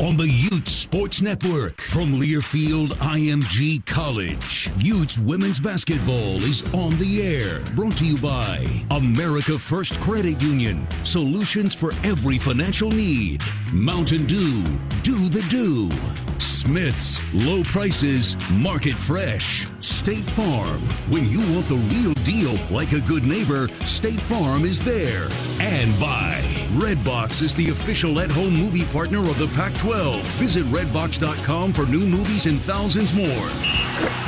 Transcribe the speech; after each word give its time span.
on 0.00 0.16
the 0.16 0.28
Ute 0.28 0.68
Sports 0.68 1.22
Network 1.22 1.80
from 1.80 2.20
Learfield 2.20 2.88
IMG 2.98 3.84
College. 3.84 4.70
Utes 4.78 5.18
women's 5.18 5.58
basketball 5.58 6.36
is 6.44 6.62
on 6.72 6.96
the 6.98 7.22
air. 7.22 7.60
Brought 7.74 7.96
to 7.96 8.04
you 8.04 8.16
by 8.18 8.64
America 8.92 9.58
First 9.58 10.00
Credit 10.00 10.40
Union. 10.40 10.86
Solutions 11.02 11.74
for 11.74 11.92
every 12.04 12.38
financial 12.38 12.90
need. 12.90 13.42
Mountain 13.72 14.26
Dew. 14.26 14.62
Do 15.02 15.28
the 15.28 15.44
do. 15.50 15.90
Smith's 16.38 17.20
low 17.34 17.64
prices, 17.64 18.36
market 18.52 18.94
fresh. 18.94 19.66
State 19.80 20.24
Farm. 20.30 20.80
When 21.10 21.28
you 21.28 21.40
want 21.54 21.66
the 21.66 21.82
real 21.90 22.14
deal, 22.24 22.54
like 22.70 22.92
a 22.92 23.00
good 23.00 23.24
neighbor, 23.24 23.66
State 23.84 24.20
Farm 24.20 24.62
is 24.62 24.80
there. 24.80 25.28
And 25.60 25.98
by 25.98 26.57
Redbox 26.72 27.40
is 27.40 27.54
the 27.54 27.70
official 27.70 28.20
at-home 28.20 28.52
movie 28.52 28.84
partner 28.84 29.20
of 29.20 29.38
the 29.38 29.46
Pac-12. 29.56 30.20
Visit 30.36 30.64
redbox.com 30.66 31.72
for 31.72 31.86
new 31.86 32.06
movies 32.06 32.44
and 32.44 32.60
thousands 32.60 33.14
more. 33.14 33.24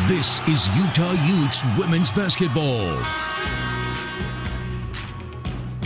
This 0.09 0.41
is 0.49 0.67
Utah 0.75 1.13
Utes 1.27 1.67
women's 1.79 2.11
basketball. 2.11 2.99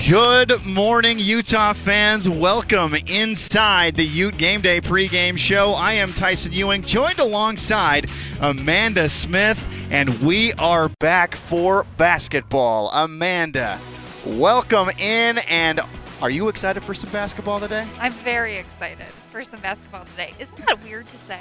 Good 0.08 0.64
morning, 0.64 1.18
Utah 1.18 1.72
fans. 1.72 2.28
Welcome 2.28 2.94
inside 3.08 3.96
the 3.96 4.06
Ute 4.06 4.38
Game 4.38 4.60
Day 4.60 4.80
pregame 4.80 5.36
show. 5.36 5.72
I 5.72 5.94
am 5.94 6.12
Tyson 6.12 6.52
Ewing, 6.52 6.82
joined 6.82 7.18
alongside 7.18 8.08
Amanda 8.40 9.08
Smith, 9.08 9.68
and 9.90 10.20
we 10.20 10.52
are 10.52 10.88
back 11.00 11.34
for 11.34 11.84
basketball. 11.96 12.90
Amanda, 12.90 13.80
welcome 14.24 14.90
in, 15.00 15.38
and 15.48 15.80
are 16.24 16.30
you 16.30 16.48
excited 16.48 16.82
for 16.82 16.94
some 16.94 17.10
basketball 17.10 17.60
today? 17.60 17.86
I'm 18.00 18.14
very 18.14 18.56
excited 18.56 19.08
for 19.30 19.44
some 19.44 19.60
basketball 19.60 20.06
today. 20.06 20.32
Isn't 20.38 20.56
that 20.64 20.82
weird 20.82 21.06
to 21.08 21.18
say? 21.18 21.38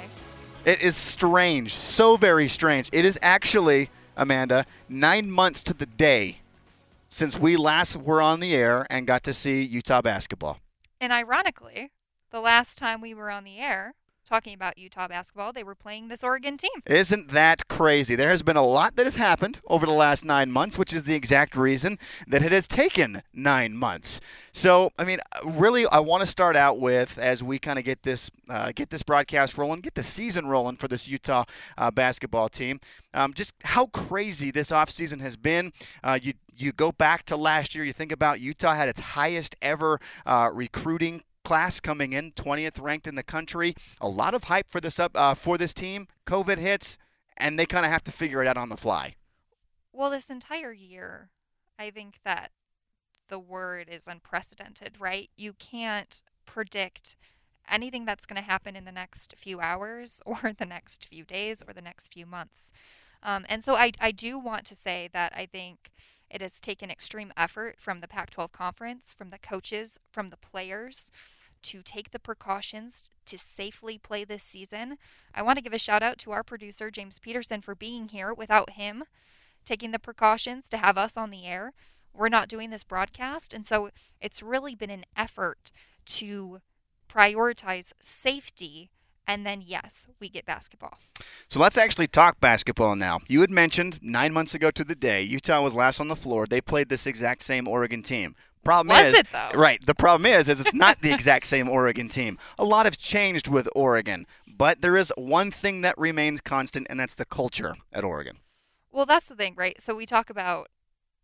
It 0.66 0.82
is 0.82 0.94
strange, 0.94 1.74
so 1.74 2.18
very 2.18 2.50
strange. 2.50 2.90
It 2.92 3.06
is 3.06 3.18
actually, 3.22 3.88
Amanda, 4.14 4.66
nine 4.86 5.30
months 5.30 5.62
to 5.62 5.72
the 5.72 5.86
day 5.86 6.40
since 7.08 7.38
we 7.38 7.56
last 7.56 7.96
were 7.96 8.20
on 8.20 8.40
the 8.40 8.54
air 8.54 8.86
and 8.90 9.06
got 9.06 9.22
to 9.22 9.32
see 9.32 9.62
Utah 9.62 10.02
basketball. 10.02 10.58
And 11.00 11.14
ironically, 11.14 11.90
the 12.30 12.40
last 12.40 12.76
time 12.76 13.00
we 13.00 13.14
were 13.14 13.30
on 13.30 13.44
the 13.44 13.60
air 13.60 13.94
talking 14.24 14.54
about 14.54 14.78
Utah 14.78 15.08
basketball, 15.08 15.52
they 15.52 15.64
were 15.64 15.74
playing 15.74 16.08
this 16.08 16.24
Oregon 16.24 16.56
team. 16.56 16.70
Isn't 16.86 17.30
that 17.30 17.68
crazy? 17.68 18.16
There 18.16 18.30
has 18.30 18.42
been 18.42 18.56
a 18.56 18.66
lot 18.66 18.96
that 18.96 19.06
has 19.06 19.14
happened 19.16 19.60
over 19.66 19.86
the 19.86 19.92
last 19.92 20.24
nine 20.24 20.50
months, 20.50 20.78
which 20.78 20.92
is 20.92 21.04
the 21.04 21.14
exact 21.14 21.56
reason 21.56 21.98
that 22.26 22.42
it 22.42 22.52
has 22.52 22.66
taken 22.66 23.22
nine 23.32 23.76
months. 23.76 24.20
So, 24.52 24.90
I 24.98 25.04
mean, 25.04 25.18
really, 25.44 25.86
I 25.86 25.98
want 25.98 26.22
to 26.22 26.26
start 26.26 26.56
out 26.56 26.78
with 26.78 27.18
as 27.18 27.42
we 27.42 27.58
kind 27.58 27.78
of 27.78 27.84
get 27.84 28.02
this 28.02 28.30
uh, 28.48 28.72
get 28.74 28.90
this 28.90 29.02
broadcast 29.02 29.58
rolling, 29.58 29.80
get 29.80 29.94
the 29.94 30.02
season 30.02 30.46
rolling 30.46 30.76
for 30.76 30.88
this 30.88 31.08
Utah 31.08 31.44
uh, 31.76 31.90
basketball 31.90 32.48
team. 32.48 32.80
Um, 33.14 33.34
just 33.34 33.52
how 33.62 33.86
crazy 33.86 34.50
this 34.50 34.70
offseason 34.70 35.20
has 35.20 35.36
been. 35.36 35.72
Uh, 36.02 36.18
you 36.20 36.34
you 36.56 36.72
go 36.72 36.92
back 36.92 37.24
to 37.26 37.36
last 37.36 37.74
year, 37.74 37.84
you 37.84 37.92
think 37.92 38.12
about 38.12 38.40
Utah 38.40 38.74
had 38.74 38.88
its 38.88 39.00
highest 39.00 39.56
ever 39.60 40.00
uh, 40.24 40.50
recruiting 40.52 41.22
class 41.44 41.78
coming 41.80 42.12
in, 42.12 42.32
20th 42.32 42.80
ranked 42.80 43.06
in 43.06 43.14
the 43.14 43.22
country. 43.22 43.74
A 44.00 44.08
lot 44.08 44.34
of 44.34 44.44
hype 44.44 44.70
for 44.70 44.80
this 44.80 44.98
up 44.98 45.12
uh, 45.14 45.34
for 45.34 45.56
this 45.58 45.74
team. 45.74 46.08
COVID 46.26 46.58
hits, 46.58 46.98
and 47.36 47.58
they 47.58 47.66
kind 47.66 47.84
of 47.84 47.92
have 47.92 48.04
to 48.04 48.12
figure 48.12 48.42
it 48.42 48.48
out 48.48 48.56
on 48.56 48.68
the 48.68 48.76
fly. 48.76 49.14
Well, 49.92 50.10
this 50.10 50.30
entire 50.30 50.72
year, 50.72 51.30
I 51.78 51.90
think 51.90 52.18
that 52.24 52.50
the 53.28 53.38
word 53.38 53.88
is 53.90 54.06
unprecedented, 54.06 55.00
right? 55.00 55.30
You 55.36 55.52
can't 55.52 56.22
predict 56.46 57.16
anything 57.70 58.04
that's 58.04 58.26
going 58.26 58.40
to 58.40 58.46
happen 58.46 58.76
in 58.76 58.84
the 58.84 58.92
next 58.92 59.34
few 59.36 59.60
hours 59.60 60.20
or 60.26 60.52
the 60.56 60.66
next 60.66 61.06
few 61.06 61.24
days 61.24 61.62
or 61.66 61.72
the 61.72 61.82
next 61.82 62.12
few 62.12 62.26
months. 62.26 62.72
Um, 63.22 63.46
and 63.48 63.64
so 63.64 63.74
I, 63.74 63.92
I 64.00 64.12
do 64.12 64.38
want 64.38 64.66
to 64.66 64.74
say 64.74 65.08
that 65.12 65.32
I 65.34 65.46
think 65.46 65.90
it 66.30 66.40
has 66.40 66.60
taken 66.60 66.90
extreme 66.90 67.32
effort 67.36 67.76
from 67.78 68.00
the 68.00 68.08
Pac 68.08 68.30
12 68.30 68.52
conference, 68.52 69.14
from 69.16 69.30
the 69.30 69.38
coaches, 69.38 69.98
from 70.10 70.30
the 70.30 70.36
players 70.36 71.10
to 71.62 71.82
take 71.82 72.10
the 72.10 72.18
precautions 72.18 73.08
to 73.24 73.38
safely 73.38 73.98
play 73.98 74.24
this 74.24 74.42
season. 74.42 74.98
I 75.34 75.42
want 75.42 75.56
to 75.56 75.62
give 75.64 75.72
a 75.72 75.78
shout 75.78 76.02
out 76.02 76.18
to 76.18 76.32
our 76.32 76.42
producer, 76.42 76.90
James 76.90 77.18
Peterson, 77.18 77.62
for 77.62 77.74
being 77.74 78.08
here. 78.08 78.34
Without 78.34 78.70
him 78.70 79.04
taking 79.64 79.90
the 79.90 79.98
precautions 79.98 80.68
to 80.68 80.76
have 80.76 80.98
us 80.98 81.16
on 81.16 81.30
the 81.30 81.46
air, 81.46 81.72
we're 82.12 82.28
not 82.28 82.48
doing 82.48 82.70
this 82.70 82.84
broadcast. 82.84 83.54
And 83.54 83.64
so 83.64 83.90
it's 84.20 84.42
really 84.42 84.74
been 84.74 84.90
an 84.90 85.04
effort 85.16 85.72
to 86.06 86.60
prioritize 87.08 87.92
safety 88.00 88.90
and 89.26 89.46
then 89.46 89.62
yes, 89.64 90.06
we 90.20 90.28
get 90.28 90.46
basketball. 90.46 90.98
So 91.48 91.60
let's 91.60 91.76
actually 91.76 92.06
talk 92.06 92.40
basketball 92.40 92.96
now. 92.96 93.20
You 93.28 93.40
had 93.40 93.50
mentioned 93.50 93.98
nine 94.02 94.32
months 94.32 94.54
ago 94.54 94.70
to 94.72 94.84
the 94.84 94.94
day 94.94 95.22
Utah 95.22 95.62
was 95.62 95.74
last 95.74 96.00
on 96.00 96.08
the 96.08 96.16
floor. 96.16 96.46
They 96.46 96.60
played 96.60 96.88
this 96.88 97.06
exact 97.06 97.42
same 97.42 97.68
Oregon 97.68 98.02
team. 98.02 98.34
Problem 98.64 98.96
was 98.96 99.08
is, 99.08 99.20
it 99.20 99.26
though? 99.30 99.50
right? 99.54 99.84
The 99.84 99.94
problem 99.94 100.24
is, 100.24 100.48
is 100.48 100.58
it's 100.58 100.72
not 100.72 101.02
the 101.02 101.12
exact 101.12 101.46
same 101.46 101.68
Oregon 101.68 102.08
team. 102.08 102.38
A 102.58 102.64
lot 102.64 102.86
has 102.86 102.96
changed 102.96 103.46
with 103.46 103.68
Oregon, 103.74 104.26
but 104.46 104.80
there 104.80 104.96
is 104.96 105.12
one 105.16 105.50
thing 105.50 105.82
that 105.82 105.98
remains 105.98 106.40
constant, 106.40 106.86
and 106.88 106.98
that's 106.98 107.14
the 107.14 107.26
culture 107.26 107.74
at 107.92 108.04
Oregon. 108.04 108.38
Well, 108.90 109.06
that's 109.06 109.28
the 109.28 109.34
thing, 109.34 109.54
right? 109.56 109.80
So 109.80 109.94
we 109.94 110.06
talk 110.06 110.30
about 110.30 110.68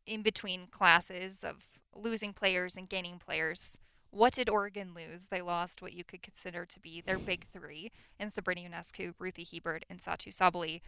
in 0.06 0.22
between 0.22 0.66
classes 0.66 1.42
of 1.42 1.56
losing 1.94 2.32
players 2.32 2.76
and 2.76 2.88
gaining 2.88 3.18
players. 3.18 3.78
What 4.10 4.34
did 4.34 4.48
Oregon 4.48 4.92
lose? 4.94 5.26
They 5.26 5.40
lost 5.40 5.80
what 5.80 5.92
you 5.92 6.02
could 6.02 6.22
consider 6.22 6.66
to 6.66 6.80
be 6.80 7.00
their 7.00 7.18
big 7.18 7.46
three 7.52 7.92
in 8.18 8.30
Sabrina 8.30 8.62
Ionescu, 8.68 9.14
Ruthy 9.18 9.44
Hebard, 9.44 9.84
and 9.88 10.00
Satou 10.00 10.34
Sabally, 10.34 10.80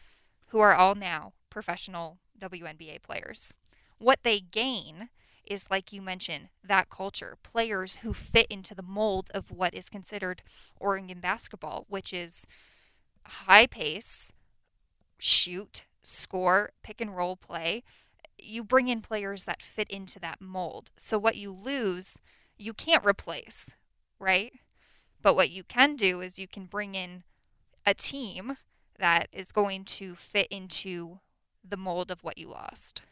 who 0.49 0.59
are 0.59 0.75
all 0.75 0.95
now 0.95 1.33
professional 1.49 2.19
WNBA 2.41 3.03
players. 3.03 3.55
What 3.99 4.21
they 4.25 4.41
gain 4.41 5.09
is, 5.47 5.71
like 5.71 5.93
you 5.93 6.03
mentioned, 6.03 6.49
that 6.65 6.91
culture, 6.91 7.37
players 7.43 7.97
who 7.97 8.13
fit 8.13 8.47
into 8.51 8.75
the 8.75 8.83
mold 8.83 9.31
of 9.33 9.51
what 9.51 9.75
is 9.75 9.89
considered 9.89 10.43
Oregon 10.81 11.21
basketball, 11.21 11.87
which 11.89 12.13
is 12.13 12.47
high 13.25 13.67
pace, 13.67 14.33
shoot, 15.19 15.85
score, 16.03 16.71
pick 16.83 17.01
and 17.01 17.17
roll 17.17 17.37
play. 17.37 17.85
You 18.39 18.65
bring 18.65 18.89
in 18.89 19.01
players 19.01 19.45
that 19.45 19.63
fit 19.63 19.89
into 19.89 20.19
that 20.21 20.41
mold. 20.41 20.91
So 20.97 21.19
what 21.19 21.37
you 21.37 21.53
lose 21.53 22.19
you 22.59 22.73
can't 22.73 23.05
replace, 23.05 23.71
right? 24.19 24.53
But 25.21 25.37
what 25.37 25.51
you 25.51 25.63
can 25.65 25.97
do 25.97 26.21
is 26.21 26.39
you 26.39 26.49
can 26.49 26.67
bring 26.67 26.95
in 26.95 27.23
a 27.87 27.95
team 27.95 28.57
that 28.99 29.29
is 29.33 29.53
going 29.53 29.85
to 29.85 30.15
fit 30.15 30.47
into 30.49 31.19
the 31.69 31.77
mold 31.77 32.11
of 32.11 32.25
what 32.25 32.39
you 32.39 32.49
lost. 32.49 33.03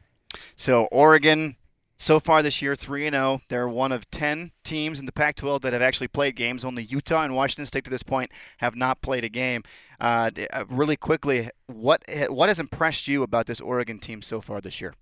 So 0.57 0.85
Oregon 0.87 1.57
so 1.97 2.19
far 2.19 2.43
this 2.43 2.63
year 2.63 2.75
3 2.75 3.09
and 3.09 3.15
0. 3.15 3.41
They're 3.49 3.69
one 3.69 3.93
of 3.93 4.11
10 4.11 4.53
teams 4.65 4.99
in 4.99 5.07
the 5.07 5.13
Pac-12 5.13 5.61
that 5.63 5.73
have 5.73 5.83
actually 5.83 6.09
played 6.09 6.35
games. 6.35 6.65
Only 6.65 6.83
Utah 6.83 7.23
and 7.23 7.37
Washington 7.37 7.67
State 7.67 7.85
to 7.85 7.91
this 7.91 8.03
point 8.03 8.31
have 8.59 8.75
not 8.75 9.03
played 9.03 9.25
a 9.25 9.29
game. 9.29 9.63
Uh, 10.01 10.31
uh 10.53 10.65
really 10.69 10.97
quickly, 10.97 11.51
what 11.67 12.03
what 12.29 12.49
has 12.49 12.59
impressed 12.59 13.07
you 13.07 13.23
about 13.23 13.47
this 13.47 13.61
Oregon 13.61 13.99
team 13.99 14.23
so 14.23 14.41
far 14.41 14.61
this 14.61 14.81
year? 14.81 14.95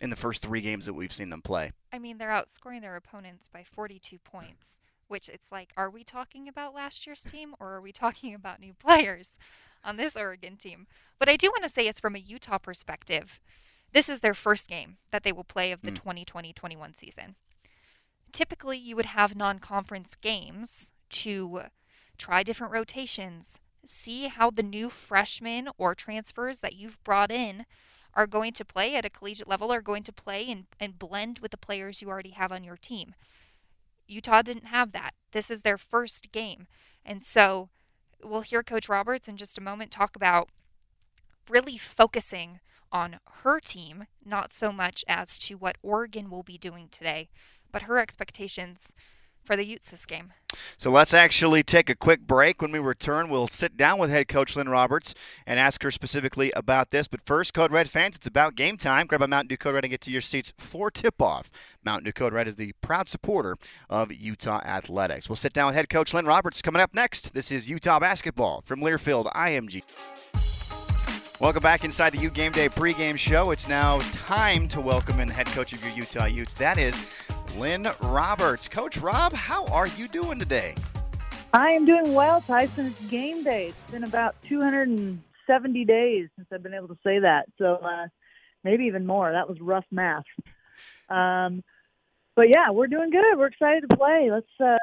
In 0.00 0.10
the 0.10 0.16
first 0.16 0.42
three 0.42 0.60
games 0.60 0.86
that 0.86 0.94
we've 0.94 1.12
seen 1.12 1.28
them 1.28 1.42
play. 1.42 1.72
I 1.92 1.98
mean, 1.98 2.18
they're 2.18 2.30
outscoring 2.30 2.80
their 2.80 2.96
opponents 2.96 3.48
by 3.52 3.62
42 3.62 4.18
points, 4.18 4.80
which 5.08 5.28
it's 5.28 5.52
like, 5.52 5.72
are 5.76 5.90
we 5.90 6.04
talking 6.04 6.48
about 6.48 6.74
last 6.74 7.06
year's 7.06 7.22
team 7.22 7.54
or 7.60 7.72
are 7.72 7.80
we 7.80 7.92
talking 7.92 8.34
about 8.34 8.60
new 8.60 8.72
players 8.72 9.36
on 9.84 9.96
this 9.96 10.16
Oregon 10.16 10.56
team? 10.56 10.86
But 11.18 11.28
I 11.28 11.36
do 11.36 11.48
want 11.48 11.64
to 11.64 11.68
say, 11.68 11.86
it's 11.86 12.00
from 12.00 12.16
a 12.16 12.20
Utah 12.20 12.58
perspective, 12.58 13.40
this 13.92 14.08
is 14.08 14.20
their 14.20 14.34
first 14.34 14.68
game 14.68 14.96
that 15.10 15.24
they 15.24 15.32
will 15.32 15.44
play 15.44 15.72
of 15.72 15.82
the 15.82 15.90
2020 15.90 16.52
mm. 16.52 16.54
21 16.54 16.94
season. 16.94 17.34
Typically, 18.32 18.78
you 18.78 18.94
would 18.94 19.06
have 19.06 19.36
non 19.36 19.58
conference 19.58 20.14
games 20.14 20.92
to 21.10 21.62
try 22.16 22.42
different 22.42 22.72
rotations, 22.72 23.58
see 23.84 24.28
how 24.28 24.50
the 24.50 24.62
new 24.62 24.88
freshmen 24.88 25.68
or 25.76 25.94
transfers 25.94 26.60
that 26.60 26.74
you've 26.74 27.02
brought 27.02 27.32
in 27.32 27.66
are 28.14 28.26
going 28.26 28.52
to 28.52 28.64
play 28.64 28.94
at 28.96 29.04
a 29.04 29.10
collegiate 29.10 29.48
level 29.48 29.72
are 29.72 29.82
going 29.82 30.02
to 30.02 30.12
play 30.12 30.50
and, 30.50 30.66
and 30.78 30.98
blend 30.98 31.38
with 31.40 31.50
the 31.50 31.56
players 31.56 32.02
you 32.02 32.08
already 32.08 32.30
have 32.30 32.52
on 32.52 32.64
your 32.64 32.76
team. 32.76 33.14
Utah 34.06 34.42
didn't 34.42 34.66
have 34.66 34.92
that. 34.92 35.14
This 35.32 35.50
is 35.50 35.62
their 35.62 35.78
first 35.78 36.32
game. 36.32 36.66
And 37.04 37.22
so 37.22 37.68
we'll 38.22 38.40
hear 38.40 38.62
Coach 38.62 38.88
Roberts 38.88 39.28
in 39.28 39.36
just 39.36 39.58
a 39.58 39.62
moment 39.62 39.90
talk 39.90 40.16
about 40.16 40.48
really 41.48 41.78
focusing 41.78 42.60
on 42.92 43.18
her 43.42 43.60
team, 43.60 44.06
not 44.24 44.52
so 44.52 44.72
much 44.72 45.04
as 45.08 45.38
to 45.38 45.54
what 45.54 45.78
Oregon 45.82 46.28
will 46.28 46.42
be 46.42 46.58
doing 46.58 46.88
today, 46.90 47.28
but 47.70 47.82
her 47.82 47.98
expectations 47.98 48.94
for 49.44 49.56
the 49.56 49.64
Utes 49.64 49.90
this 49.90 50.06
game. 50.06 50.32
So 50.76 50.90
let's 50.90 51.14
actually 51.14 51.62
take 51.62 51.90
a 51.90 51.94
quick 51.94 52.20
break. 52.20 52.60
When 52.60 52.72
we 52.72 52.78
return, 52.78 53.28
we'll 53.28 53.46
sit 53.46 53.76
down 53.76 53.98
with 53.98 54.10
head 54.10 54.28
coach 54.28 54.56
Lynne 54.56 54.68
Roberts 54.68 55.14
and 55.46 55.58
ask 55.60 55.82
her 55.82 55.90
specifically 55.90 56.52
about 56.56 56.90
this. 56.90 57.08
But 57.08 57.20
first, 57.22 57.54
Code 57.54 57.70
Red 57.70 57.88
fans, 57.88 58.16
it's 58.16 58.26
about 58.26 58.54
game 58.54 58.76
time. 58.76 59.06
Grab 59.06 59.22
a 59.22 59.28
Mountain 59.28 59.48
Dew 59.48 59.56
Code 59.56 59.74
Red 59.74 59.84
and 59.84 59.90
get 59.90 60.00
to 60.02 60.10
your 60.10 60.20
seats 60.20 60.52
for 60.58 60.90
tip 60.90 61.20
off. 61.20 61.50
Mountain 61.84 62.04
Dew 62.04 62.12
Code 62.12 62.32
Red 62.32 62.48
is 62.48 62.56
the 62.56 62.72
proud 62.80 63.08
supporter 63.08 63.56
of 63.88 64.12
Utah 64.12 64.60
Athletics. 64.64 65.28
We'll 65.28 65.36
sit 65.36 65.52
down 65.52 65.66
with 65.66 65.76
head 65.76 65.88
coach 65.88 66.12
Lynne 66.12 66.26
Roberts 66.26 66.62
coming 66.62 66.82
up 66.82 66.94
next. 66.94 67.32
This 67.34 67.50
is 67.50 67.70
Utah 67.70 67.98
basketball 67.98 68.62
from 68.64 68.80
Learfield 68.80 69.32
IMG. 69.32 69.82
Welcome 71.40 71.62
back 71.62 71.84
inside 71.84 72.12
the 72.12 72.18
U 72.18 72.28
Game 72.28 72.52
Day 72.52 72.68
pregame 72.68 73.16
show. 73.16 73.50
It's 73.50 73.66
now 73.66 74.00
time 74.12 74.68
to 74.68 74.80
welcome 74.80 75.20
in 75.20 75.28
the 75.28 75.32
head 75.32 75.46
coach 75.46 75.72
of 75.72 75.82
your 75.82 75.92
Utah 75.92 76.26
Utes. 76.26 76.52
That 76.52 76.76
is 76.76 77.00
Lynne 77.56 77.88
Roberts. 78.00 78.68
Coach 78.68 78.96
Rob, 78.98 79.32
how 79.32 79.64
are 79.66 79.88
you 79.88 80.08
doing 80.08 80.38
today? 80.38 80.74
I 81.52 81.70
am 81.70 81.84
doing 81.84 82.14
well, 82.14 82.40
Tyson. 82.40 82.86
It's 82.86 83.00
game 83.08 83.42
day. 83.42 83.68
It's 83.68 83.90
been 83.90 84.04
about 84.04 84.36
270 84.48 85.84
days 85.84 86.28
since 86.36 86.48
I've 86.52 86.62
been 86.62 86.74
able 86.74 86.88
to 86.88 86.98
say 87.04 87.18
that. 87.18 87.46
So 87.58 87.74
uh, 87.76 88.06
maybe 88.62 88.84
even 88.84 89.06
more. 89.06 89.32
That 89.32 89.48
was 89.48 89.60
rough 89.60 89.86
math. 89.90 90.24
Um, 91.10 91.64
but 92.36 92.48
yeah, 92.48 92.70
we're 92.70 92.86
doing 92.86 93.10
good. 93.10 93.36
We're 93.36 93.48
excited 93.48 93.90
to 93.90 93.96
play. 93.96 94.30
Let's 94.30 94.46
uh, 94.60 94.78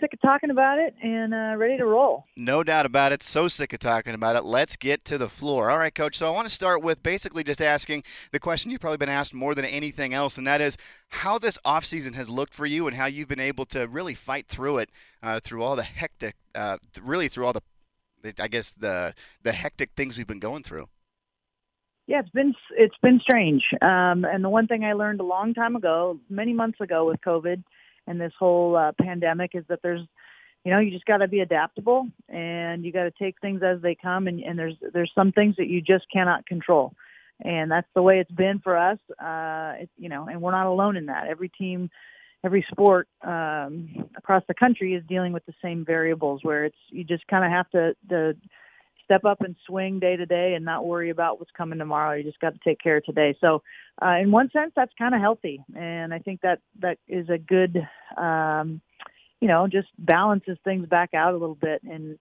sick 0.00 0.12
of 0.12 0.20
talking 0.20 0.50
about 0.50 0.78
it 0.78 0.94
and 1.02 1.32
uh, 1.32 1.54
ready 1.56 1.76
to 1.76 1.84
roll. 1.84 2.24
No 2.36 2.62
doubt 2.62 2.86
about 2.86 3.12
it. 3.12 3.22
So 3.22 3.48
sick 3.48 3.72
of 3.72 3.78
talking 3.78 4.14
about 4.14 4.36
it. 4.36 4.44
Let's 4.44 4.76
get 4.76 5.04
to 5.06 5.18
the 5.18 5.28
floor. 5.28 5.70
All 5.70 5.78
right, 5.78 5.94
coach. 5.94 6.18
So 6.18 6.26
I 6.26 6.30
want 6.30 6.48
to 6.48 6.54
start 6.54 6.82
with 6.82 7.02
basically 7.02 7.44
just 7.44 7.62
asking 7.62 8.04
the 8.32 8.38
question 8.38 8.70
you've 8.70 8.80
probably 8.80 8.98
been 8.98 9.08
asked 9.08 9.34
more 9.34 9.54
than 9.54 9.64
anything 9.64 10.14
else, 10.14 10.38
and 10.38 10.46
that 10.46 10.60
is 10.60 10.76
how 11.08 11.38
this 11.38 11.58
offseason 11.64 12.14
has 12.14 12.28
looked 12.28 12.54
for 12.54 12.66
you 12.66 12.86
and 12.86 12.96
how 12.96 13.06
you've 13.06 13.28
been 13.28 13.40
able 13.40 13.64
to 13.66 13.86
really 13.86 14.14
fight 14.14 14.46
through 14.46 14.78
it, 14.78 14.90
uh, 15.22 15.40
through 15.40 15.62
all 15.62 15.76
the 15.76 15.82
hectic, 15.82 16.36
uh, 16.54 16.78
really 17.00 17.28
through 17.28 17.46
all 17.46 17.52
the, 17.52 17.62
I 18.40 18.48
guess 18.48 18.72
the 18.72 19.14
the 19.42 19.52
hectic 19.52 19.90
things 19.96 20.18
we've 20.18 20.26
been 20.26 20.40
going 20.40 20.62
through. 20.62 20.88
Yeah, 22.06 22.20
it's 22.20 22.30
been 22.30 22.54
it's 22.76 22.96
been 23.02 23.20
strange. 23.20 23.64
Um, 23.82 24.24
and 24.24 24.44
the 24.44 24.48
one 24.48 24.66
thing 24.66 24.84
I 24.84 24.92
learned 24.92 25.20
a 25.20 25.24
long 25.24 25.54
time 25.54 25.74
ago, 25.74 26.20
many 26.28 26.52
months 26.52 26.80
ago 26.80 27.06
with 27.06 27.20
COVID 27.20 27.62
and 28.06 28.20
this 28.20 28.32
whole 28.38 28.76
uh, 28.76 28.92
pandemic, 29.00 29.52
is 29.54 29.64
that 29.68 29.80
there's, 29.82 30.00
you 30.64 30.70
know, 30.72 30.78
you 30.78 30.90
just 30.90 31.06
got 31.06 31.18
to 31.18 31.28
be 31.28 31.40
adaptable 31.40 32.08
and 32.28 32.84
you 32.84 32.92
got 32.92 33.04
to 33.04 33.12
take 33.12 33.40
things 33.40 33.62
as 33.62 33.80
they 33.82 33.94
come. 33.94 34.26
And, 34.26 34.40
and 34.40 34.58
there's 34.58 34.74
there's 34.92 35.12
some 35.14 35.32
things 35.32 35.56
that 35.56 35.68
you 35.68 35.80
just 35.80 36.04
cannot 36.12 36.46
control, 36.46 36.92
and 37.40 37.70
that's 37.70 37.88
the 37.94 38.02
way 38.02 38.20
it's 38.20 38.30
been 38.30 38.58
for 38.60 38.76
us. 38.76 38.98
Uh, 39.18 39.82
it, 39.82 39.90
you 39.98 40.08
know, 40.08 40.26
and 40.28 40.40
we're 40.42 40.50
not 40.52 40.66
alone 40.66 40.96
in 40.96 41.06
that. 41.06 41.28
Every 41.28 41.48
team, 41.48 41.90
every 42.44 42.64
sport 42.70 43.08
um, 43.22 44.08
across 44.16 44.42
the 44.48 44.54
country 44.54 44.94
is 44.94 45.04
dealing 45.08 45.32
with 45.32 45.46
the 45.46 45.54
same 45.62 45.84
variables 45.84 46.40
where 46.42 46.64
it's 46.64 46.76
you 46.90 47.04
just 47.04 47.26
kind 47.28 47.44
of 47.44 47.50
have 47.50 47.70
to 47.70 47.94
the 48.08 48.36
step 49.06 49.24
up 49.24 49.40
and 49.40 49.56
swing 49.66 49.98
day 49.98 50.16
to 50.16 50.26
day 50.26 50.54
and 50.54 50.64
not 50.64 50.84
worry 50.84 51.08
about 51.10 51.38
what's 51.38 51.50
coming 51.56 51.78
tomorrow. 51.78 52.14
You 52.14 52.24
just 52.24 52.40
got 52.40 52.52
to 52.52 52.60
take 52.62 52.80
care 52.80 52.98
of 52.98 53.04
today. 53.04 53.34
So, 53.40 53.62
uh, 54.02 54.16
in 54.20 54.30
one 54.30 54.50
sense, 54.50 54.72
that's 54.76 54.92
kind 54.98 55.14
of 55.14 55.20
healthy, 55.22 55.64
and 55.74 56.12
I 56.12 56.18
think 56.18 56.42
that 56.42 56.60
that 56.80 56.98
is 57.08 57.30
a 57.30 57.38
good, 57.38 57.78
um, 58.18 58.82
you 59.40 59.48
know, 59.48 59.66
just 59.66 59.88
balances 59.98 60.58
things 60.64 60.86
back 60.86 61.14
out 61.14 61.32
a 61.32 61.38
little 61.38 61.54
bit. 61.54 61.82
And 61.82 62.18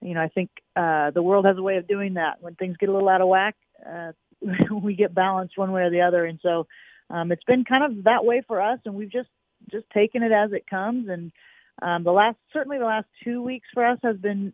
you 0.00 0.14
know, 0.14 0.20
I 0.20 0.28
think 0.28 0.50
uh, 0.76 1.10
the 1.10 1.22
world 1.22 1.46
has 1.46 1.56
a 1.56 1.62
way 1.62 1.78
of 1.78 1.88
doing 1.88 2.14
that. 2.14 2.40
When 2.40 2.54
things 2.54 2.76
get 2.78 2.88
a 2.88 2.92
little 2.92 3.08
out 3.08 3.22
of 3.22 3.28
whack, 3.28 3.56
uh, 3.84 4.12
we 4.82 4.94
get 4.94 5.14
balanced 5.14 5.58
one 5.58 5.72
way 5.72 5.82
or 5.82 5.90
the 5.90 6.02
other. 6.02 6.24
And 6.24 6.38
so, 6.42 6.66
um, 7.10 7.32
it's 7.32 7.44
been 7.44 7.64
kind 7.64 7.82
of 7.82 8.04
that 8.04 8.24
way 8.24 8.42
for 8.46 8.60
us, 8.60 8.78
and 8.84 8.94
we've 8.94 9.10
just 9.10 9.30
just 9.70 9.88
taken 9.90 10.22
it 10.22 10.32
as 10.32 10.52
it 10.52 10.68
comes. 10.68 11.08
And 11.08 11.32
um, 11.82 12.04
the 12.04 12.12
last, 12.12 12.36
certainly 12.52 12.78
the 12.78 12.84
last 12.84 13.06
two 13.24 13.42
weeks 13.42 13.66
for 13.72 13.84
us 13.84 13.98
has 14.02 14.16
been 14.16 14.52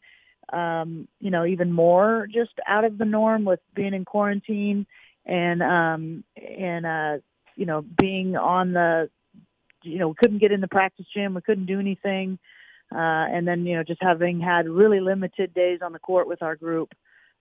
um, 0.52 1.08
you 1.20 1.30
know, 1.30 1.44
even 1.44 1.72
more 1.72 2.26
just 2.32 2.52
out 2.66 2.84
of 2.84 2.98
the 2.98 3.04
norm 3.04 3.44
with 3.44 3.60
being 3.74 3.94
in 3.94 4.04
quarantine 4.04 4.86
and 5.26 5.62
um, 5.62 6.24
and 6.36 6.86
uh, 6.86 7.18
you 7.56 7.66
know 7.66 7.84
being 7.98 8.36
on 8.36 8.72
the 8.72 9.08
you 9.82 9.98
know 9.98 10.08
we 10.08 10.14
couldn't 10.22 10.40
get 10.40 10.52
in 10.52 10.60
the 10.60 10.68
practice 10.68 11.06
gym, 11.14 11.34
we 11.34 11.40
couldn't 11.42 11.66
do 11.66 11.80
anything, 11.80 12.38
uh, 12.92 12.98
and 13.30 13.46
then 13.46 13.66
you 13.66 13.76
know 13.76 13.82
just 13.82 14.02
having 14.02 14.40
had 14.40 14.68
really 14.68 15.00
limited 15.00 15.54
days 15.54 15.80
on 15.82 15.92
the 15.92 15.98
court 15.98 16.26
with 16.26 16.42
our 16.42 16.56
group. 16.56 16.92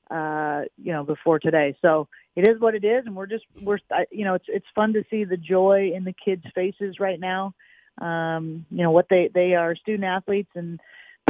Uh, 0.09 0.63
you 0.75 0.91
know, 0.91 1.05
before 1.05 1.39
today. 1.39 1.73
So 1.81 2.09
it 2.35 2.45
is 2.45 2.59
what 2.59 2.75
it 2.75 2.83
is, 2.83 3.05
and 3.05 3.15
we're 3.15 3.27
just 3.27 3.45
we're 3.61 3.79
you 4.11 4.25
know 4.25 4.33
it's 4.33 4.45
it's 4.49 4.65
fun 4.75 4.91
to 4.91 5.05
see 5.09 5.23
the 5.23 5.37
joy 5.37 5.93
in 5.95 6.03
the 6.03 6.11
kids' 6.13 6.43
faces 6.53 6.99
right 6.99 7.17
now. 7.17 7.53
Um, 7.97 8.65
you 8.69 8.83
know 8.83 8.91
what 8.91 9.07
they 9.09 9.29
they 9.33 9.53
are 9.53 9.73
student 9.73 10.03
athletes, 10.03 10.51
and 10.53 10.81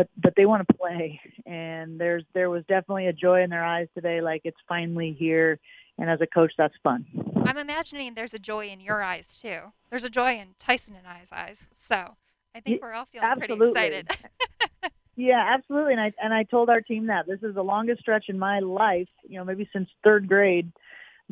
but 0.02 0.10
but 0.22 0.34
they 0.36 0.46
want 0.46 0.68
to 0.68 0.74
play 0.74 1.20
and 1.46 2.00
there's 2.00 2.24
there 2.34 2.50
was 2.50 2.64
definitely 2.68 3.08
a 3.08 3.14
joy 3.14 3.44
in 3.44 3.50
their 3.50 3.64
eyes 3.64 3.88
today 3.94 4.22
like 4.22 4.42
it's 4.44 4.58
finally 4.68 5.16
here 5.18 5.60
and 6.00 6.10
as 6.10 6.20
a 6.22 6.28
coach 6.28 6.52
that's 6.58 6.74
fun 6.84 7.06
i'm 7.46 7.58
imagining 7.58 8.14
there's 8.16 8.34
a 8.34 8.40
joy 8.40 8.68
in 8.68 8.80
your 8.80 9.04
eyes 9.04 9.40
too 9.40 9.60
there's 9.90 10.04
a 10.04 10.10
joy 10.10 10.38
in 10.38 10.50
tyson 10.60 10.96
and 10.96 11.06
i's 11.08 11.30
eyes 11.32 11.70
so 11.76 12.16
i 12.56 12.60
think 12.60 12.82
we're 12.82 12.94
all 12.94 13.06
feeling 13.06 13.28
absolutely. 13.28 13.72
pretty 13.74 13.98
excited 13.98 14.92
yeah 15.16 15.54
absolutely 15.54 15.94
and 15.94 16.02
i 16.02 16.12
and 16.22 16.34
i 16.34 16.44
told 16.44 16.70
our 16.70 16.82
team 16.82 17.08
that 17.08 17.28
this 17.28 17.40
is 17.44 17.54
the 17.54 17.64
longest 17.64 18.02
stretch 18.02 18.26
in 18.28 18.40
my 18.40 18.60
life 18.60 19.10
you 19.28 19.38
know 19.38 19.44
maybe 19.44 19.70
since 19.72 19.88
third 20.04 20.28
grade 20.28 20.72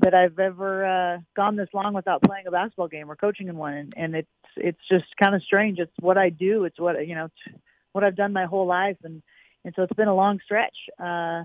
that 0.02 0.14
I've 0.14 0.40
ever 0.40 0.86
uh, 0.86 1.18
gone 1.36 1.58
this 1.58 1.68
long 1.74 1.94
without 1.94 2.22
playing 2.22 2.48
a 2.48 2.52
basketball 2.52 2.88
game 2.88 3.12
or 3.12 3.18
coaching 3.18 3.50
in 3.50 3.58
one, 3.58 3.74
and, 3.74 3.94
and 3.98 4.16
it's 4.16 4.30
it's 4.56 4.80
just 4.90 5.08
kind 5.22 5.36
of 5.36 5.44
strange. 5.44 5.78
It's 5.78 5.92
what 6.00 6.18
I 6.18 6.30
do. 6.30 6.64
It's 6.64 6.80
what 6.80 7.06
you 7.06 7.16
know. 7.16 7.26
It's 7.26 7.58
what 7.92 8.04
I've 8.04 8.16
done 8.16 8.34
my 8.34 8.46
whole 8.46 8.66
life, 8.66 8.98
and 9.04 9.22
and 9.66 9.74
so 9.76 9.84
it's 9.84 9.94
been 9.94 10.08
a 10.08 10.16
long 10.16 10.40
stretch. 10.44 10.76
Uh, 11.00 11.44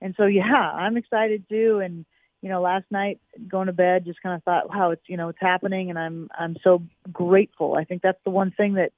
and 0.00 0.14
so 0.16 0.26
yeah, 0.26 0.70
I'm 0.72 0.96
excited 0.96 1.44
too. 1.48 1.80
And 1.82 2.04
you 2.42 2.50
know, 2.50 2.60
last 2.60 2.84
night 2.90 3.20
going 3.48 3.68
to 3.68 3.72
bed, 3.72 4.04
just 4.04 4.22
kind 4.22 4.36
of 4.36 4.42
thought, 4.44 4.68
wow, 4.68 4.90
it's 4.90 5.02
you 5.08 5.16
know 5.16 5.28
it's 5.30 5.40
happening, 5.40 5.90
and 5.90 5.98
I'm 5.98 6.28
I'm 6.38 6.56
so 6.62 6.82
grateful. 7.12 7.74
I 7.74 7.84
think 7.84 8.02
that's 8.02 8.22
the 8.24 8.30
one 8.30 8.50
thing 8.50 8.74
that 8.74 8.92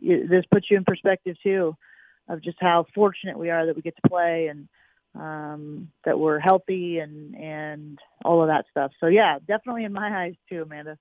you, 0.00 0.28
this 0.28 0.44
puts 0.50 0.70
you 0.70 0.76
in 0.76 0.84
perspective 0.84 1.36
too, 1.42 1.76
of 2.28 2.42
just 2.42 2.58
how 2.60 2.86
fortunate 2.94 3.38
we 3.38 3.50
are 3.50 3.66
that 3.66 3.76
we 3.76 3.82
get 3.82 3.96
to 3.96 4.08
play 4.08 4.46
and 4.46 4.68
um, 5.14 5.88
that 6.04 6.18
we're 6.18 6.38
healthy 6.38 6.98
and 6.98 7.34
and 7.34 7.98
all 8.24 8.40
of 8.40 8.48
that 8.48 8.66
stuff. 8.70 8.92
So 9.00 9.06
yeah, 9.06 9.38
definitely 9.46 9.84
in 9.84 9.92
my 9.92 10.08
eyes 10.24 10.34
too, 10.48 10.62
Amanda. 10.62 10.96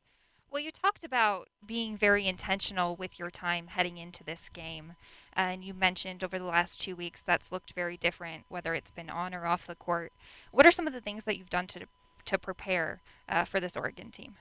Well, 0.52 0.62
you 0.62 0.72
talked 0.72 1.06
about 1.06 1.48
being 1.66 1.96
very 1.96 2.28
intentional 2.28 2.98
with 2.98 3.18
your 3.18 3.30
time 3.30 3.68
heading 3.68 3.98
into 3.98 4.24
this 4.24 4.50
game. 4.50 4.96
And 5.34 5.64
you 5.64 5.74
mentioned 5.74 6.24
over 6.24 6.38
the 6.38 6.46
last 6.46 6.82
two 6.82 6.96
weeks 6.96 7.22
that's 7.22 7.52
looked 7.52 7.74
very 7.74 7.98
different, 7.98 8.44
whether 8.50 8.74
it's 8.74 8.92
been 8.92 9.10
on 9.10 9.34
or 9.34 9.46
off 9.46 9.68
the 9.68 9.76
court. 9.76 10.12
What 10.52 10.66
are 10.66 10.72
some 10.72 10.88
of 10.88 10.94
the 10.94 11.02
things 11.02 11.26
that 11.26 11.38
you've 11.38 11.50
done 11.50 11.68
to, 11.68 11.82
to 12.26 12.38
prepare 12.38 13.02
uh, 13.30 13.46
for 13.46 13.60
this 13.60 13.78
Oregon 13.78 14.12
team? 14.12 14.36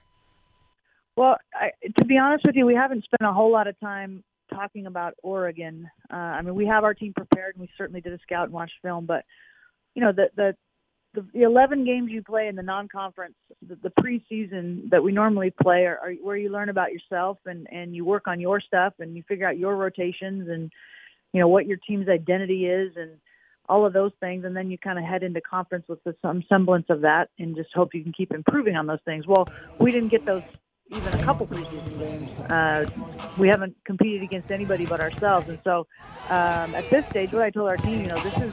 Well, 1.17 1.37
I, 1.55 1.71
to 1.99 2.05
be 2.05 2.19
honest 2.19 2.45
with 2.47 2.57
you, 2.57 2.67
we 2.67 2.75
haven't 2.75 3.05
spent 3.05 3.29
a 3.29 3.33
whole 3.33 3.53
lot 3.53 3.67
of 3.67 3.79
time 3.81 4.25
talking 4.53 4.87
about 4.87 5.15
Oregon. 5.23 5.89
Uh, 6.13 6.17
I 6.17 6.43
mean, 6.43 6.55
we 6.55 6.67
have 6.67 6.85
our 6.85 6.95
team 6.95 7.13
prepared, 7.15 7.55
and 7.55 7.63
we 7.63 7.71
certainly 7.77 8.01
did 8.01 8.13
a 8.13 8.19
scout 8.19 8.45
and 8.45 8.53
watch 8.53 8.71
film. 8.83 9.07
But 9.07 9.25
you 9.95 10.03
know, 10.03 10.13
the 10.13 10.31
the 10.37 10.57
the, 11.15 11.27
the 11.33 11.43
11 11.43 11.85
games 11.85 12.11
you 12.11 12.23
play 12.23 12.47
in 12.49 12.57
the 12.57 12.63
non-conference, 12.63 13.35
the, 13.67 13.77
the 13.77 13.91
preseason 13.91 14.91
that 14.91 15.03
we 15.03 15.13
normally 15.13 15.53
play, 15.63 15.87
are, 15.87 15.99
are 15.99 16.13
where 16.23 16.37
you 16.37 16.51
learn 16.51 16.69
about 16.69 16.93
yourself 16.93 17.39
and 17.47 17.67
and 17.73 17.95
you 17.95 18.05
work 18.05 18.29
on 18.29 18.41
your 18.41 18.61
stuff 18.61 18.95
and 19.01 19.17
you 19.17 19.23
figure 19.27 19.49
out 19.49 19.59
your 19.59 19.77
rotations 19.77 20.49
and 20.49 20.71
you 21.33 21.41
know 21.41 21.49
what 21.49 21.67
your 21.67 21.79
team's 21.79 22.09
identity 22.09 22.67
is 22.67 22.93
and 22.97 23.11
all 23.69 23.87
of 23.87 23.93
those 23.93 24.13
things, 24.19 24.45
and 24.45 24.57
then 24.57 24.71
you 24.71 24.77
kind 24.79 24.99
of 24.99 25.05
head 25.05 25.23
into 25.23 25.41
conference 25.41 25.87
with 25.89 26.01
some 26.21 26.43
semblance 26.49 26.87
of 26.89 27.03
that 27.03 27.31
and 27.39 27.55
just 27.55 27.73
hope 27.73 27.95
you 27.95 28.03
can 28.03 28.13
keep 28.13 28.33
improving 28.33 28.75
on 28.75 28.87
those 28.87 28.99
things. 29.05 29.29
Well, 29.29 29.49
we 29.79 29.93
didn't 29.93 30.09
get 30.09 30.27
those 30.27 30.43
even 30.89 31.21
a 31.21 31.23
couple 31.23 31.47
preseason 31.47 31.99
games. 31.99 32.41
Uh, 32.41 32.85
we 33.39 33.47
haven't 33.47 33.77
competed 33.85 34.23
against 34.23 34.51
anybody 34.51 34.87
but 34.87 35.01
ourselves, 35.01 35.49
and 35.49 35.59
so 35.65 35.87
um, 36.29 36.75
at 36.75 36.89
this 36.91 37.07
stage, 37.07 37.33
what 37.33 37.43
I 37.43 37.51
told 37.51 37.69
our 37.69 37.77
team, 37.77 38.01
you 38.01 38.09
know, 38.09 38.17
this 38.17 38.37
is 38.39 38.53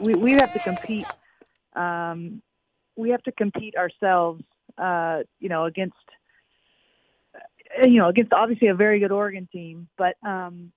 we 0.00 0.14
we 0.14 0.32
have 0.32 0.52
to 0.54 0.58
compete 0.60 1.06
um, 1.74 2.42
we 2.96 3.10
have 3.10 3.22
to 3.24 3.32
compete 3.32 3.76
ourselves, 3.76 4.42
uh, 4.76 5.20
you 5.38 5.48
know, 5.48 5.64
against, 5.64 5.96
you 7.84 7.98
know, 7.98 8.08
against 8.08 8.32
obviously 8.32 8.68
a 8.68 8.74
very 8.74 8.98
good 8.98 9.12
Oregon 9.12 9.48
team. 9.52 9.88
But, 9.96 10.16
um, 10.26 10.72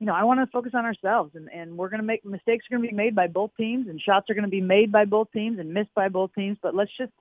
you 0.00 0.06
know, 0.06 0.14
I 0.14 0.24
want 0.24 0.40
to 0.40 0.46
focus 0.46 0.72
on 0.74 0.84
ourselves, 0.84 1.36
and, 1.36 1.48
and 1.48 1.76
we're 1.76 1.88
going 1.88 2.00
to 2.00 2.06
make 2.06 2.24
mistakes 2.24 2.64
are 2.66 2.76
going 2.76 2.82
to 2.82 2.88
be 2.88 2.96
made 2.96 3.14
by 3.14 3.28
both 3.28 3.50
teams, 3.56 3.88
and 3.88 4.00
shots 4.00 4.28
are 4.30 4.34
going 4.34 4.44
to 4.44 4.50
be 4.50 4.60
made 4.60 4.90
by 4.90 5.04
both 5.04 5.30
teams 5.30 5.60
and 5.60 5.72
missed 5.72 5.94
by 5.94 6.08
both 6.08 6.34
teams. 6.34 6.58
But 6.60 6.74
let's 6.74 6.90
just, 6.98 7.12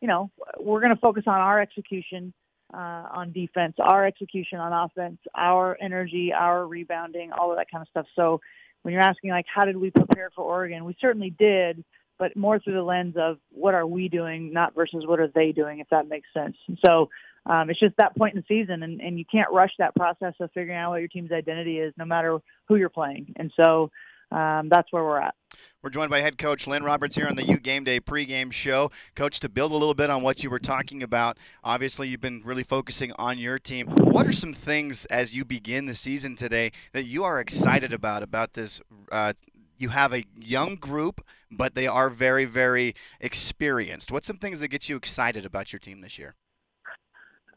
you 0.00 0.08
know, 0.08 0.30
we're 0.58 0.80
going 0.80 0.94
to 0.94 1.00
focus 1.00 1.24
on 1.28 1.38
our 1.40 1.60
execution 1.60 2.32
uh, 2.74 3.06
on 3.12 3.32
defense, 3.32 3.74
our 3.78 4.06
execution 4.06 4.58
on 4.58 4.72
offense, 4.72 5.18
our 5.36 5.76
energy, 5.80 6.32
our 6.32 6.66
rebounding, 6.66 7.32
all 7.32 7.50
of 7.52 7.58
that 7.58 7.70
kind 7.70 7.82
of 7.82 7.88
stuff. 7.88 8.06
So 8.16 8.40
when 8.82 8.92
you're 8.92 9.02
asking 9.02 9.30
like 9.30 9.46
how 9.52 9.64
did 9.64 9.76
we 9.76 9.90
prepare 9.90 10.30
for 10.34 10.42
Oregon, 10.42 10.84
we 10.84 10.96
certainly 11.00 11.30
did, 11.30 11.84
but 12.18 12.36
more 12.36 12.58
through 12.58 12.74
the 12.74 12.82
lens 12.82 13.14
of 13.18 13.38
what 13.50 13.74
are 13.74 13.86
we 13.86 14.08
doing, 14.08 14.52
not 14.52 14.74
versus 14.74 15.04
what 15.06 15.20
are 15.20 15.28
they 15.34 15.52
doing, 15.52 15.80
if 15.80 15.88
that 15.90 16.08
makes 16.08 16.28
sense. 16.34 16.56
And 16.68 16.78
so 16.84 17.08
um, 17.46 17.70
it's 17.70 17.80
just 17.80 17.96
that 17.98 18.16
point 18.16 18.34
in 18.34 18.44
the 18.46 18.54
season, 18.54 18.82
and, 18.82 19.00
and 19.00 19.18
you 19.18 19.24
can't 19.30 19.50
rush 19.50 19.72
that 19.78 19.94
process 19.94 20.34
of 20.40 20.50
figuring 20.52 20.78
out 20.78 20.90
what 20.90 21.00
your 21.00 21.08
team's 21.08 21.32
identity 21.32 21.78
is, 21.78 21.94
no 21.96 22.04
matter 22.04 22.38
who 22.68 22.76
you're 22.76 22.90
playing. 22.90 23.32
And 23.36 23.50
so 23.56 23.90
um, 24.30 24.68
that's 24.70 24.92
where 24.92 25.02
we're 25.02 25.20
at. 25.20 25.34
We're 25.82 25.90
joined 25.90 26.10
by 26.10 26.20
head 26.20 26.38
coach 26.38 26.66
Lynne 26.66 26.84
Roberts 26.84 27.16
here 27.16 27.26
on 27.26 27.36
the 27.36 27.44
Ute 27.44 27.62
Game 27.62 27.84
Day 27.84 28.00
pregame 28.00 28.52
show. 28.52 28.90
Coach, 29.14 29.40
to 29.40 29.48
build 29.48 29.72
a 29.72 29.76
little 29.76 29.94
bit 29.94 30.10
on 30.10 30.22
what 30.22 30.42
you 30.44 30.50
were 30.50 30.58
talking 30.58 31.02
about, 31.02 31.38
obviously 31.64 32.08
you've 32.08 32.20
been 32.20 32.42
really 32.44 32.62
focusing 32.62 33.12
on 33.18 33.38
your 33.38 33.58
team. 33.58 33.86
What 33.86 34.26
are 34.26 34.32
some 34.32 34.52
things 34.52 35.04
as 35.06 35.34
you 35.34 35.44
begin 35.44 35.86
the 35.86 35.94
season 35.94 36.36
today 36.36 36.72
that 36.92 37.04
you 37.04 37.24
are 37.24 37.40
excited 37.40 37.92
about 37.92 38.22
about 38.22 38.52
this? 38.52 38.80
Uh, 39.10 39.32
you 39.78 39.88
have 39.88 40.12
a 40.12 40.24
young 40.36 40.74
group, 40.74 41.24
but 41.50 41.74
they 41.74 41.86
are 41.86 42.10
very, 42.10 42.44
very 42.44 42.94
experienced. 43.20 44.12
What's 44.12 44.26
some 44.26 44.36
things 44.36 44.60
that 44.60 44.68
get 44.68 44.88
you 44.88 44.96
excited 44.96 45.46
about 45.46 45.72
your 45.72 45.80
team 45.80 46.02
this 46.02 46.18
year? 46.18 46.34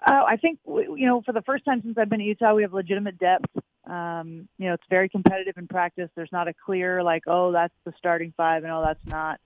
Uh, 0.09 0.23
I 0.27 0.37
think 0.37 0.59
you 0.65 1.05
know, 1.05 1.21
for 1.25 1.31
the 1.31 1.41
first 1.41 1.65
time 1.65 1.81
since 1.81 1.97
I've 1.97 2.09
been 2.09 2.21
at 2.21 2.25
Utah, 2.25 2.53
we 2.53 2.61
have 2.61 2.73
legitimate 2.73 3.17
depth. 3.19 3.45
Um, 3.85 4.47
you 4.57 4.67
know, 4.67 4.73
it's 4.73 4.83
very 4.89 5.09
competitive 5.09 5.57
in 5.57 5.67
practice. 5.67 6.09
There's 6.15 6.31
not 6.31 6.47
a 6.47 6.53
clear 6.53 7.03
like, 7.03 7.23
oh, 7.27 7.51
that's 7.51 7.73
the 7.85 7.93
starting 7.97 8.33
five, 8.35 8.63
and 8.63 8.71
oh, 8.71 8.83
that's 8.85 9.05
not. 9.05 9.39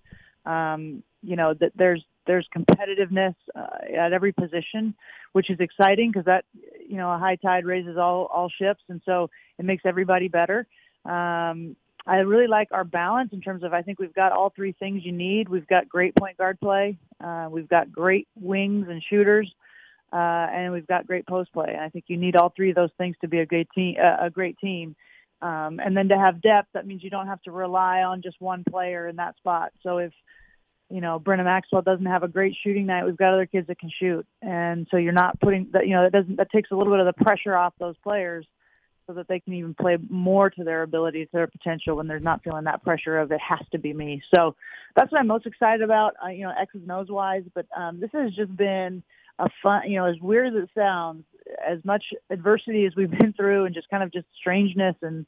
Um, 0.45 1.03
you 1.21 1.35
know, 1.35 1.53
that 1.55 1.71
there's 1.75 2.03
there's 2.25 2.47
competitiveness 2.55 3.35
uh, 3.55 3.67
at 3.97 4.13
every 4.13 4.31
position, 4.31 4.93
which 5.33 5.49
is 5.49 5.59
exciting 5.59 6.11
because 6.11 6.25
that 6.25 6.45
you 6.87 6.97
know 6.97 7.11
a 7.11 7.17
high 7.17 7.35
tide 7.35 7.65
raises 7.65 7.97
all 7.97 8.25
all 8.25 8.49
ships, 8.49 8.83
and 8.89 9.01
so 9.05 9.29
it 9.57 9.65
makes 9.65 9.83
everybody 9.85 10.27
better. 10.27 10.67
Um, 11.05 11.75
I 12.05 12.17
really 12.17 12.47
like 12.47 12.69
our 12.71 12.85
balance 12.85 13.33
in 13.33 13.41
terms 13.41 13.63
of 13.63 13.73
I 13.73 13.81
think 13.81 13.99
we've 13.99 14.13
got 14.13 14.31
all 14.31 14.51
three 14.55 14.71
things 14.73 15.03
you 15.03 15.11
need. 15.11 15.49
We've 15.49 15.67
got 15.67 15.89
great 15.89 16.15
point 16.15 16.37
guard 16.37 16.59
play, 16.59 16.97
uh, 17.23 17.47
we've 17.49 17.67
got 17.67 17.91
great 17.91 18.27
wings 18.39 18.87
and 18.87 19.03
shooters 19.09 19.51
uh, 19.51 19.66
and 20.15 20.71
we've 20.71 20.87
got 20.87 21.07
great 21.07 21.27
post 21.27 21.51
play. 21.51 21.69
And 21.69 21.81
I 21.81 21.89
think 21.89 22.05
you 22.07 22.17
need 22.17 22.35
all 22.35 22.53
three 22.55 22.69
of 22.69 22.75
those 22.75 22.91
things 22.97 23.15
to 23.21 23.27
be 23.27 23.39
a 23.39 23.45
great 23.45 23.67
team. 23.75 23.95
Uh, 24.01 24.27
a 24.27 24.29
great 24.29 24.57
team. 24.59 24.95
Um, 25.41 25.79
and 25.83 25.95
then 25.95 26.09
to 26.09 26.17
have 26.17 26.41
depth, 26.41 26.69
that 26.73 26.87
means 26.87 27.03
you 27.03 27.09
don't 27.09 27.27
have 27.27 27.41
to 27.43 27.51
rely 27.51 27.99
on 28.01 28.21
just 28.21 28.41
one 28.41 28.63
player 28.67 29.07
in 29.07 29.17
that 29.17 29.37
spot. 29.37 29.71
So 29.83 29.99
if 29.99 30.11
you 30.89 31.01
know 31.01 31.19
Brenna 31.19 31.43
Maxwell 31.43 31.81
doesn't 31.81 32.05
have 32.05 32.23
a 32.23 32.27
great 32.27 32.55
shooting 32.63 32.87
night, 32.87 33.05
we've 33.05 33.17
got 33.17 33.33
other 33.33 33.45
kids 33.45 33.67
that 33.67 33.79
can 33.79 33.91
shoot, 33.99 34.25
and 34.41 34.87
so 34.89 34.97
you're 34.97 35.11
not 35.11 35.39
putting 35.39 35.69
that. 35.73 35.85
You 35.85 35.93
know 35.93 36.03
that 36.03 36.13
doesn't 36.13 36.37
that 36.37 36.49
takes 36.49 36.71
a 36.71 36.75
little 36.75 36.93
bit 36.93 37.05
of 37.05 37.13
the 37.13 37.23
pressure 37.23 37.55
off 37.55 37.73
those 37.77 37.95
players, 38.01 38.47
so 39.05 39.13
that 39.13 39.27
they 39.27 39.39
can 39.39 39.53
even 39.53 39.73
play 39.73 39.97
more 40.09 40.49
to 40.49 40.63
their 40.63 40.83
ability, 40.83 41.25
to 41.25 41.31
their 41.33 41.47
potential 41.47 41.97
when 41.97 42.07
they're 42.07 42.19
not 42.19 42.43
feeling 42.43 42.63
that 42.63 42.83
pressure 42.83 43.19
of 43.19 43.31
it 43.31 43.39
has 43.47 43.65
to 43.71 43.77
be 43.77 43.93
me. 43.93 44.21
So 44.33 44.55
that's 44.95 45.11
what 45.11 45.19
I'm 45.19 45.27
most 45.27 45.45
excited 45.45 45.81
about. 45.81 46.15
Uh, 46.23 46.29
you 46.29 46.43
know, 46.43 46.53
X's 46.59 46.81
O's 46.89 47.09
wise, 47.09 47.43
but 47.53 47.67
um, 47.75 47.99
this 47.99 48.09
has 48.13 48.33
just 48.33 48.55
been 48.55 49.03
a 49.39 49.49
fun, 49.61 49.89
you 49.89 49.97
know, 49.97 50.05
as 50.05 50.19
weird 50.19 50.55
as 50.55 50.63
it 50.63 50.69
sounds, 50.75 51.23
as 51.65 51.83
much 51.85 52.03
adversity 52.29 52.85
as 52.85 52.95
we've 52.95 53.11
been 53.19 53.33
through 53.33 53.65
and 53.65 53.75
just 53.75 53.89
kind 53.89 54.03
of 54.03 54.11
just 54.11 54.27
strangeness 54.39 54.95
and, 55.01 55.25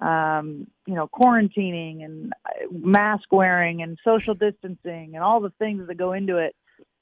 um, 0.00 0.66
you 0.86 0.94
know, 0.94 1.08
quarantining 1.08 2.04
and 2.04 2.32
uh, 2.46 2.66
mask 2.70 3.30
wearing 3.30 3.82
and 3.82 3.98
social 4.04 4.34
distancing 4.34 5.12
and 5.14 5.22
all 5.22 5.40
the 5.40 5.52
things 5.58 5.86
that 5.86 5.96
go 5.96 6.12
into 6.12 6.38
it. 6.38 6.54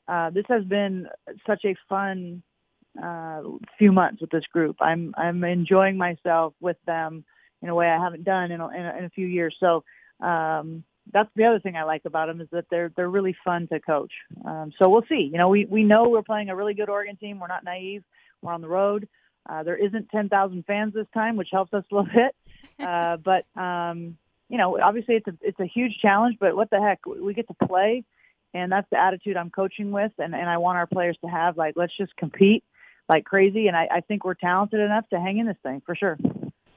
Uh, 0.08 0.30
this 0.30 0.44
has 0.48 0.64
been 0.64 1.06
such 1.46 1.64
a 1.64 1.74
fun 1.88 2.42
uh, 3.02 3.42
few 3.78 3.92
months 3.92 4.20
with 4.20 4.30
this 4.30 4.44
group. 4.52 4.76
I'm 4.80 5.14
I'm 5.16 5.42
enjoying 5.44 5.96
myself 5.96 6.54
with 6.60 6.76
them 6.86 7.24
in 7.62 7.68
a 7.68 7.74
way 7.74 7.88
I 7.88 8.02
haven't 8.02 8.24
done 8.24 8.50
in 8.50 8.60
a, 8.60 8.68
in 8.68 8.84
a, 8.84 8.98
in 8.98 9.04
a 9.04 9.10
few 9.10 9.26
years. 9.26 9.56
So 9.60 9.84
um, 10.20 10.84
that's 11.12 11.30
the 11.34 11.44
other 11.44 11.58
thing 11.58 11.76
I 11.76 11.84
like 11.84 12.02
about 12.04 12.28
them 12.28 12.40
is 12.40 12.48
that 12.52 12.66
they're 12.70 12.92
they're 12.96 13.10
really 13.10 13.36
fun 13.44 13.68
to 13.68 13.80
coach. 13.80 14.12
Um, 14.44 14.72
so 14.80 14.88
we'll 14.88 15.04
see. 15.08 15.28
You 15.32 15.38
know, 15.38 15.48
we 15.48 15.64
we 15.64 15.84
know 15.84 16.08
we're 16.08 16.22
playing 16.22 16.50
a 16.50 16.56
really 16.56 16.74
good 16.74 16.88
Oregon 16.88 17.16
team. 17.16 17.40
We're 17.40 17.48
not 17.48 17.64
naive. 17.64 18.04
We're 18.40 18.52
on 18.52 18.60
the 18.60 18.68
road. 18.68 19.08
Uh, 19.48 19.64
there 19.64 19.76
isn't 19.76 20.08
10,000 20.10 20.64
fans 20.66 20.94
this 20.94 21.06
time, 21.12 21.36
which 21.36 21.48
helps 21.50 21.74
us 21.74 21.84
a 21.90 21.94
little 21.94 22.10
bit. 22.14 22.36
Uh, 22.78 23.16
but 23.16 23.44
um, 23.60 24.16
you 24.48 24.58
know, 24.58 24.78
obviously 24.80 25.16
it's 25.16 25.26
a 25.26 25.34
it's 25.40 25.60
a 25.60 25.66
huge 25.66 25.98
challenge. 26.00 26.36
But 26.38 26.54
what 26.56 26.70
the 26.70 26.80
heck, 26.80 27.04
we 27.06 27.34
get 27.34 27.48
to 27.48 27.66
play, 27.66 28.04
and 28.54 28.70
that's 28.70 28.88
the 28.90 28.98
attitude 28.98 29.36
I'm 29.36 29.50
coaching 29.50 29.90
with, 29.90 30.12
and 30.18 30.34
and 30.34 30.48
I 30.48 30.58
want 30.58 30.78
our 30.78 30.86
players 30.86 31.16
to 31.22 31.28
have. 31.28 31.56
Like, 31.56 31.74
let's 31.76 31.96
just 31.96 32.14
compete 32.16 32.62
like 33.08 33.24
crazy. 33.24 33.66
And 33.66 33.76
I, 33.76 33.88
I 33.90 34.00
think 34.00 34.24
we're 34.24 34.34
talented 34.34 34.80
enough 34.80 35.08
to 35.10 35.20
hang 35.20 35.38
in 35.38 35.46
this 35.46 35.56
thing 35.62 35.82
for 35.84 35.96
sure. 35.96 36.18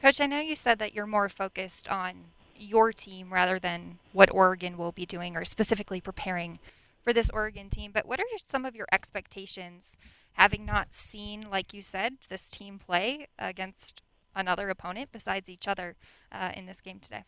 Coach, 0.02 0.22
I 0.22 0.26
know 0.26 0.40
you 0.40 0.56
said 0.56 0.80
that 0.80 0.94
you're 0.94 1.08
more 1.08 1.30
focused 1.30 1.88
on 1.88 2.26
your 2.56 2.92
team 2.94 3.32
rather 3.32 3.60
than 3.60 4.00
what 4.14 4.34
Oregon 4.34 4.78
will 4.78 4.92
be 4.92 5.06
doing 5.06 5.36
or 5.36 5.46
specifically 5.46 6.02
preparing 6.02 6.60
for 7.04 7.14
this 7.14 7.30
Oregon 7.30 7.70
team. 7.70 7.92
But 7.94 8.08
what 8.08 8.20
are 8.20 8.26
some 8.38 8.66
of 8.66 8.76
your 8.76 8.88
expectations, 8.92 9.98
having 10.34 10.66
not 10.66 10.94
seen, 10.94 11.48
like 11.50 11.74
you 11.74 11.82
said, 11.82 12.18
this 12.30 12.50
team 12.50 12.80
play 12.80 13.28
against 13.38 14.02
another 14.36 14.70
opponent 14.70 15.10
besides 15.12 15.50
each 15.50 15.68
other 15.68 15.96
uh, 16.32 16.52
in 16.56 16.66
this 16.66 16.82
game 16.82 17.00
today? 17.00 17.24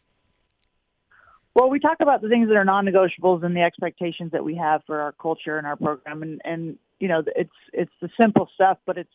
Well, 1.57 1.69
we 1.69 1.79
talk 1.79 1.97
about 2.01 2.21
the 2.21 2.29
things 2.29 2.49
that 2.49 2.55
are 2.55 2.65
non-negotiables 2.65 3.43
and 3.43 3.55
the 3.55 3.61
expectations 3.61 4.31
that 4.31 4.43
we 4.43 4.55
have 4.55 4.81
for 4.85 5.01
our 5.01 5.11
culture 5.13 5.57
and 5.57 5.65
our 5.65 5.75
program, 5.75 6.21
and 6.21 6.39
and 6.45 6.77
you 6.99 7.07
know 7.07 7.23
it's 7.35 7.49
it's 7.73 7.91
the 7.99 8.09
simple 8.21 8.47
stuff, 8.53 8.77
but 8.85 8.99
it's 8.99 9.09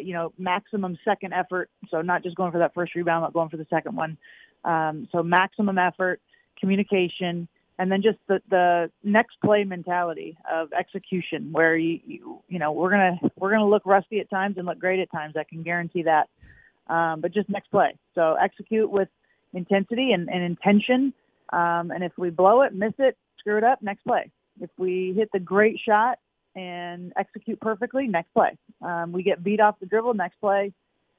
you 0.00 0.12
know 0.12 0.32
maximum 0.38 0.96
second 1.04 1.32
effort. 1.32 1.70
So 1.90 2.00
not 2.00 2.22
just 2.22 2.36
going 2.36 2.52
for 2.52 2.58
that 2.58 2.74
first 2.74 2.94
rebound, 2.94 3.24
but 3.26 3.32
going 3.32 3.48
for 3.48 3.56
the 3.56 3.66
second 3.70 3.96
one. 3.96 4.18
Um, 4.64 5.08
so 5.12 5.22
maximum 5.22 5.78
effort, 5.78 6.20
communication, 6.58 7.48
and 7.78 7.90
then 7.90 8.02
just 8.02 8.18
the, 8.28 8.40
the 8.48 8.90
next 9.02 9.36
play 9.44 9.64
mentality 9.64 10.36
of 10.50 10.72
execution, 10.72 11.52
where 11.52 11.76
you, 11.76 12.00
you 12.06 12.42
you 12.48 12.58
know 12.58 12.72
we're 12.72 12.90
gonna 12.90 13.18
we're 13.36 13.50
gonna 13.50 13.68
look 13.68 13.82
rusty 13.84 14.20
at 14.20 14.30
times 14.30 14.56
and 14.56 14.66
look 14.66 14.78
great 14.78 15.00
at 15.00 15.10
times. 15.10 15.34
I 15.36 15.44
can 15.44 15.62
guarantee 15.62 16.04
that. 16.04 16.28
Um, 16.86 17.20
but 17.20 17.32
just 17.32 17.48
next 17.48 17.70
play. 17.70 17.96
So 18.14 18.34
execute 18.34 18.90
with 18.90 19.08
intensity 19.54 20.12
and, 20.12 20.28
and 20.28 20.42
intention. 20.42 21.14
Um, 21.50 21.90
and 21.90 22.04
if 22.04 22.12
we 22.18 22.30
blow 22.30 22.62
it, 22.62 22.74
miss 22.74 22.92
it, 22.98 23.16
screw 23.38 23.56
it 23.56 23.64
up, 23.64 23.80
next 23.80 24.04
play. 24.04 24.30
If 24.60 24.70
we 24.76 25.14
hit 25.16 25.30
the 25.32 25.38
great 25.38 25.80
shot 25.80 26.18
and 26.54 27.12
execute 27.16 27.58
perfectly, 27.60 28.06
next 28.06 28.32
play. 28.34 28.58
Um, 28.82 29.12
we 29.12 29.22
get 29.22 29.42
beat 29.42 29.60
off 29.60 29.80
the 29.80 29.86
dribble, 29.86 30.14
next 30.14 30.38
play 30.40 30.72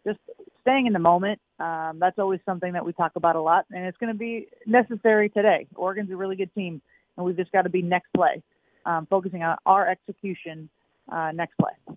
just 0.06 0.20
staying 0.66 0.88
in 0.88 0.94
the 0.94 1.00
moment. 1.00 1.40
Um, 1.60 2.00
that's 2.00 2.18
always 2.18 2.40
something 2.46 2.74
that 2.74 2.86
we 2.86 2.92
talk 2.94 3.12
about 3.16 3.36
a 3.36 3.42
lot, 3.42 3.66
and 3.72 3.86
it's 3.86 3.98
going 3.98 4.12
to 4.12 4.18
be 4.18 4.48
necessary 4.66 5.30
today. 5.30 5.68
Oregon's 5.76 6.12
a 6.12 6.16
really 6.16 6.36
good 6.36 6.54
team, 6.56 6.82
and 7.16 7.26
we've 7.26 7.38
just 7.38 7.52
got 7.52 7.62
to 7.62 7.70
be 7.70 7.82
next 7.82 8.08
play, 8.16 8.42
um, 8.86 9.06
focusing 9.10 9.44
on 9.44 9.58
our 9.66 9.88
execution 9.88 10.68
uh, 11.12 11.32
next 11.34 11.56
play. 11.58 11.96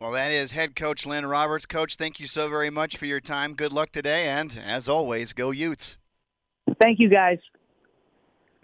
Well, 0.00 0.12
that 0.12 0.30
is 0.30 0.52
head 0.52 0.76
coach 0.76 1.04
Lynne 1.04 1.26
Roberts. 1.26 1.66
Coach, 1.66 1.96
thank 1.96 2.20
you 2.20 2.28
so 2.28 2.48
very 2.48 2.70
much 2.70 2.96
for 2.96 3.06
your 3.06 3.20
time. 3.20 3.54
Good 3.54 3.72
luck 3.72 3.90
today, 3.90 4.28
and 4.28 4.56
as 4.64 4.88
always, 4.88 5.32
go 5.32 5.50
Utes. 5.50 5.98
Thank 6.80 7.00
you, 7.00 7.10
guys. 7.10 7.38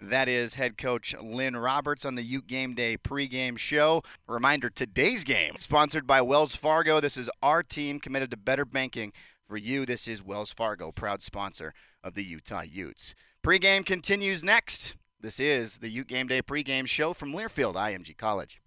That 0.09 0.29
is 0.29 0.53
head 0.53 0.77
coach 0.77 1.15
Lynne 1.19 1.57
Roberts 1.57 2.05
on 2.05 2.13
the 2.13 2.21
Ute 2.21 2.45
Game 2.45 2.75
Day 2.75 2.95
pregame 2.95 3.57
show. 3.57 4.03
Reminder 4.27 4.69
today's 4.69 5.23
game, 5.23 5.55
sponsored 5.59 6.05
by 6.05 6.21
Wells 6.21 6.55
Fargo. 6.55 6.99
This 6.99 7.17
is 7.17 7.27
our 7.41 7.63
team 7.63 7.99
committed 7.99 8.29
to 8.29 8.37
better 8.37 8.65
banking 8.65 9.13
for 9.47 9.57
you. 9.57 9.83
This 9.83 10.07
is 10.07 10.23
Wells 10.23 10.51
Fargo, 10.51 10.91
proud 10.91 11.23
sponsor 11.23 11.73
of 12.03 12.13
the 12.13 12.23
Utah 12.23 12.61
Utes. 12.61 13.15
Pregame 13.43 13.83
continues 13.83 14.43
next. 14.43 14.95
This 15.21 15.39
is 15.39 15.77
the 15.77 15.89
Ute 15.89 16.07
Game 16.07 16.27
Day 16.27 16.43
pregame 16.43 16.87
show 16.87 17.13
from 17.13 17.33
Learfield 17.33 17.73
IMG 17.73 18.15
College. 18.15 18.61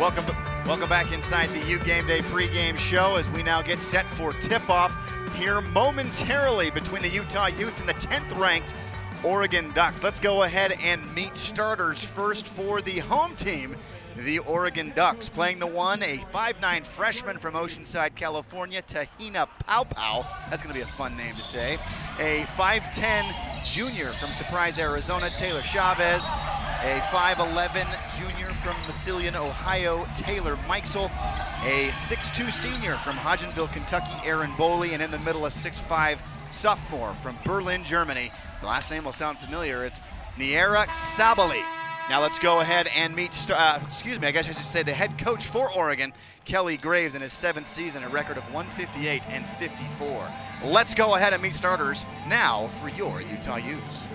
Welcome. 0.00 0.55
Welcome 0.66 0.88
back 0.88 1.12
inside 1.12 1.48
the 1.50 1.64
Ute 1.64 1.84
Game 1.84 2.08
Day 2.08 2.22
pregame 2.22 2.76
show 2.76 3.14
as 3.14 3.28
we 3.28 3.40
now 3.44 3.62
get 3.62 3.78
set 3.78 4.08
for 4.08 4.32
tip-off 4.32 4.96
here 5.36 5.60
momentarily 5.60 6.70
between 6.70 7.02
the 7.02 7.08
Utah 7.08 7.46
Utes 7.46 7.78
and 7.78 7.88
the 7.88 7.94
10th 7.94 8.36
ranked 8.36 8.74
Oregon 9.22 9.72
Ducks. 9.74 10.02
Let's 10.02 10.18
go 10.18 10.42
ahead 10.42 10.72
and 10.82 11.14
meet 11.14 11.36
starters 11.36 12.04
first 12.04 12.48
for 12.48 12.82
the 12.82 12.98
home 12.98 13.36
team, 13.36 13.76
the 14.18 14.38
Oregon 14.40 14.92
Ducks. 14.94 15.28
Playing 15.28 15.58
the 15.58 15.66
one, 15.66 16.02
a 16.02 16.18
5'9 16.32 16.84
freshman 16.84 17.38
from 17.38 17.54
Oceanside, 17.54 18.14
California, 18.14 18.82
Te-Hina 18.82 19.48
Paopao. 19.66 20.26
That's 20.50 20.62
going 20.62 20.72
to 20.72 20.78
be 20.78 20.82
a 20.82 20.92
fun 20.94 21.16
name 21.16 21.34
to 21.34 21.42
say. 21.42 21.74
A 22.18 22.44
5'10 22.56 23.64
junior 23.64 24.12
from 24.12 24.30
Surprise, 24.30 24.78
Arizona, 24.78 25.30
Taylor 25.30 25.60
Chavez. 25.62 26.24
A 26.82 27.00
5'11 27.10 27.86
junior 28.18 28.52
from 28.54 28.76
Massillon, 28.86 29.34
Ohio, 29.34 30.06
Taylor 30.16 30.56
Mikesell. 30.68 31.10
A 31.64 31.88
6'2 31.90 32.50
senior 32.50 32.96
from 32.96 33.16
Hodgenville, 33.16 33.72
Kentucky, 33.72 34.26
Erin 34.26 34.50
Boley. 34.52 34.92
And 34.92 35.02
in 35.02 35.10
the 35.10 35.18
middle, 35.20 35.46
a 35.46 35.50
6'5 35.50 36.18
sophomore 36.50 37.14
from 37.14 37.36
Berlin, 37.44 37.84
Germany. 37.84 38.30
The 38.60 38.66
last 38.66 38.90
name 38.90 39.04
will 39.04 39.12
sound 39.12 39.38
familiar. 39.38 39.84
It's 39.84 40.00
Nyara 40.36 40.86
Sabally. 40.88 41.62
Now 42.08 42.22
let's 42.22 42.38
go 42.38 42.60
ahead 42.60 42.86
and 42.94 43.16
meet, 43.16 43.50
uh, 43.50 43.80
excuse 43.82 44.20
me, 44.20 44.28
I 44.28 44.30
guess 44.30 44.44
I 44.48 44.52
should 44.52 44.62
say 44.62 44.84
the 44.84 44.92
head 44.92 45.18
coach 45.18 45.46
for 45.46 45.72
Oregon, 45.72 46.12
Kelly 46.44 46.76
Graves, 46.76 47.16
in 47.16 47.20
his 47.20 47.32
seventh 47.32 47.68
season, 47.68 48.04
a 48.04 48.08
record 48.08 48.36
of 48.36 48.44
158 48.52 49.22
and 49.28 49.44
54. 49.58 50.32
Let's 50.62 50.94
go 50.94 51.16
ahead 51.16 51.32
and 51.32 51.42
meet 51.42 51.54
starters 51.54 52.06
now 52.28 52.68
for 52.80 52.88
your 52.90 53.20
Utah 53.20 53.56
Utes. 53.56 54.06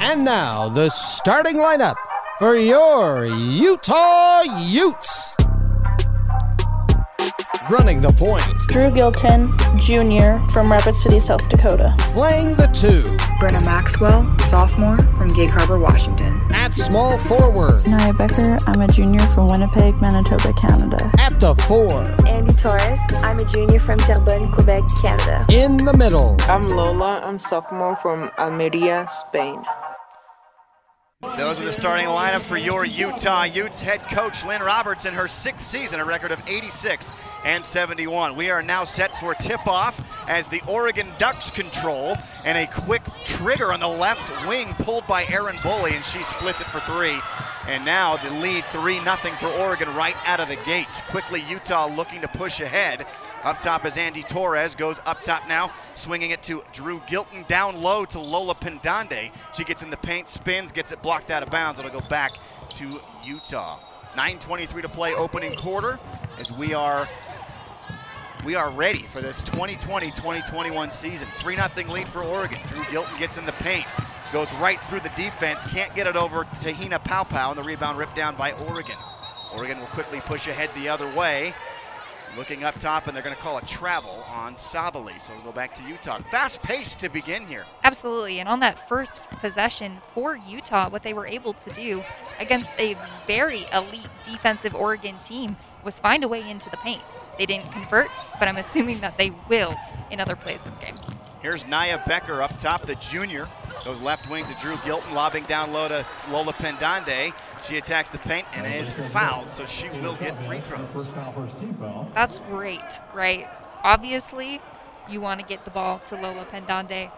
And 0.00 0.24
now, 0.24 0.70
the 0.70 0.88
starting 0.88 1.56
lineup 1.56 1.96
for 2.38 2.56
your 2.56 3.26
Utah 3.26 4.40
Utes. 4.40 5.37
Running 7.70 8.00
the 8.00 8.08
point. 8.08 8.42
Dru 8.68 8.88
Gylten, 8.90 9.52
Jr. 9.78 10.40
from 10.54 10.72
Rapid 10.72 10.96
City, 10.96 11.18
South 11.18 11.46
Dakota. 11.50 11.94
Playing 11.98 12.56
the 12.56 12.66
two. 12.68 13.06
Brenna 13.38 13.62
Maxwell, 13.66 14.24
sophomore 14.38 14.96
from 15.16 15.28
Gig 15.28 15.50
Harbor, 15.50 15.78
Washington. 15.78 16.40
At 16.50 16.72
small 16.72 17.18
forward. 17.18 17.82
Naya 17.86 18.14
Becker, 18.14 18.56
I'm 18.66 18.80
a 18.80 18.88
junior 18.88 19.20
from 19.20 19.48
Winnipeg, 19.48 20.00
Manitoba, 20.00 20.54
Canada. 20.54 21.10
At 21.18 21.38
the 21.40 21.54
four. 21.54 22.16
Andy 22.26 22.54
Torres, 22.54 22.98
I'm 23.22 23.36
a 23.36 23.44
junior 23.44 23.80
from 23.80 23.98
Terrebonne, 23.98 24.50
Quebec, 24.50 24.84
Canada. 25.02 25.44
In 25.50 25.76
the 25.76 25.94
middle. 25.94 26.36
I'm 26.44 26.68
Lola, 26.68 27.20
I'm 27.22 27.38
sophomore 27.38 27.96
from 27.96 28.30
Almeria, 28.38 29.06
Spain. 29.10 29.62
Those 31.36 31.60
are 31.60 31.64
the 31.64 31.72
starting 31.72 32.06
lineup 32.06 32.42
for 32.42 32.56
your 32.56 32.86
Utah 32.86 33.42
Utes. 33.42 33.80
Head 33.80 34.00
coach 34.08 34.44
Lynne 34.44 34.62
Roberts 34.62 35.04
in 35.04 35.12
her 35.12 35.26
sixth 35.26 35.66
season, 35.66 35.98
a 35.98 36.04
record 36.04 36.30
of 36.30 36.40
86 36.46 37.10
and 37.44 37.64
71. 37.64 38.36
We 38.36 38.50
are 38.50 38.62
now 38.62 38.84
set 38.84 39.10
for 39.20 39.34
tip-off 39.34 40.00
as 40.28 40.48
the 40.48 40.62
Oregon 40.66 41.12
Ducks 41.18 41.50
control 41.50 42.16
and 42.44 42.58
a 42.58 42.66
quick 42.66 43.02
trigger 43.24 43.72
on 43.72 43.80
the 43.80 43.88
left 43.88 44.30
wing 44.46 44.74
pulled 44.74 45.06
by 45.06 45.24
Erin 45.26 45.56
Boley, 45.56 45.94
and 45.94 46.04
she 46.04 46.22
splits 46.22 46.60
it 46.60 46.66
for 46.68 46.80
three. 46.80 47.18
And 47.66 47.84
now 47.84 48.16
the 48.16 48.30
lead 48.30 48.64
3 48.66 48.98
0 48.98 49.16
for 49.38 49.48
Oregon 49.48 49.94
right 49.94 50.16
out 50.26 50.40
of 50.40 50.48
the 50.48 50.56
gates. 50.64 51.02
Quickly, 51.02 51.42
Utah 51.50 51.86
looking 51.86 52.22
to 52.22 52.28
push 52.28 52.60
ahead. 52.60 53.06
Up 53.44 53.60
top 53.60 53.84
is 53.84 53.98
Andy 53.98 54.22
Torres, 54.22 54.74
goes 54.74 55.00
up 55.04 55.22
top 55.22 55.46
now, 55.46 55.70
swinging 55.92 56.30
it 56.30 56.42
to 56.44 56.62
Dru 56.72 57.00
Gylten. 57.00 57.46
Down 57.46 57.82
low 57.82 58.06
to 58.06 58.18
Lola 58.18 58.54
Pendande. 58.54 59.30
She 59.54 59.64
gets 59.64 59.82
in 59.82 59.90
the 59.90 59.98
paint, 59.98 60.30
spins, 60.30 60.72
gets 60.72 60.92
it 60.92 61.02
blocked 61.02 61.30
out 61.30 61.42
of 61.42 61.50
bounds. 61.50 61.78
It'll 61.78 61.90
go 61.90 62.06
back 62.08 62.32
to 62.70 63.00
Utah. 63.22 63.78
9.23 64.14 64.82
to 64.82 64.88
play 64.88 65.14
opening 65.14 65.54
quarter 65.54 65.98
as 66.38 66.50
we 66.50 66.72
are 66.72 67.06
we 68.48 68.54
are 68.54 68.70
ready 68.70 69.02
for 69.02 69.20
this 69.20 69.42
2020-2021 69.42 70.90
season. 70.90 71.28
3-0 71.36 71.92
lead 71.92 72.08
for 72.08 72.22
Oregon. 72.22 72.58
Dru 72.68 72.82
Gylten 72.84 73.18
gets 73.18 73.36
in 73.36 73.44
the 73.44 73.52
paint 73.52 73.84
goes 74.32 74.50
right 74.54 74.80
through 74.80 75.00
the 75.00 75.10
defense, 75.10 75.66
can't 75.66 75.94
get 75.94 76.06
it 76.06 76.16
over 76.16 76.46
to 76.62 76.72
Hina 76.72 76.98
Paopao, 76.98 77.50
and 77.50 77.58
the 77.58 77.62
rebound 77.62 77.98
ripped 77.98 78.16
down 78.16 78.36
by 78.36 78.52
Oregon. 78.52 78.96
Oregon 79.54 79.78
will 79.78 79.86
quickly 79.88 80.20
push 80.20 80.48
ahead 80.48 80.70
the 80.74 80.88
other 80.88 81.14
way. 81.14 81.52
Looking 82.38 82.64
up 82.64 82.78
top, 82.78 83.06
and 83.06 83.14
they're 83.14 83.22
going 83.22 83.36
to 83.36 83.40
call 83.40 83.58
a 83.58 83.64
travel 83.66 84.24
on 84.28 84.54
Sabally, 84.54 85.20
so 85.20 85.34
we'll 85.34 85.44
go 85.44 85.52
back 85.52 85.74
to 85.74 85.82
Utah. 85.82 86.18
Fast 86.30 86.62
pace 86.62 86.94
to 86.96 87.10
begin 87.10 87.46
here. 87.46 87.66
Absolutely, 87.84 88.38
and 88.40 88.48
on 88.48 88.60
that 88.60 88.88
first 88.88 89.24
possession 89.40 89.98
for 90.14 90.36
Utah, 90.36 90.88
what 90.88 91.02
they 91.02 91.12
were 91.12 91.26
able 91.26 91.52
to 91.52 91.70
do 91.70 92.02
against 92.38 92.78
a 92.80 92.96
very 93.26 93.66
elite 93.74 94.08
defensive 94.24 94.74
Oregon 94.74 95.18
team 95.22 95.56
was 95.84 96.00
find 96.00 96.24
a 96.24 96.28
way 96.28 96.48
into 96.48 96.70
the 96.70 96.78
paint. 96.78 97.02
They 97.38 97.46
didn't 97.46 97.70
convert, 97.70 98.08
but 98.38 98.48
I'm 98.48 98.56
assuming 98.56 99.00
that 99.00 99.16
they 99.16 99.30
will 99.48 99.74
in 100.10 100.20
other 100.20 100.36
plays 100.36 100.60
this 100.62 100.76
game. 100.76 100.96
Here's 101.40 101.64
Naya 101.66 102.02
Becker 102.06 102.42
up 102.42 102.58
top, 102.58 102.82
the 102.82 102.96
junior. 102.96 103.48
Goes 103.84 104.00
left 104.00 104.28
wing 104.28 104.44
to 104.46 104.54
Dru 104.60 104.74
Gylten, 104.78 105.12
lobbing 105.14 105.44
down 105.44 105.72
low 105.72 105.86
to 105.86 106.04
Lola 106.30 106.52
Pendande. 106.52 107.32
She 107.64 107.76
attacks 107.76 108.10
the 108.10 108.18
paint 108.18 108.46
and 108.54 108.66
is 108.66 108.92
fouled, 109.12 109.50
so 109.50 109.64
she 109.64 109.88
will 109.88 110.16
get 110.16 110.36
free 110.44 110.58
throws. 110.58 110.88
That's 112.12 112.40
great, 112.40 113.00
right? 113.14 113.48
Obviously, 113.84 114.60
you 115.08 115.20
want 115.20 115.40
to 115.40 115.46
get 115.46 115.64
the 115.64 115.70
ball 115.70 116.00
to 116.08 116.16
Lola 116.16 116.44
Pendande, 116.44 117.10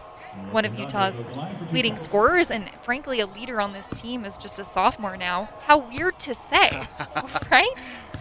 one 0.51 0.65
of 0.65 0.77
Utah's 0.77 1.23
leading 1.71 1.97
scorers, 1.97 2.51
and 2.51 2.69
frankly, 2.81 3.19
a 3.19 3.27
leader 3.27 3.59
on 3.59 3.73
this 3.73 3.89
team 3.89 4.25
is 4.25 4.37
just 4.37 4.59
a 4.59 4.63
sophomore 4.63 5.17
now. 5.17 5.49
How 5.65 5.77
weird 5.77 6.19
to 6.19 6.33
say, 6.33 6.83
right? 7.51 7.75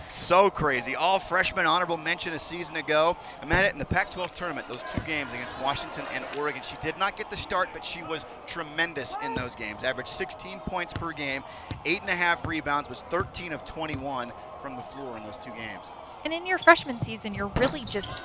so 0.09 0.50
crazy. 0.50 0.97
All 0.97 1.19
freshman 1.19 1.67
honorable 1.67 1.97
mention 1.97 2.33
a 2.33 2.38
season 2.38 2.76
ago. 2.76 3.17
I 3.40 3.47
met 3.47 3.64
it 3.64 3.73
in 3.73 3.79
the 3.79 3.85
Pac-12 3.85 4.33
tournament, 4.33 4.69
those 4.69 4.83
two 4.83 5.00
games 5.02 5.33
against 5.33 5.59
Washington 5.61 6.05
and 6.12 6.25
Oregon. 6.38 6.62
She 6.62 6.76
did 6.83 6.99
not 6.99 7.17
get 7.17 7.31
the 7.31 7.37
start, 7.37 7.69
but 7.73 7.85
she 7.85 8.02
was 8.02 8.26
tremendous 8.47 9.17
in 9.25 9.35
those 9.35 9.55
games. 9.55 9.85
Averaged 9.85 10.09
16 10.09 10.61
points 10.61 10.93
per 10.93 11.12
game, 11.12 11.43
eight 11.85 12.00
and 12.00 12.11
a 12.11 12.14
half 12.14 12.47
rebounds, 12.47 12.88
was 12.88 13.02
13 13.11 13.52
of 13.52 13.64
21 13.64 14.33
from 14.61 14.76
the 14.76 14.83
floor 14.83 15.17
in 15.17 15.23
those 15.25 15.38
two 15.38 15.50
games. 15.50 15.85
And 16.25 16.35
in 16.35 16.45
your 16.45 16.58
freshman 16.58 17.00
season, 17.00 17.35
you're 17.35 17.52
really 17.56 17.85
just 17.85 18.23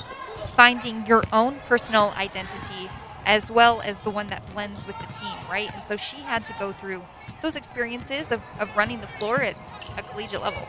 finding 0.55 1.05
your 1.05 1.23
own 1.31 1.59
personal 1.67 2.13
identity 2.17 2.89
as 3.25 3.49
well 3.49 3.81
as 3.81 4.01
the 4.01 4.09
one 4.09 4.27
that 4.27 4.45
blends 4.53 4.85
with 4.85 4.97
the 4.99 5.07
team, 5.07 5.37
right? 5.49 5.71
And 5.73 5.83
so 5.83 5.97
she 5.97 6.17
had 6.17 6.43
to 6.45 6.53
go 6.59 6.71
through 6.71 7.03
those 7.41 7.55
experiences 7.55 8.31
of, 8.31 8.41
of 8.59 8.75
running 8.75 9.01
the 9.01 9.07
floor 9.07 9.41
at 9.41 9.55
a 9.97 10.03
collegiate 10.03 10.41
level. 10.41 10.67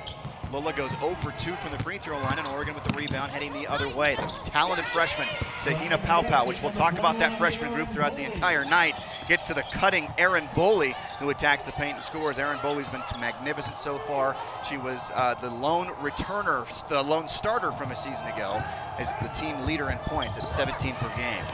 Lola 0.52 0.72
goes 0.72 0.92
0 1.00 1.14
for 1.16 1.32
2 1.32 1.54
from 1.56 1.72
the 1.72 1.78
free 1.80 1.98
throw 1.98 2.18
line, 2.20 2.38
and 2.38 2.46
Oregon 2.46 2.74
with 2.74 2.84
the 2.84 2.96
rebound 2.96 3.32
heading 3.32 3.52
the 3.52 3.66
other 3.66 3.88
way. 3.88 4.14
The 4.14 4.22
talented 4.44 4.86
freshman, 4.86 5.26
Te-Hina 5.60 5.98
Paopao, 5.98 6.46
which 6.46 6.62
we'll 6.62 6.70
talk 6.70 6.98
about 6.98 7.18
that 7.18 7.36
freshman 7.36 7.74
group 7.74 7.90
throughout 7.90 8.16
the 8.16 8.24
entire 8.24 8.64
night, 8.64 8.98
gets 9.28 9.42
to 9.44 9.54
the 9.54 9.64
cutting 9.72 10.08
Erin 10.18 10.46
Boley, 10.54 10.94
who 11.18 11.30
attacks 11.30 11.64
the 11.64 11.72
paint 11.72 11.94
and 11.94 12.02
scores. 12.02 12.38
Erin 12.38 12.58
Boley's 12.58 12.88
been 12.88 13.02
magnificent 13.20 13.78
so 13.78 13.98
far. 13.98 14.36
She 14.66 14.78
was 14.78 15.10
uh, 15.14 15.34
the 15.34 15.50
lone 15.50 15.88
returner, 15.96 16.66
the 16.88 17.02
lone 17.02 17.26
starter 17.26 17.72
from 17.72 17.90
a 17.90 17.96
season 17.96 18.26
ago, 18.28 18.62
as 18.98 19.12
the 19.20 19.28
team 19.28 19.60
leader 19.66 19.90
in 19.90 19.98
points 19.98 20.38
at 20.38 20.48
17 20.48 20.94
per 20.94 21.08
game 21.16 21.44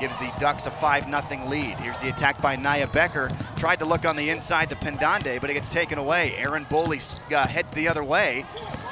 gives 0.00 0.16
the 0.18 0.32
Ducks 0.38 0.66
a 0.66 0.70
5-0 0.70 1.48
lead. 1.48 1.76
Here's 1.78 1.98
the 1.98 2.08
attack 2.08 2.40
by 2.40 2.56
Naya 2.56 2.86
Becker. 2.86 3.30
Tried 3.56 3.78
to 3.80 3.84
look 3.84 4.04
on 4.04 4.16
the 4.16 4.30
inside 4.30 4.70
to 4.70 4.76
Pendande, 4.76 5.40
but 5.40 5.50
it 5.50 5.54
gets 5.54 5.68
taken 5.68 5.98
away. 5.98 6.34
Erin 6.36 6.64
Boley 6.64 7.16
uh, 7.32 7.46
heads 7.46 7.70
the 7.72 7.88
other 7.88 8.04
way. 8.04 8.44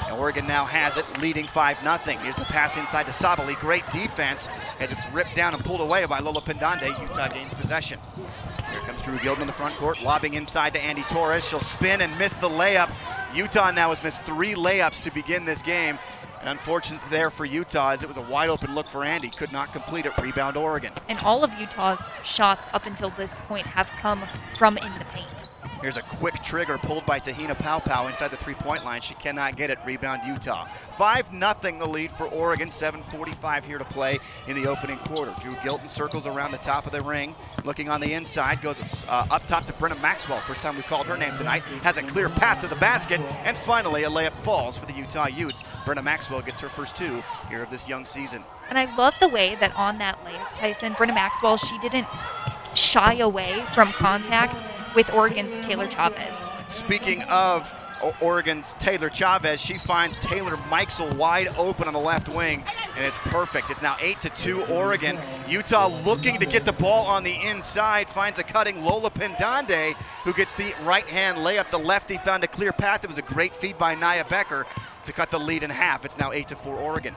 And 0.06 0.16
Oregon 0.16 0.46
now 0.46 0.64
has 0.64 0.96
it, 0.96 1.04
leading 1.20 1.44
5-0. 1.44 2.20
Here's 2.20 2.36
the 2.36 2.44
pass 2.44 2.76
inside 2.76 3.06
to 3.06 3.12
Sabally. 3.12 3.58
Great 3.60 3.88
defense 3.90 4.48
as 4.80 4.92
it's 4.92 5.06
ripped 5.12 5.34
down 5.34 5.54
and 5.54 5.64
pulled 5.64 5.80
away 5.80 6.04
by 6.06 6.18
Lola 6.18 6.40
Pendande. 6.40 6.88
Utah 7.00 7.28
gains 7.28 7.54
possession. 7.54 7.98
Here 8.70 8.80
comes 8.80 9.02
Dru 9.02 9.18
Gylten 9.18 9.42
in 9.42 9.46
the 9.46 9.52
front 9.52 9.74
court, 9.76 10.02
lobbing 10.02 10.34
inside 10.34 10.72
to 10.74 10.80
Andy 10.80 11.02
Torres. 11.04 11.46
She'll 11.46 11.60
spin 11.60 12.00
and 12.00 12.16
miss 12.18 12.34
the 12.34 12.48
layup. 12.48 12.94
Utah 13.34 13.70
now 13.70 13.90
has 13.90 14.02
missed 14.02 14.24
three 14.24 14.54
layups 14.54 15.00
to 15.00 15.10
begin 15.10 15.44
this 15.44 15.62
game. 15.62 15.98
Unfortunate 16.46 17.02
there 17.10 17.28
for 17.28 17.44
Utah 17.44 17.90
as 17.90 18.04
it 18.04 18.08
was 18.08 18.16
a 18.16 18.22
wide 18.22 18.48
open 18.48 18.72
look 18.72 18.86
for 18.86 19.04
Andy. 19.04 19.28
Could 19.30 19.50
not 19.50 19.72
complete 19.72 20.06
it. 20.06 20.12
Rebound 20.20 20.56
Oregon. 20.56 20.92
And 21.08 21.18
all 21.20 21.42
of 21.42 21.52
Utah's 21.58 22.00
shots 22.22 22.68
up 22.72 22.86
until 22.86 23.10
this 23.10 23.36
point 23.48 23.66
have 23.66 23.90
come 23.98 24.22
from 24.56 24.78
in 24.78 24.92
the 24.94 25.04
paint. 25.06 25.50
Here's 25.82 25.98
a 25.98 26.02
quick 26.02 26.42
trigger 26.42 26.78
pulled 26.78 27.04
by 27.04 27.18
Te-Hina 27.18 27.54
Paopao 27.54 28.10
inside 28.10 28.30
the 28.30 28.36
three-point 28.36 28.84
line. 28.84 29.02
She 29.02 29.14
cannot 29.14 29.56
get 29.56 29.68
it. 29.68 29.78
Rebound 29.84 30.22
Utah. 30.26 30.66
5 30.96 31.32
nothing 31.32 31.78
the 31.78 31.86
lead 31.86 32.10
for 32.10 32.26
Oregon. 32.28 32.68
7.45 32.68 33.64
here 33.64 33.78
to 33.78 33.84
play 33.84 34.18
in 34.48 34.56
the 34.56 34.66
opening 34.66 34.96
quarter. 34.98 35.34
Dru 35.40 35.52
Gylten 35.56 35.90
circles 35.90 36.26
around 36.26 36.52
the 36.52 36.58
top 36.58 36.86
of 36.86 36.92
the 36.92 37.00
ring. 37.02 37.34
Looking 37.64 37.90
on 37.90 38.00
the 38.00 38.14
inside. 38.14 38.62
Goes 38.62 39.04
uh, 39.04 39.26
up 39.30 39.46
top 39.46 39.66
to 39.66 39.72
Brenna 39.74 40.00
Maxwell. 40.00 40.40
First 40.40 40.62
time 40.62 40.76
we 40.76 40.82
called 40.82 41.06
her 41.06 41.16
name 41.16 41.36
tonight. 41.36 41.62
Has 41.82 41.98
a 41.98 42.02
clear 42.02 42.30
path 42.30 42.62
to 42.62 42.68
the 42.68 42.76
basket. 42.76 43.20
And 43.44 43.56
finally, 43.56 44.04
a 44.04 44.10
layup 44.10 44.32
falls 44.42 44.78
for 44.78 44.86
the 44.86 44.94
Utah 44.94 45.26
Utes. 45.26 45.62
Brenna 45.84 46.02
Maxwell 46.02 46.40
gets 46.40 46.58
her 46.60 46.68
first 46.70 46.96
two 46.96 47.22
here 47.50 47.62
of 47.62 47.70
this 47.70 47.86
young 47.86 48.06
season. 48.06 48.42
And 48.70 48.78
I 48.78 48.96
love 48.96 49.14
the 49.20 49.28
way 49.28 49.56
that 49.60 49.76
on 49.76 49.98
that 49.98 50.18
layup, 50.24 50.54
Tyson, 50.56 50.94
Brenna 50.94 51.14
Maxwell, 51.14 51.56
she 51.56 51.78
didn't 51.78 52.06
shy 52.74 53.14
away 53.14 53.64
from 53.72 53.92
contact 53.92 54.64
with 54.96 55.12
Oregon's 55.12 55.58
Taylor 55.60 55.88
Chavez. 55.88 56.50
Speaking 56.66 57.22
of 57.24 57.72
Oregon's 58.20 58.74
Taylor 58.78 59.10
Chavez. 59.10 59.60
She 59.60 59.78
finds 59.78 60.16
Taylor 60.16 60.56
Mikesell 60.68 61.16
wide 61.16 61.48
open 61.56 61.86
on 61.86 61.94
the 61.94 62.00
left 62.00 62.28
wing, 62.28 62.64
and 62.96 63.04
it's 63.04 63.18
perfect. 63.18 63.70
It's 63.70 63.82
now 63.82 63.96
8 64.00 64.20
to 64.20 64.30
2 64.30 64.64
Oregon. 64.66 65.18
Utah 65.48 65.88
looking 66.04 66.38
to 66.38 66.46
get 66.46 66.64
the 66.64 66.72
ball 66.72 67.06
on 67.06 67.24
the 67.24 67.34
inside, 67.46 68.08
finds 68.08 68.38
a 68.38 68.42
cutting 68.42 68.84
Lola 68.84 69.10
Pendande, 69.10 69.94
who 70.24 70.32
gets 70.32 70.52
the 70.54 70.74
right 70.82 71.08
hand 71.08 71.38
layup. 71.38 71.70
The 71.70 71.78
lefty 71.78 72.18
found 72.18 72.44
a 72.44 72.48
clear 72.48 72.72
path. 72.72 73.04
It 73.04 73.08
was 73.08 73.18
a 73.18 73.22
great 73.22 73.54
feed 73.54 73.78
by 73.78 73.94
Naya 73.94 74.24
Becker 74.28 74.66
to 75.04 75.12
cut 75.12 75.30
the 75.30 75.40
lead 75.40 75.62
in 75.62 75.70
half. 75.70 76.04
It's 76.04 76.18
now 76.18 76.32
8 76.32 76.48
to 76.48 76.56
4 76.56 76.74
Oregon. 76.74 77.14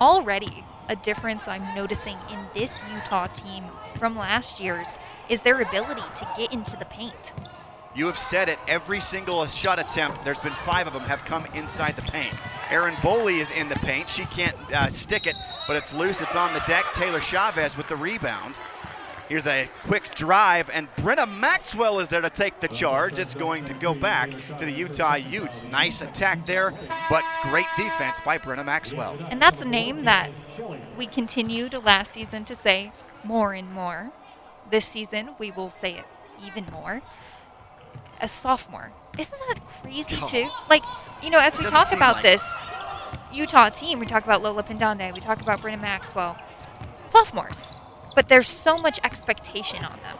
Already, 0.00 0.64
a 0.88 0.96
difference 0.96 1.46
I'm 1.46 1.74
noticing 1.74 2.18
in 2.30 2.44
this 2.54 2.82
Utah 2.92 3.28
team 3.28 3.64
from 4.02 4.18
last 4.18 4.58
year's 4.58 4.98
is 5.28 5.42
their 5.42 5.60
ability 5.60 6.02
to 6.16 6.26
get 6.36 6.52
into 6.52 6.76
the 6.76 6.84
paint. 6.86 7.32
You 7.94 8.06
have 8.06 8.18
said 8.18 8.48
it, 8.48 8.58
every 8.66 9.00
single 9.00 9.46
shot 9.46 9.78
attempt, 9.78 10.24
there's 10.24 10.40
been 10.40 10.50
five 10.64 10.88
of 10.88 10.92
them, 10.92 11.02
have 11.02 11.24
come 11.24 11.46
inside 11.54 11.94
the 11.94 12.02
paint. 12.02 12.34
Erin 12.68 12.94
Boley 12.94 13.38
is 13.38 13.52
in 13.52 13.68
the 13.68 13.76
paint. 13.76 14.08
She 14.08 14.24
can't 14.24 14.56
uh, 14.72 14.88
stick 14.88 15.28
it, 15.28 15.36
but 15.68 15.76
it's 15.76 15.94
loose. 15.94 16.20
It's 16.20 16.34
on 16.34 16.52
the 16.52 16.64
deck. 16.66 16.84
Taylor 16.94 17.20
Chavez 17.20 17.76
with 17.76 17.86
the 17.86 17.94
rebound. 17.94 18.56
Here's 19.28 19.46
a 19.46 19.70
quick 19.84 20.16
drive, 20.16 20.68
and 20.70 20.92
Brenna 20.96 21.32
Maxwell 21.38 22.00
is 22.00 22.08
there 22.08 22.22
to 22.22 22.28
take 22.28 22.58
the 22.58 22.66
charge. 22.66 23.20
It's 23.20 23.34
going 23.34 23.64
to 23.66 23.74
go 23.74 23.94
back 23.94 24.30
to 24.58 24.64
the 24.64 24.72
Utah 24.72 25.14
Utes. 25.14 25.62
Nice 25.62 26.02
attack 26.02 26.44
there, 26.44 26.74
but 27.08 27.22
great 27.42 27.66
defense 27.76 28.18
by 28.24 28.36
Brenna 28.36 28.64
Maxwell. 28.64 29.16
And 29.30 29.40
that's 29.40 29.60
a 29.60 29.64
name 29.64 30.06
that 30.06 30.32
we 30.98 31.06
continued 31.06 31.74
last 31.84 32.14
season 32.14 32.44
to 32.46 32.56
say 32.56 32.90
more 33.24 33.52
and 33.52 33.72
more. 33.72 34.10
This 34.70 34.86
season, 34.86 35.30
we 35.38 35.50
will 35.50 35.70
say 35.70 35.94
it 35.94 36.04
even 36.44 36.66
more. 36.72 37.02
A 38.20 38.28
sophomore. 38.28 38.92
Isn't 39.18 39.38
that 39.48 39.60
crazy 39.82 40.18
Oh. 40.22 40.26
too? 40.26 40.48
Like, 40.70 40.82
you 41.22 41.30
know, 41.30 41.38
as 41.38 41.58
we 41.58 41.64
talk 41.64 41.92
about 41.92 42.14
like 42.16 42.22
this 42.22 42.44
Utah 43.32 43.68
team, 43.68 43.98
we 43.98 44.06
talk 44.06 44.24
about 44.24 44.42
Lola 44.42 44.62
Pendande, 44.62 45.12
we 45.14 45.20
talk 45.20 45.40
about 45.40 45.60
Brenna 45.60 45.80
Maxwell, 45.80 46.36
sophomores. 47.06 47.76
But 48.14 48.28
there's 48.28 48.48
so 48.48 48.76
much 48.76 49.00
expectation 49.04 49.84
on 49.84 49.98
them. 50.02 50.18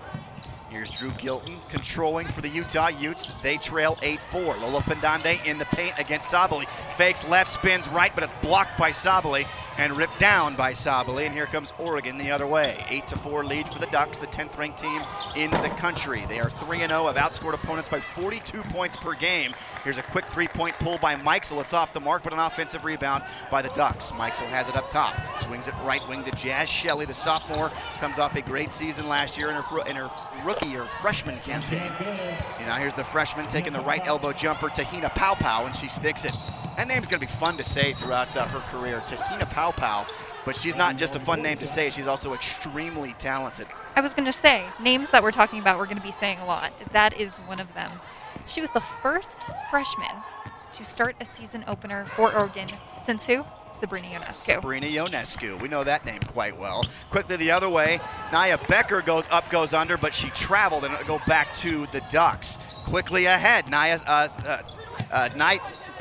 Here's 0.72 0.90
Dru 0.90 1.10
Gylten 1.10 1.58
controlling 1.68 2.26
for 2.26 2.40
the 2.40 2.48
Utah 2.48 2.88
Utes. 2.88 3.30
They 3.42 3.58
trail 3.58 3.96
8-4. 3.96 4.58
Lola 4.62 4.80
Pendande 4.80 5.44
in 5.44 5.58
the 5.58 5.66
paint 5.66 5.92
against 5.98 6.32
Sabally. 6.32 6.66
Fakes 6.96 7.28
left, 7.28 7.50
spins 7.50 7.88
right, 7.88 8.10
but 8.14 8.24
it's 8.24 8.32
blocked 8.40 8.78
by 8.78 8.90
Sabally 8.90 9.46
and 9.76 9.94
ripped 9.94 10.18
down 10.18 10.56
by 10.56 10.72
Sabally. 10.72 11.26
And 11.26 11.34
here 11.34 11.44
comes 11.44 11.74
Oregon 11.78 12.16
the 12.16 12.30
other 12.30 12.46
way. 12.46 12.78
8-4 12.88 13.46
lead 13.46 13.68
for 13.68 13.80
the 13.80 13.86
Ducks, 13.88 14.16
the 14.16 14.26
10th 14.28 14.56
ranked 14.56 14.78
team 14.78 15.02
in 15.36 15.50
the 15.50 15.68
country. 15.76 16.24
They 16.26 16.40
are 16.40 16.48
3-0, 16.48 16.88
have 16.88 17.16
outscored 17.16 17.52
opponents 17.52 17.90
by 17.90 18.00
42 18.00 18.62
points 18.62 18.96
per 18.96 19.12
game. 19.12 19.52
Here's 19.84 19.98
a 19.98 20.02
quick 20.02 20.24
three-point 20.24 20.78
pull 20.78 20.96
by 20.96 21.16
Mikesell. 21.16 21.60
It's 21.60 21.74
off 21.74 21.92
the 21.92 22.00
mark, 22.00 22.22
but 22.22 22.32
an 22.32 22.38
offensive 22.38 22.86
rebound 22.86 23.24
by 23.50 23.60
the 23.60 23.70
Ducks. 23.70 24.10
Mikesell 24.12 24.48
has 24.48 24.70
it 24.70 24.76
up 24.76 24.88
top. 24.88 25.16
Swings 25.38 25.68
it 25.68 25.74
right 25.84 26.00
wing 26.08 26.24
to 26.24 26.30
Jaz 26.30 26.66
Shelley, 26.66 27.04
the 27.04 27.12
sophomore. 27.12 27.70
Comes 28.00 28.18
off 28.18 28.36
a 28.36 28.40
great 28.40 28.72
season 28.72 29.06
last 29.06 29.36
year 29.36 29.50
in 29.50 29.56
her, 29.56 29.86
in 29.86 29.96
her 29.96 30.10
rookie 30.46 30.61
or 30.76 30.86
freshman 31.00 31.38
campaign. 31.38 31.90
And 32.58 32.66
now 32.66 32.76
here's 32.76 32.94
the 32.94 33.04
freshman 33.04 33.46
taking 33.48 33.72
the 33.72 33.80
right 33.80 34.06
elbow 34.06 34.32
jumper, 34.32 34.68
Te-Hina 34.68 35.10
Paopao, 35.10 35.66
and 35.66 35.74
she 35.74 35.88
sticks 35.88 36.24
it. 36.24 36.34
That 36.76 36.86
name's 36.88 37.08
going 37.08 37.20
to 37.20 37.26
be 37.26 37.32
fun 37.32 37.56
to 37.56 37.64
say 37.64 37.92
throughout 37.92 38.36
uh, 38.36 38.46
her 38.46 38.60
career, 38.60 39.02
Te-Hina 39.06 39.46
Paopao. 39.46 40.06
But 40.44 40.56
she's 40.56 40.76
not 40.76 40.96
just 40.96 41.14
a 41.14 41.20
fun 41.20 41.42
name 41.42 41.58
to 41.58 41.66
say, 41.66 41.90
she's 41.90 42.06
also 42.06 42.32
extremely 42.34 43.14
talented. 43.18 43.66
I 43.94 44.00
was 44.00 44.14
going 44.14 44.26
to 44.26 44.32
say, 44.32 44.64
names 44.80 45.10
that 45.10 45.22
we're 45.22 45.30
talking 45.30 45.60
about, 45.60 45.78
we're 45.78 45.86
going 45.86 45.98
to 45.98 46.02
be 46.02 46.12
saying 46.12 46.38
a 46.38 46.46
lot. 46.46 46.72
That 46.92 47.18
is 47.20 47.38
one 47.38 47.60
of 47.60 47.72
them. 47.74 47.92
She 48.46 48.60
was 48.60 48.70
the 48.70 48.80
first 48.80 49.38
freshman 49.70 50.22
to 50.72 50.84
start 50.84 51.14
a 51.20 51.24
season 51.24 51.64
opener 51.68 52.06
for 52.06 52.34
Oregon 52.34 52.68
since 53.02 53.26
who? 53.26 53.44
Sabrina 53.82 54.06
Ionescu. 54.06 54.32
Sabrina 54.32 54.86
Ionescu. 54.86 55.60
We 55.60 55.66
know 55.66 55.82
that 55.82 56.04
name 56.04 56.20
quite 56.28 56.56
well. 56.56 56.84
Quickly 57.10 57.34
the 57.34 57.50
other 57.50 57.68
way, 57.68 57.98
Naya 58.30 58.56
Becker 58.68 59.02
goes 59.02 59.26
up, 59.28 59.50
goes 59.50 59.74
under, 59.74 59.96
but 59.96 60.14
she 60.14 60.28
traveled 60.30 60.84
and 60.84 60.96
go 61.08 61.18
back 61.26 61.52
to 61.54 61.88
the 61.88 62.00
Ducks. 62.08 62.58
Quickly 62.84 63.24
ahead, 63.24 63.68
Naya, 63.68 63.98
uh, 64.06 64.28
uh, 64.46 64.62
uh, 65.10 65.28
Ni- 65.34 65.58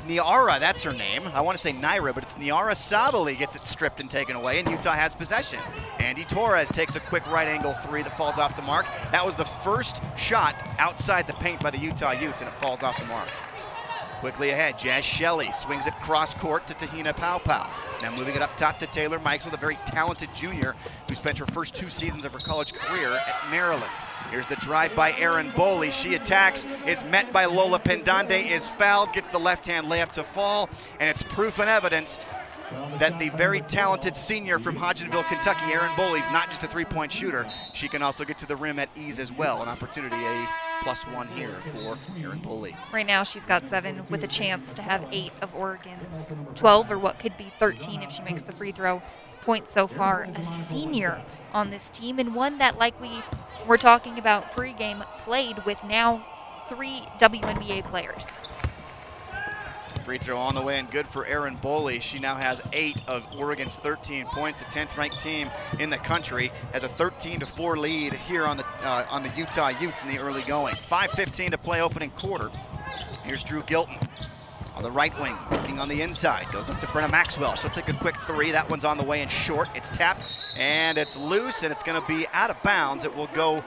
Niara, 0.08 0.60
that's 0.60 0.84
her 0.84 0.94
name. 0.94 1.28
I 1.34 1.42
want 1.42 1.58
to 1.58 1.62
say 1.62 1.74
Naira, 1.74 2.14
but 2.14 2.22
it's 2.22 2.38
Niara 2.38 2.74
Sabally 2.74 3.36
gets 3.36 3.56
it 3.56 3.66
stripped 3.66 4.00
and 4.00 4.12
taken 4.12 4.36
away, 4.36 4.60
and 4.60 4.70
Utah 4.70 4.94
has 4.94 5.16
possession. 5.16 5.60
Andy 6.00 6.24
Torres 6.24 6.70
takes 6.70 6.96
a 6.96 7.00
quick 7.00 7.26
right 7.32 7.48
angle 7.48 7.74
three 7.86 8.04
that 8.04 8.16
falls 8.16 8.38
off 8.38 8.56
the 8.56 8.62
mark. 8.62 8.86
That 9.12 9.26
was 9.26 9.36
the 9.36 9.46
first 9.46 10.04
shot 10.18 10.56
outside 10.78 11.26
the 11.26 11.34
paint 11.34 11.62
by 11.62 11.72
the 11.72 11.80
Utah 11.80 12.12
Utes, 12.12 12.42
and 12.42 12.48
it 12.48 12.54
falls 12.56 12.84
off 12.84 13.00
the 13.00 13.06
mark. 13.06 13.28
Quickly 14.22 14.52
ahead, 14.52 14.78
Jaz 14.78 15.02
Shelley 15.02 15.52
swings 15.52 15.88
it 15.88 15.96
cross 15.96 16.36
court 16.36 16.68
to 16.68 16.76
Te-Hina 16.76 17.12
Paopao. 17.12 17.68
Now 18.04 18.16
moving 18.16 18.36
it 18.36 18.44
up 18.44 18.56
top 18.56 18.78
to 18.78 18.86
Taylor 18.86 19.18
Mikesell 19.18 19.52
a 19.52 19.58
very 19.58 19.80
talented 19.88 20.30
junior 20.36 20.76
who 21.10 21.16
spent 21.16 21.40
her 21.40 21.48
first 21.48 21.74
two 21.74 21.90
seasons 21.90 22.24
of 22.24 22.32
her 22.32 22.38
college 22.38 22.72
career 22.72 23.08
at 23.10 23.50
Maryland. 23.50 23.92
Here's 24.30 24.46
the 24.46 24.58
drive 24.58 24.96
by 24.96 25.14
Erin 25.14 25.50
Boley. 25.54 25.92
She 25.92 26.14
attacks, 26.14 26.68
is 26.86 27.04
met 27.06 27.34
by 27.34 27.46
Lola 27.46 27.80
Pendande, 27.80 28.48
is 28.48 28.70
fouled, 28.70 29.12
gets 29.12 29.28
the 29.28 29.40
left-hand 29.40 29.88
layup 29.88 30.12
to 30.12 30.24
fall, 30.24 30.70
and 31.00 31.10
it's 31.10 31.24
proof 31.24 31.58
and 31.58 31.68
evidence 31.68 32.20
that 33.00 33.18
the 33.20 33.30
very 33.30 33.62
talented 33.62 34.16
senior 34.16 34.60
from 34.60 34.76
Hodgenville, 34.76 35.26
Kentucky, 35.26 35.72
Erin 35.72 35.90
Boley, 35.92 36.20
is 36.20 36.32
not 36.32 36.50
just 36.50 36.64
a 36.64 36.68
three-point 36.68 37.12
shooter. 37.12 37.48
She 37.74 37.88
can 37.88 38.02
also 38.02 38.24
get 38.24 38.38
to 38.40 38.46
the 38.46 38.56
rim 38.56 38.80
at 38.80 38.90
ease 38.96 39.20
as 39.20 39.32
well. 39.32 39.62
An 39.62 39.70
opportunity, 39.70 40.16
a 40.16 40.48
plus 40.84 41.04
one 41.08 41.28
here 41.30 41.56
for 41.74 41.98
Erin 42.20 42.42
Boley. 42.42 42.76
Right 42.92 43.06
now, 43.06 43.24
she's 43.24 43.46
got 43.46 43.66
seven 43.66 44.04
with 44.10 44.24
a 44.24 44.28
chance 44.28 44.74
to 44.74 44.82
have 44.82 45.08
eight 45.12 45.32
of 45.42 45.54
Oregon's 45.56 46.34
12 46.56 46.92
or 46.92 47.00
what 47.00 47.20
could 47.20 47.38
be 47.38 47.52
13 47.60 48.02
if 48.02 48.12
she 48.12 48.22
makes 48.24 48.44
the 48.44 48.52
free 48.52 48.72
throw 48.72 49.02
points 49.42 49.72
so 49.72 49.88
far. 49.88 50.28
A 50.36 50.44
senior 50.44 51.22
on 51.54 51.70
this 51.70 51.90
team, 51.90 52.20
and 52.20 52.34
one 52.36 52.58
that, 52.60 52.78
like 52.78 53.00
we 53.02 53.22
were 53.68 53.78
talking 53.78 54.18
about 54.18 54.52
pregame, 54.52 55.06
played 55.24 55.66
with 55.66 55.84
now 55.84 56.26
three 56.70 57.02
WNBA 57.20 57.86
players. 57.86 58.38
Free 60.12 60.18
throw 60.18 60.38
on 60.38 60.56
the 60.56 60.62
way 60.62 60.78
and 60.78 60.92
good 60.92 61.08
for 61.08 61.26
Erin 61.26 61.56
Boley. 61.60 62.02
She 62.02 62.20
now 62.20 62.36
has 62.36 62.62
eight 62.74 63.02
of 63.08 63.34
Oregon's 63.40 63.78
13 63.78 64.26
points. 64.26 64.60
The 64.60 64.66
10th 64.66 64.98
ranked 64.98 65.22
team 65.22 65.50
in 65.80 65.90
the 65.90 66.00
country 66.00 66.52
has 66.74 66.84
a 66.84 66.90
13 66.90 67.40
to 67.40 67.46
4 67.46 67.78
lead 67.78 68.12
here 68.12 68.46
on 68.46 68.58
the 68.58 68.66
uh, 68.84 69.06
on 69.10 69.24
the 69.24 69.30
Utah 69.38 69.70
Utes 69.70 70.04
in 70.04 70.10
the 70.10 70.20
early 70.20 70.42
going. 70.42 70.76
5:15 70.76 71.52
to 71.52 71.58
play 71.58 71.82
opening 71.82 72.10
quarter. 72.10 72.52
Here's 73.24 73.42
Dru 73.42 73.62
Gylten 73.62 74.06
on 74.76 74.84
the 74.84 74.92
right 74.92 75.18
wing, 75.22 75.38
looking 75.50 75.80
on 75.80 75.88
the 75.88 76.02
inside. 76.02 76.46
Goes 76.52 76.70
up 76.70 76.82
to 76.82 76.88
Brenna 76.88 77.10
Maxwell. 77.10 77.56
She'll 77.56 77.70
take 77.70 77.88
a 77.88 77.94
quick 77.94 78.18
three. 78.28 78.52
That 78.52 78.70
one's 78.70 78.84
on 78.84 78.98
the 78.98 79.06
way 79.06 79.22
and 79.22 79.32
short. 79.32 79.70
It's 79.76 79.88
tapped 79.88 80.26
and 80.58 80.98
it's 80.98 81.16
loose 81.16 81.64
and 81.64 81.72
it's 81.72 81.84
going 81.84 82.02
to 82.02 82.06
be 82.06 82.28
out 82.34 82.50
of 82.50 82.62
bounds. 82.64 83.06
It 83.06 83.16
will 83.16 83.30
go 83.34 83.64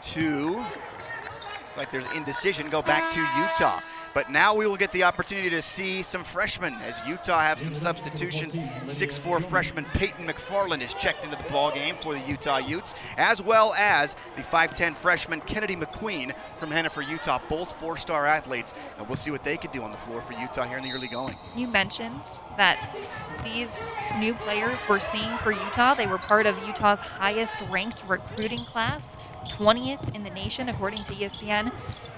to. 0.00 0.56
Looks 0.56 1.76
like 1.76 1.92
there's 1.92 2.12
indecision. 2.16 2.68
Go 2.68 2.82
back 2.82 3.12
to 3.12 3.20
Utah. 3.20 3.80
But 4.14 4.30
now 4.30 4.54
we 4.54 4.66
will 4.66 4.76
get 4.76 4.92
the 4.92 5.04
opportunity 5.04 5.50
to 5.50 5.62
see 5.62 6.02
some 6.02 6.24
freshmen 6.24 6.74
as 6.82 7.00
Utah 7.06 7.40
have 7.40 7.60
some 7.60 7.74
substitutions. 7.74 8.56
6'4 8.56 9.44
freshman 9.44 9.84
Peyton 9.94 10.26
McFarland 10.26 10.82
is 10.82 10.94
checked 10.94 11.24
into 11.24 11.36
the 11.36 11.48
ball 11.50 11.70
game 11.70 11.94
for 11.96 12.14
the 12.14 12.20
Utah 12.20 12.58
Utes, 12.58 12.94
as 13.16 13.40
well 13.42 13.74
as 13.74 14.16
the 14.36 14.42
5'10 14.42 14.96
freshman 14.96 15.40
Kennedy 15.42 15.76
McQueen 15.76 16.32
from 16.58 16.70
Henefer, 16.70 17.08
Utah, 17.08 17.40
both 17.48 17.72
four-star 17.72 18.26
athletes. 18.26 18.74
And 18.98 19.06
we'll 19.08 19.16
see 19.16 19.30
what 19.30 19.44
they 19.44 19.56
could 19.56 19.72
do 19.72 19.82
on 19.82 19.90
the 19.90 19.98
floor 19.98 20.20
for 20.20 20.32
Utah 20.32 20.64
here 20.64 20.78
in 20.78 20.84
the 20.84 20.92
early 20.92 21.08
going. 21.08 21.36
You 21.54 21.68
mentioned 21.68 22.20
that 22.56 22.96
these 23.44 23.90
new 24.18 24.34
players 24.34 24.80
we're 24.88 25.00
seeing 25.00 25.36
for 25.38 25.52
Utah, 25.52 25.94
they 25.94 26.06
were 26.06 26.18
part 26.18 26.46
of 26.46 26.58
Utah's 26.66 27.00
highest 27.00 27.58
ranked 27.70 28.02
recruiting 28.08 28.60
class, 28.60 29.16
20th 29.50 30.14
in 30.14 30.24
the 30.24 30.30
nation 30.30 30.68
according 30.68 31.04
to 31.04 31.12
ESPN. 31.12 31.72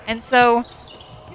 And 0.08 0.22
so, 0.22 0.64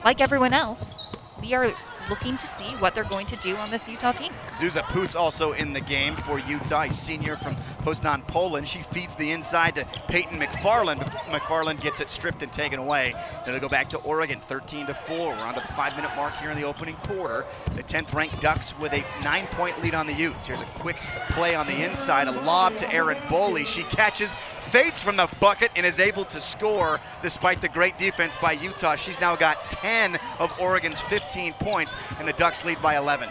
like 0.06 0.22
everyone 0.22 0.54
else, 0.54 1.02
we 1.42 1.56
are 1.56 1.74
looking 2.10 2.38
to 2.38 2.46
see 2.46 2.66
what 2.76 2.94
they're 2.94 3.04
going 3.04 3.26
to 3.26 3.36
do 3.38 3.56
on 3.56 3.72
this 3.72 3.90
Utah 3.90 4.12
team. 4.12 4.32
Zuza 4.52 4.84
Poots 4.84 5.16
also 5.16 5.54
in 5.54 5.74
the 5.74 5.82
game 5.82 6.16
for 6.16 6.38
Utah. 6.38 6.88
Senior 6.90 7.36
from 7.36 7.56
Poznan, 7.82 8.26
Poland. 8.28 8.70
She 8.70 8.84
feeds 8.84 9.16
the 9.16 9.32
inside 9.32 9.74
to 9.76 9.86
Peyton 10.08 10.40
McFarland. 10.40 11.00
McFarland 11.32 11.82
gets 11.82 12.02
it 12.02 12.12
stripped 12.12 12.44
and 12.44 12.54
taken 12.54 12.78
away. 12.78 13.16
Then 13.44 13.56
it'll 13.56 13.68
go 13.68 13.68
back 13.68 13.90
to 13.90 13.98
Oregon, 14.00 14.40
13 14.42 14.86
to 14.86 14.94
4. 14.94 15.30
We're 15.30 15.36
on 15.36 15.56
to 15.56 15.62
the 15.62 15.74
five-minute 15.74 16.12
mark 16.16 16.36
here 16.36 16.52
in 16.52 16.58
the 16.58 16.66
opening 16.66 16.96
quarter. 16.98 17.44
The 17.74 17.82
10th-ranked 17.82 18.40
Ducks 18.40 18.78
with 18.78 18.94
a 18.94 19.04
nine-point 19.24 19.82
lead 19.82 19.96
on 19.96 20.06
the 20.06 20.14
Utes. 20.14 20.46
Here's 20.46 20.62
a 20.62 20.66
quick 20.66 20.98
play 21.30 21.56
on 21.56 21.66
the 21.66 21.84
inside, 21.84 22.28
a 22.28 22.32
lob 22.32 22.78
to 22.78 22.94
Erin 22.94 23.18
Boley. 23.24 23.66
She 23.66 23.82
catches, 23.82 24.36
fades 24.76 25.02
from 25.02 25.16
the 25.16 25.30
bucket, 25.40 25.72
and 25.78 25.86
is 25.86 26.02
able 26.02 26.26
to 26.26 26.42
score 26.42 27.00
despite 27.22 27.62
the 27.62 27.70
great 27.70 27.98
defense 27.98 28.36
by 28.36 28.52
Utah. 28.52 28.98
She's 28.98 29.22
now 29.22 29.34
got 29.34 29.72
10 29.72 30.20
of 30.38 30.54
Oregon's 30.60 31.00
15 31.00 31.54
points, 31.54 31.96
and 32.20 32.28
the 32.28 32.34
Ducks 32.34 32.66
lead 32.66 32.82
by 32.82 32.98
11. 32.98 33.30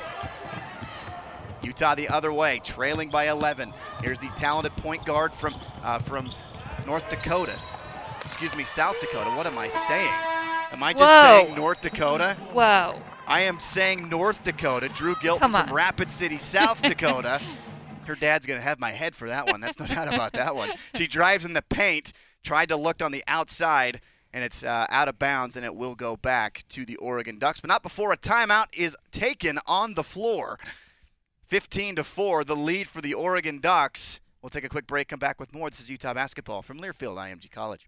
Utah 1.62 1.94
the 1.94 2.08
other 2.08 2.32
way, 2.32 2.62
trailing 2.64 3.10
by 3.10 3.28
11. 3.28 3.74
Here's 4.02 4.18
the 4.18 4.28
talented 4.38 4.74
point 4.76 5.04
guard 5.04 5.34
from 5.34 5.54
uh, 5.82 5.98
from 5.98 6.26
North 6.86 7.10
Dakota. 7.10 7.60
Excuse 8.24 8.56
me, 8.56 8.64
South 8.64 8.98
Dakota. 9.00 9.28
What 9.32 9.46
am 9.46 9.58
I 9.58 9.68
saying? 9.68 10.12
Am 10.72 10.82
I 10.82 10.94
just 10.94 11.02
Whoa. 11.02 11.44
saying 11.44 11.56
North 11.56 11.82
Dakota? 11.82 12.38
Whoa. 12.54 12.98
I 13.26 13.40
am 13.40 13.58
saying 13.58 14.08
North 14.08 14.42
Dakota. 14.44 14.88
Dru 14.88 15.14
Gylten 15.16 15.50
from. 15.50 15.74
Rapid 15.74 16.10
City, 16.10 16.38
South 16.38 16.80
Dakota. 16.80 17.38
Her 18.06 18.14
dad's 18.14 18.46
going 18.46 18.58
to 18.58 18.64
have 18.64 18.78
my 18.78 18.92
head 18.92 19.14
for 19.14 19.28
that 19.28 19.46
one. 19.46 19.60
That's 19.60 19.78
no 19.78 19.86
doubt 19.94 20.12
about 20.12 20.32
that 20.34 20.54
one. 20.54 20.70
She 20.96 21.06
drives 21.06 21.44
in 21.44 21.52
the 21.52 21.62
paint, 21.62 22.12
tried 22.42 22.68
to 22.68 22.76
look 22.76 23.02
on 23.02 23.12
the 23.12 23.24
outside, 23.26 24.00
and 24.32 24.44
it's 24.44 24.62
uh, 24.62 24.86
out 24.90 25.08
of 25.08 25.18
bounds, 25.18 25.56
and 25.56 25.64
it 25.64 25.74
will 25.74 25.94
go 25.94 26.16
back 26.16 26.64
to 26.70 26.84
the 26.84 26.96
Oregon 26.96 27.38
Ducks, 27.38 27.60
but 27.60 27.68
not 27.68 27.82
before 27.82 28.12
a 28.12 28.16
timeout 28.16 28.66
is 28.72 28.96
taken 29.12 29.58
on 29.66 29.94
the 29.94 30.04
floor. 30.04 30.58
15 31.46 31.96
to 31.96 32.04
4, 32.04 32.44
the 32.44 32.56
lead 32.56 32.88
for 32.88 33.00
the 33.00 33.14
Oregon 33.14 33.60
Ducks. 33.60 34.20
We'll 34.42 34.50
take 34.50 34.64
a 34.64 34.68
quick 34.68 34.86
break, 34.86 35.08
come 35.08 35.18
back 35.18 35.38
with 35.38 35.54
more. 35.54 35.70
This 35.70 35.80
is 35.80 35.90
Utah 35.90 36.14
basketball 36.14 36.62
from 36.62 36.80
Learfield 36.80 37.16
IMG 37.16 37.50
College. 37.50 37.86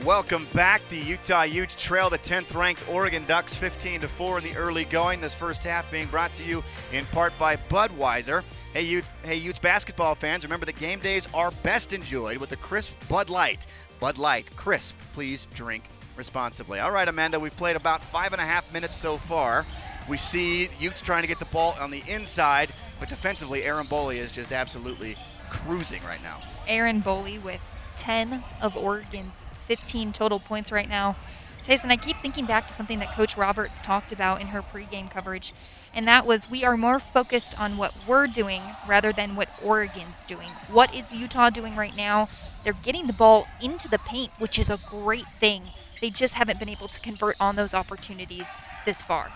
Welcome 0.00 0.48
back. 0.52 0.80
The 0.88 0.96
Utah 0.98 1.42
Utes 1.42 1.76
trail 1.76 2.08
the 2.08 2.18
10th 2.18 2.54
ranked 2.56 2.88
Oregon 2.88 3.24
Ducks 3.26 3.54
15 3.54 4.00
to 4.00 4.08
4 4.08 4.38
in 4.38 4.44
the 4.44 4.56
early 4.56 4.84
going. 4.84 5.20
This 5.20 5.34
first 5.34 5.62
half 5.62 5.88
being 5.92 6.08
brought 6.08 6.32
to 6.32 6.42
you 6.42 6.64
in 6.92 7.04
part 7.06 7.32
by 7.38 7.56
Budweiser. 7.56 8.42
Hey 8.72 8.82
Utes, 8.82 9.08
hey 9.22 9.36
Utes 9.36 9.58
basketball 9.60 10.16
fans, 10.16 10.44
remember 10.44 10.66
that 10.66 10.80
game 10.80 10.98
days 10.98 11.28
are 11.34 11.52
best 11.62 11.92
enjoyed 11.92 12.38
with 12.38 12.48
the 12.48 12.56
crisp 12.56 12.94
Bud 13.08 13.30
Light. 13.30 13.66
Bud 14.00 14.18
Light, 14.18 14.56
crisp. 14.56 14.96
Please 15.12 15.46
drink 15.54 15.84
responsibly. 16.16 16.80
All 16.80 16.90
right, 16.90 17.06
Amanda, 17.06 17.38
we've 17.38 17.56
played 17.56 17.76
about 17.76 18.02
five 18.02 18.32
and 18.32 18.40
a 18.40 18.46
half 18.46 18.72
minutes 18.72 18.96
so 18.96 19.18
far. 19.18 19.66
We 20.08 20.16
see 20.16 20.68
Utes 20.80 21.02
trying 21.02 21.22
to 21.22 21.28
get 21.28 21.38
the 21.38 21.44
ball 21.46 21.76
on 21.78 21.90
the 21.90 22.02
inside, 22.08 22.72
but 22.98 23.08
defensively, 23.08 23.62
Erin 23.62 23.86
Boley 23.86 24.16
is 24.16 24.32
just 24.32 24.52
absolutely 24.52 25.16
cruising 25.50 26.02
right 26.02 26.22
now. 26.22 26.40
Erin 26.66 27.02
Boley 27.02 27.40
with 27.42 27.60
10 27.96 28.42
of 28.60 28.76
Oregon's 28.76 29.44
15 29.72 30.12
total 30.12 30.38
points 30.38 30.70
right 30.70 30.86
now. 30.86 31.16
Tyson, 31.64 31.90
I 31.90 31.96
keep 31.96 32.18
thinking 32.18 32.44
back 32.44 32.68
to 32.68 32.74
something 32.74 32.98
that 32.98 33.14
Coach 33.14 33.38
Roberts 33.38 33.80
talked 33.80 34.12
about 34.12 34.42
in 34.42 34.48
her 34.48 34.60
pregame 34.60 35.10
coverage, 35.10 35.54
and 35.94 36.06
that 36.06 36.26
was 36.26 36.50
we 36.50 36.62
are 36.62 36.76
more 36.76 37.00
focused 37.00 37.58
on 37.58 37.78
what 37.78 37.96
we're 38.06 38.26
doing 38.26 38.60
rather 38.86 39.14
than 39.14 39.34
what 39.34 39.48
Oregon's 39.64 40.26
doing. 40.26 40.48
What 40.70 40.94
is 40.94 41.14
Utah 41.14 41.48
doing 41.48 41.74
right 41.74 41.96
now? 41.96 42.28
They're 42.62 42.74
getting 42.74 43.06
the 43.06 43.14
ball 43.14 43.46
into 43.62 43.88
the 43.88 43.98
paint, 43.98 44.30
which 44.38 44.58
is 44.58 44.68
a 44.68 44.78
great 44.90 45.26
thing. 45.40 45.62
They 46.02 46.10
just 46.10 46.34
haven't 46.34 46.58
been 46.58 46.68
able 46.68 46.88
to 46.88 47.00
convert 47.00 47.36
on 47.40 47.56
those 47.56 47.72
opportunities 47.72 48.48
this 48.84 49.00
far. 49.00 49.30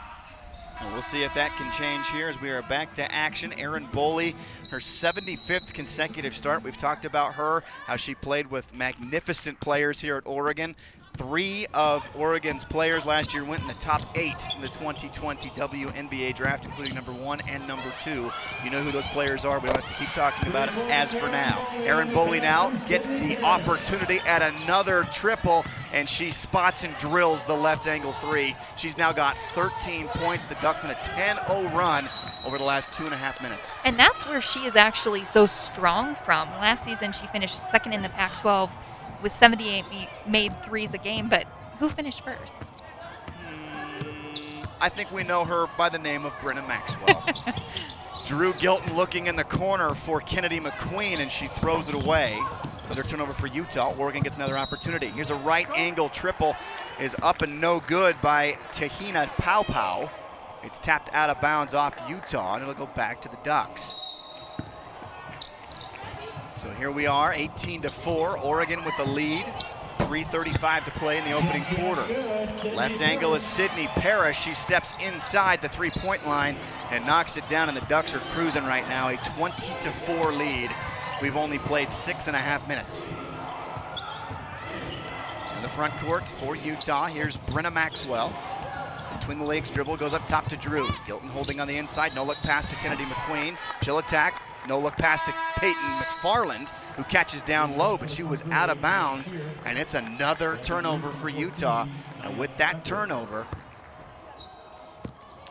Well, 0.81 0.93
we'll 0.93 1.03
see 1.03 1.23
if 1.23 1.33
that 1.35 1.53
can 1.57 1.73
change 1.73 2.07
here 2.11 2.29
as 2.29 2.39
we 2.39 2.51
are 2.51 2.61
back 2.61 2.93
to 2.95 3.13
action. 3.13 3.55
Erin 3.55 3.87
Boley, 3.89 4.35
her 4.71 4.79
75th 4.79 5.73
consecutive 5.73 6.37
start. 6.37 6.63
We've 6.63 6.77
talked 6.77 7.07
about 7.07 7.35
her, 7.35 7.63
how 7.87 7.97
she 7.97 8.15
played 8.15 8.51
with 8.51 8.75
magnificent 8.75 9.59
players 9.59 10.01
here 10.01 10.17
at 10.17 10.27
Oregon. 10.27 10.77
Three 11.17 11.67
of 11.73 12.09
Oregon's 12.15 12.65
players 12.65 13.07
last 13.07 13.33
year 13.33 13.45
went 13.45 13.63
in 13.63 13.67
the 13.67 13.75
top 13.75 14.03
eight 14.17 14.37
in 14.55 14.61
the 14.61 14.69
2020 14.69 15.49
WNBA 15.51 16.35
draft, 16.35 16.65
including 16.65 16.95
number 16.95 17.13
one 17.13 17.41
and 17.49 17.67
number 17.67 17.93
two. 18.03 18.31
You 18.63 18.71
know 18.71 18.83
who 18.83 18.93
those 18.93 19.07
players 19.07 19.45
are. 19.45 19.59
We 19.59 19.67
don't 19.67 19.81
have 19.81 19.91
to 19.91 19.99
keep 19.99 20.13
talking 20.13 20.49
about 20.49 20.69
it 20.69 20.75
as 20.91 21.15
for 21.15 21.29
now. 21.29 21.67
Erin 21.77 22.09
Boley 22.09 22.41
now 22.41 22.71
gets 22.89 23.09
the 23.09 23.43
opportunity 23.43 24.19
at 24.27 24.43
another 24.43 25.09
triple, 25.13 25.65
and 25.93 26.09
she 26.09 26.31
spots 26.31 26.85
and 26.85 26.97
drills 26.99 27.43
the 27.43 27.55
left 27.55 27.87
angle 27.87 28.13
three. 28.15 28.55
She's 28.77 28.99
now 28.99 29.13
got 29.13 29.39
13 29.55 30.09
points. 30.09 30.45
The 30.45 30.57
Ducks 30.57 30.85
on 30.85 30.91
a 30.91 30.95
10-0 30.95 31.73
run 31.73 32.09
over 32.45 32.59
the 32.59 32.65
last 32.65 32.93
two 32.93 33.05
and 33.05 33.15
a 33.15 33.17
half 33.17 33.41
minutes. 33.41 33.73
And 33.85 33.99
that's 33.99 34.27
where 34.29 34.41
she 34.41 34.61
is 34.61 34.77
actually 34.77 35.25
so 35.25 35.47
strong 35.47 36.15
from. 36.15 36.49
Last 36.51 36.85
season, 36.85 37.13
she 37.13 37.27
finished 37.29 37.69
second 37.71 37.93
in 37.93 38.03
the 38.03 38.09
Pac-12 38.11 38.71
with 39.23 39.33
78 39.33 39.85
made 40.27 40.63
threes 40.65 40.95
a 40.95 40.99
game, 40.99 41.29
but 41.29 41.47
who 41.79 41.89
finished 41.89 42.25
first? 42.25 42.73
Mm, 43.45 44.67
I 44.81 44.89
think 44.89 45.13
we 45.13 45.23
know 45.23 45.45
her 45.45 45.67
by 45.77 45.89
the 45.89 45.99
name 45.99 46.25
of 46.25 46.33
Brenna 46.35 46.67
Maxwell. 46.67 47.25
Dru 48.27 48.53
Gylten 48.55 48.97
looking 48.97 49.29
in 49.29 49.37
the 49.37 49.45
corner 49.45 49.95
for 49.95 50.21
Kennedy 50.21 50.59
McQueen, 50.59 51.21
and 51.21 51.31
she 51.31 51.47
throws 51.47 51.89
it 51.89 51.95
away. 51.95 52.37
Another 52.87 53.05
turnover 53.05 53.33
for 53.33 53.47
Utah. 53.47 53.95
Oregon 53.97 54.23
gets 54.23 54.37
another 54.37 54.57
opportunity. 54.57 55.07
Here's 55.09 55.31
a 55.31 55.37
right 55.37 55.69
angle 55.77 56.09
triple, 56.09 56.57
is 57.01 57.15
up 57.23 57.43
and 57.43 57.61
no 57.61 57.81
good 57.87 58.21
by 58.23 58.59
Te-Hina 58.73 59.31
Paopao. 59.39 60.11
It's 60.65 60.81
tapped 60.81 61.09
out 61.13 61.31
of 61.31 61.41
bounds 61.41 61.73
off 61.75 61.95
Utah, 62.09 62.55
and 62.55 62.63
it'll 62.63 62.75
go 62.75 62.87
back 62.87 63.21
to 63.23 63.29
the 63.29 63.39
Ducks. 63.45 64.16
So 66.67 66.73
here 66.73 66.91
we 66.91 67.07
are, 67.07 67.33
18 67.33 67.83
to 67.83 67.91
4. 67.91 68.39
Oregon 68.41 68.85
with 68.85 68.97
the 68.97 69.05
lead. 69.05 69.45
3.35 69.99 70.85
to 70.85 70.91
play 70.93 71.17
in 71.17 71.25
the 71.25 71.31
opening 71.31 71.63
quarter. 71.63 72.03
Left 72.75 73.01
angle 73.01 73.37
is 73.37 73.45
Sydney 73.45 73.87
Parrish. 73.89 74.41
She 74.41 74.53
steps 74.53 74.93
inside 75.01 75.63
the 75.63 75.69
three-point 75.69 76.27
line 76.27 76.57
and 76.91 77.07
knocks 77.07 77.37
it 77.37 77.49
down, 77.49 77.69
and 77.69 77.77
the 77.77 77.87
Ducks 77.87 78.17
are 78.17 78.21
cruising 78.33 78.65
right 78.65 78.87
now, 78.89 79.11
a 79.11 79.17
20 79.17 79.81
to 79.81 79.93
4 79.93 80.33
lead. 80.33 80.71
We've 81.23 81.37
only 81.37 81.59
played 81.59 81.93
six 81.93 82.27
and 82.27 82.35
a 82.35 82.41
half 82.41 82.67
minutes. 82.67 83.07
In 85.57 85.63
the 85.63 85.69
front 85.69 85.95
court 85.95 86.27
for 86.27 86.57
Utah, 86.57 87.07
here's 87.07 87.37
Brenna 87.37 87.73
Maxwell. 87.73 88.35
Between 89.19 89.39
the 89.39 89.45
legs 89.45 89.71
dribble, 89.71 89.99
goes 89.99 90.15
up 90.15 90.27
top 90.27 90.49
to 90.49 90.57
Dru. 90.57 90.89
Gylten 91.07 91.29
holding 91.29 91.61
on 91.61 91.69
the 91.69 91.79
inside, 91.79 92.13
no 92.17 92.25
look 92.25 92.39
pass 92.39 92.67
to 92.67 92.75
Kennedy 92.77 93.05
McQueen. 93.05 93.57
She'll 93.83 93.99
attack, 93.99 94.43
no 94.69 94.79
look 94.79 94.97
pass 94.97 95.23
to 95.23 95.35
Peyton 95.57 95.83
McFarland, 95.83 96.71
who 96.97 97.05
catches 97.05 97.43
down 97.43 97.77
low, 97.77 97.97
but 97.97 98.11
she 98.11 98.23
was 98.23 98.43
out 98.51 98.71
of 98.71 98.81
bounds, 98.81 99.33
and 99.65 99.79
it's 99.79 99.95
another 99.95 100.59
turnover 100.63 101.11
for 101.11 101.29
Utah. 101.29 101.87
And 102.23 102.39
with 102.39 102.57
that 102.59 102.85
turnover, 102.85 103.47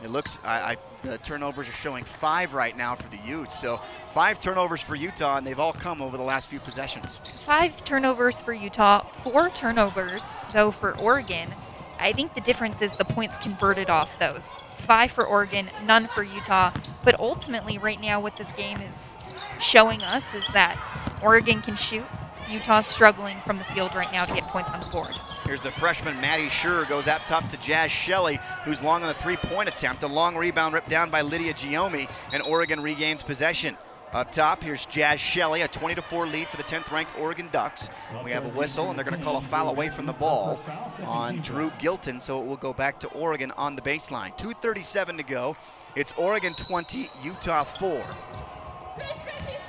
it 0.04 0.12
looks, 0.12 0.40
I, 0.44 0.74
I, 0.74 0.78
the 1.04 1.18
turnovers 1.20 1.70
are 1.70 1.74
showing 1.74 2.04
five 2.04 2.54
right 2.54 2.76
now 2.76 2.96
for 2.96 3.10
the 3.10 3.20
Utes. 3.26 3.60
So 3.60 3.80
five 4.14 4.40
turnovers 4.40 4.82
for 4.82 4.96
Utah, 4.96 5.38
and 5.38 5.48
they've 5.48 5.60
all 5.60 5.74
come 5.74 6.02
over 6.02 6.18
the 6.18 6.24
last 6.24 6.50
few 6.50 6.60
possessions. 6.60 7.20
Five 7.38 7.84
turnovers 7.86 8.42
for 8.42 8.54
Utah, 8.54 9.06
four 9.08 9.50
turnovers, 9.50 10.26
though, 10.54 10.72
for 10.72 10.98
Oregon. 11.00 11.54
I 11.98 12.12
think 12.12 12.34
the 12.34 12.42
difference 12.42 12.82
is 12.82 12.92
the 12.98 13.06
points 13.06 13.38
converted 13.38 13.90
off 13.90 14.20
those. 14.20 14.52
Five 14.76 15.12
for 15.12 15.26
Oregon, 15.26 15.70
none 15.84 16.08
for 16.08 16.24
Utah. 16.24 16.72
But 17.04 17.20
ultimately, 17.20 17.78
right 17.78 18.00
now, 18.00 18.20
what 18.20 18.36
this 18.36 18.52
game 18.52 18.80
is 18.82 19.18
showing 19.60 20.04
us 20.04 20.36
is 20.36 20.48
that 20.50 20.78
Oregon 21.24 21.62
can 21.62 21.76
shoot. 21.76 22.06
Utah's 22.50 22.86
struggling 22.86 23.38
from 23.42 23.58
the 23.58 23.64
field 23.64 23.96
right 23.96 24.12
now 24.12 24.26
to 24.26 24.34
get 24.34 24.44
points 24.50 24.70
on 24.70 24.80
the 24.80 24.86
board. 24.88 25.16
Here's 25.46 25.62
the 25.62 25.72
freshman 25.72 26.20
Maddie 26.22 26.48
Scherr 26.48 26.88
goes 26.88 27.08
up 27.08 27.22
top 27.28 27.48
to 27.50 27.58
Jaz 27.58 27.90
Shelley, 27.90 28.40
who's 28.64 28.84
long 28.84 29.04
on 29.04 29.10
a 29.10 29.14
three-point 29.14 29.70
attempt. 29.70 30.04
A 30.04 30.08
long 30.08 30.36
rebound 30.36 30.74
ripped 30.74 30.90
down 30.90 31.10
by 31.10 31.22
Lydia 31.22 31.54
Giomi, 31.54 32.08
and 32.34 32.44
Oregon 32.44 32.82
regains 32.82 33.24
possession. 33.24 33.78
Up 34.16 34.32
top, 34.32 34.64
here's 34.64 34.86
Jaz 34.86 35.18
Shelley, 35.18 35.64
a 35.64 35.68
20 35.68 35.96
to 35.96 36.02
4 36.02 36.26
lead 36.28 36.48
for 36.48 36.56
the 36.56 36.64
10th 36.64 36.90
ranked 36.90 37.12
Oregon 37.20 37.50
Ducks. 37.52 37.90
We 38.24 38.32
have 38.32 38.46
a 38.46 38.58
whistle, 38.58 38.90
and 38.90 38.98
they're 38.98 39.04
going 39.04 39.18
to 39.18 39.22
call 39.22 39.36
a 39.36 39.42
foul 39.42 39.68
away 39.68 39.90
from 39.90 40.06
the 40.06 40.14
ball 40.14 40.58
on 41.04 41.42
Dru 41.42 41.70
Gylten, 41.72 42.22
so 42.22 42.40
it 42.40 42.46
will 42.46 42.56
go 42.56 42.72
back 42.72 42.98
to 43.02 43.10
Oregon 43.10 43.52
on 43.58 43.76
the 43.76 43.82
baseline. 43.82 44.32
2.37 44.38 45.18
to 45.18 45.24
go. 45.24 45.58
It's 45.98 46.14
Oregon 46.14 46.54
20, 46.54 47.10
Utah 47.24 47.66
4. 47.66 48.06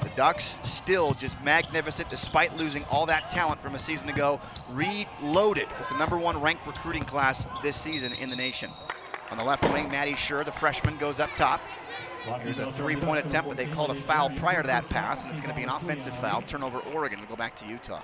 The 0.05 0.11
Ducks 0.11 0.59
still 0.63 1.13
just 1.15 1.43
magnificent 1.43 2.09
despite 2.09 2.57
losing 2.57 2.85
all 2.85 3.05
that 3.07 3.33
talent 3.33 3.61
from 3.61 3.75
a 3.75 3.81
season 3.81 4.11
ago. 4.11 4.41
Reloaded 4.71 5.67
with 5.77 5.89
the 5.89 5.99
number 5.99 6.19
one 6.19 6.41
ranked 6.41 6.65
recruiting 6.69 7.03
class 7.03 7.49
this 7.65 7.75
season 7.75 8.13
in 8.13 8.31
the 8.31 8.37
nation. 8.37 8.71
On 9.33 9.39
the 9.39 9.43
left 9.43 9.65
wing, 9.73 9.89
Maddie 9.89 10.13
Scherr, 10.13 10.45
the 10.45 10.53
freshman, 10.53 10.97
goes 10.99 11.19
up 11.19 11.35
top. 11.35 11.61
Here's 12.43 12.59
a 12.59 12.73
three-point 12.73 13.25
attempt, 13.25 13.49
but 13.49 13.57
they 13.57 13.67
called 13.67 13.91
a 13.91 13.95
foul 13.95 14.31
prior 14.31 14.61
to 14.61 14.67
that 14.67 14.89
pass, 14.89 15.23
and 15.23 15.31
it's 15.31 15.41
going 15.41 15.51
to 15.51 15.57
be 15.57 15.63
an 15.63 15.69
offensive 15.69 16.17
foul. 16.17 16.43
Turnover 16.43 16.81
Oregon 16.93 17.21
will 17.21 17.29
go 17.29 17.37
back 17.37 17.55
to 17.57 17.67
Utah. 17.67 18.03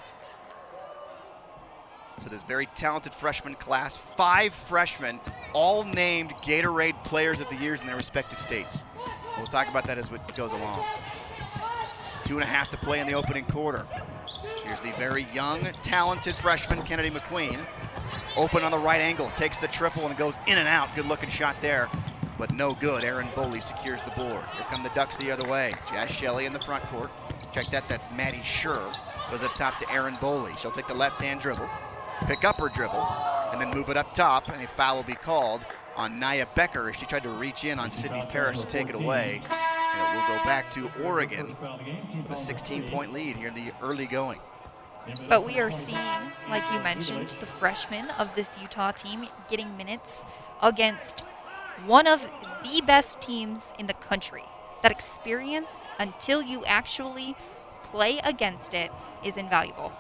So 2.19 2.29
this 2.29 2.43
very 2.45 2.67
talented 2.77 3.13
freshman 3.13 3.55
class, 3.57 3.97
five 3.97 4.55
freshmen, 4.55 5.21
all 5.55 5.83
named 5.83 6.35
Gatorade 6.43 7.03
Players 7.05 7.41
of 7.41 7.49
the 7.49 7.57
Years 7.57 7.81
in 7.81 7.87
their 7.87 7.97
respective 7.97 8.39
states. 8.39 8.79
We'll 9.37 9.47
talk 9.47 9.67
about 9.69 9.85
that 9.85 9.99
as 9.99 10.09
it 10.09 10.35
goes 10.37 10.53
along. 10.53 10.85
Two 12.23 12.35
and 12.35 12.45
a 12.45 12.47
half 12.47 12.71
to 12.71 12.77
play 12.77 13.01
in 13.01 13.09
the 13.09 13.15
opening 13.15 13.45
quarter. 13.45 13.85
Here's 14.65 14.81
the 14.81 14.93
very 14.99 15.27
young, 15.35 15.65
talented 15.83 16.37
freshman, 16.37 16.83
Kennedy 16.83 17.11
McQueen. 17.11 17.59
Open 18.37 18.63
on 18.63 18.71
the 18.71 18.79
right 18.79 19.01
angle, 19.01 19.31
takes 19.31 19.59
the 19.59 19.67
triple 19.67 20.07
and 20.07 20.17
goes 20.17 20.39
in 20.47 20.59
and 20.59 20.69
out. 20.69 20.95
Good 20.95 21.07
looking 21.07 21.29
shot 21.29 21.57
there 21.61 21.91
but 22.43 22.53
no 22.53 22.75
good. 22.75 23.05
Erin 23.05 23.29
Boley 23.37 23.63
secures 23.63 24.03
the 24.03 24.11
board. 24.21 24.45
Here 24.57 24.67
come 24.69 24.83
the 24.83 24.91
Ducks 24.97 25.17
the 25.17 25.31
other 25.31 25.49
way. 25.49 25.75
Jaz 25.87 26.09
Shelley 26.09 26.45
in 26.45 26.53
the 26.53 26.59
front 26.59 26.83
court. 26.89 27.09
Check 27.53 27.67
that, 27.67 27.87
that's 27.87 28.09
Maddie 28.17 28.39
Scherr. 28.39 28.93
Goes 29.31 29.45
up 29.45 29.55
top 29.55 29.79
to 29.79 29.89
Erin 29.93 30.15
Boley. 30.15 30.59
She'll 30.59 30.73
take 30.73 30.89
the 30.89 30.95
left-hand 30.95 31.39
dribble, 31.39 31.71
pick 32.27 32.43
up 32.43 32.57
her 32.57 32.69
dribble, 32.69 33.07
and 33.53 33.61
then 33.61 33.71
move 33.71 33.91
it 33.91 33.97
up 33.97 34.13
top, 34.13 34.49
and 34.49 34.61
a 34.61 34.67
foul 34.67 34.97
will 34.97 35.05
be 35.05 35.15
called 35.15 35.65
on 35.95 36.19
Naya 36.19 36.49
Becker 36.57 36.91
as 36.91 36.97
she 36.97 37.07
tried 37.07 37.23
to 37.23 37.31
reach 37.31 37.63
in 37.63 37.79
on 37.79 37.93
Sydney 37.93 38.27
Parrish 38.29 38.59
to 38.59 38.67
take 38.67 38.89
it 38.89 38.97
away. 38.97 39.41
And 39.45 40.17
it 40.17 40.17
will 40.17 40.37
go 40.37 40.45
back 40.45 40.69
to 40.73 40.91
Oregon 41.05 41.57
with 42.29 42.33
a 42.33 42.55
16-point 42.55 43.13
lead 43.13 43.37
here 43.37 43.47
in 43.47 43.55
the 43.55 43.73
early 43.81 44.07
going. 44.07 44.41
But 45.29 45.47
we 45.47 45.61
are 45.61 45.71
seeing, 45.71 45.97
like 46.51 46.65
you 46.73 46.81
mentioned, 46.81 47.37
the 47.39 47.47
freshmen 47.47 48.11
of 48.19 48.35
this 48.35 48.59
Utah 48.61 48.91
team 48.91 49.29
getting 49.49 49.77
minutes 49.77 50.27
against 50.61 51.23
one 51.87 52.07
of 52.07 52.21
the 52.63 52.81
best 52.83 53.21
teams 53.21 53.73
in 53.79 53.87
the 53.87 53.95
country. 53.95 54.45
That 54.83 54.93
experience, 54.93 55.87
until 55.99 56.43
you 56.43 56.65
actually 56.65 57.37
play 57.85 58.21
against 58.25 58.75
it, 58.75 58.91
is 59.25 59.37
invaluable. 59.37 59.93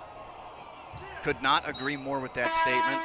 Could 1.23 1.41
not 1.41 1.69
agree 1.69 1.97
more 1.97 2.19
with 2.19 2.35
that 2.35 2.53
statement, 2.63 3.01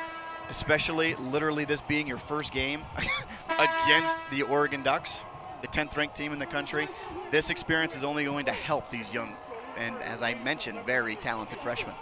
especially 0.49 1.13
literally 1.15 1.65
this 1.65 1.81
being 1.81 2.07
your 2.07 2.17
first 2.17 2.51
game 2.51 2.83
against 3.49 4.29
the 4.31 4.41
Oregon 4.43 4.81
Ducks, 4.81 5.23
the 5.61 5.67
10th 5.67 5.95
ranked 5.95 6.15
team 6.15 6.33
in 6.33 6.39
the 6.39 6.45
country. 6.45 6.87
This 7.29 7.49
experience 7.49 7.95
is 7.95 8.03
only 8.03 8.25
going 8.25 8.45
to 8.45 8.53
help 8.53 8.89
these 8.89 9.13
young 9.13 9.35
and, 9.77 9.95
as 10.01 10.21
I 10.21 10.33
mentioned, 10.33 10.79
very 10.85 11.15
talented 11.15 11.59
freshmen. 11.59 11.93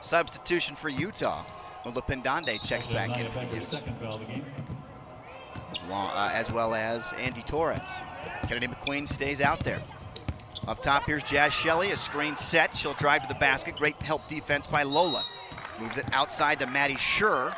Substitution 0.00 0.76
for 0.76 0.88
Utah. 0.88 1.44
Mulapindande 1.84 2.62
checks 2.62 2.86
back 2.86 3.18
in 3.18 3.30
for 3.30 3.44
the 3.46 3.54
Utes 3.54 3.74
as, 5.70 5.82
long, 5.84 6.10
uh, 6.10 6.30
as 6.32 6.50
well 6.52 6.74
as 6.74 7.12
Andy 7.18 7.42
Torres. 7.42 7.80
Kennedy 8.42 8.66
McQueen 8.66 9.06
stays 9.06 9.40
out 9.40 9.60
there. 9.60 9.82
Up 10.68 10.82
top, 10.82 11.04
here's 11.04 11.22
Jaz 11.24 11.52
Shelley, 11.52 11.90
a 11.90 11.96
screen 11.96 12.36
set. 12.36 12.76
She'll 12.76 12.94
drive 12.94 13.22
to 13.22 13.28
the 13.28 13.38
basket. 13.40 13.76
Great 13.76 14.00
help 14.02 14.26
defense 14.28 14.66
by 14.66 14.82
Lola. 14.82 15.24
Moves 15.80 15.96
it 15.96 16.04
outside 16.12 16.60
to 16.60 16.66
Maddie 16.66 16.96
Scherr. 16.96 17.54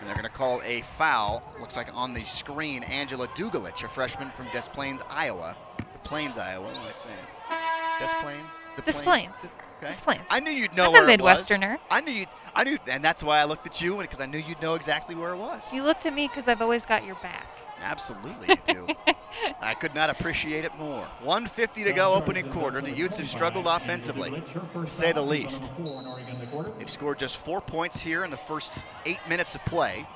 And 0.00 0.08
they're 0.08 0.16
going 0.16 0.26
to 0.26 0.32
call 0.32 0.60
a 0.64 0.82
foul. 0.98 1.42
Looks 1.60 1.76
like 1.76 1.94
on 1.94 2.12
the 2.12 2.24
screen, 2.24 2.82
Angela 2.84 3.28
Dugalic, 3.28 3.84
a 3.84 3.88
freshman 3.88 4.32
from 4.32 4.46
Des 4.52 4.68
Plaines, 4.72 5.00
Iowa. 5.08 5.56
Des 5.78 5.98
Plaines, 6.02 6.38
Iowa, 6.38 6.64
what 6.64 6.76
am 6.76 6.82
I 6.82 6.90
saying? 6.90 7.14
Des 8.00 8.12
Plaines? 8.20 8.58
The 8.74 8.82
Des 8.82 9.00
Plaines. 9.00 9.52
Okay. 9.82 9.92
Des 9.92 10.00
Plaines. 10.00 10.26
I 10.30 10.40
knew 10.40 10.50
you'd 10.50 10.74
know 10.74 10.86
I'm 10.86 10.92
where 10.92 11.08
a 11.08 11.12
it 11.12 11.20
was. 11.20 11.48
Midwesterner. 11.48 11.78
I 11.90 12.00
knew 12.00 12.12
you. 12.12 12.26
I 12.54 12.64
knew, 12.64 12.78
and 12.86 13.02
that's 13.02 13.22
why 13.24 13.40
I 13.40 13.44
looked 13.44 13.66
at 13.66 13.80
you, 13.80 13.96
because 13.98 14.20
I 14.20 14.26
knew 14.26 14.38
you'd 14.38 14.60
know 14.60 14.74
exactly 14.74 15.14
where 15.14 15.32
it 15.32 15.38
was. 15.38 15.62
You 15.72 15.82
looked 15.82 16.06
at 16.06 16.14
me 16.14 16.28
because 16.28 16.48
I've 16.48 16.60
always 16.60 16.84
got 16.84 17.04
your 17.04 17.14
back. 17.16 17.46
Absolutely, 17.80 18.48
you 18.48 18.74
do. 18.74 18.86
I 19.60 19.74
could 19.74 19.94
not 19.94 20.10
appreciate 20.10 20.64
it 20.64 20.76
more. 20.78 21.04
150 21.22 21.84
to 21.84 21.92
go, 21.92 22.14
opening 22.14 22.48
quarter. 22.50 22.80
The 22.80 22.92
Utes 22.92 23.16
have 23.18 23.28
struggled 23.28 23.66
offensively, 23.66 24.42
to 24.74 24.86
say 24.86 25.12
the 25.12 25.22
least. 25.22 25.70
They've 26.78 26.90
scored 26.90 27.18
just 27.18 27.38
four 27.38 27.60
points 27.60 27.98
here 27.98 28.24
in 28.24 28.30
the 28.30 28.36
first 28.36 28.72
eight 29.04 29.20
minutes 29.28 29.54
of 29.54 29.64
play. 29.64 30.06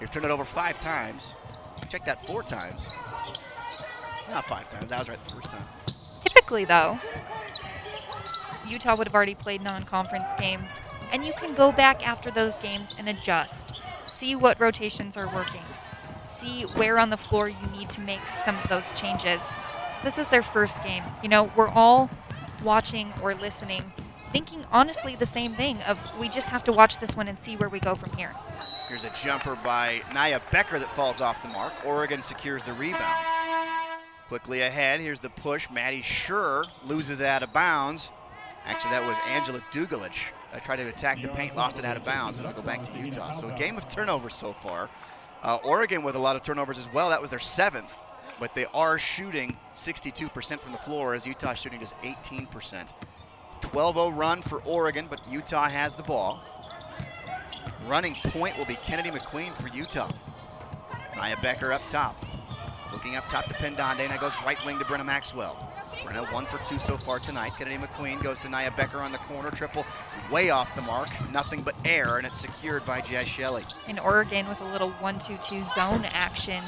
They've 0.00 0.10
turned 0.10 0.24
it 0.24 0.30
over 0.30 0.44
five 0.44 0.78
times. 0.78 1.34
Check 1.88 2.04
that 2.06 2.24
four 2.24 2.42
times. 2.42 2.86
Not 4.30 4.46
five 4.46 4.68
times. 4.70 4.88
That 4.88 5.00
was 5.00 5.08
right 5.08 5.22
the 5.24 5.30
first 5.30 5.50
time. 5.50 5.64
Typically, 6.22 6.64
though, 6.64 6.98
Utah 8.68 8.96
would 8.96 9.06
have 9.06 9.14
already 9.14 9.34
played 9.34 9.62
non 9.62 9.84
conference 9.84 10.28
games, 10.38 10.80
and 11.12 11.24
you 11.24 11.32
can 11.34 11.54
go 11.54 11.72
back 11.72 12.06
after 12.06 12.30
those 12.30 12.56
games 12.56 12.94
and 12.98 13.08
adjust. 13.08 13.82
See 14.06 14.34
what 14.34 14.60
rotations 14.60 15.16
are 15.16 15.32
working. 15.34 15.62
See 16.24 16.62
where 16.62 16.98
on 16.98 17.10
the 17.10 17.16
floor 17.16 17.48
you 17.48 17.66
need 17.72 17.90
to 17.90 18.00
make 18.00 18.20
some 18.44 18.56
of 18.58 18.68
those 18.68 18.92
changes. 18.92 19.42
This 20.02 20.18
is 20.18 20.28
their 20.28 20.42
first 20.42 20.82
game. 20.82 21.02
You 21.22 21.28
know, 21.28 21.50
we're 21.56 21.68
all 21.68 22.10
watching 22.62 23.12
or 23.22 23.34
listening, 23.34 23.92
thinking 24.32 24.64
honestly 24.72 25.16
the 25.16 25.26
same 25.26 25.54
thing 25.54 25.80
of 25.82 25.98
we 26.18 26.28
just 26.28 26.48
have 26.48 26.64
to 26.64 26.72
watch 26.72 26.98
this 26.98 27.16
one 27.16 27.28
and 27.28 27.38
see 27.38 27.56
where 27.56 27.68
we 27.68 27.80
go 27.80 27.94
from 27.94 28.12
here. 28.16 28.34
Here's 28.88 29.04
a 29.04 29.10
jumper 29.10 29.56
by 29.64 30.02
Naya 30.12 30.40
Becker 30.50 30.78
that 30.78 30.94
falls 30.94 31.20
off 31.20 31.42
the 31.42 31.48
mark. 31.48 31.72
Oregon 31.84 32.22
secures 32.22 32.62
the 32.62 32.72
rebound. 32.72 33.26
Quickly 34.28 34.62
ahead, 34.62 35.00
here's 35.00 35.20
the 35.20 35.30
push. 35.30 35.68
Maddie 35.70 36.02
Scherr 36.02 36.64
loses 36.86 37.20
out 37.20 37.42
of 37.42 37.52
bounds. 37.52 38.10
Actually, 38.64 38.92
that 38.92 39.06
was 39.06 39.16
Angela 39.28 39.60
Dugalic. 39.70 40.14
I 40.52 40.58
tried 40.58 40.76
to 40.76 40.88
attack 40.88 41.20
the 41.20 41.28
paint, 41.28 41.54
lost 41.56 41.78
it 41.78 41.84
out 41.84 41.96
of 41.96 42.04
bounds, 42.04 42.38
and 42.38 42.48
it'll 42.48 42.60
go 42.60 42.66
back 42.66 42.82
to 42.84 42.98
Utah. 42.98 43.32
So 43.32 43.48
a 43.48 43.58
game 43.58 43.76
of 43.76 43.88
turnovers 43.88 44.34
so 44.34 44.52
far. 44.52 44.88
Uh, 45.42 45.58
Oregon 45.64 46.02
with 46.02 46.14
a 46.14 46.18
lot 46.18 46.36
of 46.36 46.42
turnovers 46.42 46.78
as 46.78 46.90
well. 46.92 47.10
That 47.10 47.20
was 47.20 47.30
their 47.30 47.38
seventh, 47.38 47.92
but 48.40 48.54
they 48.54 48.66
are 48.72 48.98
shooting 48.98 49.58
62% 49.74 50.60
from 50.60 50.72
the 50.72 50.78
floor 50.78 51.12
as 51.14 51.26
Utah 51.26 51.52
shooting 51.52 51.80
just 51.80 51.94
18%. 52.02 52.88
12-0 53.60 54.16
run 54.16 54.40
for 54.40 54.62
Oregon, 54.62 55.06
but 55.10 55.20
Utah 55.30 55.68
has 55.68 55.94
the 55.94 56.02
ball. 56.02 56.42
Running 57.86 58.14
point 58.14 58.56
will 58.56 58.64
be 58.64 58.76
Kennedy 58.76 59.10
McQueen 59.10 59.54
for 59.60 59.68
Utah. 59.68 60.10
Maya 61.16 61.36
Becker 61.42 61.72
up 61.72 61.86
top. 61.88 62.24
Looking 62.92 63.16
up 63.16 63.28
top 63.28 63.46
to 63.46 63.66
and 63.66 63.76
now 63.76 64.16
goes 64.18 64.32
right 64.46 64.64
wing 64.64 64.78
to 64.78 64.84
Brynna 64.84 65.04
Maxwell. 65.04 65.73
Brynna 66.04 66.30
one 66.32 66.46
for 66.46 66.58
two 66.66 66.78
so 66.78 66.96
far 66.96 67.18
tonight. 67.18 67.52
Kennedy 67.56 67.78
McQueen 67.78 68.22
goes 68.22 68.38
to 68.40 68.48
Naya 68.48 68.70
Becker 68.76 68.98
on 68.98 69.10
the 69.10 69.18
corner. 69.18 69.50
Triple 69.50 69.86
way 70.30 70.50
off 70.50 70.74
the 70.76 70.82
mark. 70.82 71.08
Nothing 71.32 71.62
but 71.62 71.74
air, 71.84 72.18
and 72.18 72.26
it's 72.26 72.38
secured 72.38 72.84
by 72.84 73.00
Jaz 73.00 73.26
Shelley. 73.26 73.64
In 73.88 73.98
Oregon 73.98 74.46
with 74.46 74.60
a 74.60 74.64
little 74.64 74.92
1-2-2 75.00 75.74
zone 75.74 76.04
action, 76.12 76.62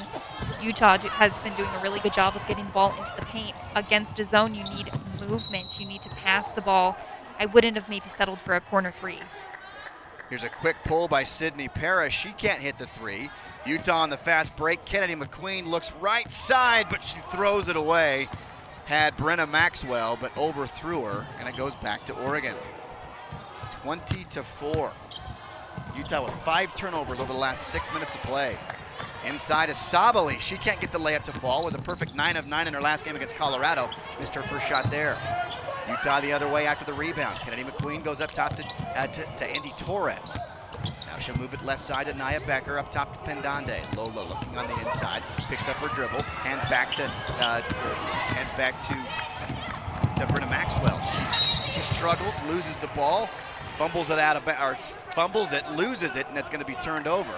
Utah 0.61 0.97
has 0.97 1.39
been 1.41 1.53
doing 1.53 1.69
a 1.69 1.81
really 1.81 1.99
good 1.99 2.13
job 2.13 2.35
of 2.35 2.45
getting 2.47 2.65
the 2.65 2.71
ball 2.71 2.95
into 2.97 3.13
the 3.19 3.25
paint. 3.27 3.55
Against 3.75 4.19
a 4.19 4.23
zone, 4.23 4.55
you 4.55 4.63
need 4.63 4.89
movement. 5.19 5.79
You 5.79 5.87
need 5.87 6.01
to 6.01 6.09
pass 6.09 6.53
the 6.53 6.61
ball. 6.61 6.97
I 7.39 7.45
wouldn't 7.45 7.77
have 7.77 7.87
maybe 7.87 8.09
settled 8.09 8.41
for 8.41 8.55
a 8.55 8.61
corner 8.61 8.91
three. 8.91 9.19
Here's 10.29 10.43
a 10.43 10.49
quick 10.49 10.75
pull 10.83 11.07
by 11.07 11.23
Sydney 11.23 11.69
Parrish. 11.69 12.17
She 12.17 12.31
can't 12.33 12.59
hit 12.59 12.77
the 12.77 12.87
three. 12.87 13.29
Utah 13.65 14.01
on 14.01 14.09
the 14.09 14.17
fast 14.17 14.55
break. 14.57 14.83
Kennedy 14.83 15.15
McQueen 15.15 15.67
looks 15.67 15.93
right 16.01 16.29
side, 16.29 16.87
but 16.89 17.01
she 17.05 17.19
throws 17.31 17.69
it 17.69 17.77
away. 17.77 18.27
Had 18.87 19.17
Brynna 19.17 19.49
Maxwell, 19.49 20.17
but 20.19 20.31
overthrew 20.37 21.01
her, 21.03 21.27
and 21.39 21.49
it 21.49 21.57
goes 21.57 21.75
back 21.75 22.05
to 22.05 22.17
Oregon. 22.23 22.55
20 23.83 24.23
to 24.23 24.41
4. 24.41 24.93
Utah 25.97 26.23
with 26.23 26.33
five 26.45 26.73
turnovers 26.73 27.19
over 27.19 27.33
the 27.33 27.37
last 27.37 27.67
six 27.67 27.91
minutes 27.91 28.15
of 28.15 28.21
play. 28.21 28.57
Inside 29.25 29.69
is 29.69 29.75
Sabally. 29.75 30.39
She 30.39 30.55
can't 30.55 30.79
get 30.79 30.93
the 30.93 30.99
layup 30.99 31.23
to 31.23 31.33
fall. 31.33 31.65
Was 31.65 31.75
a 31.75 31.79
perfect 31.79 32.15
9 32.15 32.37
of 32.37 32.47
9 32.47 32.67
in 32.67 32.73
her 32.73 32.79
last 32.79 33.03
game 33.03 33.17
against 33.17 33.35
Colorado. 33.35 33.89
Missed 34.21 34.33
her 34.35 34.43
first 34.43 34.65
shot 34.65 34.89
there. 34.89 35.17
Utah 35.89 36.21
the 36.21 36.31
other 36.31 36.47
way 36.47 36.65
after 36.65 36.85
the 36.85 36.93
rebound. 36.93 37.37
Kennedy 37.39 37.63
McQueen 37.63 38.05
goes 38.05 38.21
up 38.21 38.31
top 38.31 38.55
to, 38.55 38.63
uh, 38.95 39.07
to, 39.07 39.25
to 39.35 39.45
Andy 39.45 39.73
Torres. 39.75 40.37
Now 41.17 41.23
she'll 41.23 41.37
move 41.37 41.51
it 41.55 41.65
left 41.65 41.83
side 41.83 42.05
to 42.05 42.13
Naya 42.13 42.39
Becker, 42.45 42.77
up 42.77 42.91
top 42.91 43.11
to 43.11 43.19
Pendande. 43.31 43.81
Lola 43.95 44.21
looking 44.21 44.55
on 44.55 44.67
the 44.67 44.79
inside, 44.85 45.23
picks 45.49 45.67
up 45.67 45.77
her 45.77 45.87
dribble, 45.95 46.21
hands 46.21 46.61
back 46.69 46.91
to, 46.91 47.05
uh, 47.43 47.61
to 47.61 47.73
hands 48.35 48.51
back 48.51 48.79
to 48.85 48.93
to 50.39 50.45
Maxwell. 50.45 51.01
She's, 51.01 51.73
she 51.73 51.81
struggles, 51.81 52.39
loses 52.43 52.77
the 52.77 52.87
ball, 52.89 53.31
fumbles 53.79 54.11
it 54.11 54.19
out 54.19 54.35
of 54.35 54.47
or 54.47 54.75
fumbles 55.09 55.53
it, 55.53 55.67
loses 55.71 56.15
it, 56.15 56.27
and 56.29 56.37
it's 56.37 56.49
going 56.49 56.63
to 56.63 56.67
be 56.67 56.75
turned 56.75 57.07
over. 57.07 57.33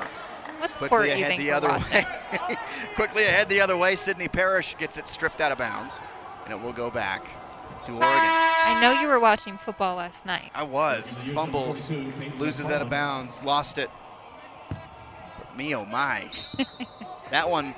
What 0.58 0.72
Quickly 0.74 1.12
ahead 1.12 1.40
the 1.40 1.52
other 1.52 1.70
watching? 1.70 2.04
way. 2.04 2.58
Quickly 2.96 3.24
ahead 3.24 3.48
the 3.48 3.62
other 3.62 3.78
way. 3.78 3.96
Sydney 3.96 4.28
Parrish 4.28 4.76
gets 4.78 4.98
it 4.98 5.08
stripped 5.08 5.40
out 5.40 5.54
of 5.54 5.58
bounds, 5.58 6.00
and 6.44 6.54
it 6.54 6.62
will 6.62 6.74
go 6.74 6.92
back 6.92 7.26
to 7.86 7.92
Oregon. 7.92 8.06
I 8.06 8.80
know 8.82 9.02
you 9.02 9.08
were 9.08 9.20
watching 9.20 9.58
football 9.58 9.96
last 9.96 10.26
night. 10.26 10.52
I 10.54 10.64
was. 10.64 11.18
Fumbles, 11.34 11.92
loses 12.38 12.68
out 12.68 12.82
of 12.82 12.90
bounds, 12.90 13.42
lost 13.44 13.78
it. 13.78 13.90
But 14.70 15.58
me, 15.58 15.76
oh 15.76 15.86
my. 15.86 16.30
that 17.32 17.50
one, 17.50 17.74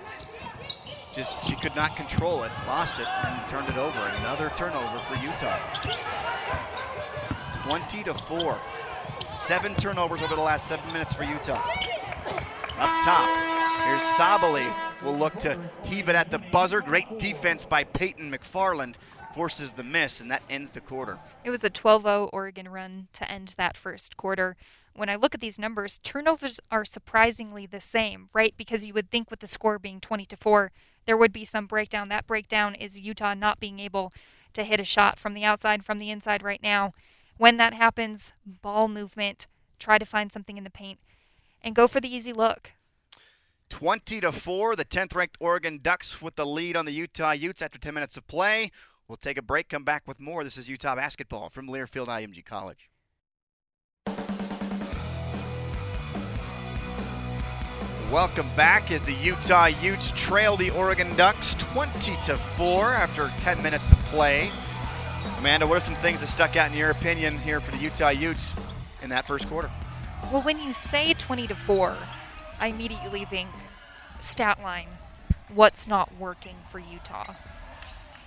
just 1.13 1.43
she 1.43 1.55
could 1.55 1.75
not 1.75 1.95
control 1.95 2.43
it, 2.43 2.51
lost 2.67 2.99
it, 2.99 3.07
and 3.25 3.47
turned 3.47 3.69
it 3.69 3.77
over. 3.77 3.99
Another 4.17 4.51
turnover 4.55 4.97
for 4.99 5.15
Utah. 5.23 5.59
20 7.69 8.03
to 8.03 8.13
4. 8.13 8.59
Seven 9.33 9.75
turnovers 9.75 10.21
over 10.21 10.35
the 10.35 10.41
last 10.41 10.67
seven 10.67 10.91
minutes 10.91 11.13
for 11.13 11.23
Utah. 11.23 11.61
Up 12.79 12.89
top, 13.05 13.29
here's 13.85 14.01
Sabally. 14.17 14.67
Will 15.03 15.17
look 15.17 15.37
to 15.39 15.59
heave 15.83 16.09
it 16.09 16.15
at 16.15 16.29
the 16.29 16.39
buzzer. 16.51 16.81
Great 16.81 17.19
defense 17.19 17.65
by 17.65 17.83
Peyton 17.83 18.31
McFarland. 18.31 18.95
Forces 19.33 19.73
the 19.73 19.83
miss, 19.83 20.19
and 20.19 20.29
that 20.29 20.43
ends 20.49 20.71
the 20.71 20.81
quarter. 20.81 21.17
It 21.43 21.49
was 21.49 21.63
a 21.63 21.69
12-0 21.69 22.29
Oregon 22.33 22.67
run 22.67 23.07
to 23.13 23.31
end 23.31 23.53
that 23.57 23.77
first 23.77 24.17
quarter. 24.17 24.57
When 24.93 25.09
I 25.09 25.15
look 25.15 25.33
at 25.33 25.39
these 25.39 25.57
numbers, 25.57 25.99
turnovers 25.99 26.59
are 26.69 26.83
surprisingly 26.83 27.65
the 27.65 27.79
same, 27.79 28.29
right? 28.33 28.53
Because 28.57 28.85
you 28.85 28.93
would 28.93 29.09
think 29.09 29.31
with 29.31 29.39
the 29.39 29.47
score 29.47 29.79
being 29.79 30.01
20 30.01 30.25
to 30.25 30.35
4, 30.35 30.71
there 31.05 31.15
would 31.15 31.31
be 31.31 31.45
some 31.45 31.65
breakdown. 31.65 32.09
That 32.09 32.27
breakdown 32.27 32.75
is 32.75 32.99
Utah 32.99 33.33
not 33.33 33.59
being 33.59 33.79
able 33.79 34.11
to 34.53 34.65
hit 34.65 34.81
a 34.81 34.85
shot 34.85 35.17
from 35.17 35.33
the 35.33 35.45
outside, 35.45 35.85
from 35.85 35.97
the 35.97 36.11
inside 36.11 36.43
right 36.43 36.61
now. 36.61 36.93
When 37.37 37.55
that 37.55 37.73
happens, 37.73 38.33
ball 38.45 38.89
movement, 38.89 39.47
try 39.79 39.97
to 39.97 40.05
find 40.05 40.31
something 40.31 40.57
in 40.57 40.65
the 40.65 40.69
paint, 40.69 40.99
and 41.61 41.73
go 41.73 41.87
for 41.87 42.01
the 42.01 42.13
easy 42.13 42.33
look. 42.33 42.73
20 43.69 44.19
to 44.19 44.33
4, 44.33 44.75
the 44.75 44.83
10th 44.83 45.15
ranked 45.15 45.37
Oregon 45.39 45.79
Ducks 45.81 46.21
with 46.21 46.35
the 46.35 46.45
lead 46.45 46.75
on 46.75 46.85
the 46.85 46.91
Utah 46.91 47.31
Utes 47.31 47.61
after 47.61 47.79
10 47.79 47.93
minutes 47.93 48.17
of 48.17 48.27
play. 48.27 48.69
We'll 49.11 49.17
take 49.17 49.37
a 49.37 49.41
break, 49.41 49.67
come 49.67 49.83
back 49.83 50.07
with 50.07 50.21
more. 50.21 50.41
This 50.45 50.57
is 50.57 50.69
Utah 50.69 50.95
basketball 50.95 51.49
from 51.49 51.67
Learfield 51.67 52.07
IMG 52.07 52.45
College. 52.45 52.89
Welcome 58.09 58.47
back 58.55 58.89
as 58.89 59.03
the 59.03 59.13
Utah 59.15 59.65
Utes 59.65 60.11
trail 60.15 60.55
the 60.55 60.69
Oregon 60.69 61.13
Ducks 61.17 61.55
20 61.55 62.15
to 62.23 62.37
4 62.37 62.93
after 62.93 63.29
10 63.39 63.61
minutes 63.61 63.91
of 63.91 63.97
play. 64.05 64.49
Amanda, 65.39 65.67
what 65.67 65.75
are 65.75 65.81
some 65.81 65.95
things 65.95 66.21
that 66.21 66.27
stuck 66.27 66.55
out 66.55 66.71
in 66.71 66.77
your 66.77 66.91
opinion 66.91 67.37
here 67.39 67.59
for 67.59 67.71
the 67.71 67.83
Utah 67.83 68.11
Utes 68.11 68.53
in 69.03 69.09
that 69.09 69.27
first 69.27 69.45
quarter? 69.49 69.69
Well, 70.31 70.41
when 70.43 70.57
you 70.57 70.71
say 70.71 71.15
20 71.15 71.47
to 71.47 71.55
4, 71.55 71.97
I 72.61 72.67
immediately 72.67 73.25
think 73.25 73.49
stat 74.21 74.61
line. 74.63 74.87
What's 75.53 75.85
not 75.85 76.17
working 76.17 76.55
for 76.71 76.79
Utah? 76.79 77.35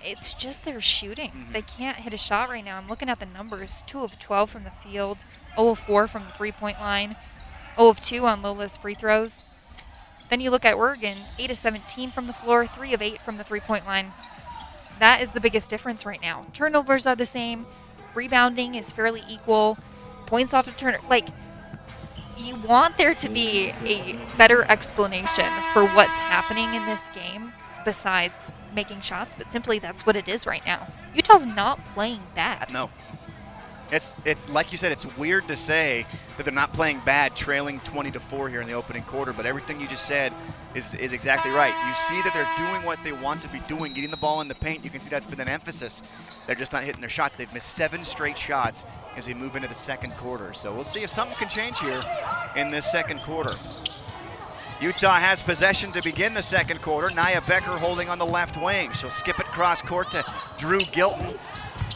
It's 0.04 0.34
just 0.34 0.64
their 0.64 0.80
shooting. 0.80 1.30
Mm-hmm. 1.30 1.52
They 1.52 1.62
can't 1.62 1.96
hit 1.96 2.12
a 2.12 2.18
shot 2.18 2.50
right 2.50 2.64
now. 2.64 2.76
I'm 2.76 2.88
looking 2.88 3.08
at 3.08 3.20
the 3.20 3.26
numbers 3.26 3.82
2 3.86 4.00
of 4.00 4.18
12 4.18 4.50
from 4.50 4.64
the 4.64 4.70
field, 4.70 5.18
0 5.56 5.70
of 5.70 5.78
4 5.78 6.06
from 6.06 6.24
the 6.26 6.32
three 6.32 6.52
point 6.52 6.78
line, 6.78 7.16
0 7.76 7.88
of 7.88 8.00
2 8.00 8.26
on 8.26 8.42
Lola's 8.42 8.76
free 8.76 8.94
throws. 8.94 9.44
Then 10.28 10.40
you 10.40 10.50
look 10.50 10.64
at 10.64 10.74
Oregon 10.74 11.16
8 11.38 11.50
of 11.50 11.56
17 11.56 12.10
from 12.10 12.26
the 12.26 12.32
floor, 12.32 12.66
3 12.66 12.92
of 12.92 13.00
8 13.00 13.20
from 13.20 13.38
the 13.38 13.44
three 13.44 13.60
point 13.60 13.86
line. 13.86 14.12
That 14.98 15.22
is 15.22 15.32
the 15.32 15.40
biggest 15.40 15.70
difference 15.70 16.07
right 16.07 16.20
now. 16.20 16.46
Turnovers 16.52 17.07
are 17.07 17.16
the 17.16 17.26
same, 17.26 17.66
rebounding 18.14 18.74
is 18.74 18.92
fairly 18.92 19.22
equal, 19.28 19.78
points 20.26 20.55
off 20.55 20.66
of 20.66 20.76
turn. 20.76 20.96
Like, 21.09 21.28
you 22.36 22.57
want 22.66 22.98
there 22.98 23.14
to 23.14 23.28
be 23.28 23.72
a 23.84 24.18
better 24.36 24.64
explanation 24.70 25.46
for 25.72 25.86
what's 25.86 26.18
happening 26.18 26.74
in 26.74 26.84
this 26.86 27.09
game 27.14 27.53
besides 27.85 28.53
making 28.74 29.01
shots, 29.01 29.35
but 29.37 29.51
simply 29.51 29.78
that's 29.78 30.07
what 30.07 30.16
it 30.16 30.28
is 30.28 30.47
right 30.47 30.64
now. 30.66 30.87
Utah's 31.14 31.47
not 31.47 31.85
playing 31.87 32.20
bad. 32.35 32.72
No. 32.72 32.91
It's 33.93 34.14
it's 34.24 34.49
like 34.49 34.72
you 34.72 34.78
said. 34.78 34.93
It's 34.93 35.16
weird 35.18 35.47
to 35.47 35.57
say 35.57 36.07
that 36.37 36.45
they're 36.45 36.55
not 36.55 36.72
playing 36.72 37.01
bad, 37.05 37.37
trailing 37.37 37.80
20 37.80 38.11
to 38.12 38.20
four 38.20 38.49
here 38.49 38.61
in 38.61 38.66
the 38.66 38.72
opening 38.72 39.03
quarter. 39.03 39.32
But 39.32 39.47
everything 39.47 39.78
you 39.78 39.87
just 39.87 40.07
said 40.07 40.32
is 40.74 40.95
is 40.95 41.12
exactly 41.12 41.53
right. 41.53 41.74
You 41.87 41.95
see 41.95 42.20
that 42.22 42.32
they're 42.35 42.66
doing 42.66 42.85
what 42.85 42.99
they 43.05 43.12
want 43.12 43.43
to 43.43 43.49
be 43.49 43.61
doing, 43.68 43.93
getting 43.93 44.11
the 44.11 44.16
ball 44.16 44.41
in 44.41 44.49
the 44.49 44.55
paint. 44.55 44.82
You 44.85 44.91
can 44.91 45.01
see 45.01 45.11
that's 45.11 45.26
been 45.26 45.41
an 45.41 45.49
emphasis. 45.49 46.03
They're 46.47 46.57
just 46.57 46.72
not 46.72 46.82
hitting 46.82 47.03
their 47.03 47.11
shots. 47.11 47.37
They've 47.37 47.53
missed 47.53 47.74
seven 47.74 48.05
straight 48.05 48.39
shots 48.39 48.87
as 49.16 49.28
we 49.28 49.35
move 49.35 49.55
into 49.55 49.68
the 49.68 49.74
second 49.74 50.16
quarter. 50.16 50.55
So 50.55 50.74
we'll 50.74 50.82
see 50.82 51.03
if 51.03 51.11
something 51.11 51.37
can 51.37 51.49
change 51.49 51.78
here 51.78 52.01
in 52.57 52.70
this 52.70 52.91
second 52.91 53.20
quarter. 53.20 53.55
Utah 54.81 55.18
has 55.18 55.41
possession 55.41 55.93
to 55.93 56.03
begin 56.03 56.35
the 56.35 56.43
second 56.43 56.83
quarter. 56.83 57.09
Nia 57.14 57.41
Becker 57.47 57.79
holding 57.79 58.09
on 58.09 58.18
the 58.18 58.27
left 58.27 58.61
wing. 58.61 58.93
She'll 58.93 59.11
skip 59.11 59.39
it 59.39 59.47
cross 59.47 59.81
court 59.81 60.11
to 60.11 60.25
Dru 60.59 60.81
Gylten. 60.81 61.39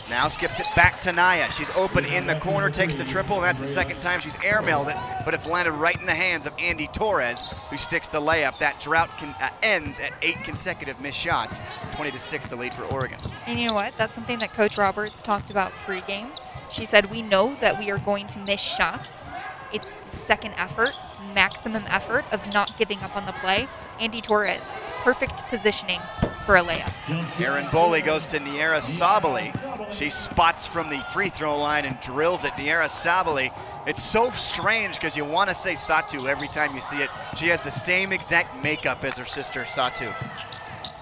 Now 0.08 0.28
skips 0.28 0.58
it 0.58 0.66
back 0.74 1.02
to 1.02 1.12
Naya. 1.12 1.50
She's 1.52 1.68
open 1.70 2.06
in 2.06 2.26
the 2.26 2.36
corner, 2.36 2.70
takes 2.70 2.96
the 2.96 3.04
triple, 3.04 3.36
and 3.36 3.44
that's 3.44 3.58
the 3.58 3.66
second 3.66 4.00
time 4.00 4.20
she's 4.20 4.36
airmailed 4.36 4.88
it, 4.88 4.96
but 5.26 5.34
it's 5.34 5.46
landed 5.46 5.72
right 5.72 5.98
in 6.00 6.06
the 6.06 6.14
hands 6.14 6.46
of 6.46 6.54
Andy 6.58 6.86
Torres, 6.86 7.44
who 7.68 7.76
sticks 7.76 8.08
the 8.08 8.20
layup. 8.20 8.58
That 8.58 8.80
drought 8.80 9.10
can, 9.18 9.34
uh, 9.38 9.50
ends 9.62 10.00
at 10.00 10.12
eight 10.22 10.42
consecutive 10.44 10.98
missed 10.98 11.18
shots. 11.18 11.60
20 11.92 12.12
to 12.12 12.18
6 12.18 12.46
the 12.46 12.56
lead 12.56 12.72
for 12.72 12.84
Oregon. 12.84 13.18
And 13.44 13.60
you 13.60 13.68
know 13.68 13.74
what? 13.74 13.92
That's 13.98 14.14
something 14.14 14.38
that 14.38 14.54
Coach 14.54 14.78
Roberts 14.78 15.20
talked 15.20 15.50
about 15.50 15.72
pregame. 15.84 16.30
She 16.70 16.86
said, 16.86 17.10
We 17.10 17.20
know 17.20 17.54
that 17.60 17.78
we 17.78 17.90
are 17.90 17.98
going 17.98 18.28
to 18.28 18.38
miss 18.38 18.62
shots. 18.62 19.28
It's 19.74 19.92
the 19.92 20.16
second 20.16 20.54
effort, 20.56 20.92
maximum 21.34 21.84
effort 21.88 22.24
of 22.32 22.46
not 22.52 22.76
giving 22.76 23.00
up 23.00 23.16
on 23.16 23.26
the 23.26 23.32
play. 23.32 23.68
Andy 24.00 24.20
Torres, 24.20 24.72
perfect 25.02 25.42
positioning 25.48 26.00
for 26.44 26.56
a 26.56 26.62
layup. 26.62 26.92
Erin 27.40 27.64
Boley 27.66 28.04
goes 28.04 28.26
to 28.28 28.38
Nyara 28.38 28.80
Sabally. 28.80 29.52
She 29.92 30.10
spots 30.10 30.66
from 30.66 30.88
the 30.88 30.98
free 31.12 31.28
throw 31.28 31.58
line 31.58 31.84
and 31.84 32.00
drills 32.00 32.44
it. 32.44 32.52
Nyara 32.52 32.86
Sabally. 32.86 33.52
It's 33.86 34.02
so 34.02 34.30
strange 34.30 34.94
because 34.94 35.16
you 35.16 35.24
want 35.24 35.48
to 35.48 35.54
say 35.54 35.72
Satu 35.72 36.26
every 36.28 36.48
time 36.48 36.74
you 36.74 36.80
see 36.80 37.02
it. 37.02 37.10
She 37.36 37.48
has 37.48 37.60
the 37.60 37.70
same 37.70 38.12
exact 38.12 38.62
makeup 38.62 39.04
as 39.04 39.16
her 39.18 39.24
sister 39.24 39.64
Satu. 39.64 40.14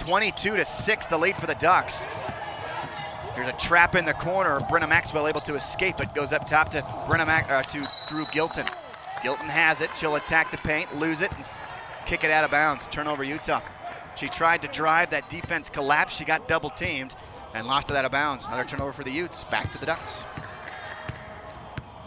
22 0.01 0.57
to 0.57 0.65
6, 0.65 1.07
the 1.07 1.19
lead 1.19 1.37
for 1.37 1.47
the 1.47 1.55
Ducks. 1.57 2.05
There's 3.35 3.49
a 3.49 3.53
trap 3.53 3.95
in 3.97 4.05
the 4.05 4.15
corner. 4.15 4.61
Brynna 4.61 4.89
Maxwell 4.89 5.29
able 5.29 5.43
to 5.43 5.57
escape 5.57 6.01
it. 6.01 6.15
Goes 6.15 6.33
up 6.33 6.47
top 6.47 6.71
to 6.71 6.83
Brynna 7.07 7.27
Mac 7.27 7.51
uh, 7.51 7.63
to 7.65 7.87
Dru 8.09 8.25
Gylten. 8.27 8.67
Gylten 9.23 9.49
has 9.49 9.81
it. 9.81 9.91
She'll 9.97 10.17
attack 10.17 10.51
the 10.51 10.59
paint, 10.59 10.95
lose 10.99 11.21
it, 11.21 11.33
and 11.33 11.45
kick 12.07 12.25
it 12.25 12.31
out 12.31 12.45
of 12.45 12.51
bounds. 12.51 12.87
Turnover 12.89 13.25
Utah. 13.25 13.61
She 14.17 14.29
tried 14.29 14.63
to 14.63 14.69
drive. 14.69 15.11
That 15.11 15.29
defense 15.29 15.69
collapsed. 15.69 16.17
She 16.17 16.25
got 16.25 16.49
double 16.49 16.71
teamed 16.71 17.15
and 17.55 17.67
lost 17.67 17.91
it 17.91 17.97
out 17.97 18.05
of 18.05 18.13
bounds. 18.13 18.47
Another 18.47 18.65
turnover 18.65 18.93
for 18.93 19.05
the 19.05 19.11
Utes. 19.11 19.45
Back 19.45 19.73
to 19.73 19.79
the 19.79 19.87
Ducks. 19.87 20.25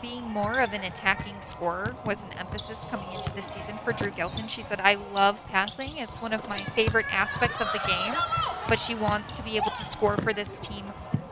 Being 0.02 0.24
more 0.24 0.60
of 0.60 0.72
an 0.72 0.86
attacking 0.86 1.42
scorer 1.42 1.94
was 2.06 2.24
an 2.24 2.32
emphasis 2.34 2.86
coming 2.90 3.12
into 3.14 3.34
the 3.34 3.42
season 3.42 3.78
for 3.84 3.92
Dru 3.92 4.12
Gylten. 4.12 4.50
She 4.50 4.62
said, 4.62 4.80
I 4.80 4.96
love 5.14 5.46
passing. 5.48 5.98
It's 5.98 6.22
one 6.22 6.32
of 6.32 6.48
my 6.48 6.58
favorite 6.58 7.06
aspects 7.12 7.60
of 7.60 7.68
the 7.74 7.80
game, 7.86 8.16
but 8.70 8.80
she 8.80 8.96
wants 8.96 9.34
to 9.34 9.44
be 9.44 9.58
able 9.58 9.72
to 9.72 9.84
score 9.84 10.16
for 10.18 10.32
this 10.32 10.58
team 10.60 10.86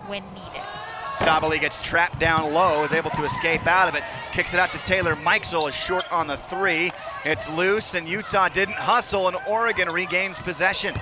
when 0.08 0.24
needed. 0.34 0.68
Sabally 1.18 1.60
gets 1.60 1.80
trapped 1.82 2.20
down 2.20 2.54
low, 2.54 2.84
is 2.84 2.94
able 2.94 3.10
to 3.12 3.24
escape 3.24 3.66
out 3.66 3.90
of 3.90 3.96
it, 3.96 4.04
kicks 4.34 4.54
it 4.54 4.60
out 4.60 4.72
to 4.72 4.78
Taylor 4.80 5.16
Mikesell, 5.16 5.68
is 5.68 5.76
short 5.76 6.10
on 6.12 6.28
the 6.28 6.38
three. 6.38 6.92
It's 7.26 7.50
loose, 7.50 7.96
and 7.96 8.08
Utah 8.08 8.50
didn't 8.50 8.76
hustle, 8.76 9.28
and 9.28 9.36
Oregon 9.48 9.90
regains 9.90 10.38
possession. 10.38 10.96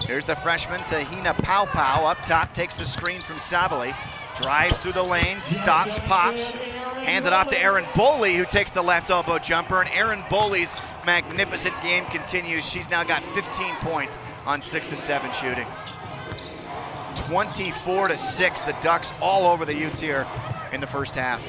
Here's 0.00 0.24
the 0.24 0.36
freshman, 0.36 0.80
Te-Hina 0.80 1.34
Paopao, 1.34 2.10
up 2.10 2.18
top, 2.26 2.52
takes 2.52 2.76
the 2.76 2.84
screen 2.84 3.20
from 3.20 3.36
Sabally, 3.36 3.96
drives 4.40 4.78
through 4.78 4.92
the 4.92 5.02
lanes, 5.02 5.44
stops, 5.44 5.98
pops, 6.00 6.50
hands 6.50 7.26
it 7.26 7.32
off 7.32 7.48
to 7.48 7.62
Erin 7.62 7.84
Boley, 7.86 8.36
who 8.36 8.44
takes 8.44 8.70
the 8.70 8.82
left 8.82 9.10
elbow 9.10 9.38
jumper, 9.38 9.80
and 9.80 9.90
Erin 9.90 10.20
Boley's 10.22 10.74
magnificent 11.06 11.74
game 11.82 12.04
continues. 12.06 12.68
She's 12.68 12.90
now 12.90 13.02
got 13.02 13.22
15 13.22 13.76
points 13.76 14.18
on 14.46 14.60
six 14.60 14.92
of 14.92 14.98
seven 14.98 15.32
shooting. 15.32 15.66
24 17.30 18.08
to 18.08 18.18
6. 18.18 18.60
The 18.62 18.76
Ducks 18.80 19.12
all 19.20 19.46
over 19.46 19.64
the 19.64 19.72
Utes 19.72 20.00
here 20.00 20.26
in 20.72 20.80
the 20.80 20.86
first 20.86 21.14
half. 21.14 21.40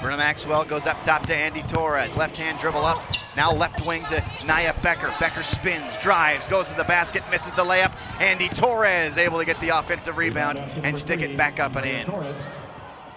Brynna 0.00 0.18
Maxwell 0.18 0.64
goes 0.64 0.88
up 0.88 1.00
top 1.04 1.24
to 1.26 1.36
Andy 1.36 1.62
Torres. 1.62 2.16
Left 2.16 2.36
hand 2.36 2.58
dribble 2.58 2.84
up. 2.84 3.00
Now 3.36 3.52
left 3.52 3.86
wing 3.86 4.04
to 4.06 4.24
Naya 4.44 4.74
Becker. 4.82 5.14
Becker 5.20 5.44
spins, 5.44 5.96
drives, 5.98 6.48
goes 6.48 6.66
to 6.70 6.76
the 6.76 6.82
basket, 6.82 7.22
misses 7.30 7.52
the 7.52 7.62
layup. 7.62 7.94
Andy 8.20 8.48
Torres 8.48 9.16
able 9.16 9.38
to 9.38 9.44
get 9.44 9.60
the 9.60 9.68
offensive 9.68 10.18
rebound 10.18 10.58
and 10.58 10.98
stick 10.98 11.22
it 11.22 11.36
back 11.36 11.60
up 11.60 11.76
and 11.76 11.86
in. 11.86 12.34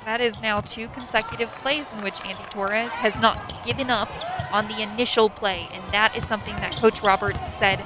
That 0.05 0.21
is 0.21 0.39
now 0.39 0.61
two 0.61 0.87
consecutive 0.89 1.51
plays 1.53 1.91
in 1.91 2.03
which 2.03 2.23
Andy 2.23 2.45
Torres 2.51 2.91
has 2.91 3.19
not 3.19 3.65
given 3.65 3.89
up 3.89 4.11
on 4.53 4.67
the 4.67 4.83
initial 4.83 5.27
play, 5.31 5.67
and 5.73 5.83
that 5.91 6.15
is 6.15 6.25
something 6.25 6.55
that 6.57 6.75
Coach 6.75 7.01
Roberts 7.01 7.51
said 7.51 7.83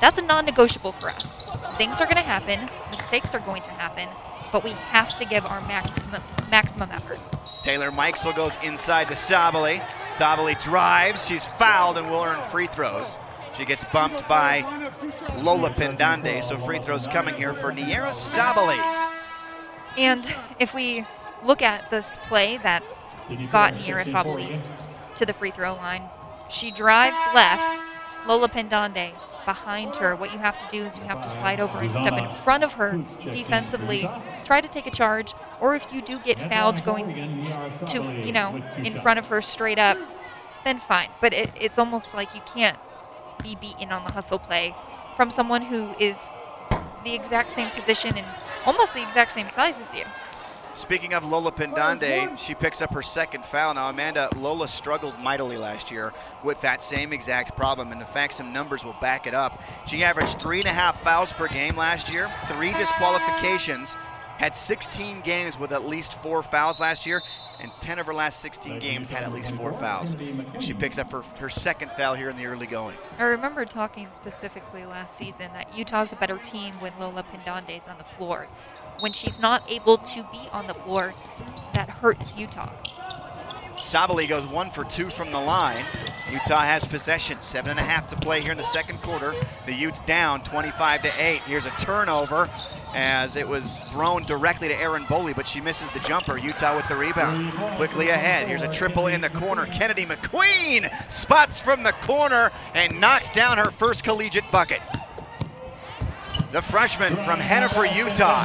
that's 0.00 0.18
a 0.18 0.22
non-negotiable 0.22 0.92
for 0.92 1.10
us. 1.10 1.42
Things 1.80 1.98
are 1.98 2.04
going 2.04 2.16
to 2.16 2.22
happen, 2.22 2.68
mistakes 2.90 3.34
are 3.34 3.40
going 3.40 3.62
to 3.62 3.70
happen, 3.70 4.06
but 4.52 4.62
we 4.62 4.72
have 4.72 5.16
to 5.16 5.24
give 5.24 5.46
our 5.46 5.62
maximum 5.62 6.22
maximum 6.50 6.90
effort. 6.90 7.18
Taylor 7.62 7.90
Mikesell 7.90 8.36
goes 8.36 8.58
inside 8.62 9.08
to 9.08 9.14
Sabally. 9.14 9.80
Sabally 10.10 10.62
drives, 10.62 11.26
she's 11.26 11.46
fouled 11.46 11.96
and 11.96 12.10
will 12.10 12.22
earn 12.22 12.38
free 12.50 12.66
throws. 12.66 13.16
She 13.56 13.64
gets 13.64 13.82
bumped 13.84 14.28
by 14.28 14.60
Lola 15.38 15.70
Pendande, 15.70 16.44
so 16.44 16.58
free 16.58 16.80
throws 16.80 17.06
coming 17.06 17.34
here 17.34 17.54
for 17.54 17.72
Nyara 17.72 18.10
Sabally. 18.10 18.76
And 19.96 20.30
if 20.58 20.74
we 20.74 21.06
look 21.42 21.62
at 21.62 21.90
this 21.90 22.18
play 22.24 22.58
that 22.58 22.84
got 23.50 23.72
Nyara 23.72 24.04
Sabally 24.04 24.60
to 25.14 25.24
the 25.24 25.32
free 25.32 25.50
throw 25.50 25.76
line, 25.76 26.02
she 26.50 26.70
drives 26.72 27.16
left, 27.34 27.82
Lola 28.26 28.50
Pendande 28.50 29.14
behind 29.50 29.96
her. 29.96 30.14
What 30.16 30.30
you 30.32 30.38
have 30.38 30.58
to 30.58 30.66
do 30.66 30.84
is 30.84 30.98
you 30.98 31.04
have 31.04 31.20
to 31.22 31.30
slide 31.30 31.60
over 31.60 31.80
and 31.80 31.92
step 31.92 32.16
in 32.16 32.28
front 32.28 32.62
of 32.64 32.74
her 32.74 33.00
defensively, 33.30 34.10
try 34.44 34.60
to 34.60 34.68
take 34.68 34.86
a 34.86 34.90
charge, 34.90 35.34
or 35.60 35.74
if 35.74 35.92
you 35.92 36.00
do 36.02 36.18
get 36.20 36.38
fouled 36.40 36.82
going 36.84 37.16
to, 37.86 37.98
you 38.20 38.32
know, 38.32 38.56
in 38.82 38.94
front 38.96 39.18
of 39.18 39.26
her 39.28 39.40
straight 39.42 39.78
up, 39.78 39.98
then 40.64 40.78
fine. 40.80 41.10
But 41.20 41.32
it, 41.32 41.50
it's 41.56 41.78
almost 41.78 42.14
like 42.14 42.34
you 42.34 42.42
can't 42.42 42.78
be 43.42 43.56
beaten 43.56 43.90
on 43.92 44.04
the 44.04 44.10
hustle 44.10 44.38
play 44.38 44.76
from 45.16 45.30
someone 45.30 45.62
who 45.62 45.94
is 45.98 46.30
the 47.04 47.14
exact 47.14 47.50
same 47.52 47.70
position 47.70 48.16
and 48.16 48.26
almost 48.64 48.94
the 48.94 49.02
exact 49.02 49.32
same 49.32 49.48
size 49.50 49.80
as 49.80 49.94
you. 49.94 50.04
Speaking 50.74 51.14
of 51.14 51.24
Lola 51.24 51.50
Pendande, 51.50 52.38
she 52.38 52.54
picks 52.54 52.80
up 52.80 52.94
her 52.94 53.02
second 53.02 53.44
foul. 53.44 53.74
Now, 53.74 53.90
Amanda, 53.90 54.30
Lola 54.36 54.68
struggled 54.68 55.18
mightily 55.18 55.56
last 55.56 55.90
year 55.90 56.12
with 56.44 56.60
that 56.60 56.80
same 56.80 57.12
exact 57.12 57.56
problem, 57.56 57.90
and 57.90 58.00
in 58.00 58.06
fact, 58.06 58.34
some 58.34 58.52
numbers 58.52 58.84
will 58.84 58.96
back 59.00 59.26
it 59.26 59.34
up. 59.34 59.60
She 59.86 60.04
averaged 60.04 60.40
three 60.40 60.58
and 60.58 60.68
a 60.68 60.72
half 60.72 61.02
fouls 61.02 61.32
per 61.32 61.48
game 61.48 61.76
last 61.76 62.14
year, 62.14 62.30
three 62.46 62.72
disqualifications, 62.74 63.96
had 64.38 64.54
16 64.54 65.20
games 65.22 65.58
with 65.58 65.72
at 65.72 65.86
least 65.86 66.14
four 66.14 66.42
fouls 66.42 66.78
last 66.78 67.04
year, 67.04 67.20
and 67.58 67.70
10 67.80 67.98
of 67.98 68.06
her 68.06 68.14
last 68.14 68.40
16 68.40 68.78
games 68.78 69.10
had 69.10 69.22
at 69.22 69.32
least 69.32 69.50
four 69.50 69.72
fouls. 69.72 70.12
And 70.14 70.62
she 70.62 70.72
picks 70.72 70.98
up 70.98 71.10
her, 71.10 71.20
her 71.38 71.50
second 71.50 71.90
foul 71.92 72.14
here 72.14 72.30
in 72.30 72.36
the 72.36 72.46
early 72.46 72.66
going. 72.66 72.96
I 73.18 73.24
remember 73.24 73.66
talking 73.66 74.08
specifically 74.12 74.86
last 74.86 75.14
season 75.14 75.52
that 75.52 75.76
Utah's 75.76 76.12
a 76.12 76.16
better 76.16 76.38
team 76.38 76.74
when 76.80 76.92
Lola 76.98 77.24
Pendande's 77.24 77.86
on 77.86 77.98
the 77.98 78.04
floor 78.04 78.48
when 79.00 79.12
she's 79.12 79.40
not 79.40 79.68
able 79.70 79.98
to 79.98 80.22
be 80.30 80.40
on 80.52 80.66
the 80.66 80.74
floor, 80.74 81.12
that 81.74 81.88
hurts 81.88 82.36
Utah. 82.36 82.70
Sabally 83.76 84.28
goes 84.28 84.46
one 84.46 84.70
for 84.70 84.84
two 84.84 85.08
from 85.08 85.32
the 85.32 85.40
line. 85.40 85.84
Utah 86.30 86.60
has 86.60 86.84
possession, 86.84 87.40
seven 87.40 87.70
and 87.72 87.80
a 87.80 87.82
half 87.82 88.06
to 88.08 88.16
play 88.16 88.40
here 88.40 88.52
in 88.52 88.58
the 88.58 88.64
second 88.64 89.02
quarter. 89.02 89.34
The 89.66 89.74
Utes 89.74 90.00
down 90.02 90.42
25 90.42 91.02
to 91.02 91.12
eight. 91.18 91.40
Here's 91.40 91.66
a 91.66 91.70
turnover 91.70 92.48
as 92.94 93.36
it 93.36 93.48
was 93.48 93.78
thrown 93.90 94.22
directly 94.24 94.68
to 94.68 94.78
Erin 94.78 95.04
Boley, 95.04 95.34
but 95.34 95.48
she 95.48 95.60
misses 95.60 95.90
the 95.90 96.00
jumper. 96.00 96.38
Utah 96.38 96.76
with 96.76 96.86
the 96.88 96.96
rebound. 96.96 97.52
Quickly 97.76 98.10
ahead. 98.10 98.46
Here's 98.46 98.62
a 98.62 98.72
triple 98.72 99.06
in 99.06 99.20
the 99.20 99.30
corner. 99.30 99.66
Kennedy 99.66 100.04
McQueen 100.04 101.10
spots 101.10 101.60
from 101.60 101.82
the 101.82 101.92
corner 102.02 102.50
and 102.74 103.00
knocks 103.00 103.30
down 103.30 103.58
her 103.58 103.70
first 103.70 104.04
collegiate 104.04 104.50
bucket. 104.52 104.80
The 106.52 106.62
freshman 106.62 107.14
from 107.14 107.38
Henefer, 107.38 107.94
Utah, 107.96 108.44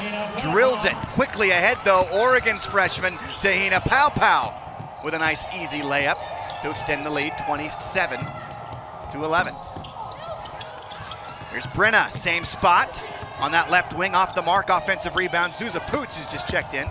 drills 0.51 0.85
it 0.85 0.95
quickly 1.13 1.49
ahead 1.49 1.79
though. 1.83 2.07
Oregon's 2.13 2.63
freshman, 2.63 3.17
Te-Hina 3.41 3.81
Paopao, 3.81 5.03
with 5.03 5.15
a 5.15 5.17
nice 5.17 5.43
easy 5.55 5.79
layup 5.79 6.19
to 6.61 6.69
extend 6.69 7.03
the 7.03 7.09
lead 7.09 7.33
27 7.47 8.19
to 9.11 9.23
11. 9.23 9.55
Here's 11.49 11.65
Brynna, 11.67 12.13
same 12.13 12.45
spot 12.45 13.03
on 13.39 13.51
that 13.53 13.71
left 13.71 13.97
wing 13.97 14.13
off 14.13 14.35
the 14.35 14.41
mark, 14.43 14.69
offensive 14.69 15.15
rebound. 15.15 15.53
Zuza 15.53 15.85
Poots 15.87 16.15
who's 16.15 16.27
just 16.27 16.47
checked 16.47 16.75
in 16.75 16.87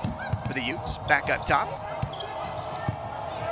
for 0.48 0.52
the 0.52 0.62
Utes, 0.62 0.98
back 1.06 1.30
up 1.30 1.46
top. 1.46 1.68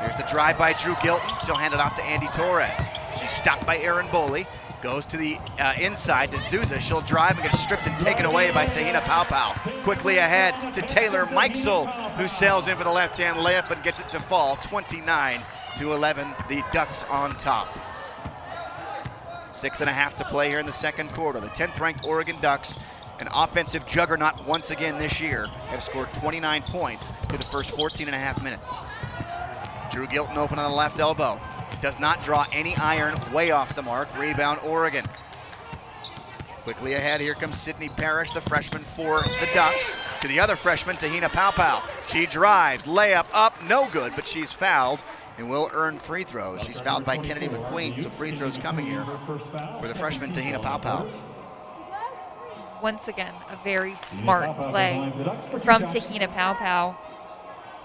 Here's 0.00 0.16
the 0.16 0.26
drive 0.28 0.58
by 0.58 0.72
Dru 0.72 0.94
Gylten. 0.94 1.46
She'll 1.46 1.54
hand 1.54 1.74
it 1.74 1.80
off 1.80 1.94
to 1.94 2.02
Andy 2.02 2.26
Torres. 2.32 2.72
She's 3.20 3.30
stopped 3.30 3.64
by 3.64 3.78
Erin 3.78 4.08
Boley. 4.08 4.48
Goes 4.82 5.06
to 5.06 5.16
the 5.16 5.38
uh, 5.60 5.74
inside 5.80 6.32
to 6.32 6.38
Zuza. 6.38 6.80
She'll 6.80 7.02
drive 7.02 7.38
and 7.38 7.44
get 7.44 7.54
stripped 7.54 7.86
and 7.86 8.00
taken 8.00 8.26
away 8.26 8.50
by 8.50 8.66
Te-Hina 8.66 9.00
Pau. 9.02 9.52
Quickly 9.84 10.16
ahead 10.16 10.74
to 10.74 10.82
Taylor 10.82 11.24
Mikesell. 11.26 11.86
who 12.16 12.26
sails 12.26 12.66
in 12.66 12.76
for 12.76 12.82
the 12.82 12.90
left-hand 12.90 13.36
layup 13.36 13.70
and 13.70 13.80
gets 13.84 14.00
it 14.00 14.08
to 14.10 14.18
fall 14.18 14.56
29 14.56 15.44
to 15.76 15.92
11. 15.92 16.26
The 16.48 16.64
Ducks 16.72 17.04
on 17.04 17.30
top. 17.36 17.78
Six 19.52 19.80
and 19.80 19.88
a 19.88 19.92
half 19.92 20.16
to 20.16 20.24
play 20.24 20.48
here 20.48 20.58
in 20.58 20.66
the 20.66 20.72
second 20.72 21.10
quarter. 21.12 21.38
The 21.38 21.50
10th 21.50 21.78
ranked 21.78 22.04
Oregon 22.04 22.36
Ducks, 22.40 22.76
an 23.20 23.28
offensive 23.32 23.86
juggernaut 23.86 24.44
once 24.48 24.72
again 24.72 24.98
this 24.98 25.20
year, 25.20 25.46
have 25.68 25.84
scored 25.84 26.12
29 26.12 26.60
points 26.62 27.12
through 27.28 27.38
the 27.38 27.46
first 27.46 27.70
14 27.70 28.08
and 28.08 28.16
a 28.16 28.18
half 28.18 28.42
minutes. 28.42 28.68
Dru 29.92 30.08
Gylten 30.08 30.36
open 30.36 30.58
on 30.58 30.68
the 30.68 30.76
left 30.76 30.98
elbow. 30.98 31.40
Does 31.82 31.98
not 31.98 32.22
draw 32.24 32.46
any 32.52 32.76
iron, 32.76 33.16
way 33.32 33.50
off 33.50 33.74
the 33.74 33.82
mark. 33.82 34.08
Rebound, 34.16 34.60
Oregon. 34.64 35.04
Quickly 36.62 36.94
ahead, 36.94 37.20
here 37.20 37.34
comes 37.34 37.60
Sydney 37.60 37.88
Parrish, 37.88 38.30
the 38.30 38.40
freshman 38.40 38.84
for 38.84 39.20
the 39.20 39.48
Ducks. 39.52 39.92
To 40.20 40.28
the 40.28 40.38
other 40.38 40.54
freshman, 40.54 40.96
Te-Hina 40.96 41.28
Paopao. 41.28 41.82
She 42.08 42.26
drives, 42.26 42.86
layup 42.86 43.26
up, 43.32 43.60
no 43.64 43.88
good, 43.90 44.12
but 44.14 44.28
she's 44.28 44.52
fouled 44.52 45.02
and 45.38 45.50
will 45.50 45.70
earn 45.74 45.98
free 45.98 46.22
throws. 46.22 46.62
She's 46.62 46.78
fouled 46.78 47.04
by 47.04 47.16
Kennedy 47.16 47.48
McQueen, 47.48 48.00
so 48.00 48.10
free 48.10 48.30
throws 48.30 48.58
coming 48.58 48.86
here 48.86 49.04
for 49.26 49.88
the 49.88 49.94
freshman 49.96 50.32
Te-Hina 50.32 50.60
Paopao. 50.60 51.12
Once 52.80 53.08
again, 53.08 53.34
a 53.50 53.56
very 53.64 53.96
smart 53.96 54.56
play 54.56 55.12
from 55.62 55.88
Te-Hina 55.88 56.28
Paopao 56.28 56.96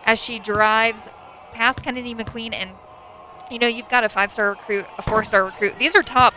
as 0.05 0.23
she 0.23 0.37
drives 0.37 1.09
past 1.51 1.81
Kennedy 1.81 2.13
McQueen 2.13 2.53
and 2.53 2.71
you 3.51 3.59
know, 3.59 3.67
you've 3.67 3.89
got 3.89 4.03
a 4.03 4.09
five-star 4.09 4.51
recruit, 4.51 4.85
a 4.97 5.01
four-star 5.01 5.45
recruit. 5.45 5.77
These 5.79 5.95
are 5.95 6.03
top 6.03 6.33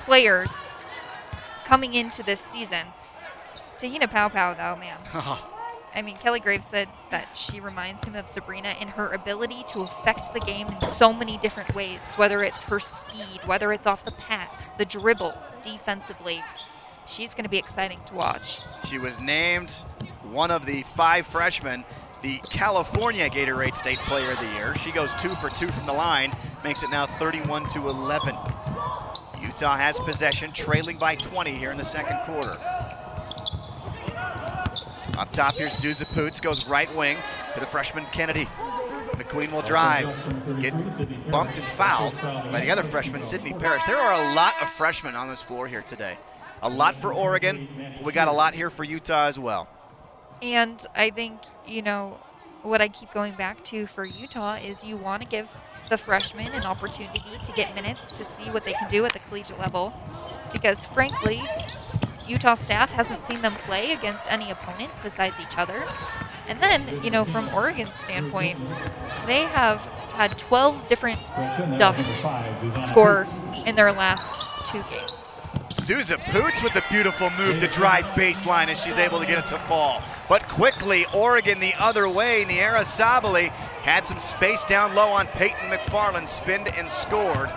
players 0.00 0.56
coming 1.64 1.94
into 1.94 2.22
this 2.22 2.40
season. 2.40 2.86
Te-Hina 3.78 4.08
Paopao, 4.08 4.56
though, 4.56 4.76
man. 4.76 4.98
I 5.94 6.00
mean, 6.00 6.16
Kelly 6.16 6.40
Graves 6.40 6.66
said 6.66 6.88
that 7.10 7.36
she 7.36 7.60
reminds 7.60 8.04
him 8.04 8.14
of 8.14 8.28
Sabrina 8.28 8.74
in 8.80 8.88
her 8.88 9.08
ability 9.08 9.64
to 9.68 9.82
affect 9.82 10.32
the 10.32 10.40
game 10.40 10.68
in 10.68 10.88
so 10.88 11.12
many 11.12 11.36
different 11.38 11.74
ways, 11.74 12.14
whether 12.14 12.42
it's 12.42 12.62
her 12.64 12.80
speed, 12.80 13.40
whether 13.44 13.72
it's 13.72 13.86
off 13.86 14.04
the 14.04 14.12
pass, 14.12 14.70
the 14.78 14.84
dribble, 14.84 15.36
defensively. 15.62 16.42
She's 17.06 17.34
going 17.34 17.44
to 17.44 17.50
be 17.50 17.58
exciting 17.58 18.00
to 18.06 18.14
watch. 18.14 18.60
She 18.88 18.98
was 18.98 19.20
named 19.20 19.70
one 20.22 20.50
of 20.50 20.64
the 20.64 20.82
five 20.82 21.26
freshmen 21.26 21.84
the 22.22 22.38
California 22.48 23.28
Gatorade 23.28 23.76
State 23.76 23.98
Player 24.00 24.32
of 24.32 24.38
the 24.38 24.46
Year. 24.52 24.74
She 24.76 24.92
goes 24.92 25.12
two 25.14 25.34
for 25.36 25.50
two 25.50 25.68
from 25.68 25.86
the 25.86 25.92
line, 25.92 26.32
makes 26.62 26.82
it 26.82 26.90
now 26.90 27.04
31 27.04 27.68
to 27.70 27.88
11. 27.88 28.36
Utah 29.40 29.76
has 29.76 29.98
possession, 29.98 30.52
trailing 30.52 30.98
by 30.98 31.16
20 31.16 31.50
here 31.50 31.72
in 31.72 31.78
the 31.78 31.84
second 31.84 32.18
quarter. 32.24 32.56
Up 35.18 35.30
top 35.32 35.54
here, 35.54 35.66
Zuza 35.66 36.10
Poots 36.14 36.40
goes 36.40 36.66
right 36.66 36.92
wing 36.94 37.18
to 37.54 37.60
the 37.60 37.66
freshman 37.66 38.06
Kennedy. 38.12 38.46
McQueen 39.14 39.52
will 39.52 39.62
drive, 39.62 40.06
get 40.60 40.72
bumped 41.30 41.58
and 41.58 41.66
fouled 41.68 42.14
by 42.22 42.60
the 42.60 42.70
other 42.70 42.82
freshman, 42.82 43.22
Sydney 43.22 43.52
Parrish. 43.52 43.82
There 43.84 43.96
are 43.96 44.30
a 44.30 44.34
lot 44.34 44.54
of 44.62 44.68
freshmen 44.70 45.14
on 45.14 45.28
this 45.28 45.42
floor 45.42 45.66
here 45.66 45.82
today. 45.82 46.16
A 46.62 46.70
lot 46.70 46.94
for 46.94 47.12
Oregon, 47.12 47.68
we 48.02 48.12
got 48.12 48.28
a 48.28 48.32
lot 48.32 48.54
here 48.54 48.70
for 48.70 48.84
Utah 48.84 49.26
as 49.26 49.38
well. 49.38 49.68
And 50.42 50.84
I 50.96 51.10
think, 51.10 51.40
you 51.66 51.82
know, 51.82 52.18
what 52.62 52.82
I 52.82 52.88
keep 52.88 53.12
going 53.12 53.34
back 53.34 53.62
to 53.64 53.86
for 53.86 54.04
Utah 54.04 54.56
is 54.56 54.84
you 54.84 54.96
want 54.96 55.22
to 55.22 55.28
give 55.28 55.48
the 55.88 55.96
freshmen 55.96 56.48
an 56.52 56.64
opportunity 56.64 57.22
to 57.44 57.52
get 57.52 57.74
minutes 57.74 58.10
to 58.12 58.24
see 58.24 58.50
what 58.50 58.64
they 58.64 58.72
can 58.72 58.90
do 58.90 59.04
at 59.04 59.12
the 59.12 59.20
collegiate 59.20 59.58
level. 59.58 59.92
Because 60.52 60.84
frankly, 60.86 61.42
Utah 62.26 62.54
staff 62.54 62.92
hasn't 62.92 63.24
seen 63.24 63.42
them 63.42 63.54
play 63.54 63.92
against 63.92 64.30
any 64.30 64.50
opponent 64.50 64.90
besides 65.02 65.38
each 65.40 65.58
other. 65.58 65.86
And 66.48 66.60
then, 66.60 67.02
you 67.02 67.10
know, 67.10 67.24
from 67.24 67.48
Oregon's 67.54 67.94
standpoint, 67.94 68.58
they 69.26 69.42
have 69.42 69.80
had 70.14 70.36
12 70.38 70.88
different 70.88 71.20
Ducks 71.78 72.22
score 72.80 73.26
in 73.64 73.76
their 73.76 73.92
last 73.92 74.34
two 74.66 74.82
games. 74.90 75.21
Souza 75.82 76.16
Poots 76.16 76.62
with 76.62 76.72
the 76.74 76.84
beautiful 76.88 77.28
move 77.30 77.58
to 77.58 77.66
drive 77.66 78.04
baseline 78.14 78.68
as 78.68 78.80
she's 78.80 78.98
able 78.98 79.18
to 79.18 79.26
get 79.26 79.36
it 79.36 79.48
to 79.48 79.58
fall. 79.58 80.00
But 80.28 80.48
quickly, 80.48 81.06
Oregon 81.12 81.58
the 81.58 81.74
other 81.76 82.08
way. 82.08 82.44
Nyara 82.44 82.84
Sabally 82.84 83.48
had 83.82 84.06
some 84.06 84.20
space 84.20 84.64
down 84.64 84.94
low 84.94 85.08
on 85.08 85.26
Peyton 85.26 85.70
McFarland, 85.70 86.28
spinned 86.28 86.68
and 86.78 86.88
scored. 86.88 87.50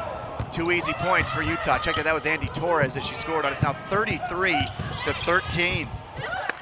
Two 0.52 0.72
easy 0.72 0.94
points 0.94 1.30
for 1.30 1.44
Utah. 1.44 1.78
Check 1.78 1.98
that, 1.98 2.04
that 2.06 2.16
was 2.16 2.26
Andy 2.26 2.48
Torres 2.48 2.96
that 2.96 3.04
she 3.04 3.14
scored 3.14 3.46
on. 3.46 3.52
It's 3.52 3.62
now 3.62 3.74
33 3.74 4.54
to 5.04 5.14
13. 5.14 5.88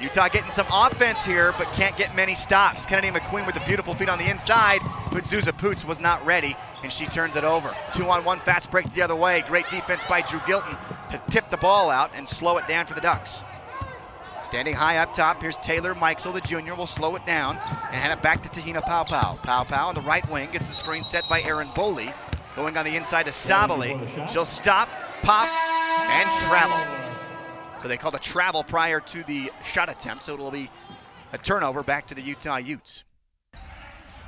Utah 0.00 0.28
getting 0.28 0.50
some 0.50 0.66
offense 0.72 1.24
here, 1.24 1.54
but 1.56 1.66
can't 1.72 1.96
get 1.96 2.14
many 2.16 2.34
stops. 2.34 2.84
Kennedy 2.84 3.16
McQueen 3.16 3.46
with 3.46 3.54
the 3.54 3.62
beautiful 3.66 3.94
feet 3.94 4.08
on 4.08 4.18
the 4.18 4.28
inside, 4.28 4.80
but 5.12 5.22
Zuza 5.22 5.56
Poots 5.56 5.84
was 5.84 6.00
not 6.00 6.24
ready, 6.26 6.56
and 6.82 6.92
she 6.92 7.06
turns 7.06 7.36
it 7.36 7.44
over. 7.44 7.74
Two 7.92 8.08
on 8.10 8.24
one, 8.24 8.40
fast 8.40 8.70
break 8.70 8.90
the 8.92 9.02
other 9.02 9.14
way. 9.14 9.44
Great 9.46 9.68
defense 9.70 10.02
by 10.04 10.20
Dru 10.20 10.40
Gylten 10.40 10.76
to 11.10 11.22
tip 11.30 11.48
the 11.50 11.56
ball 11.58 11.90
out 11.90 12.10
and 12.14 12.28
slow 12.28 12.58
it 12.58 12.66
down 12.66 12.86
for 12.86 12.94
the 12.94 13.00
Ducks. 13.00 13.44
Standing 14.42 14.74
high 14.74 14.98
up 14.98 15.14
top, 15.14 15.40
here's 15.40 15.56
Taylor 15.58 15.94
Mikesell, 15.94 16.34
the 16.34 16.40
junior, 16.40 16.74
will 16.74 16.86
slow 16.86 17.16
it 17.16 17.24
down 17.24 17.56
and 17.56 17.94
hand 17.94 18.12
it 18.12 18.20
back 18.20 18.42
to 18.42 18.48
Te-Hina 18.50 18.82
Paopao. 18.82 19.40
Pow 19.42 19.64
Pow 19.64 19.88
on 19.88 19.94
the 19.94 20.02
right 20.02 20.28
wing 20.28 20.50
gets 20.50 20.66
the 20.66 20.74
screen 20.74 21.02
set 21.04 21.26
by 21.30 21.40
Erin 21.42 21.68
Boley. 21.68 22.12
Going 22.56 22.76
on 22.76 22.84
the 22.84 22.94
inside 22.94 23.24
to 23.24 23.32
Sabally. 23.32 23.96
She'll 24.28 24.44
stop, 24.44 24.88
pop, 25.22 25.48
and 25.48 26.30
travel. 26.48 27.03
So 27.84 27.88
they 27.88 27.98
called 27.98 28.14
a 28.14 28.18
travel 28.18 28.64
prior 28.64 28.98
to 28.98 29.22
the 29.24 29.52
shot 29.62 29.90
attempt, 29.90 30.24
so 30.24 30.32
it'll 30.32 30.50
be 30.50 30.70
a 31.34 31.36
turnover 31.36 31.82
back 31.82 32.06
to 32.06 32.14
the 32.14 32.22
Utah 32.22 32.56
Utes. 32.56 33.04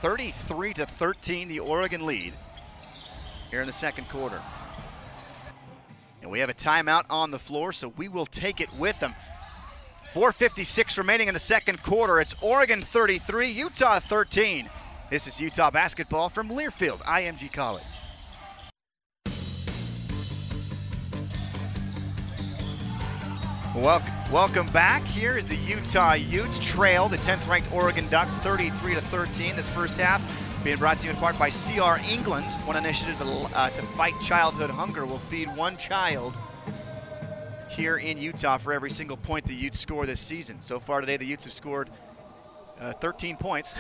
33 0.03 0.75
to 0.75 0.85
13, 0.85 1.49
the 1.49 1.61
Oregon 1.61 2.05
lead 2.05 2.35
here 3.51 3.63
in 3.63 3.67
the 3.67 3.73
second 3.73 4.11
quarter. 4.11 4.43
And 6.21 6.31
we 6.31 6.39
have 6.41 6.51
a 6.51 6.55
timeout 6.55 7.05
on 7.09 7.31
the 7.31 7.39
floor, 7.39 7.73
so 7.73 7.95
we 7.97 8.09
will 8.09 8.27
take 8.27 8.61
it 8.61 8.69
with 8.75 9.01
them. 9.01 9.15
4.56 10.13 10.99
remaining 10.99 11.29
in 11.29 11.33
the 11.33 11.41
second 11.41 11.83
quarter. 11.83 12.21
It's 12.21 12.35
Oregon 12.43 12.83
33, 12.83 13.49
Utah 13.49 14.01
13. 14.01 14.69
This 15.09 15.27
is 15.27 15.41
Utah 15.41 15.71
basketball 15.71 16.29
from 16.29 16.51
Learfield, 16.51 16.99
IMG 17.05 17.51
College. 17.55 17.96
Welcome, 23.77 24.15
welcome 24.33 24.67
back. 24.69 25.05
Here 25.05 25.37
is 25.37 25.47
the 25.47 25.57
Utah 25.57 26.15
Utes 26.15 26.59
trail 26.59 27.09
the 27.09 27.19
10th 27.19 27.47
ranked 27.47 27.71
Oregon 27.75 28.09
Ducks 28.09 28.39
33 28.39 28.95
to 28.95 29.03
13 29.03 29.55
this 29.55 29.69
first 29.69 29.99
half. 29.99 30.23
Being 30.65 30.79
brought 30.79 30.99
to 31.01 31.05
you 31.05 31.11
in 31.11 31.17
part 31.17 31.39
by 31.39 31.51
CR 31.51 32.01
England. 32.11 32.47
One 32.65 32.79
initiative 32.79 33.21
uh, 33.21 33.69
to 33.69 33.83
fight 33.83 34.15
childhood 34.23 34.71
hunger 34.71 35.05
will 35.05 35.19
feed 35.19 35.55
one 35.55 35.77
child 35.77 36.39
here 37.69 37.99
in 37.99 38.17
Utah 38.17 38.57
for 38.57 38.73
every 38.73 38.89
single 38.89 39.19
point 39.19 39.47
the 39.47 39.55
Utes 39.55 39.79
score 39.79 40.07
this 40.07 40.21
season. 40.21 40.63
So 40.63 40.81
far 40.81 41.03
today, 41.03 41.19
the 41.19 41.27
Utes 41.27 41.45
have 41.45 41.53
scored 41.53 41.91
uh, 42.81 42.95
13 42.95 43.37
points. 43.37 43.75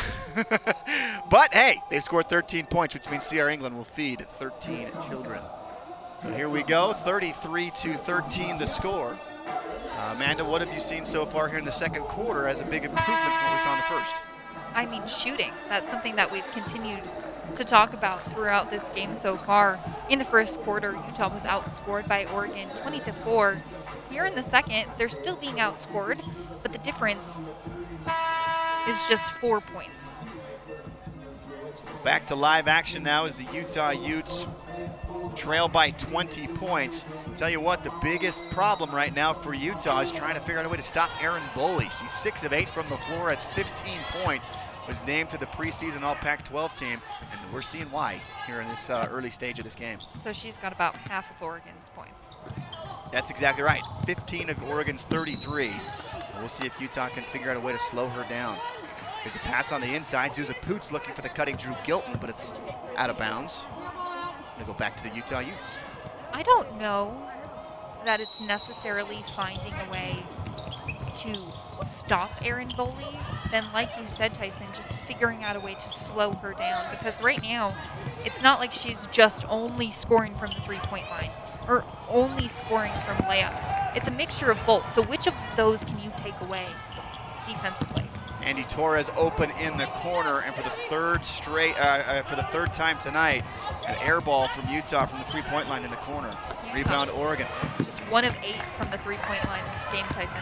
but 1.30 1.54
hey, 1.54 1.80
they 1.90 2.00
scored 2.00 2.28
13 2.28 2.66
points, 2.66 2.92
which 2.92 3.10
means 3.10 3.26
CR 3.26 3.48
England 3.48 3.74
will 3.74 3.82
feed 3.82 4.20
13 4.20 4.90
children. 5.08 5.40
So 6.20 6.30
here 6.34 6.50
we 6.50 6.64
go, 6.64 6.92
33 6.92 7.70
to 7.70 7.94
13 7.94 8.58
the 8.58 8.66
score. 8.66 9.16
Uh, 9.96 10.12
Amanda, 10.14 10.44
what 10.44 10.60
have 10.60 10.72
you 10.74 10.80
seen 10.80 11.06
so 11.06 11.24
far 11.24 11.48
here 11.48 11.58
in 11.58 11.64
the 11.64 11.72
second 11.72 12.02
quarter 12.02 12.46
as 12.46 12.60
a 12.60 12.64
big 12.64 12.84
improvement 12.84 13.16
from 13.16 13.44
what 13.44 13.52
we 13.54 13.58
saw 13.60 13.72
in 13.72 13.78
the 13.78 13.82
first? 13.84 14.22
I 14.74 14.84
mean, 14.84 15.06
shooting. 15.06 15.52
That's 15.70 15.90
something 15.90 16.16
that 16.16 16.30
we've 16.30 16.46
continued 16.52 17.00
to 17.54 17.64
talk 17.64 17.94
about 17.94 18.30
throughout 18.34 18.70
this 18.70 18.84
game 18.94 19.16
so 19.16 19.38
far. 19.38 19.80
In 20.10 20.18
the 20.18 20.24
first 20.26 20.60
quarter, 20.60 20.92
Utah 20.92 21.32
was 21.32 21.44
outscored 21.44 22.06
by 22.08 22.26
Oregon 22.26 22.68
20 22.76 23.00
to 23.00 23.12
4. 23.12 23.62
Here 24.10 24.24
in 24.26 24.34
the 24.34 24.42
second, 24.42 24.84
they're 24.98 25.08
still 25.08 25.36
being 25.36 25.54
outscored, 25.54 26.18
but 26.62 26.72
the 26.72 26.78
difference 26.78 27.40
is 28.86 29.02
just 29.08 29.24
four 29.40 29.62
points. 29.62 30.16
Back 32.04 32.26
to 32.26 32.34
live 32.34 32.68
action 32.68 33.02
now 33.02 33.24
as 33.24 33.32
the 33.34 33.44
Utah 33.50 33.90
Utes 33.90 34.46
trail 35.36 35.68
by 35.68 35.90
20 35.90 36.48
points. 36.48 37.04
Tell 37.36 37.50
you 37.50 37.60
what, 37.60 37.84
the 37.84 37.92
biggest 38.02 38.50
problem 38.52 38.90
right 38.94 39.14
now 39.14 39.32
for 39.32 39.54
Utah 39.54 40.00
is 40.00 40.10
trying 40.10 40.34
to 40.34 40.40
figure 40.40 40.58
out 40.58 40.66
a 40.66 40.68
way 40.68 40.76
to 40.76 40.82
stop 40.82 41.10
Erin 41.22 41.42
Boley. 41.54 41.90
She's 42.00 42.12
6 42.12 42.44
of 42.44 42.52
8 42.52 42.68
from 42.68 42.88
the 42.88 42.96
floor, 42.96 43.30
has 43.30 43.42
15 43.54 43.98
points, 44.24 44.50
was 44.88 45.02
named 45.04 45.30
to 45.30 45.38
the 45.38 45.46
preseason 45.46 46.02
All 46.02 46.14
Pac-12 46.14 46.76
team, 46.76 47.02
and 47.30 47.52
we're 47.52 47.62
seeing 47.62 47.90
why 47.90 48.20
here 48.46 48.60
in 48.60 48.68
this 48.68 48.88
uh, 48.88 49.06
early 49.10 49.30
stage 49.30 49.58
of 49.58 49.64
this 49.64 49.74
game. 49.74 49.98
So 50.24 50.32
she's 50.32 50.56
got 50.56 50.72
about 50.72 50.96
half 50.96 51.30
of 51.30 51.42
Oregon's 51.42 51.90
points. 51.94 52.36
That's 53.12 53.30
exactly 53.30 53.62
right. 53.62 53.82
15 54.06 54.50
of 54.50 54.62
Oregon's 54.64 55.04
33. 55.04 55.72
We'll 56.38 56.48
see 56.48 56.66
if 56.66 56.80
Utah 56.80 57.08
can 57.08 57.24
figure 57.24 57.50
out 57.50 57.56
a 57.56 57.60
way 57.60 57.72
to 57.72 57.78
slow 57.78 58.08
her 58.08 58.26
down. 58.28 58.58
There's 59.22 59.36
a 59.36 59.40
pass 59.40 59.72
on 59.72 59.80
the 59.80 59.94
inside. 59.94 60.34
Zuza 60.34 60.54
Poots 60.62 60.92
looking 60.92 61.14
for 61.14 61.22
the 61.22 61.28
cutting 61.28 61.56
Dru 61.56 61.72
Gylten, 61.84 62.20
but 62.20 62.30
it's 62.30 62.52
out 62.96 63.10
of 63.10 63.18
bounds. 63.18 63.62
Gonna 64.56 64.66
go 64.66 64.74
back 64.74 64.96
to 64.96 65.02
the 65.02 65.14
Utah 65.14 65.40
Utes. 65.40 65.78
I 66.32 66.42
don't 66.42 66.78
know 66.78 67.16
that 68.04 68.20
it's 68.20 68.40
necessarily 68.40 69.24
finding 69.34 69.74
a 69.74 69.90
way 69.90 70.22
to 71.16 71.34
stop 71.84 72.30
Erin 72.42 72.68
Boley 72.68 73.18
then, 73.50 73.64
like 73.72 73.90
you 73.98 74.06
said, 74.06 74.34
Tyson, 74.34 74.66
just 74.74 74.92
figuring 74.92 75.44
out 75.44 75.56
a 75.56 75.60
way 75.60 75.74
to 75.74 75.88
slow 75.88 76.32
her 76.32 76.52
down 76.52 76.84
because 76.90 77.22
right 77.22 77.40
now, 77.42 77.76
it's 78.24 78.42
not 78.42 78.58
like 78.58 78.72
she's 78.72 79.06
just 79.06 79.44
only 79.48 79.90
scoring 79.90 80.34
from 80.36 80.48
the 80.48 80.60
three-point 80.62 81.08
line 81.10 81.30
or 81.68 81.84
only 82.08 82.48
scoring 82.48 82.92
from 83.04 83.16
layups. 83.26 83.96
It's 83.96 84.08
a 84.08 84.10
mixture 84.10 84.50
of 84.50 84.58
both. 84.66 84.92
So, 84.92 85.02
which 85.02 85.26
of 85.26 85.34
those 85.56 85.84
can 85.84 85.98
you 86.00 86.12
take 86.16 86.38
away 86.40 86.66
defensively? 87.44 88.05
Andy 88.46 88.62
Torres 88.62 89.10
open 89.16 89.50
in 89.60 89.76
the 89.76 89.86
corner, 89.86 90.38
and 90.40 90.54
for 90.54 90.62
the 90.62 90.72
third 90.88 91.26
straight, 91.26 91.76
uh, 91.80 91.82
uh, 91.82 92.22
for 92.22 92.36
the 92.36 92.44
third 92.44 92.72
time 92.72 92.96
tonight, 93.00 93.44
an 93.88 93.96
air 94.00 94.20
ball 94.20 94.46
from 94.48 94.72
Utah 94.72 95.04
from 95.04 95.18
the 95.18 95.24
three-point 95.24 95.68
line 95.68 95.84
in 95.84 95.90
the 95.90 95.96
corner. 95.96 96.28
Utah. 96.28 96.74
Rebound 96.74 97.10
Oregon. 97.10 97.48
Just 97.78 97.98
one 98.02 98.24
of 98.24 98.32
eight 98.44 98.62
from 98.78 98.88
the 98.92 98.98
three-point 98.98 99.44
line 99.46 99.64
this 99.76 99.88
game, 99.88 100.06
Tyson. 100.10 100.40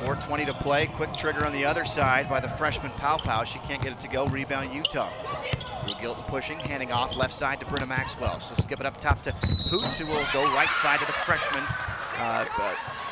4.20 0.00 0.44
to 0.44 0.52
play. 0.52 0.86
Quick 0.86 1.14
trigger 1.14 1.46
on 1.46 1.52
the 1.52 1.64
other 1.64 1.86
side 1.86 2.28
by 2.28 2.38
the 2.38 2.48
freshman 2.50 2.92
Paopao. 2.92 3.46
She 3.46 3.58
can't 3.60 3.82
get 3.82 3.92
it 3.92 4.00
to 4.00 4.08
go. 4.08 4.26
Rebound 4.26 4.74
Utah. 4.74 5.10
Dru 5.86 5.94
Gylten 5.96 6.26
pushing, 6.26 6.58
handing 6.60 6.92
off 6.92 7.16
left 7.16 7.34
side 7.34 7.60
to 7.60 7.66
Brynna 7.66 7.88
Maxwell. 7.88 8.38
She'll 8.40 8.56
skip 8.58 8.80
it 8.80 8.84
up 8.84 8.98
top 8.98 9.22
to 9.22 9.30
Hoots, 9.32 9.96
who 9.96 10.06
will 10.06 10.26
go 10.34 10.44
right 10.54 10.68
side 10.82 11.00
to 11.00 11.06
the 11.06 11.12
freshman, 11.12 11.64
uh, 12.18 12.44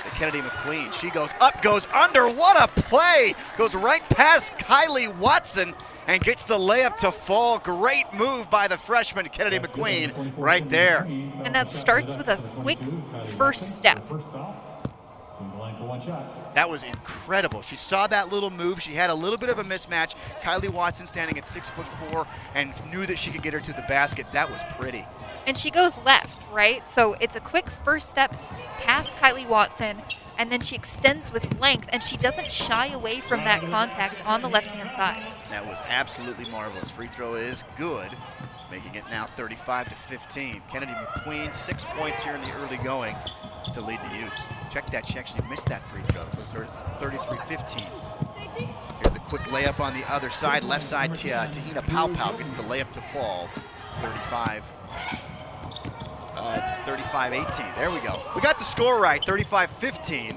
uh, 0.05 0.11
Kennedy 0.11 0.41
McQueen. 0.41 0.93
She 0.93 1.11
goes 1.11 1.31
up, 1.41 1.63
goes 1.63 1.87
under. 1.89 2.29
What 2.29 2.61
a 2.61 2.69
play! 2.83 3.35
Goes 3.57 3.75
right 3.75 4.05
past 4.11 4.55
Kylie 4.55 5.15
Watson 5.17 5.75
and 6.07 6.23
gets 6.23 6.43
the 6.43 6.59
layup 6.59 6.97
to 6.97 7.13
fall. 7.13 7.59
Great 7.59 8.07
move 8.13 8.51
by 8.51 8.69
the 8.69 8.77
freshman 8.77 9.29
Kennedy 9.29 9.59
McQueen 9.59 10.33
right 10.37 10.69
there. 10.69 11.05
And 11.45 11.55
that 11.55 11.71
starts 11.71 12.17
with 12.17 12.29
a 12.29 12.37
quick 12.61 12.79
first 13.37 13.77
step. 13.77 14.03
That 16.55 16.69
was 16.69 16.83
incredible. 16.83 17.63
She 17.63 17.77
saw 17.77 18.07
that 18.09 18.31
little 18.31 18.51
move. 18.51 18.81
She 18.81 18.93
had 18.93 19.11
a 19.11 19.15
little 19.15 19.39
bit 19.39 19.49
of 19.49 19.59
a 19.59 19.65
mismatch. 19.65 20.15
Kylie 20.43 20.71
Watson 20.71 21.07
standing 21.07 21.39
at 21.39 21.47
six 21.47 21.71
foot 21.71 21.87
four 21.89 22.27
and 22.55 22.81
knew 22.93 23.07
that 23.07 23.19
she 23.19 23.31
could 23.31 23.43
get 23.43 23.53
her 23.55 23.61
to 23.61 23.73
the 23.73 23.85
basket. 23.89 24.27
That 24.33 24.51
was 24.51 24.63
pretty. 24.79 25.07
And 25.47 25.59
she 25.59 25.71
goes 25.71 25.99
left, 25.99 26.51
right? 26.53 26.89
So 26.89 27.15
it's 27.21 27.37
a 27.37 27.41
quick 27.41 27.69
first 27.69 28.11
step 28.11 28.33
past 28.79 29.17
Kylie 29.17 29.49
Watson, 29.49 30.03
and 30.39 30.51
then 30.51 30.61
she 30.61 30.77
extends 30.77 31.33
with 31.33 31.61
length, 31.61 31.89
and 31.93 32.03
she 32.03 32.17
doesn't 32.17 32.51
shy 32.51 32.89
away 32.89 33.21
from 33.21 33.41
that 33.41 33.61
contact 33.63 34.25
on 34.27 34.43
the 34.43 34.49
left-hand 34.49 34.93
side. 34.93 35.27
That 35.51 35.67
was 35.67 35.81
absolutely 35.89 36.49
marvelous. 36.51 36.91
Free 36.91 37.09
throw 37.09 37.35
is 37.35 37.65
good, 37.77 38.11
making 38.71 38.95
it 38.95 39.05
now 39.11 39.27
35 39.37 39.91
to 39.91 39.95
15. 39.95 40.63
Kennedy 40.71 40.93
McQueen, 40.93 41.55
six 41.55 41.85
points 41.85 42.23
here 42.23 42.35
in 42.35 42.41
the 42.43 42.53
early 42.57 42.79
going 42.79 43.17
to 43.73 43.81
lead 43.81 44.01
the 44.03 44.19
Utes. 44.19 44.41
Check 44.71 44.91
that, 44.91 45.07
she 45.07 45.19
actually 45.19 45.47
missed 45.49 45.67
that 45.67 45.87
free 45.89 46.03
throw. 46.09 46.25
So 46.47 46.63
it's 46.63 46.79
33-15. 47.01 47.81
Here's 49.03 49.13
the 49.13 49.21
quick 49.21 49.43
layup 49.43 49.81
on 49.81 49.95
the 49.95 50.11
other 50.13 50.31
side. 50.31 50.65
Left 50.65 50.85
side, 50.85 51.15
Te-Hina 51.15 51.49
uh, 51.49 51.83
Te-Hina 51.83 52.39
gets 52.39 52.51
the 52.53 52.63
layup 52.63 52.91
to 52.93 53.01
fall. 53.13 53.49
35 54.01 54.65
uh, 54.89 55.17
Uh, 56.43 56.59
35-18. 56.85 57.77
There 57.77 57.93
we 57.93 58.01
go. 58.01 58.21
We 58.35 58.41
got 58.41 58.59
the 58.59 58.65
score 58.65 59.01
right, 59.01 59.23
35-15. 59.23 60.37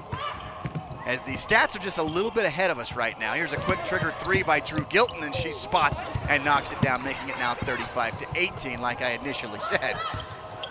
As 1.04 1.20
the 1.22 1.32
stats 1.32 1.74
are 1.74 1.80
just 1.80 1.98
a 1.98 2.02
little 2.02 2.30
bit 2.30 2.44
ahead 2.44 2.70
of 2.70 2.78
us 2.78 2.94
right 2.94 3.18
now. 3.18 3.34
Here's 3.34 3.52
a 3.52 3.56
quick 3.56 3.84
trigger 3.84 4.14
three 4.20 4.44
by 4.44 4.60
Dru 4.60 4.84
Gylten, 4.84 5.24
and 5.24 5.34
she 5.34 5.50
spots 5.50 6.04
and 6.28 6.44
knocks 6.44 6.70
it 6.70 6.80
down, 6.80 7.02
making 7.02 7.28
it 7.28 7.36
now 7.38 7.54
35 7.54 8.18
to 8.20 8.40
18, 8.40 8.80
like 8.80 9.02
I 9.02 9.14
initially 9.14 9.58
said. 9.58 9.96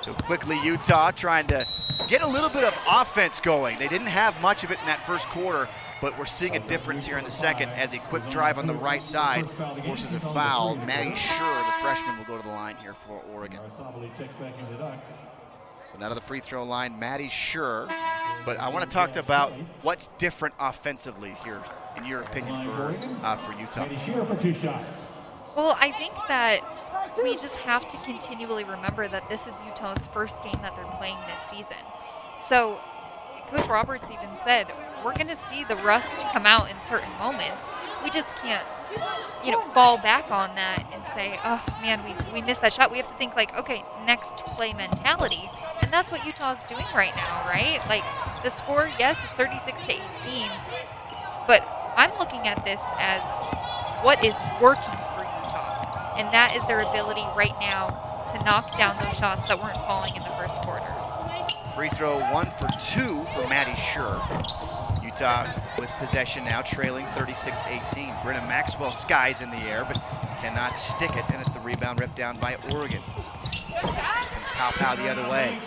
So 0.02 0.14
quickly, 0.14 0.58
Utah 0.64 1.12
trying 1.12 1.48
to 1.48 1.66
get 2.08 2.22
a 2.22 2.28
little 2.28 2.50
bit 2.50 2.64
of 2.64 2.74
offense 2.90 3.42
going. 3.42 3.78
They 3.78 3.90
didn't 3.90 4.08
have 4.08 4.40
much 4.42 4.64
of 4.64 4.72
it 4.72 4.80
in 4.80 4.86
that 4.86 5.06
first 5.06 5.28
quarter, 5.28 5.68
but 6.06 6.16
we're 6.20 6.26
seeing 6.26 6.56
a 6.56 6.60
difference 6.68 7.04
here 7.04 7.18
in 7.18 7.24
the 7.24 7.32
second 7.32 7.68
as 7.70 7.94
a 7.94 7.98
quick 7.98 8.22
drive 8.30 8.60
on 8.60 8.68
the 8.68 8.76
right 8.76 9.04
side 9.04 9.50
forces 9.86 10.14
a 10.14 10.20
foul. 10.20 10.76
Maddie 10.76 11.14
Scherr, 11.14 11.66
the 11.66 11.72
freshman, 11.82 12.16
will 12.20 12.26
go 12.26 12.38
to 12.38 12.44
the 12.44 12.54
line 12.54 12.76
here 12.76 12.94
for 13.08 13.24
Oregon. 13.34 13.58
So 13.76 13.92
now 16.00 16.10
to 16.10 16.14
the 16.14 16.22
free 16.22 16.42
throw 16.42 16.64
line, 16.64 17.00
Maddie 17.00 17.30
Scherr. 17.30 17.92
But 18.46 18.60
I 18.60 18.70
want 18.70 18.88
to 18.88 18.94
talk 18.94 19.16
about 19.16 19.52
what's 19.82 20.10
different 20.20 20.54
offensively 20.60 21.36
here, 21.44 21.60
in 21.98 22.06
your 22.06 22.22
opinion, 22.22 22.68
for, 22.76 22.96
uh, 23.24 23.38
for 23.38 23.54
Utah. 23.54 23.88
Well, 25.56 25.76
I 25.82 25.92
think 25.92 26.14
that 26.28 26.60
we 27.24 27.36
just 27.36 27.56
have 27.58 27.88
to 27.88 27.98
continually 28.04 28.64
remember 28.64 29.08
that 29.08 29.28
this 29.28 29.48
is 29.48 29.60
Utah's 29.66 30.06
first 30.14 30.44
game 30.44 30.60
that 30.62 30.76
they're 30.76 30.86
playing 31.00 31.18
this 31.34 31.42
season. 31.42 31.78
So 32.40 32.80
Coach 33.48 33.68
Roberts 33.68 34.12
even 34.12 34.30
said, 34.44 34.68
we're 35.06 35.14
going 35.14 35.28
to 35.28 35.36
see 35.36 35.64
the 35.66 35.76
rust 35.78 36.12
come 36.34 36.48
out 36.48 36.70
in 36.72 36.82
certain 36.82 37.12
moments. 37.20 37.70
We 38.04 38.10
just 38.10 38.36
can't, 38.38 38.66
you 39.44 39.52
know, 39.52 39.62
fall 39.70 40.00
back 40.00 40.32
on 40.32 40.56
that 40.56 40.84
and 40.92 41.06
say, 41.06 41.40
oh, 41.46 41.64
man, 41.80 42.04
we, 42.04 42.34
we 42.34 42.42
missed 42.42 42.62
that 42.62 42.74
shot. 42.74 42.92
We 42.92 42.98
have 42.98 43.08
to 43.08 43.14
think 43.14 43.36
like, 43.36 43.56
okay, 43.56 43.86
next 44.08 44.38
play 44.38 44.74
mentality. 44.74 45.48
And 45.82 45.94
that's 45.94 46.12
what 46.12 46.26
Utah's 46.26 46.66
doing 46.66 46.86
right 46.96 47.16
now, 47.16 47.46
right? 47.46 47.80
Like 47.88 48.04
the 48.44 48.50
score, 48.50 48.90
yes, 48.98 49.24
is 49.24 49.30
36 49.32 49.80
to 49.82 49.94
18, 50.26 50.50
but 51.46 51.62
I'm 51.96 52.18
looking 52.18 52.48
at 52.48 52.66
this 52.66 52.84
as 52.98 53.22
what 54.04 54.26
is 54.26 54.36
working 54.60 54.98
for 55.14 55.22
Utah. 55.22 56.16
And 56.18 56.34
that 56.34 56.56
is 56.58 56.66
their 56.66 56.80
ability 56.80 57.26
right 57.38 57.56
now 57.60 57.88
to 58.34 58.44
knock 58.44 58.76
down 58.76 58.98
those 59.04 59.16
shots 59.16 59.50
that 59.50 59.62
weren't 59.62 59.78
falling 59.86 60.16
in 60.16 60.24
the 60.24 60.34
first 60.42 60.62
quarter. 60.64 61.05
Free 61.76 61.90
throw 61.90 62.20
one 62.32 62.50
for 62.52 62.70
two 62.80 63.26
for 63.34 63.46
Maddie 63.50 63.74
Scherr. 63.74 64.16
Utah 65.04 65.52
with 65.78 65.90
possession 66.00 66.46
now, 66.46 66.62
trailing 66.62 67.06
36-18. 67.08 68.22
Brynna 68.22 68.48
Maxwell 68.48 68.92
skies 68.92 69.42
in 69.42 69.52
the 69.52 69.58
air, 69.58 69.84
but 69.84 70.02
cannot 70.40 70.78
stick 70.78 71.14
it, 71.18 71.26
and 71.34 71.42
it's 71.42 71.50
the 71.50 71.60
rebound 71.60 72.00
ripped 72.00 72.16
down 72.16 72.40
by 72.40 72.56
Oregon. 72.72 73.02
Paopao 74.56 74.96
the 74.96 75.10
other 75.10 75.30
way. 75.30 75.60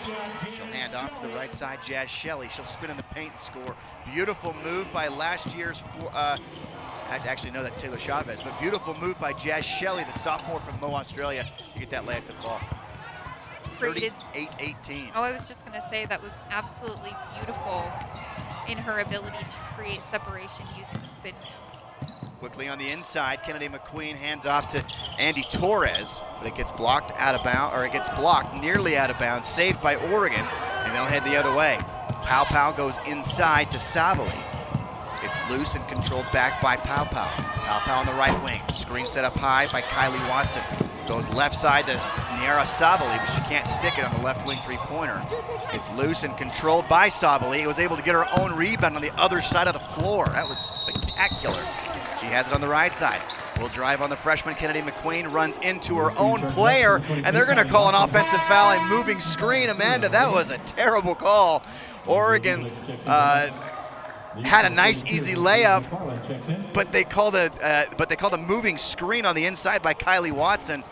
She'll 0.57 0.65
hand 0.65 0.95
off 0.95 1.21
to 1.21 1.29
the 1.29 1.35
right 1.35 1.53
side, 1.53 1.81
Jaz 1.81 2.09
Shelley. 2.09 2.49
She'll 2.49 2.65
spin 2.65 2.89
in 2.89 2.97
the 2.97 3.03
paint 3.03 3.33
and 3.33 3.39
score. 3.39 3.77
Beautiful 4.11 4.57
move 4.65 4.91
by 4.95 5.09
last 5.09 5.55
year's, 5.55 5.81
four, 5.81 6.11
uh, 6.15 6.39
actually 7.11 7.51
no, 7.51 7.63
that's 7.63 7.77
Taylor 7.77 7.99
Chavez, 7.99 8.43
but 8.43 8.59
beautiful 8.59 8.99
move 8.99 9.21
by 9.21 9.35
Jaz 9.35 9.63
Shelley, 9.63 10.05
the 10.05 10.19
sophomore 10.19 10.61
from 10.61 10.81
Moe, 10.81 10.95
Australia, 10.95 11.47
to 11.75 11.79
get 11.79 11.91
that 11.91 12.07
layup 12.07 12.25
to 12.25 12.33
fall. 12.33 12.61
Created, 13.79 14.13
38-18. 14.35 15.11
Oh, 15.15 15.23
I 15.23 15.33
was 15.33 15.47
just 15.47 15.65
going 15.65 15.81
to 15.81 15.89
say 15.89 16.05
that 16.07 16.21
was 16.21 16.33
absolutely 16.51 17.15
beautiful 17.35 17.85
in 18.69 18.77
her 18.79 19.01
ability 19.01 19.39
to 19.39 19.57
create 19.77 20.01
separation 20.11 20.67
using 20.77 21.01
the 21.01 21.07
spin 21.07 21.35
move. 21.35 22.11
Quickly 22.41 22.69
on 22.69 22.79
the 22.79 22.91
inside, 22.91 23.43
Kennedy 23.43 23.69
McQueen 23.69 24.15
hands 24.15 24.47
off 24.47 24.69
to 24.69 24.85
Andy 25.19 25.43
Torres, 25.43 26.21
but 26.39 26.47
it 26.47 26.55
gets 26.55 26.71
blocked 26.71 27.13
out 27.17 27.35
of 27.35 27.43
bounds, 27.43 27.75
or 27.75 27.85
it 27.85 27.93
gets 27.93 28.09
blocked 28.11 28.55
nearly 28.55 28.97
out 28.97 29.11
of 29.11 29.19
bounds, 29.19 29.49
saved 29.49 29.81
by 29.81 29.97
Oregon, 29.97 30.45
and 30.45 30.95
they'll 30.95 31.05
head 31.05 31.25
the 31.25 31.37
other 31.37 31.55
way. 31.55 31.79
Paopao 32.23 32.77
goes 32.77 32.99
inside 33.07 33.71
to 33.73 33.79
Sabally. 33.79 34.45
It's 35.23 35.39
loose 35.51 35.75
and 35.75 35.87
controlled 35.89 36.31
back 36.33 36.61
by 36.63 36.77
Paopao. 36.77 37.29
Pow 37.69 37.81
Pow 37.81 38.01
on 38.01 38.07
the 38.07 38.13
right 38.13 38.43
wing. 38.45 38.61
Screen 38.73 39.07
set 39.07 39.25
up 39.25 39.37
high 39.37 39.67
by 39.73 39.83
Kylie 39.83 40.29
Watson. 40.29 40.63
Goes 41.09 41.27
left 41.31 41.55
side 41.57 41.87
to 41.87 41.95
Nyara 41.95 42.67
Sabally, 42.67 43.17
but 43.17 43.27
she 43.29 43.41
can't 43.49 43.67
stick 43.67 43.97
it 43.97 44.05
on 44.05 44.15
the 44.15 44.21
left 44.21 44.47
wing 44.47 44.59
three-pointer. 44.59 45.19
It's 45.73 45.91
loose 45.93 46.23
and 46.23 46.37
controlled 46.37 46.87
by 46.87 47.09
Sabally. 47.09 47.61
It 47.61 47.67
was 47.67 47.79
able 47.79 47.97
to 47.97 48.03
get 48.03 48.15
her 48.15 48.27
own 48.39 48.55
rebound 48.55 48.95
on 48.95 49.01
the 49.01 49.11
other 49.19 49.41
side 49.41 49.69
of 49.69 49.73
the 49.73 49.81
floor. 49.81 50.27
That 50.27 50.47
was 50.47 50.59
spectacular. 50.59 51.65
She 52.21 52.27
has 52.27 52.49
it 52.49 52.53
on 52.53 52.61
the 52.61 52.69
right 52.69 52.95
side. 52.95 53.23
Will 53.59 53.69
drive 53.69 54.03
on 54.03 54.11
the 54.11 54.17
freshman 54.17 54.55
Kennedy 54.55 54.83
McQueen, 54.83 55.33
runs 55.33 55.57
into 55.59 55.97
her 55.97 56.11
own 56.19 56.43
player, 56.51 57.01
and 57.25 57.35
they're 57.35 57.47
going 57.47 57.57
to 57.57 57.65
call 57.65 57.89
an 57.89 57.95
offensive 57.95 58.43
foul 58.43 58.79
a 58.79 58.89
moving 58.91 59.19
screen. 59.19 59.71
Amanda, 59.71 60.11
that 60.11 60.31
was 60.31 60.51
a 60.51 60.59
terrible 60.59 61.15
call. 61.15 61.63
Oregon 62.07 62.71
uh, 63.07 63.49
had 64.43 64.65
a 64.65 64.71
nice 64.71 65.05
easy 65.05 65.35
layup, 65.35 66.73
but 66.73 66.93
they 66.93 67.05
called 67.05 67.35
a 67.35 67.51
uh, 67.65 67.85
but 67.97 68.09
they 68.09 68.17
called 68.17 68.35
a 68.35 68.39
moving 68.39 68.79
screen 68.79 69.25
on 69.27 69.35
the 69.35 69.47
inside 69.47 69.83
by 69.83 69.95
Kylie 69.95 70.33
Watson. 70.33 70.85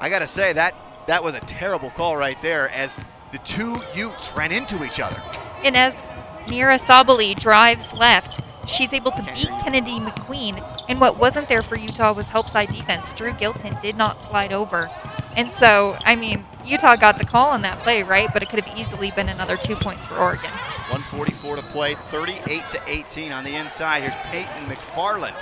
I 0.00 0.08
gotta 0.08 0.26
say 0.26 0.52
that 0.54 0.74
that 1.06 1.22
was 1.22 1.34
a 1.34 1.40
terrible 1.40 1.90
call 1.90 2.16
right 2.16 2.40
there 2.42 2.68
as 2.70 2.96
the 3.32 3.38
two 3.38 3.80
Utes 3.94 4.32
ran 4.36 4.52
into 4.52 4.84
each 4.84 5.00
other. 5.00 5.20
And 5.64 5.76
as 5.76 6.10
Nyara 6.46 6.78
Sabally 6.78 7.34
drives 7.34 7.92
left, 7.94 8.40
she's 8.66 8.92
able 8.92 9.10
to 9.12 9.22
beat 9.34 9.48
Kennedy 9.62 9.98
McQueen. 9.98 10.62
And 10.88 11.00
what 11.00 11.18
wasn't 11.18 11.48
there 11.48 11.62
for 11.62 11.76
Utah 11.76 12.12
was 12.12 12.28
help 12.28 12.48
side 12.48 12.70
defense. 12.70 13.12
Dru 13.12 13.32
Gylten 13.32 13.80
did 13.80 13.96
not 13.96 14.22
slide 14.22 14.52
over. 14.52 14.90
And 15.36 15.50
so, 15.50 15.96
I 16.04 16.16
mean, 16.16 16.44
Utah 16.64 16.96
got 16.96 17.18
the 17.18 17.24
call 17.24 17.50
on 17.50 17.62
that 17.62 17.80
play, 17.80 18.02
right? 18.02 18.28
But 18.32 18.42
it 18.42 18.50
could 18.50 18.62
have 18.62 18.78
easily 18.78 19.10
been 19.12 19.28
another 19.28 19.56
two 19.56 19.76
points 19.76 20.06
for 20.06 20.16
Oregon. 20.16 20.50
144 20.90 21.56
to 21.56 21.62
play, 21.62 21.94
38 22.10 22.68
to 22.68 22.80
18 22.86 23.32
on 23.32 23.44
the 23.44 23.54
inside. 23.54 24.02
Here's 24.02 24.14
Peyton 24.26 24.66
McFarland 24.66 25.34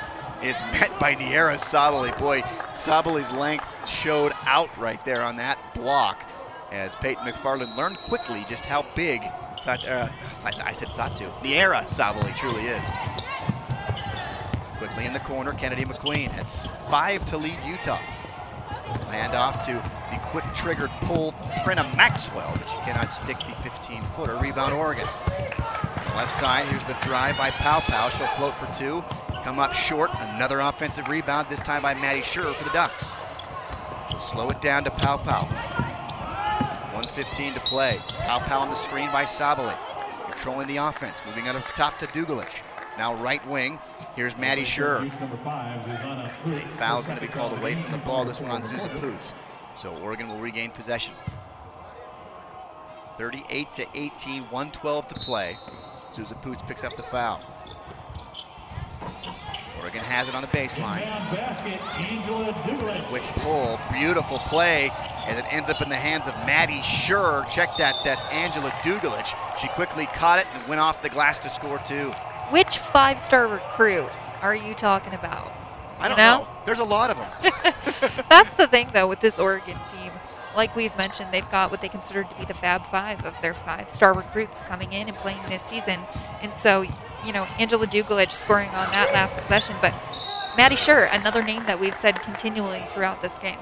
is 0.42 0.60
met 0.72 0.96
by 0.98 1.14
Nyara 1.14 1.58
Sabally. 1.58 2.16
Boy, 2.18 2.40
Sabally's 2.72 3.32
length 3.32 3.66
showed 3.88 4.32
out 4.44 4.74
right 4.78 5.04
there 5.04 5.22
on 5.22 5.36
that 5.36 5.58
block 5.74 6.24
as 6.70 6.94
Peyton 6.96 7.24
McFarland 7.24 7.76
learned 7.76 7.98
quickly 7.98 8.46
just 8.48 8.64
how 8.64 8.86
big, 8.94 9.22
Sat, 9.60 9.86
uh, 9.88 10.08
I 10.64 10.72
said 10.72 10.88
Satu, 10.88 11.30
Nyara 11.40 11.82
Sabally 11.82 12.34
truly 12.36 12.66
is. 12.66 12.88
Quickly 14.78 15.04
in 15.04 15.12
the 15.12 15.20
corner, 15.20 15.52
Kennedy 15.52 15.84
McQueen 15.84 16.30
has 16.30 16.72
five 16.88 17.24
to 17.26 17.36
lead 17.36 17.58
Utah. 17.66 18.00
Hand 19.10 19.34
off 19.34 19.64
to 19.66 19.72
the 19.72 20.18
quick 20.26 20.44
triggered 20.54 20.90
pull, 21.02 21.32
Brynna 21.64 21.94
Maxwell, 21.96 22.52
but 22.56 22.68
she 22.68 22.76
cannot 22.78 23.12
stick 23.12 23.38
the 23.40 23.52
15 23.62 24.02
footer. 24.16 24.36
Rebound, 24.36 24.72
Oregon. 24.72 25.06
left 26.14 26.38
side, 26.38 26.66
here's 26.66 26.84
the 26.84 26.96
drive 27.02 27.36
by 27.36 27.50
Paopao. 27.50 28.10
She'll 28.10 28.26
float 28.28 28.56
for 28.58 28.66
two. 28.74 29.04
Come 29.44 29.58
up 29.58 29.72
short. 29.72 30.10
Another 30.18 30.60
offensive 30.60 31.08
rebound, 31.08 31.48
this 31.48 31.60
time 31.60 31.82
by 31.82 31.94
Maddie 31.94 32.20
Scherr 32.20 32.54
for 32.54 32.64
the 32.64 32.70
Ducks. 32.70 33.14
She'll 34.10 34.20
slow 34.20 34.50
it 34.50 34.60
down 34.60 34.84
to 34.84 34.90
Paopao. 34.90 35.48
115 36.92 37.54
to 37.54 37.60
play. 37.60 37.98
Paopao 38.08 38.60
on 38.60 38.68
the 38.68 38.74
screen 38.74 39.10
by 39.12 39.24
Sabally. 39.24 39.76
Controlling 40.30 40.66
the 40.66 40.76
offense. 40.76 41.22
Moving 41.26 41.48
on 41.48 41.56
up 41.56 41.64
top 41.74 41.98
to 41.98 42.06
Dugalic. 42.06 42.62
Now 42.98 43.14
right 43.22 43.44
wing. 43.46 43.78
Here's 44.16 44.36
Maddie 44.36 44.64
Scherr. 44.64 45.06
A 45.06 46.68
foul 46.68 46.98
is 46.98 47.06
going 47.06 47.18
to 47.18 47.24
be 47.24 47.32
called 47.32 47.56
away 47.56 47.76
from 47.76 47.92
the 47.92 47.98
ball. 47.98 48.24
This 48.24 48.40
one 48.40 48.50
on 48.50 48.62
Zuza 48.62 49.00
Poots. 49.00 49.34
So 49.74 49.96
Oregon 49.98 50.28
will 50.28 50.40
regain 50.40 50.72
possession. 50.72 51.14
38 53.18 53.72
to 53.74 53.86
18, 53.94 54.42
112 54.42 55.08
to 55.08 55.14
play. 55.16 55.56
Zuza 56.10 56.40
Poots 56.42 56.62
picks 56.62 56.82
up 56.82 56.96
the 56.96 57.02
foul. 57.04 57.40
Oregon 59.80 60.00
has 60.00 60.28
it 60.28 60.34
on 60.34 60.42
the 60.42 60.48
baseline. 60.48 61.00
Quick 63.08 63.22
pull, 63.22 63.80
beautiful 63.92 64.38
play, 64.40 64.90
as 65.26 65.38
it 65.38 65.44
ends 65.50 65.70
up 65.70 65.80
in 65.80 65.88
the 65.88 65.96
hands 65.96 66.26
of 66.26 66.34
Maddie 66.46 66.80
Scherr. 66.80 67.48
Check 67.50 67.76
that, 67.78 67.94
that's 68.04 68.24
Angela 68.26 68.70
Dugalic. 68.82 69.26
She 69.58 69.68
quickly 69.68 70.06
caught 70.06 70.38
it 70.38 70.46
and 70.52 70.66
went 70.66 70.80
off 70.80 71.00
the 71.00 71.08
glass 71.08 71.38
to 71.40 71.48
score 71.48 71.78
two. 71.78 72.12
Which 72.50 72.78
five-star 72.78 73.46
recruit 73.46 74.10
are 74.42 74.54
you 74.54 74.74
talking 74.74 75.14
about? 75.14 75.52
I 75.98 76.08
don't 76.08 76.16
know? 76.16 76.38
know. 76.40 76.48
There's 76.64 76.78
a 76.78 76.84
lot 76.84 77.10
of 77.10 77.16
them. 77.16 77.30
That's 78.28 78.54
the 78.54 78.66
thing, 78.66 78.90
though, 78.92 79.08
with 79.08 79.20
this 79.20 79.38
Oregon 79.38 79.78
team. 79.86 80.12
Like 80.56 80.74
we've 80.74 80.96
mentioned, 80.96 81.32
they've 81.32 81.48
got 81.50 81.70
what 81.70 81.80
they 81.80 81.88
consider 81.88 82.24
to 82.24 82.34
be 82.34 82.44
the 82.44 82.54
Fab 82.54 82.84
Five 82.86 83.24
of 83.24 83.40
their 83.40 83.54
five-star 83.54 84.14
recruits 84.14 84.62
coming 84.62 84.92
in 84.92 85.08
and 85.08 85.16
playing 85.16 85.40
this 85.46 85.62
season. 85.62 86.00
And 86.42 86.52
so, 86.54 86.82
you 87.24 87.32
know, 87.32 87.44
Angela 87.58 87.86
Dugalic 87.86 88.32
scoring 88.32 88.70
on 88.70 88.90
that 88.90 89.12
last 89.12 89.36
possession, 89.36 89.76
but 89.80 89.94
Maddie 90.56 90.74
Scherr, 90.74 91.08
another 91.12 91.42
name 91.42 91.64
that 91.66 91.78
we've 91.78 91.94
said 91.94 92.20
continually 92.20 92.82
throughout 92.92 93.20
this 93.20 93.38
game. 93.38 93.58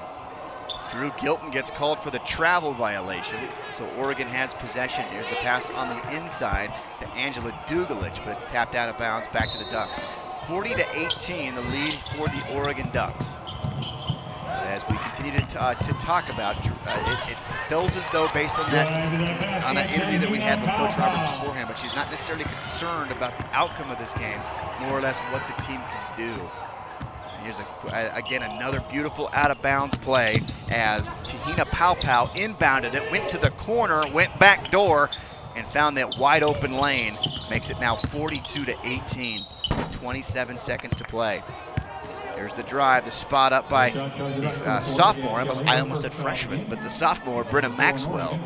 Dru 0.91 1.11
Gylten 1.11 1.51
gets 1.51 1.69
called 1.69 1.99
for 1.99 2.09
the 2.09 2.17
travel 2.19 2.73
violation, 2.73 3.37
so 3.73 3.87
Oregon 3.91 4.27
has 4.27 4.55
possession. 4.55 5.05
Here's 5.11 5.27
the 5.27 5.35
pass 5.35 5.69
on 5.69 5.87
the 5.89 6.17
inside 6.17 6.73
to 6.99 7.07
Angela 7.09 7.51
Dugalic, 7.67 8.17
but 8.25 8.29
it's 8.29 8.45
tapped 8.45 8.73
out 8.73 8.89
of 8.89 8.97
bounds 8.97 9.27
back 9.27 9.51
to 9.51 9.59
the 9.59 9.69
Ducks. 9.69 10.03
40 10.47 10.73
to 10.73 10.97
18, 10.97 11.53
the 11.53 11.61
lead 11.61 11.93
for 11.93 12.27
the 12.27 12.43
Oregon 12.55 12.89
Ducks. 12.91 13.23
But 13.45 14.65
as 14.65 14.83
we 14.89 14.97
continue 14.97 15.39
to, 15.39 15.61
uh, 15.61 15.75
to 15.75 15.93
talk 15.93 16.33
about, 16.33 16.57
uh, 16.57 17.21
it, 17.27 17.33
it, 17.33 17.37
feels 17.67 17.95
as 17.95 18.07
though, 18.07 18.27
based 18.33 18.57
on 18.57 18.71
that 18.71 19.63
on 19.65 19.75
that 19.75 19.91
interview 19.91 20.17
that 20.17 20.31
we 20.31 20.39
had 20.39 20.59
with 20.59 20.71
Coach 20.71 20.97
Roberts 20.97 21.37
beforehand, 21.37 21.67
but 21.67 21.77
she's 21.77 21.95
not 21.95 22.09
necessarily 22.09 22.45
concerned 22.45 23.11
about 23.11 23.37
the 23.37 23.45
outcome 23.53 23.91
of 23.91 23.99
this 23.99 24.13
game, 24.15 24.39
more 24.81 24.97
or 24.97 25.01
less 25.01 25.19
what 25.31 25.43
the 25.45 25.61
team 25.61 25.77
can 25.77 26.17
do. 26.17 26.68
Here's 27.49 27.61
a, 27.61 28.11
again 28.13 28.43
another 28.43 28.79
beautiful 28.91 29.27
out 29.33 29.49
of 29.49 29.59
bounds 29.63 29.97
play 29.97 30.39
as 30.69 31.07
Te-Hina 31.23 31.65
Paopao 31.65 32.29
inbounded 32.35 32.93
it, 32.93 33.11
went 33.11 33.27
to 33.31 33.39
the 33.39 33.49
corner, 33.51 34.03
went 34.13 34.37
back 34.37 34.69
door, 34.69 35.09
and 35.55 35.65
found 35.65 35.97
that 35.97 36.19
wide 36.19 36.43
open 36.43 36.73
lane. 36.73 37.17
Makes 37.49 37.71
it 37.71 37.79
now 37.79 37.95
42 37.95 38.65
to 38.65 38.75
18. 38.83 39.39
27 39.93 40.59
seconds 40.59 40.95
to 40.97 41.03
play. 41.05 41.41
There's 42.35 42.53
the 42.53 42.61
drive, 42.61 43.05
the 43.05 43.11
spot 43.11 43.51
up 43.51 43.67
by 43.67 43.89
the 43.89 44.49
uh, 44.67 44.83
sophomore. 44.83 45.39
I 45.39 45.79
almost 45.79 46.03
said 46.03 46.13
freshman, 46.13 46.67
but 46.69 46.83
the 46.83 46.91
sophomore, 46.91 47.43
Brynna 47.43 47.75
Maxwell. 47.75 48.39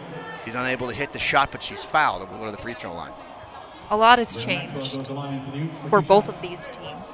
She's 0.46 0.56
unable 0.56 0.88
to 0.88 0.94
hit 0.94 1.12
the 1.12 1.20
shot, 1.20 1.52
but 1.52 1.62
she's 1.62 1.84
fouled. 1.84 2.30
We'll 2.30 2.40
go 2.40 2.46
to 2.46 2.52
the 2.52 2.58
free 2.58 2.74
throw 2.74 2.94
line. 2.94 3.12
A 3.90 3.98
lot 3.98 4.18
has 4.18 4.34
changed 4.38 5.08
for 5.88 6.02
both 6.02 6.30
of 6.30 6.42
these 6.42 6.70
teams. 6.70 7.13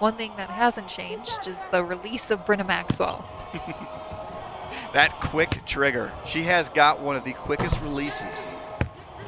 One 0.00 0.16
thing 0.16 0.32
that 0.38 0.48
hasn't 0.48 0.88
changed 0.88 1.46
is 1.46 1.66
the 1.70 1.84
release 1.84 2.30
of 2.30 2.46
Brynna 2.46 2.66
Maxwell. 2.66 3.22
that 4.94 5.20
quick 5.20 5.60
trigger. 5.66 6.10
She 6.24 6.42
has 6.44 6.70
got 6.70 7.00
one 7.00 7.16
of 7.16 7.24
the 7.24 7.34
quickest 7.34 7.78
releases 7.82 8.48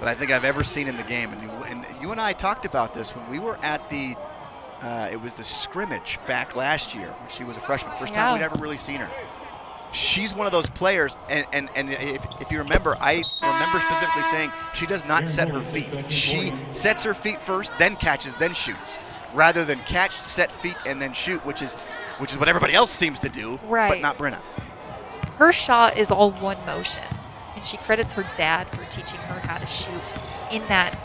that 0.00 0.08
I 0.08 0.14
think 0.14 0.30
I've 0.30 0.46
ever 0.46 0.64
seen 0.64 0.88
in 0.88 0.96
the 0.96 1.02
game. 1.02 1.30
And, 1.34 1.50
and 1.66 2.02
you 2.02 2.10
and 2.10 2.18
I 2.18 2.32
talked 2.32 2.64
about 2.64 2.94
this 2.94 3.14
when 3.14 3.28
we 3.30 3.38
were 3.38 3.56
at 3.62 3.86
the, 3.90 4.16
uh, 4.80 5.10
it 5.12 5.20
was 5.20 5.34
the 5.34 5.44
scrimmage 5.44 6.18
back 6.26 6.56
last 6.56 6.94
year 6.94 7.08
when 7.20 7.28
she 7.28 7.44
was 7.44 7.58
a 7.58 7.60
freshman. 7.60 7.92
First 7.98 8.14
yeah. 8.14 8.24
time 8.24 8.38
we'd 8.38 8.44
ever 8.44 8.56
really 8.58 8.78
seen 8.78 8.96
her. 8.96 9.10
She's 9.92 10.34
one 10.34 10.46
of 10.46 10.52
those 10.52 10.70
players, 10.70 11.18
and, 11.28 11.46
and, 11.52 11.68
and 11.76 11.90
if, 11.90 12.24
if 12.40 12.50
you 12.50 12.56
remember, 12.56 12.96
I 12.98 13.22
remember 13.42 13.78
specifically 13.78 14.22
saying 14.30 14.50
she 14.72 14.86
does 14.86 15.04
not 15.04 15.28
set 15.28 15.50
her 15.50 15.60
feet. 15.60 16.10
She 16.10 16.50
sets 16.70 17.04
her 17.04 17.12
feet 17.12 17.38
first, 17.38 17.74
then 17.78 17.96
catches, 17.96 18.34
then 18.36 18.54
shoots, 18.54 18.98
rather 19.32 19.64
than 19.64 19.78
catch, 19.80 20.18
set 20.20 20.50
feet, 20.52 20.76
and 20.86 21.00
then 21.00 21.12
shoot, 21.12 21.44
which 21.46 21.62
is 21.62 21.74
which 22.18 22.32
is 22.32 22.38
what 22.38 22.48
everybody 22.48 22.74
else 22.74 22.90
seems 22.90 23.20
to 23.20 23.28
do, 23.28 23.58
right. 23.64 23.88
but 23.88 24.00
not 24.00 24.18
Brynna. 24.18 24.40
Her 25.36 25.52
shot 25.52 25.96
is 25.96 26.10
all 26.10 26.30
one 26.32 26.58
motion 26.66 27.02
and 27.62 27.68
she 27.68 27.76
credits 27.76 28.12
her 28.12 28.28
dad 28.34 28.68
for 28.70 28.84
teaching 28.86 29.20
her 29.20 29.40
how 29.46 29.56
to 29.56 29.66
shoot 29.66 30.02
in 30.50 30.66
that 30.66 30.98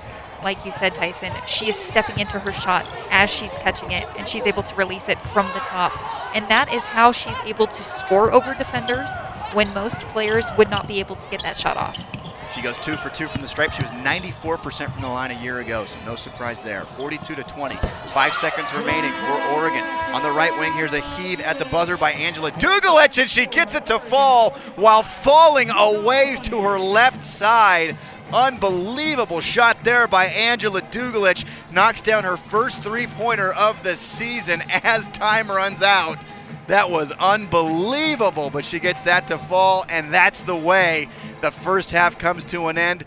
like 0.43 0.63
you 0.65 0.71
said 0.71 0.93
tyson 0.93 1.31
she 1.47 1.69
is 1.69 1.75
stepping 1.75 2.17
into 2.19 2.39
her 2.39 2.51
shot 2.51 2.91
as 3.11 3.29
she's 3.29 3.57
catching 3.59 3.91
it 3.91 4.07
and 4.17 4.27
she's 4.27 4.45
able 4.45 4.63
to 4.63 4.75
release 4.75 5.07
it 5.07 5.21
from 5.21 5.47
the 5.49 5.59
top 5.59 5.93
and 6.35 6.47
that 6.49 6.73
is 6.73 6.83
how 6.83 7.11
she's 7.11 7.37
able 7.45 7.67
to 7.67 7.83
score 7.83 8.33
over 8.33 8.55
defenders 8.55 9.11
when 9.53 9.71
most 9.73 10.01
players 10.09 10.47
would 10.57 10.69
not 10.69 10.87
be 10.87 10.99
able 10.99 11.15
to 11.15 11.29
get 11.29 11.41
that 11.43 11.57
shot 11.57 11.77
off 11.77 11.97
she 12.51 12.61
goes 12.61 12.77
two 12.77 12.95
for 12.95 13.09
two 13.09 13.27
from 13.27 13.41
the 13.41 13.47
stripe. 13.47 13.71
She 13.71 13.81
was 13.81 13.91
94% 13.91 14.91
from 14.91 15.01
the 15.01 15.07
line 15.07 15.31
a 15.31 15.41
year 15.41 15.59
ago, 15.59 15.85
so 15.85 15.97
no 16.05 16.15
surprise 16.15 16.63
there. 16.63 16.85
42 16.85 17.35
to 17.35 17.43
20. 17.43 17.75
Five 18.07 18.33
seconds 18.33 18.73
remaining 18.73 19.11
for 19.11 19.33
Oregon. 19.55 19.83
On 20.13 20.23
the 20.23 20.31
right 20.31 20.57
wing, 20.59 20.73
here's 20.73 20.93
a 20.93 21.01
heave 21.01 21.39
at 21.41 21.59
the 21.59 21.65
buzzer 21.65 21.97
by 21.97 22.11
Angela 22.11 22.51
Dugalic, 22.51 23.17
and 23.19 23.29
she 23.29 23.45
gets 23.45 23.75
it 23.75 23.85
to 23.87 23.99
fall 23.99 24.51
while 24.75 25.03
falling 25.03 25.69
away 25.69 26.37
to 26.43 26.61
her 26.61 26.79
left 26.79 27.23
side. 27.23 27.97
Unbelievable 28.33 29.39
shot 29.39 29.83
there 29.83 30.07
by 30.07 30.25
Angela 30.25 30.81
Dugalic. 30.81 31.45
Knocks 31.71 32.01
down 32.01 32.23
her 32.23 32.37
first 32.37 32.83
three 32.83 33.07
pointer 33.07 33.53
of 33.53 33.81
the 33.83 33.95
season 33.95 34.63
as 34.69 35.07
time 35.07 35.49
runs 35.49 35.81
out. 35.81 36.17
That 36.67 36.91
was 36.91 37.13
unbelievable, 37.13 38.49
but 38.49 38.65
she 38.65 38.79
gets 38.79 39.01
that 39.01 39.27
to 39.29 39.37
fall, 39.37 39.85
and 39.87 40.13
that's 40.13 40.43
the 40.43 40.55
way 40.55 41.09
the 41.41 41.51
first 41.51 41.91
half 41.91 42.19
comes 42.19 42.43
to 42.45 42.67
an 42.67 42.77
end. 42.77 43.05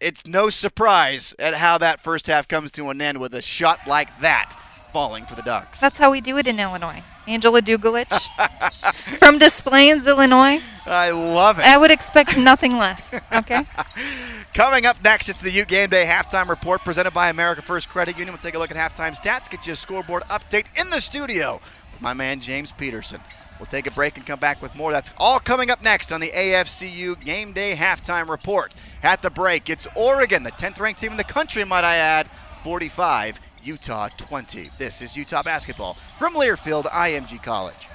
It's 0.00 0.26
no 0.26 0.50
surprise 0.50 1.34
at 1.38 1.54
how 1.54 1.78
that 1.78 2.02
first 2.02 2.26
half 2.26 2.46
comes 2.46 2.70
to 2.72 2.90
an 2.90 3.00
end 3.00 3.18
with 3.18 3.34
a 3.34 3.42
shot 3.42 3.80
like 3.86 4.20
that 4.20 4.54
falling 4.92 5.24
for 5.24 5.34
the 5.34 5.42
Ducks. 5.42 5.80
That's 5.80 5.96
how 5.96 6.10
we 6.10 6.20
do 6.20 6.36
it 6.36 6.46
in 6.46 6.58
Illinois. 6.60 7.02
Angela 7.26 7.62
Dugalic 7.62 8.08
from 9.18 9.38
Des 9.38 9.62
Plaines, 9.62 10.06
Illinois. 10.06 10.60
I 10.84 11.10
love 11.10 11.58
it. 11.58 11.64
I 11.64 11.78
would 11.78 11.90
expect 11.90 12.36
nothing 12.36 12.76
less. 12.76 13.18
Okay. 13.32 13.62
Coming 14.54 14.84
up 14.84 15.02
next, 15.04 15.28
it's 15.28 15.38
the 15.38 15.50
Ute 15.50 15.68
Game 15.68 15.90
Day 15.90 16.04
halftime 16.04 16.48
report 16.48 16.82
presented 16.82 17.12
by 17.12 17.30
America 17.30 17.62
First 17.62 17.88
Credit 17.88 18.16
Union. 18.18 18.34
We'll 18.34 18.42
take 18.42 18.56
a 18.56 18.58
look 18.58 18.72
at 18.72 18.76
halftime 18.76 19.16
stats, 19.16 19.48
get 19.48 19.66
you 19.66 19.74
a 19.74 19.76
scoreboard 19.76 20.24
update 20.24 20.66
in 20.78 20.90
the 20.90 21.00
studio 21.00 21.60
my 22.00 22.14
man 22.14 22.40
James 22.40 22.72
Peterson. 22.72 23.20
We'll 23.58 23.66
take 23.66 23.86
a 23.86 23.90
break 23.90 24.16
and 24.16 24.26
come 24.26 24.38
back 24.38 24.62
with 24.62 24.74
more. 24.74 24.90
That's 24.90 25.10
all 25.18 25.38
coming 25.38 25.70
up 25.70 25.82
next 25.82 26.12
on 26.12 26.20
the 26.20 26.30
AFCU 26.30 27.22
Game 27.22 27.52
Day 27.52 27.76
Halftime 27.76 28.28
Report. 28.28 28.74
At 29.02 29.20
the 29.20 29.28
break, 29.28 29.68
it's 29.68 29.86
Oregon, 29.94 30.42
the 30.42 30.52
10th 30.52 30.80
ranked 30.80 31.00
team 31.00 31.10
in 31.12 31.18
the 31.18 31.24
country, 31.24 31.62
might 31.64 31.84
I 31.84 31.96
add, 31.96 32.30
45, 32.64 33.38
Utah 33.62 34.08
20. 34.16 34.70
This 34.78 35.02
is 35.02 35.14
Utah 35.14 35.42
basketball 35.42 35.94
from 36.18 36.34
Learfield 36.34 36.84
IMG 36.86 37.42
College. 37.42 37.89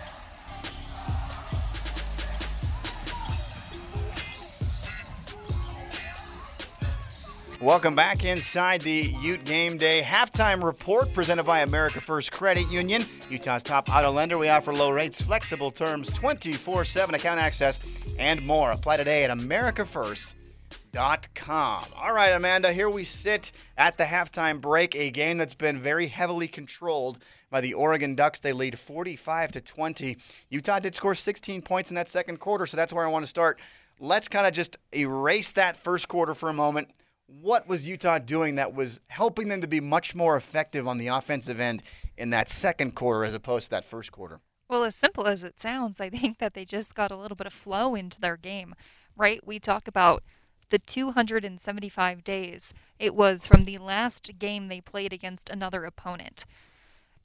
Welcome 7.61 7.95
back 7.95 8.25
inside 8.25 8.81
the 8.81 9.15
Ute 9.21 9.45
Game 9.45 9.77
Day 9.77 10.01
halftime 10.01 10.61
report 10.61 11.13
presented 11.13 11.43
by 11.43 11.61
America 11.61 12.01
First 12.01 12.33
Credit 12.33 12.69
Union, 12.69 13.05
Utah's 13.29 13.63
top 13.63 13.89
auto 13.89 14.11
lender. 14.11 14.37
We 14.37 14.49
offer 14.49 14.73
low 14.73 14.89
rates, 14.89 15.21
flexible 15.21 15.71
terms, 15.71 16.11
24 16.11 16.83
7 16.83 17.15
account 17.15 17.39
access, 17.39 17.79
and 18.19 18.45
more. 18.45 18.73
Apply 18.73 18.97
today 18.97 19.23
at 19.23 19.31
AmericaFirst.com. 19.31 21.85
All 21.95 22.13
right, 22.13 22.33
Amanda, 22.33 22.73
here 22.73 22.89
we 22.89 23.05
sit 23.05 23.53
at 23.77 23.97
the 23.97 24.03
halftime 24.03 24.59
break, 24.59 24.93
a 24.93 25.09
game 25.09 25.37
that's 25.37 25.53
been 25.53 25.79
very 25.79 26.07
heavily 26.07 26.49
controlled 26.49 27.19
by 27.49 27.61
the 27.61 27.73
Oregon 27.73 28.15
Ducks. 28.15 28.41
They 28.41 28.51
lead 28.51 28.77
45 28.77 29.53
to 29.53 29.61
20. 29.61 30.17
Utah 30.49 30.79
did 30.79 30.93
score 30.93 31.15
16 31.15 31.61
points 31.61 31.89
in 31.89 31.95
that 31.95 32.09
second 32.09 32.41
quarter, 32.41 32.67
so 32.67 32.75
that's 32.75 32.91
where 32.91 33.07
I 33.07 33.09
want 33.09 33.23
to 33.23 33.29
start. 33.29 33.61
Let's 33.97 34.27
kind 34.27 34.45
of 34.45 34.51
just 34.51 34.75
erase 34.93 35.53
that 35.53 35.77
first 35.77 36.09
quarter 36.09 36.33
for 36.33 36.49
a 36.49 36.53
moment 36.53 36.89
what 37.27 37.67
was 37.67 37.87
Utah 37.87 38.19
doing 38.19 38.55
that 38.55 38.73
was 38.73 38.99
helping 39.07 39.47
them 39.47 39.61
to 39.61 39.67
be 39.67 39.79
much 39.79 40.15
more 40.15 40.37
effective 40.37 40.87
on 40.87 40.97
the 40.97 41.07
offensive 41.07 41.59
end 41.59 41.81
in 42.17 42.29
that 42.31 42.49
second 42.49 42.95
quarter 42.95 43.25
as 43.25 43.33
opposed 43.33 43.65
to 43.65 43.69
that 43.71 43.85
first 43.85 44.11
quarter. 44.11 44.39
Well, 44.69 44.83
as 44.83 44.95
simple 44.95 45.27
as 45.27 45.43
it 45.43 45.59
sounds, 45.59 45.99
I 45.99 46.09
think 46.09 46.39
that 46.39 46.53
they 46.53 46.65
just 46.65 46.95
got 46.95 47.11
a 47.11 47.17
little 47.17 47.35
bit 47.35 47.47
of 47.47 47.53
flow 47.53 47.95
into 47.95 48.19
their 48.19 48.37
game, 48.37 48.75
right? 49.15 49.39
We 49.45 49.59
talk 49.59 49.87
about 49.87 50.23
the 50.69 50.79
275 50.79 52.23
days 52.23 52.73
it 52.97 53.13
was 53.13 53.45
from 53.45 53.65
the 53.65 53.77
last 53.77 54.31
game 54.39 54.67
they 54.67 54.81
played 54.81 55.13
against 55.13 55.49
another 55.49 55.83
opponent. 55.85 56.45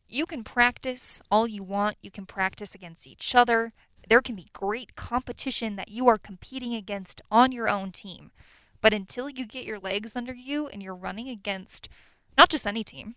You 0.07 0.27
can 0.27 0.45
practice 0.45 1.23
all 1.31 1.47
you 1.47 1.63
want, 1.63 1.97
you 2.03 2.11
can 2.11 2.27
practice 2.27 2.75
against 2.75 3.07
each 3.07 3.35
other. 3.35 3.73
There 4.09 4.21
can 4.21 4.35
be 4.35 4.49
great 4.53 4.97
competition 4.97 5.77
that 5.77 5.89
you 5.89 6.09
are 6.09 6.19
competing 6.19 6.75
against 6.75 7.23
on 7.31 7.53
your 7.53 7.69
own 7.69 7.93
team. 7.93 8.33
But 8.81 8.95
until 8.95 9.29
you 9.29 9.47
get 9.47 9.65
your 9.65 9.79
legs 9.79 10.17
under 10.17 10.35
you 10.35 10.69
and 10.69 10.83
you're 10.83 10.95
running 10.95 11.29
against 11.29 11.89
not 12.37 12.49
just 12.49 12.67
any 12.67 12.83
team, 12.83 13.17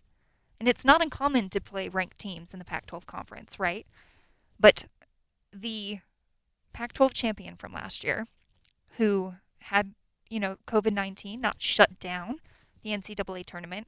and 0.60 0.68
it's 0.68 0.86
not 0.86 1.02
uncommon 1.02 1.50
to 1.50 1.62
play 1.62 1.90
ranked 1.90 2.20
teams 2.20 2.54
in 2.54 2.60
the 2.60 2.66
Pac 2.66 2.86
12 2.86 3.06
conference, 3.06 3.60
right? 3.60 3.86
But 4.60 4.86
the 5.52 6.00
Pac 6.74 6.94
12 6.94 7.14
champion 7.14 7.56
from 7.56 7.74
last 7.74 8.04
year, 8.04 8.28
who 8.98 9.36
had, 9.60 9.94
you 10.30 10.40
know, 10.40 10.58
COVID 10.68 10.94
19 10.94 11.40
not 11.40 11.62
shut 11.62 12.00
down 12.00 12.40
the 12.82 12.92
NCAA 12.92 13.46
tournament, 13.46 13.88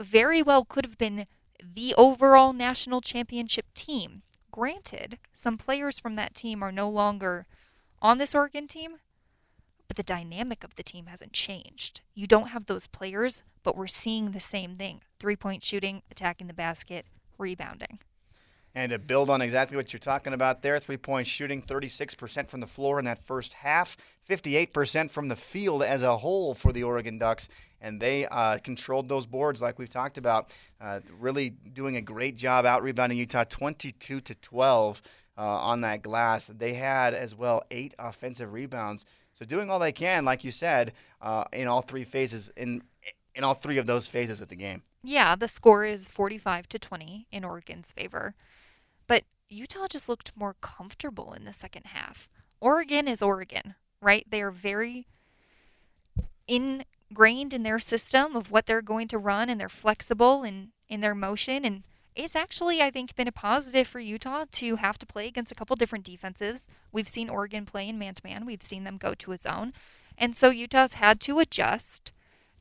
very 0.00 0.42
well 0.42 0.64
could 0.64 0.84
have 0.84 0.98
been 0.98 1.26
the 1.62 1.94
overall 1.96 2.52
national 2.52 3.00
championship 3.00 3.66
team. 3.74 4.22
Granted, 4.50 5.18
some 5.34 5.56
players 5.56 5.98
from 5.98 6.16
that 6.16 6.34
team 6.34 6.62
are 6.62 6.72
no 6.72 6.88
longer 6.88 7.46
on 8.00 8.18
this 8.18 8.34
Oregon 8.34 8.66
team, 8.66 8.96
but 9.92 9.96
the 9.98 10.14
dynamic 10.14 10.64
of 10.64 10.74
the 10.76 10.82
team 10.82 11.04
hasn't 11.04 11.34
changed. 11.34 12.00
You 12.14 12.26
don't 12.26 12.48
have 12.48 12.64
those 12.64 12.86
players, 12.86 13.42
but 13.62 13.76
we're 13.76 13.86
seeing 13.86 14.30
the 14.30 14.40
same 14.40 14.76
thing 14.76 15.02
three 15.20 15.36
point 15.36 15.62
shooting, 15.62 16.00
attacking 16.10 16.46
the 16.46 16.54
basket, 16.54 17.04
rebounding. 17.36 17.98
And 18.74 18.90
to 18.92 18.98
build 18.98 19.28
on 19.28 19.42
exactly 19.42 19.76
what 19.76 19.92
you're 19.92 20.00
talking 20.00 20.32
about 20.32 20.62
there, 20.62 20.78
three 20.78 20.96
point 20.96 21.26
shooting, 21.26 21.60
36% 21.60 22.48
from 22.48 22.60
the 22.60 22.66
floor 22.66 23.00
in 23.00 23.04
that 23.04 23.22
first 23.22 23.52
half, 23.52 23.98
58% 24.30 25.10
from 25.10 25.28
the 25.28 25.36
field 25.36 25.82
as 25.82 26.00
a 26.00 26.16
whole 26.16 26.54
for 26.54 26.72
the 26.72 26.84
Oregon 26.84 27.18
Ducks. 27.18 27.50
And 27.82 28.00
they 28.00 28.24
uh, 28.24 28.56
controlled 28.64 29.10
those 29.10 29.26
boards 29.26 29.60
like 29.60 29.78
we've 29.78 29.90
talked 29.90 30.16
about, 30.16 30.52
uh, 30.80 31.00
really 31.20 31.50
doing 31.50 31.96
a 31.96 32.00
great 32.00 32.36
job 32.36 32.64
out 32.64 32.82
rebounding 32.82 33.18
Utah 33.18 33.44
22 33.44 34.22
to 34.22 34.34
12 34.36 35.02
uh, 35.36 35.42
on 35.42 35.80
that 35.82 36.02
glass. 36.02 36.50
They 36.52 36.74
had 36.74 37.14
as 37.14 37.34
well 37.34 37.62
eight 37.70 37.94
offensive 37.98 38.52
rebounds. 38.52 39.04
So 39.32 39.44
doing 39.44 39.70
all 39.70 39.78
they 39.78 39.92
can, 39.92 40.24
like 40.24 40.44
you 40.44 40.52
said, 40.52 40.92
uh, 41.20 41.44
in 41.52 41.68
all 41.68 41.82
three 41.82 42.04
phases, 42.04 42.50
in 42.56 42.82
in 43.34 43.44
all 43.44 43.54
three 43.54 43.78
of 43.78 43.86
those 43.86 44.06
phases 44.06 44.40
of 44.40 44.48
the 44.48 44.56
game. 44.56 44.82
Yeah, 45.02 45.34
the 45.36 45.48
score 45.48 45.84
is 45.84 46.08
45 46.08 46.68
to 46.68 46.78
20 46.78 47.26
in 47.32 47.44
Oregon's 47.44 47.90
favor. 47.90 48.34
But 49.06 49.24
Utah 49.48 49.88
just 49.88 50.08
looked 50.08 50.32
more 50.36 50.54
comfortable 50.60 51.32
in 51.32 51.44
the 51.44 51.52
second 51.52 51.86
half. 51.86 52.28
Oregon 52.60 53.08
is 53.08 53.22
Oregon, 53.22 53.74
right? 54.00 54.26
They 54.28 54.42
are 54.42 54.50
very 54.50 55.06
ingrained 56.46 57.52
in 57.52 57.62
their 57.62 57.80
system 57.80 58.36
of 58.36 58.50
what 58.50 58.66
they're 58.66 58.82
going 58.82 59.08
to 59.08 59.18
run 59.18 59.48
and 59.48 59.60
they're 59.60 59.68
flexible 59.68 60.44
in, 60.44 60.68
in 60.88 61.00
their 61.00 61.14
motion. 61.14 61.64
And 61.64 61.82
it's 62.14 62.36
actually, 62.36 62.82
I 62.82 62.90
think, 62.90 63.14
been 63.14 63.28
a 63.28 63.32
positive 63.32 63.86
for 63.86 64.00
Utah 64.00 64.44
to 64.52 64.76
have 64.76 64.98
to 64.98 65.06
play 65.06 65.26
against 65.26 65.52
a 65.52 65.54
couple 65.54 65.76
different 65.76 66.04
defenses. 66.04 66.68
We've 66.92 67.08
seen 67.08 67.28
Oregon 67.28 67.64
play 67.64 67.88
in 67.88 67.98
man 67.98 68.14
to 68.14 68.22
man, 68.24 68.46
we've 68.46 68.62
seen 68.62 68.84
them 68.84 68.98
go 68.98 69.14
to 69.14 69.32
a 69.32 69.38
zone. 69.38 69.72
And 70.18 70.36
so 70.36 70.50
Utah's 70.50 70.94
had 70.94 71.20
to 71.22 71.38
adjust 71.38 72.12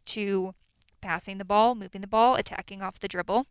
to 0.05 0.55
passing 1.01 1.37
the 1.37 1.45
ball, 1.45 1.75
moving 1.75 2.01
the 2.01 2.07
ball, 2.07 2.35
attacking 2.35 2.81
off 2.81 2.99
the 2.99 3.07
dribble 3.07 3.47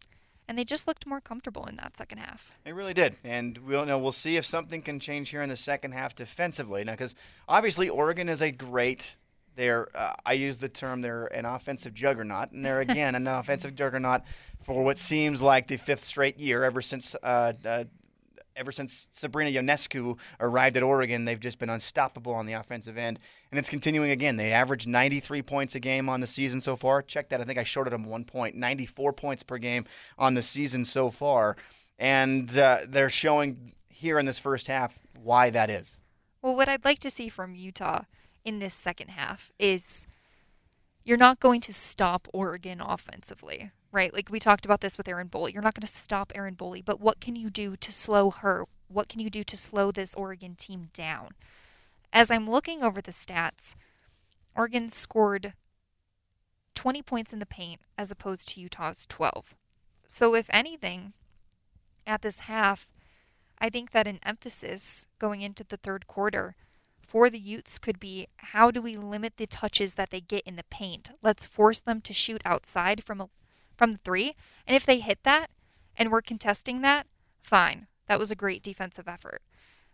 and 0.51 0.59
they 0.59 0.65
just 0.65 0.89
looked 0.89 1.07
more 1.07 1.21
comfortable 1.21 1.65
in 1.67 1.77
that 1.77 1.97
second 1.97 2.19
half. 2.19 2.51
They 2.65 2.73
really 2.73 2.93
did, 2.93 3.15
and 3.23 3.57
we'll 3.59 3.87
know 3.87 4.01
we'll 4.01 4.11
see 4.11 4.37
if 4.37 4.45
something 4.45 4.83
can 4.83 4.99
change 4.99 5.31
here 5.31 5.43
in 5.43 5.49
the 5.49 5.57
second 5.57 5.93
half 5.93 6.17
defensively. 6.17 6.83
Now, 6.83 6.95
because 6.95 7.15
obviously 7.49 7.89
Oregon 7.89 8.29
is 8.29 8.43
a 8.43 8.51
great. 8.51 9.15
They're 9.57 9.89
uh, 9.95 10.15
I 10.25 10.35
use 10.35 10.59
the 10.59 10.69
term 10.69 11.01
they're 11.01 11.27
an 11.27 11.45
offensive 11.45 11.95
juggernaut, 11.95 12.53
and 12.53 12.65
they're 12.65 12.81
again 12.89 13.15
an 13.15 13.27
offensive 13.27 13.75
juggernaut 13.75 14.23
for 14.63 14.83
what 14.83 14.99
seems 14.99 15.43
like 15.43 15.67
the 15.67 15.77
fifth 15.77 16.05
straight 16.05 16.39
year 16.39 16.65
ever 16.65 16.83
since 16.83 17.15
uh, 17.23 17.53
uh, 17.65 17.85
ever 18.57 18.73
since 18.73 19.07
Sabrina 19.11 19.51
Ionescu 19.51 20.19
arrived 20.39 20.77
at 20.77 20.83
Oregon, 20.83 21.25
they've 21.25 21.41
just 21.41 21.59
been 21.59 21.71
unstoppable 21.71 22.33
on 22.33 22.47
the 22.47 22.53
offensive 22.53 22.99
end. 22.99 23.19
And 23.51 23.59
it's 23.59 23.71
continuing 23.71 24.11
again. 24.11 24.37
They 24.37 24.53
average 24.53 24.87
93 24.87 25.43
points 25.43 25.75
a 25.75 25.81
game 25.81 26.09
on 26.09 26.21
the 26.21 26.27
season 26.27 26.61
so 26.61 26.77
far. 26.77 27.03
Check 27.03 27.31
that. 27.31 27.41
I 27.41 27.45
think 27.45 27.59
I 27.59 27.65
shorted 27.65 27.93
them 27.93 28.05
one 28.05 28.25
point. 28.25 28.55
94 28.55 29.13
points 29.15 29.43
per 29.43 29.59
game 29.59 29.87
on 30.19 30.35
the 30.35 30.43
season 30.43 30.85
so 30.85 31.11
far. 31.11 31.57
And 31.99 32.57
uh, 32.57 32.81
they're 32.87 33.11
showing 33.11 33.73
here 33.89 34.19
in 34.19 34.27
this 34.27 34.39
first 34.39 34.67
half 34.67 34.99
why 35.23 35.51
that 35.51 35.71
is. 35.71 35.97
Well, 36.43 36.57
what 36.57 36.69
I'd 36.69 36.85
like 36.85 37.01
to 37.01 37.11
see 37.11 37.29
from 37.29 37.55
Utah 37.55 38.03
in 38.45 38.59
this 38.59 38.75
second 38.75 39.09
half 39.09 39.51
is 39.59 40.07
you're 41.05 41.17
not 41.17 41.41
going 41.41 41.61
to 41.63 41.73
stop 41.73 42.29
Oregon 42.33 42.81
offensively 42.81 43.73
right? 43.93 44.13
Like 44.13 44.31
we 44.31 44.39
talked 44.39 44.65
about 44.65 44.81
this 44.81 44.97
with 44.97 45.09
Erin 45.09 45.29
Boley. 45.29 45.53
You're 45.53 45.63
not 45.63 45.75
going 45.75 45.87
to 45.87 45.93
stop 45.93 46.33
Erin 46.35 46.57
Boley, 46.57 46.85
but 46.85 47.01
what 47.01 47.21
can 47.21 47.37
you 47.37 47.51
do 47.51 47.77
to 47.77 47.93
slow 47.93 48.31
her? 48.31 48.65
What 48.89 49.09
can 49.09 49.21
you 49.21 49.31
do 49.31 49.45
to 49.45 49.57
slow 49.57 49.91
this 49.91 50.15
Oregon 50.15 50.55
team 50.55 50.89
down? 50.93 51.31
As 52.13 52.31
I'm 52.31 52.49
looking 52.49 52.83
over 52.83 53.01
the 53.01 53.13
stats, 53.13 53.75
Oregon 54.57 54.89
scored 54.89 55.55
20 56.75 57.03
points 57.03 57.33
in 57.33 57.39
the 57.39 57.47
paint 57.47 57.81
as 57.97 58.11
opposed 58.11 58.49
to 58.49 58.61
Utah's 58.61 59.07
12. 59.07 59.55
So, 60.07 60.35
if 60.35 60.47
anything, 60.51 61.13
at 62.05 62.23
this 62.23 62.41
half, 62.41 62.89
I 63.61 63.71
think 63.71 63.93
that 63.93 64.09
an 64.09 64.19
emphasis 64.25 65.07
going 65.21 65.43
into 65.43 65.63
the 65.63 65.77
third 65.77 66.09
quarter 66.09 66.57
for 67.11 67.29
the 67.29 67.41
Utes 67.41 67.81
could 67.81 67.99
be 67.99 68.29
how 68.37 68.71
do 68.71 68.81
we 68.81 68.95
limit 68.95 69.37
the 69.37 69.47
touches 69.47 69.97
that 69.97 70.11
they 70.11 70.21
get 70.21 70.47
in 70.47 70.55
the 70.55 70.63
paint? 70.71 71.11
Let's 71.23 71.45
force 71.45 71.81
them 71.81 72.01
to 72.03 72.15
shoot 72.15 72.41
outside 72.45 73.03
from 73.03 73.21
a 73.21 73.29
from 73.77 73.93
the 73.93 73.99
three. 73.99 74.37
And 74.65 74.77
if 74.77 74.87
they 74.87 75.01
hit 75.01 75.19
that 75.25 75.51
and 75.97 76.13
we're 76.13 76.23
contesting 76.23 76.83
that, 76.83 77.09
fine. 77.43 77.89
That 78.07 78.21
was 78.21 78.31
a 78.31 78.37
great 78.37 78.63
defensive 78.63 79.09
effort. 79.09 79.43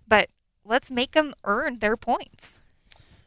But 0.06 0.28
let's 0.62 0.90
make 0.90 1.12
them 1.12 1.32
earn 1.44 1.78
their 1.78 1.96
points. 1.96 2.58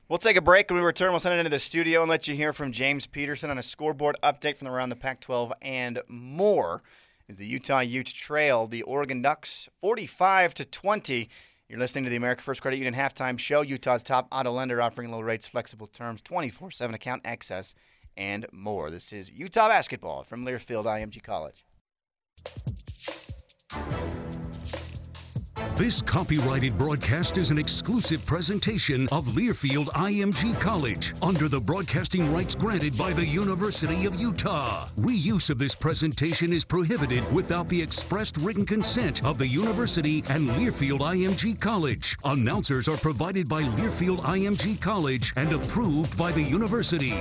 We'll 0.07 0.19
take 0.19 0.37
a 0.37 0.41
break. 0.41 0.69
When 0.69 0.79
we 0.79 0.85
return, 0.85 1.11
we'll 1.11 1.19
send 1.19 1.33
it 1.33 1.39
into 1.39 1.49
the 1.49 1.57
studio 1.57 2.01
and 2.01 2.09
let 2.09 2.27
you 2.27 2.35
hear 2.35 2.53
from 2.53 2.71
James 2.71 3.07
Peterson 3.07 3.49
on 3.49 3.57
a 3.57 3.63
scoreboard 3.63 4.17
update 4.21 4.57
from 4.57 4.67
around 4.67 4.89
the 4.89 4.95
Pac 4.95 5.19
12 5.21 5.51
and 5.63 5.99
more. 6.07 6.83
Is 7.27 7.37
the 7.37 7.45
Utah 7.45 7.79
Ute 7.79 8.07
Trail 8.07 8.67
the 8.67 8.81
Oregon 8.83 9.21
Ducks 9.21 9.69
45 9.81 10.53
to 10.55 10.65
20. 10.65 11.29
You're 11.69 11.77
listening 11.77 12.05
to 12.05 12.09
the 12.09 12.15
America 12.15 12.41
First 12.41 12.63
Credit 12.63 12.77
Union 12.77 12.95
halftime 12.95 13.37
show. 13.37 13.61
Utah's 13.61 14.01
top 14.01 14.27
auto 14.31 14.51
lender 14.51 14.81
offering 14.81 15.11
low 15.11 15.19
rates, 15.19 15.47
flexible 15.47 15.85
terms, 15.85 16.19
24 16.23 16.71
7 16.71 16.95
account 16.95 17.21
access 17.23 17.75
and 18.17 18.47
more. 18.51 18.89
This 18.89 19.13
is 19.13 19.29
Utah 19.29 19.67
basketball 19.67 20.23
from 20.23 20.43
Learfield 20.43 20.85
IMG 20.85 21.21
College. 21.21 21.63
This 25.79 26.01
copyrighted 26.01 26.77
broadcast 26.77 27.37
is 27.37 27.51
an 27.51 27.57
exclusive 27.57 28.25
presentation 28.25 29.07
of 29.13 29.27
Learfield 29.27 29.85
IMG 29.93 30.59
College 30.59 31.13
under 31.21 31.47
the 31.47 31.61
broadcasting 31.61 32.33
rights 32.33 32.53
granted 32.53 32.97
by 32.97 33.13
the 33.13 33.25
University 33.25 34.05
of 34.05 34.19
Utah. 34.19 34.89
Reuse 34.99 35.49
of 35.49 35.57
this 35.57 35.75
presentation 35.75 36.51
is 36.51 36.65
prohibited 36.65 37.23
without 37.31 37.69
the 37.69 37.81
expressed 37.81 38.35
written 38.39 38.65
consent 38.65 39.23
of 39.23 39.37
the 39.37 39.47
university 39.47 40.21
and 40.29 40.49
Learfield 40.49 40.99
IMG 40.99 41.57
College. 41.61 42.17
Announcers 42.25 42.89
are 42.89 42.97
provided 42.97 43.47
by 43.47 43.63
Learfield 43.63 44.19
IMG 44.23 44.81
College 44.81 45.31
and 45.37 45.53
approved 45.53 46.17
by 46.17 46.33
the 46.33 46.43
university. 46.43 47.13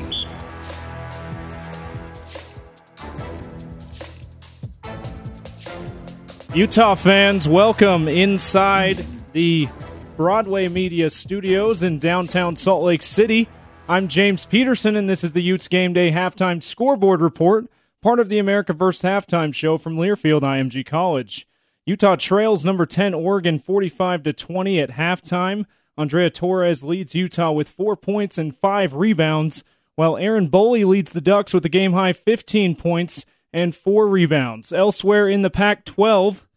Utah 6.58 6.96
fans, 6.96 7.48
welcome 7.48 8.08
inside 8.08 9.04
the 9.30 9.68
Broadway 10.16 10.66
Media 10.66 11.08
Studios 11.08 11.84
in 11.84 12.00
downtown 12.00 12.56
Salt 12.56 12.82
Lake 12.82 13.02
City. 13.02 13.48
I'm 13.88 14.08
James 14.08 14.44
Peterson, 14.44 14.96
and 14.96 15.08
this 15.08 15.22
is 15.22 15.30
the 15.30 15.40
Utes 15.40 15.68
Game 15.68 15.92
Day 15.92 16.10
Halftime 16.10 16.60
Scoreboard 16.60 17.20
Report, 17.20 17.70
part 18.02 18.18
of 18.18 18.28
the 18.28 18.40
America 18.40 18.74
First 18.74 19.04
Halftime 19.04 19.54
Show 19.54 19.78
from 19.78 19.98
Learfield 19.98 20.40
IMG 20.40 20.84
College. 20.84 21.46
Utah 21.86 22.16
trails 22.16 22.64
number 22.64 22.86
10 22.86 23.14
Oregon 23.14 23.60
45 23.60 24.24
to 24.24 24.32
20 24.32 24.80
at 24.80 24.90
halftime. 24.90 25.64
Andrea 25.96 26.28
Torres 26.28 26.82
leads 26.82 27.14
Utah 27.14 27.52
with 27.52 27.68
4 27.68 27.94
points 27.94 28.36
and 28.36 28.52
5 28.52 28.94
rebounds, 28.94 29.62
while 29.94 30.16
Erin 30.16 30.50
Boley 30.50 30.84
leads 30.84 31.12
the 31.12 31.20
Ducks 31.20 31.54
with 31.54 31.64
a 31.64 31.68
game 31.68 31.92
high 31.92 32.12
15 32.12 32.74
points 32.74 33.24
and 33.52 33.76
four 33.76 34.08
rebounds. 34.08 34.72
Elsewhere 34.72 35.28
in 35.28 35.42
the 35.42 35.50
Pac 35.50 35.84
12, 35.84 36.47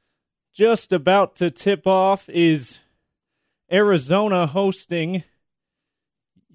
just 0.61 0.93
about 0.93 1.37
to 1.37 1.49
tip 1.49 1.87
off 1.87 2.29
is 2.29 2.77
Arizona 3.71 4.45
hosting 4.45 5.23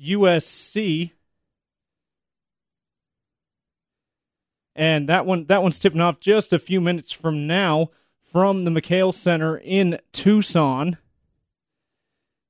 USC. 0.01 1.11
and 4.77 5.09
that 5.09 5.27
one 5.27 5.47
that 5.47 5.61
one's 5.61 5.81
tipping 5.81 6.01
off 6.01 6.21
just 6.21 6.53
a 6.53 6.59
few 6.61 6.81
minutes 6.81 7.11
from 7.11 7.49
now 7.49 7.91
from 8.31 8.65
the 8.65 8.71
McKale 8.71 9.13
Center 9.13 9.57
in 9.57 9.99
Tucson. 10.13 10.99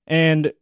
And 0.06 0.52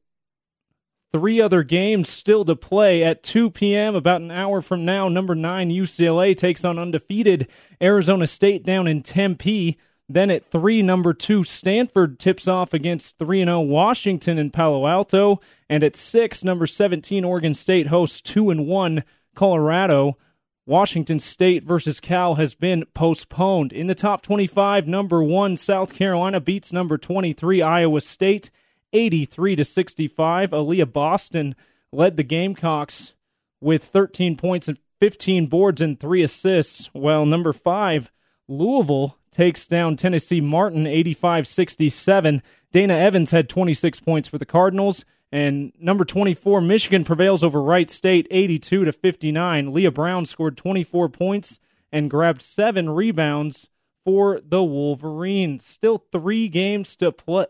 three 1.10 1.40
other 1.40 1.64
games 1.64 2.08
still 2.08 2.44
to 2.44 2.54
play 2.54 3.02
at 3.02 3.24
2 3.24 3.50
p.m. 3.50 3.96
About 3.96 4.20
an 4.20 4.30
hour 4.30 4.60
from 4.60 4.84
now, 4.84 5.08
number 5.08 5.34
nine 5.34 5.70
UCLA 5.70 6.36
takes 6.36 6.64
on 6.64 6.78
undefeated 6.78 7.48
Arizona 7.82 8.28
State 8.28 8.64
down 8.64 8.86
in 8.86 9.02
Tempe. 9.02 9.76
Then 10.08 10.30
at 10.30 10.50
three, 10.50 10.82
number 10.82 11.14
two 11.14 11.44
Stanford 11.44 12.18
tips 12.18 12.46
off 12.46 12.74
against 12.74 13.18
3 13.18 13.44
0 13.44 13.60
Washington 13.60 14.38
in 14.38 14.50
Palo 14.50 14.86
Alto. 14.86 15.40
And 15.68 15.82
at 15.82 15.96
six, 15.96 16.44
number 16.44 16.66
17 16.66 17.24
Oregon 17.24 17.54
State 17.54 17.86
hosts 17.86 18.20
2 18.20 18.50
and 18.50 18.66
1 18.66 19.02
Colorado. 19.34 20.18
Washington 20.66 21.20
State 21.20 21.62
versus 21.62 22.00
Cal 22.00 22.36
has 22.36 22.54
been 22.54 22.84
postponed. 22.94 23.72
In 23.72 23.86
the 23.86 23.94
top 23.94 24.22
25, 24.22 24.86
number 24.86 25.22
1 25.22 25.56
South 25.56 25.94
Carolina 25.94 26.40
beats 26.40 26.72
number 26.72 26.96
23 26.96 27.62
Iowa 27.62 28.00
State 28.00 28.50
83 28.92 29.56
to 29.56 29.64
65. 29.64 30.50
Aliyah 30.50 30.92
Boston 30.92 31.54
led 31.92 32.16
the 32.16 32.22
Gamecocks 32.22 33.14
with 33.60 33.84
13 33.84 34.36
points 34.36 34.68
and 34.68 34.78
15 35.00 35.46
boards 35.46 35.80
and 35.80 35.98
3 35.98 36.22
assists, 36.22 36.88
while 36.92 37.26
number 37.26 37.52
5 37.52 38.10
Louisville 38.48 39.18
takes 39.34 39.66
down 39.66 39.96
Tennessee 39.96 40.40
Martin 40.40 40.84
85-67. 40.84 42.42
Dana 42.72 42.94
Evans 42.94 43.30
had 43.32 43.48
26 43.48 44.00
points 44.00 44.28
for 44.28 44.38
the 44.38 44.46
Cardinals. 44.46 45.04
And 45.32 45.72
number 45.78 46.04
24, 46.04 46.60
Michigan 46.60 47.04
prevails 47.04 47.42
over 47.42 47.60
Wright 47.60 47.90
State 47.90 48.28
82 48.30 48.84
to 48.84 48.92
59. 48.92 49.72
Leigha 49.72 49.92
Brown 49.92 50.24
scored 50.24 50.56
24 50.56 51.08
points 51.08 51.58
and 51.90 52.08
grabbed 52.08 52.40
seven 52.40 52.90
rebounds 52.90 53.68
for 54.04 54.40
the 54.40 54.62
Wolverines. 54.62 55.66
Still 55.66 55.98
three 56.12 56.48
games 56.48 56.94
to 56.96 57.10
play, 57.10 57.46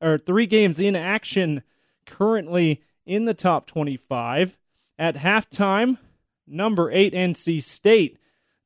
or 0.00 0.16
three 0.16 0.46
games 0.46 0.80
in 0.80 0.96
action 0.96 1.62
currently 2.06 2.82
in 3.04 3.26
the 3.26 3.34
top 3.34 3.66
25. 3.66 4.56
At 4.98 5.16
halftime, 5.16 5.98
number 6.46 6.90
eight 6.90 7.12
NC 7.12 7.62
State 7.62 8.18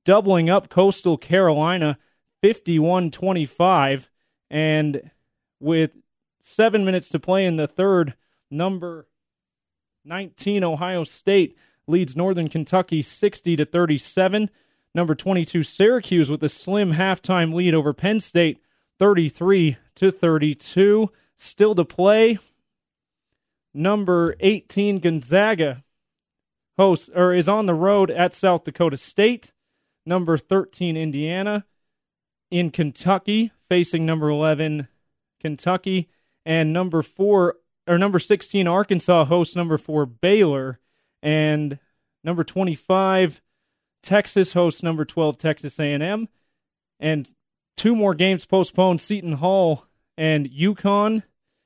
doubling 0.05 0.51
up 0.51 0.69
Coastal 0.69 1.17
Carolina 1.17 1.99
51 2.45 3.11
25. 3.11 4.11
And 4.51 5.11
with 5.61 5.93
seven 6.41 6.85
minutes 6.85 7.09
to 7.09 7.19
play 7.19 7.47
in 7.47 7.57
the 7.57 7.67
third, 7.67 8.13
number 8.51 9.09
19 10.05 10.63
Ohio 10.63 11.05
State 11.05 11.57
leads 11.87 12.15
Northern 12.15 12.51
Kentucky 12.51 13.01
60 13.01 13.57
to 13.57 13.65
37. 13.65 14.51
Number 14.95 15.15
22 15.15 15.63
Syracuse 15.63 16.31
with 16.31 16.45
a 16.45 16.51
slim 16.51 16.93
halftime 16.93 17.55
lead 17.55 17.75
over 17.75 17.95
Penn 17.95 18.21
State 18.21 18.61
33 18.99 19.79
to 19.95 20.11
32. 20.11 21.11
Still 21.39 21.75
to 21.75 21.85
play. 21.87 22.39
Number 23.73 24.37
18 24.41 24.99
Gonzaga 24.99 25.83
hosts 26.77 27.09
or 27.15 27.33
is 27.33 27.49
on 27.49 27.65
the 27.65 27.73
road 27.73 28.11
at 28.11 28.35
South 28.35 28.65
Dakota 28.65 28.99
State. 28.99 29.55
Number 30.05 30.37
13 30.37 30.95
Indiana 30.95 31.65
in 32.55 32.71
Kentucky 32.71 33.51
facing 33.69 34.07
number 34.07 34.29
11 34.29 34.87
Kentucky 35.41 36.09
and 36.47 36.73
number 36.73 37.03
4 37.03 37.57
or 37.89 37.99
number 37.99 38.21
16 38.21 38.69
Arkansas 38.69 39.25
hosts 39.25 39.57
number 39.57 39.77
4 39.77 40.07
Baylor 40.07 40.79
and 41.21 41.81
number 42.23 42.45
25 42.45 43.43
Texas 44.05 44.53
hosts 44.53 44.85
number 44.85 45.05
12 45.05 45.37
Texas 45.37 45.81
A&M 45.81 46.29
and 47.01 47.33
two 47.77 47.97
more 47.97 48.15
games 48.15 48.47
postponed 48.47 49.01
Seton 49.01 49.33
Hall 49.33 49.87
and 50.17 50.49
UConn 50.49 51.25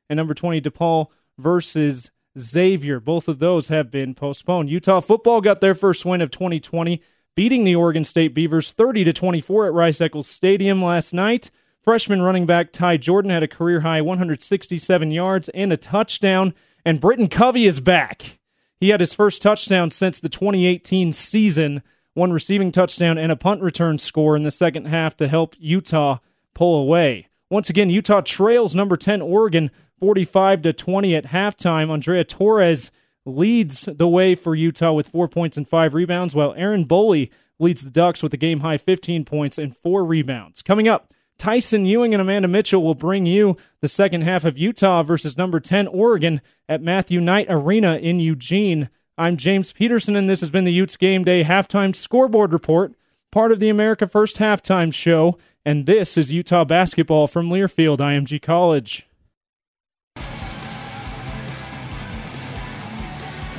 and 0.09 0.17
number 0.17 0.33
20 0.33 0.63
DePaul 0.63 1.09
versus 1.37 2.11
Xavier. 2.39 2.99
Both 2.99 3.29
of 3.29 3.41
those 3.41 3.69
have 3.69 3.91
been 3.91 4.15
postponed. 4.15 4.71
Utah 4.71 5.01
football 5.01 5.43
got 5.43 5.61
their 5.61 5.75
first 5.75 6.07
win 6.07 6.23
of 6.23 6.31
2020 6.31 7.03
beating 7.39 7.63
the 7.63 7.77
Oregon 7.77 8.03
State 8.03 8.35
Beavers 8.35 8.73
30 8.73 9.05
to 9.05 9.13
24 9.13 9.67
at 9.67 9.73
Rice 9.73 10.01
Eccles 10.01 10.27
Stadium 10.27 10.83
last 10.83 11.15
night. 11.15 11.53
Freshman 11.81 12.21
running 12.21 12.47
back 12.47 12.73
Ty 12.73 12.97
Jordan 12.97 13.31
had 13.31 13.45
a 13.45 13.47
career 13.47 13.79
high 13.79 14.01
167 14.01 15.13
yards 15.13 15.49
and 15.51 15.73
a 15.73 15.77
touchdown, 15.77 16.53
and 16.85 17.01
Britton 17.01 17.29
Covey 17.29 17.67
is 17.67 17.79
back. 17.79 18.41
He 18.81 18.89
had 18.89 18.99
his 18.99 19.15
first 19.15 19.41
touchdown 19.41 19.91
since 19.91 20.19
the 20.19 20.29
2018 20.29 21.13
season, 21.13 21.85
one 22.15 22.33
receiving 22.33 22.73
touchdown 22.73 23.19
and 23.19 23.31
a 23.31 23.37
punt 23.37 23.63
return 23.63 23.99
score 23.99 24.35
in 24.35 24.43
the 24.43 24.51
second 24.51 24.87
half 24.87 25.17
to 25.19 25.29
help 25.29 25.55
Utah 25.61 26.19
pull 26.55 26.81
away. 26.83 27.29
Once 27.51 27.71
again, 27.71 27.89
Utah 27.89 28.21
trails 28.21 28.75
number 28.75 28.97
10 28.97 29.23
Oregon 29.23 29.71
45 30.01 30.63
to 30.63 30.73
20 30.73 31.15
at 31.15 31.27
halftime. 31.27 31.89
Andrea 31.89 32.25
Torres 32.25 32.91
leads 33.29 33.83
the 33.83 34.09
way 34.09 34.35
for 34.35 34.55
Utah 34.55 34.93
with 34.93 35.09
four 35.09 35.29
points 35.29 35.57
and 35.57 35.69
five 35.69 35.95
rebounds, 35.95 36.35
while 36.35 36.55
Erin 36.55 36.87
Boley 36.87 37.31
leads 37.59 37.83
the 37.83 37.91
Ducks 37.91 38.23
with 38.23 38.33
a 38.35 38.39
game 38.39 38.61
high 38.61 38.77
15 38.77 39.25
points 39.25 39.59
and 39.59 39.77
four 39.77 40.05
rebounds. 40.05 40.63
Coming 40.63 40.89
up, 40.89 41.09
Tyson 41.39 41.87
Ewing 41.87 42.15
and 42.15 42.21
Amanda 42.21 42.49
Mitchell 42.49 42.83
will 42.83 42.95
bring 42.95 43.27
you 43.27 43.57
the 43.81 43.89
second 43.89 44.23
half 44.23 44.45
of 44.45 44.59
Utah 44.59 45.03
versus 45.03 45.37
number 45.37 45.61
10 45.61 45.87
Oregon 45.87 46.41
at 46.69 46.83
Matthew 46.83 47.21
Knight 47.21 47.47
Arena 47.49 47.97
in 47.97 48.19
Eugene. 48.19 48.89
I'm 49.17 49.37
James 49.37 49.73
Peterson, 49.73 50.17
and 50.17 50.29
this 50.29 50.41
has 50.41 50.51
been 50.51 50.65
the 50.65 50.73
Utes 50.73 50.97
Game 50.97 51.25
Day 51.25 51.45
Halftime 51.45 51.95
Scoreboard 51.95 52.53
Report, 52.53 52.95
part 53.31 53.53
of 53.53 53.61
the 53.61 53.69
America 53.69 54.07
First 54.07 54.39
Halftime 54.39 54.93
Show, 54.93 55.39
and 55.65 55.87
this 55.87 56.17
is 56.17 56.33
Utah 56.33 56.65
basketball 56.65 57.27
from 57.27 57.51
Learfield 57.51 57.99
IMG 57.99 58.41
College. 58.41 59.08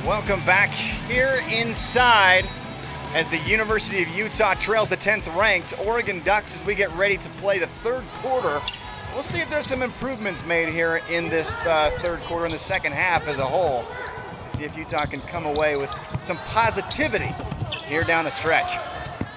Welcome 0.06 0.42
back 0.46 0.70
here 0.70 1.42
inside 1.52 2.48
as 3.12 3.28
the 3.28 3.36
University 3.40 4.02
of 4.02 4.08
Utah 4.08 4.54
trails 4.54 4.88
the 4.88 4.96
10th 4.96 5.36
ranked 5.36 5.78
Oregon 5.78 6.22
Ducks 6.24 6.56
as 6.56 6.64
we 6.64 6.74
get 6.74 6.90
ready 6.94 7.18
to 7.18 7.28
play 7.28 7.58
the 7.58 7.66
third 7.66 8.04
quarter. 8.14 8.62
We'll 9.12 9.22
see 9.22 9.40
if 9.40 9.50
there's 9.50 9.66
some 9.66 9.82
improvements 9.82 10.42
made 10.42 10.70
here 10.70 11.02
in 11.10 11.28
this 11.28 11.60
uh, 11.60 11.90
third 11.98 12.20
quarter 12.20 12.46
in 12.46 12.52
the 12.52 12.58
second 12.58 12.92
half 12.92 13.28
as 13.28 13.36
a 13.36 13.44
whole. 13.44 13.84
See 14.48 14.64
if 14.64 14.74
Utah 14.74 15.04
can 15.04 15.20
come 15.20 15.44
away 15.44 15.76
with 15.76 15.94
some 16.22 16.38
positivity 16.38 17.32
here 17.84 18.02
down 18.02 18.24
the 18.24 18.30
stretch. 18.30 18.78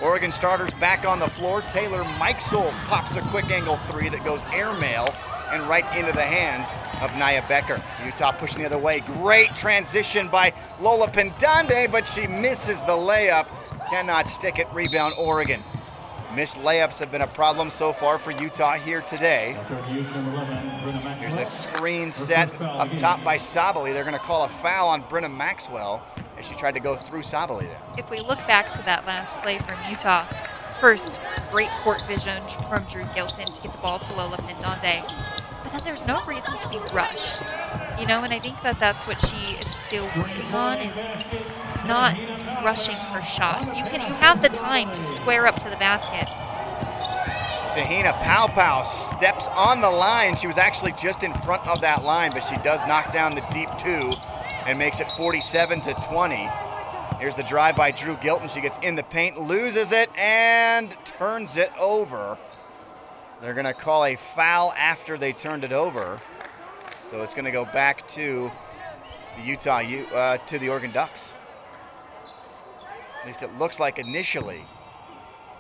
Oregon 0.02 0.32
starters 0.32 0.72
back 0.76 1.06
on 1.06 1.20
the 1.20 1.28
floor. 1.28 1.60
Taylor 1.62 2.04
Mikesell 2.04 2.72
pops 2.86 3.18
a 3.18 3.22
quick 3.24 3.52
angle 3.52 3.76
three 3.90 4.08
that 4.08 4.24
goes 4.24 4.46
airmail 4.54 5.08
and 5.54 5.66
right 5.68 5.86
into 5.96 6.12
the 6.12 6.24
hands 6.24 6.68
of 7.02 7.12
Niyah 7.12 7.48
Becker. 7.48 7.82
Utah 8.04 8.32
pushing 8.32 8.60
the 8.60 8.66
other 8.66 8.78
way. 8.78 9.02
Great 9.02 9.56
transition 9.56 10.28
by 10.28 10.54
Lola 10.80 11.08
Pendande, 11.08 11.92
but 11.92 12.08
she 12.08 12.28
misses 12.28 12.82
the 12.82 12.94
layup 12.94 13.48
cannot 13.90 14.28
stick 14.28 14.58
it. 14.58 14.68
Rebound, 14.74 15.14
Oregon. 15.18 15.64
Missed 16.36 16.58
layups 16.58 16.98
have 16.98 17.12
been 17.12 17.22
a 17.22 17.28
problem 17.28 17.70
so 17.70 17.94
far 17.94 18.18
for 18.18 18.32
Utah 18.32 18.74
here 18.74 19.02
today. 19.02 19.56
Here's 21.20 21.38
a 21.38 21.46
screen 21.46 22.10
set 22.10 22.60
up 22.60 22.92
top 22.98 23.24
by 23.24 23.38
Sabally. 23.38 23.94
They're 23.94 24.04
going 24.04 24.14
to 24.16 24.20
call 24.20 24.46
a 24.46 24.50
foul 24.50 24.90
on 24.90 25.04
Brynna 25.04 25.32
Maxwell 25.32 26.04
as 26.40 26.48
she 26.48 26.56
tried 26.56 26.74
to 26.74 26.80
go 26.80 26.96
through 26.96 27.22
Sabally 27.22 27.68
there. 27.68 27.82
If 28.00 28.10
we 28.10 28.18
look 28.18 28.40
back 28.48 28.74
to 28.74 28.82
that 28.84 29.06
last 29.06 29.36
play 29.44 29.60
from 29.60 29.78
Utah, 29.88 30.26
first, 30.80 31.22
great 31.52 31.70
court 31.84 32.02
vision 32.08 32.42
from 32.68 32.84
Dru 32.86 33.04
Gylten 33.04 33.54
to 33.54 33.62
get 33.62 33.72
the 33.72 33.78
ball 33.78 34.00
to 34.00 34.14
Lola 34.16 34.38
Pendande. 34.38 35.04
Then 35.74 35.82
there's 35.86 36.06
no 36.06 36.24
reason 36.28 36.56
to 36.56 36.70
be 36.70 36.78
rushed, 36.94 37.46
you 38.00 38.06
know, 38.06 38.22
and 38.22 38.32
I 38.32 38.38
think 38.38 38.62
that 38.62 38.80
that's 38.80 39.08
what 39.08 39.20
she 39.20 39.56
is 39.56 39.76
still 39.76 40.06
working 40.16 40.54
on 40.54 40.78
is 40.78 40.96
not 41.88 42.16
rushing 42.64 42.96
her 42.96 43.24
shot. 43.24 43.76
You 43.76 43.84
can 43.86 44.00
you 44.08 44.14
have 44.14 44.44
the 44.44 44.50
time 44.50 44.94
to 44.94 45.04
square 45.04 45.48
up 45.48 45.56
to 45.56 45.72
the 45.72 45.76
basket. 45.78 46.28
Te-Hina 47.74 48.14
Paopao 48.22 48.86
steps 48.86 49.48
on 49.48 49.82
the 49.82 49.90
line. 49.90 50.36
She 50.36 50.46
was 50.46 50.60
actually 50.60 50.92
just 50.92 51.24
in 51.24 51.34
front 51.34 51.68
of 51.68 51.82
that 51.82 52.04
line, 52.04 52.30
but 52.30 52.42
she 52.42 52.58
does 52.58 52.80
knock 52.88 53.12
down 53.12 53.34
the 53.34 53.44
deep 53.52 53.70
two 53.80 54.12
and 54.68 54.78
makes 54.78 55.00
it 55.00 55.12
47 55.14 55.82
to 55.82 55.94
20. 55.96 56.50
Here's 57.18 57.34
the 57.34 57.42
drive 57.42 57.76
by 57.76 57.90
Dru 57.90 58.16
Gylten. 58.18 58.48
She 58.48 58.62
gets 58.62 58.78
in 58.84 58.94
the 58.94 59.02
paint, 59.02 59.42
loses 59.42 59.92
it, 59.92 60.16
and 60.16 60.96
turns 61.04 61.58
it 61.58 61.72
over. 61.80 62.38
They're 63.44 63.54
going 63.54 63.66
to 63.66 63.74
call 63.74 64.06
a 64.06 64.16
foul 64.16 64.72
after 64.78 65.18
they 65.18 65.34
turned 65.34 65.66
it 65.66 65.74
over. 65.74 66.18
So 67.12 67.24
it's 67.24 67.34
going 67.34 67.44
to 67.44 67.52
go 67.52 67.66
back 67.66 68.08
to 68.10 68.50
the 69.36 69.44
Utah, 69.44 69.80
uh, 69.80 70.38
to 70.38 70.58
the 70.58 70.70
Oregon 70.70 70.94
Ducks. 70.94 71.20
At 73.20 73.28
least 73.28 73.44
it 73.44 73.54
looks 73.58 73.82
like 73.82 74.00
initially. 74.00 74.64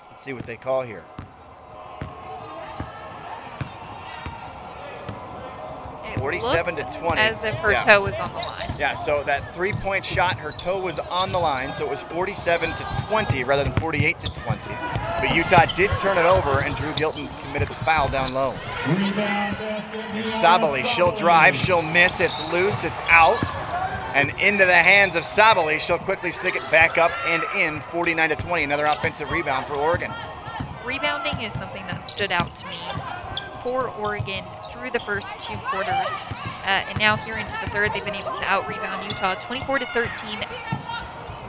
Let's 0.10 0.24
see 0.24 0.32
what 0.32 0.46
they 0.46 0.56
call 0.56 0.84
here. 0.84 1.04
47 6.24 6.76
looks 6.76 6.96
to 6.96 7.02
20. 7.02 7.20
as 7.20 7.44
if 7.44 7.56
her 7.56 7.74
Yeah. 7.74 7.80
toe 7.80 8.02
was 8.02 8.14
on 8.14 8.32
the 8.32 8.38
line. 8.40 8.74
Yeah, 8.80 8.94
so 8.94 9.24
that 9.24 9.54
three-point 9.54 10.06
shot, 10.06 10.40
her 10.40 10.54
toe 10.54 10.80
was 10.80 10.98
on 10.98 11.28
the 11.34 11.38
line, 11.38 11.74
so 11.74 11.84
it 11.84 11.90
was 11.90 12.00
47 12.00 12.74
to 12.76 12.86
20 13.10 13.44
rather 13.44 13.66
than 13.66 13.74
48 13.74 14.22
to 14.22 14.32
20. 14.32 14.72
But 15.20 15.36
Utah 15.36 15.66
did 15.66 15.92
turn 15.98 16.18
it 16.18 16.24
over, 16.24 16.62
and 16.64 16.78
Dru 16.78 16.94
Gylten 16.94 17.28
committed 17.42 17.68
the 17.68 17.74
foul 17.74 18.08
down 18.08 18.34
low. 18.34 18.54
Sabally, 20.40 20.86
she'll 20.86 21.12
drive, 21.14 21.58
she'll 21.58 21.82
miss, 21.82 22.22
it's 22.22 22.40
loose, 22.54 22.86
it's 22.86 22.98
out, 23.10 23.44
and 24.14 24.30
into 24.40 24.66
the 24.66 24.74
hands 24.74 25.18
of 25.18 25.26
Sabally. 25.26 25.78
She'll 25.78 26.00
quickly 26.00 26.32
stick 26.32 26.56
it 26.56 26.64
back 26.72 26.98
up 26.98 27.12
and 27.28 27.44
in, 27.54 27.82
49 27.82 28.30
to 28.30 28.38
20. 28.38 28.64
Another 28.64 28.86
offensive 28.86 29.30
rebound 29.30 29.66
for 29.66 29.76
Oregon. 29.76 30.14
Rebounding 30.86 31.42
is 31.42 31.54
something 31.54 31.86
that 31.88 32.10
stood 32.10 32.32
out 32.32 32.56
to 32.56 32.66
me 32.68 32.78
for 33.62 33.90
Oregon 33.90 34.46
through 34.84 34.92
the 34.92 35.00
first 35.00 35.40
two 35.40 35.56
quarters. 35.72 36.14
Uh, 36.66 36.84
and 36.90 37.00
now 37.00 37.16
here 37.16 37.38
into 37.38 37.58
the 37.64 37.72
third, 37.72 37.92
they've 37.94 38.04
been 38.04 38.16
able 38.16 38.36
to 38.36 38.44
out 38.44 38.68
rebound 38.68 39.10
Utah 39.10 39.36
24 39.36 39.80
to 39.80 39.86
13, 39.88 40.40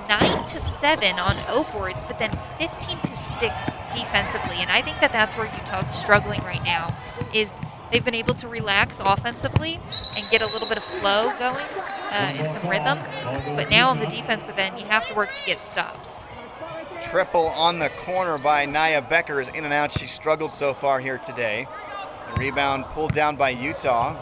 9 0.09 0.47
to 0.47 0.61
7 0.61 1.19
on 1.19 1.37
O 1.49 1.65
boards, 1.73 2.05
but 2.05 2.21
then 2.21 2.31
15 2.59 3.01
to 3.01 3.17
6 3.17 3.65
defensively. 3.93 4.59
And 4.59 4.71
I 4.71 4.83
think 4.83 5.01
that 5.01 5.11
that's 5.11 5.37
where 5.37 5.47
Utah's 5.47 5.93
struggling 5.93 6.43
right 6.43 6.63
now 6.63 6.97
is 7.35 7.59
they've 7.91 8.05
been 8.05 8.15
able 8.15 8.35
to 8.35 8.47
relax 8.47 9.01
offensively 9.01 9.81
and 10.17 10.31
get 10.31 10.41
a 10.41 10.47
little 10.47 10.69
bit 10.69 10.79
of 10.79 10.85
flow 10.85 11.31
going 11.41 11.67
uh, 11.67 12.35
and 12.39 12.53
some 12.53 12.71
rhythm. 12.71 13.01
But 13.57 13.69
now 13.69 13.91
on 13.91 13.99
the 13.99 14.07
defensive 14.07 14.59
end, 14.59 14.79
you 14.79 14.87
have 14.87 15.07
to 15.07 15.15
work 15.15 15.35
to 15.35 15.45
get 15.45 15.67
stops. 15.67 16.25
Triple 17.03 17.49
on 17.49 17.81
the 17.81 17.91
corner 17.91 18.39
by 18.39 18.65
Niyah 18.67 19.09
Becker 19.09 19.41
is 19.41 19.49
in 19.49 19.65
and 19.65 19.75
out. 19.75 19.91
She 19.91 20.07
struggled 20.07 20.53
so 20.53 20.73
far 20.73 21.01
here 21.01 21.19
today. 21.19 21.67
Rebound 22.39 22.85
pulled 22.87 23.15
down 23.15 23.37
by 23.37 23.51
Utah, 23.51 24.17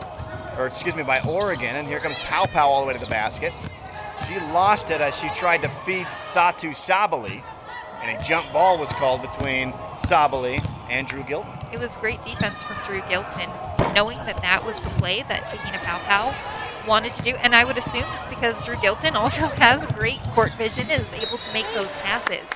or 0.59 0.67
excuse 0.67 0.95
me, 0.95 1.03
by 1.03 1.21
Oregon. 1.23 1.77
And 1.77 1.89
here 1.89 1.99
comes 1.99 2.19
Paopao 2.19 2.57
all 2.57 2.83
the 2.83 2.87
way 2.87 2.95
to 2.95 3.01
the 3.01 3.11
basket. 3.11 3.53
She 4.27 4.39
lost 4.53 4.91
it 4.91 5.01
as 5.01 5.17
she 5.17 5.29
tried 5.31 5.63
to 5.63 5.69
feed 5.69 6.07
Satu 6.33 6.71
Sabally, 6.71 7.43
and 8.03 8.19
a 8.19 8.25
jump 8.25 8.51
ball 8.53 8.79
was 8.79 8.91
called 8.93 9.23
between 9.23 9.73
Sabally 9.97 10.65
and 10.89 11.07
Dru 11.07 11.23
Gylten. 11.23 11.73
It 11.73 11.79
was 11.79 11.97
great 11.97 12.23
defense 12.23 12.63
from 12.63 12.77
Dru 12.85 13.01
Gylten, 13.03 13.95
knowing 13.95 14.19
that 14.19 14.41
that 14.43 14.65
was 14.65 14.77
the 14.77 14.91
play 15.01 15.25
that 15.29 15.47
Te-Hina 15.47 15.79
Paopao 15.79 16.87
wanted 16.87 17.15
to 17.15 17.23
do. 17.23 17.31
And 17.37 17.55
I 17.55 17.65
would 17.65 17.79
assume 17.79 18.05
it's 18.19 18.27
because 18.27 18.63
Dru 18.63 18.75
Gylten 18.77 19.15
also 19.17 19.47
has 19.47 19.87
great 19.87 20.21
court 20.35 20.53
vision 20.55 20.91
and 20.91 21.03
is 21.03 21.13
able 21.13 21.39
to 21.39 21.53
make 21.53 21.73
those 21.75 21.93
passes. 21.97 22.49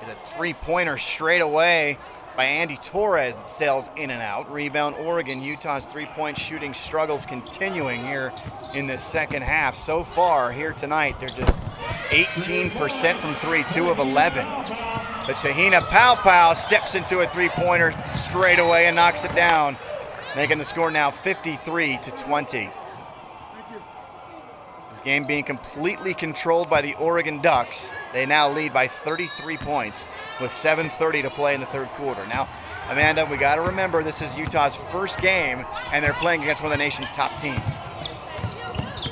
Get 0.00 0.10
a 0.10 0.36
three-pointer 0.36 0.98
straight 0.98 1.40
away 1.40 1.98
by 2.36 2.44
Andy 2.44 2.76
Torres 2.76 3.36
that 3.36 3.48
sails 3.48 3.88
in 3.96 4.10
and 4.10 4.20
out. 4.20 4.52
Rebound 4.52 4.94
Oregon. 4.96 5.40
Utah's 5.40 5.86
three-point 5.86 6.38
shooting 6.38 6.74
struggles 6.74 7.24
continuing 7.24 8.04
here 8.04 8.30
in 8.74 8.86
the 8.86 8.98
second 8.98 9.42
half. 9.42 9.74
So 9.74 10.04
far 10.04 10.52
here 10.52 10.72
tonight, 10.72 11.18
they're 11.18 11.30
just 11.30 11.56
18% 12.10 13.18
from 13.20 13.34
three, 13.36 13.64
two 13.64 13.88
of 13.88 13.98
11. 13.98 14.44
But 15.26 15.40
Te-Hina 15.40 15.80
Paopao 15.80 16.54
steps 16.54 16.94
into 16.94 17.20
a 17.20 17.28
three-pointer 17.28 17.94
straight 18.14 18.58
away 18.58 18.86
and 18.86 18.94
knocks 18.94 19.24
it 19.24 19.34
down, 19.34 19.78
making 20.36 20.58
the 20.58 20.64
score 20.64 20.90
now 20.90 21.10
53 21.10 21.98
to 22.02 22.10
20. 22.10 22.70
This 24.90 25.00
game 25.04 25.24
being 25.24 25.44
completely 25.44 26.12
controlled 26.12 26.68
by 26.68 26.82
the 26.82 26.94
Oregon 26.96 27.40
Ducks. 27.40 27.88
They 28.12 28.26
now 28.26 28.50
lead 28.50 28.74
by 28.74 28.88
33 28.88 29.56
points 29.56 30.04
with 30.40 30.50
7.30 30.50 31.22
to 31.22 31.30
play 31.30 31.54
in 31.54 31.60
the 31.60 31.66
third 31.66 31.88
quarter. 31.90 32.26
Now, 32.26 32.48
Amanda, 32.88 33.26
we 33.26 33.36
got 33.36 33.56
to 33.56 33.62
remember 33.62 34.02
this 34.02 34.22
is 34.22 34.36
Utah's 34.38 34.76
first 34.76 35.18
game, 35.20 35.64
and 35.92 36.04
they're 36.04 36.14
playing 36.14 36.42
against 36.42 36.62
one 36.62 36.70
of 36.70 36.78
the 36.78 36.82
nation's 36.84 37.10
top 37.12 37.36
teams. 37.40 37.58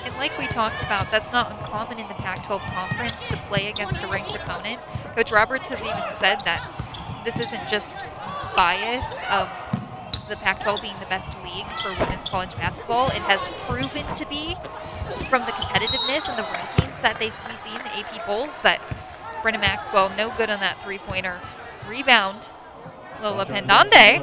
And 0.04 0.14
like 0.16 0.36
we 0.38 0.46
talked 0.46 0.82
about, 0.82 1.10
that's 1.10 1.32
not 1.32 1.50
uncommon 1.52 1.98
in 1.98 2.06
the 2.06 2.14
Pac 2.14 2.44
12 2.46 2.62
conference 2.62 3.28
to 3.28 3.36
play 3.48 3.68
against 3.68 4.02
a 4.02 4.06
ranked 4.06 4.34
opponent. 4.34 4.80
Coach 5.14 5.32
Roberts 5.32 5.66
has 5.68 5.80
even 5.80 6.14
said 6.14 6.40
that 6.44 6.62
this 7.24 7.38
isn't 7.40 7.66
just 7.66 7.96
bias 8.54 9.24
of 9.30 9.48
the 10.28 10.36
Pac 10.36 10.62
12 10.62 10.82
being 10.82 10.98
the 11.00 11.06
best 11.06 11.36
league 11.42 11.66
for 11.80 11.90
women's 11.98 12.28
college 12.28 12.54
basketball. 12.56 13.08
It 13.08 13.22
has 13.22 13.48
proven 13.66 14.06
to 14.14 14.26
be 14.28 14.54
from 15.28 15.42
the 15.44 15.52
competitiveness 15.52 16.28
and 16.28 16.38
the 16.38 16.44
rankings 16.44 17.00
that 17.02 17.18
they, 17.18 17.26
we 17.50 17.56
see 17.56 17.70
in 17.70 17.78
the 17.78 17.98
AP 17.98 18.24
polls. 18.24 18.54
But 18.62 18.80
Brynna 19.44 19.60
Maxwell, 19.60 20.08
no 20.16 20.34
good 20.38 20.48
on 20.48 20.60
that 20.60 20.82
three 20.82 20.96
pointer. 20.96 21.38
Rebound, 21.86 22.48
Lola 23.22 23.44
Pendande. 23.44 24.22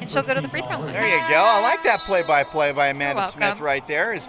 And 0.00 0.10
she'll 0.10 0.22
go 0.22 0.32
to 0.32 0.40
the 0.40 0.48
free 0.48 0.62
throw 0.62 0.80
line. 0.80 0.92
There 0.94 1.06
you 1.06 1.28
go. 1.28 1.36
I 1.36 1.60
like 1.60 1.82
that 1.82 2.00
play-by-play 2.06 2.72
by 2.72 2.88
Amanda 2.88 3.30
Smith 3.30 3.60
right 3.60 3.86
there. 3.86 4.14
Is 4.14 4.26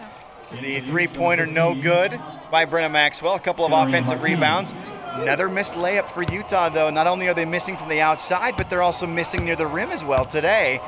the 0.62 0.82
three-pointer 0.82 1.46
no 1.46 1.74
good 1.74 2.20
by 2.52 2.66
Brynna 2.66 2.92
Maxwell? 2.92 3.36
A 3.36 3.40
couple 3.40 3.66
of 3.66 3.72
offensive 3.72 4.22
rebounds. 4.22 4.74
Another 5.14 5.48
missed 5.48 5.76
layup 5.76 6.10
for 6.10 6.24
Utah, 6.24 6.68
though. 6.68 6.90
Not 6.90 7.08
only 7.08 7.30
are 7.30 7.34
they 7.34 7.46
missing 7.46 7.78
from 7.78 7.88
the 7.88 8.02
outside, 8.02 8.58
but 8.58 8.70
they're 8.70 8.82
also 8.82 9.08
missing 9.08 9.46
near 9.46 9.56
the 9.56 9.68
rim 9.68 9.92
as 9.92 10.04
well 10.04 10.26
today. 10.26 10.82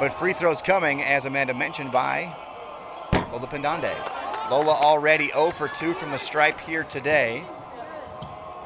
But 0.00 0.12
free 0.12 0.32
throws 0.32 0.60
coming, 0.60 1.04
as 1.04 1.24
Amanda 1.24 1.54
mentioned, 1.54 1.92
by 1.92 2.34
Lola 3.30 3.46
Pendande. 3.46 3.94
Lola 4.50 4.72
already 4.82 5.28
0 5.28 5.50
for 5.50 5.68
2 5.68 5.94
from 5.94 6.10
the 6.10 6.18
stripe 6.18 6.58
here 6.60 6.82
today. 6.82 7.44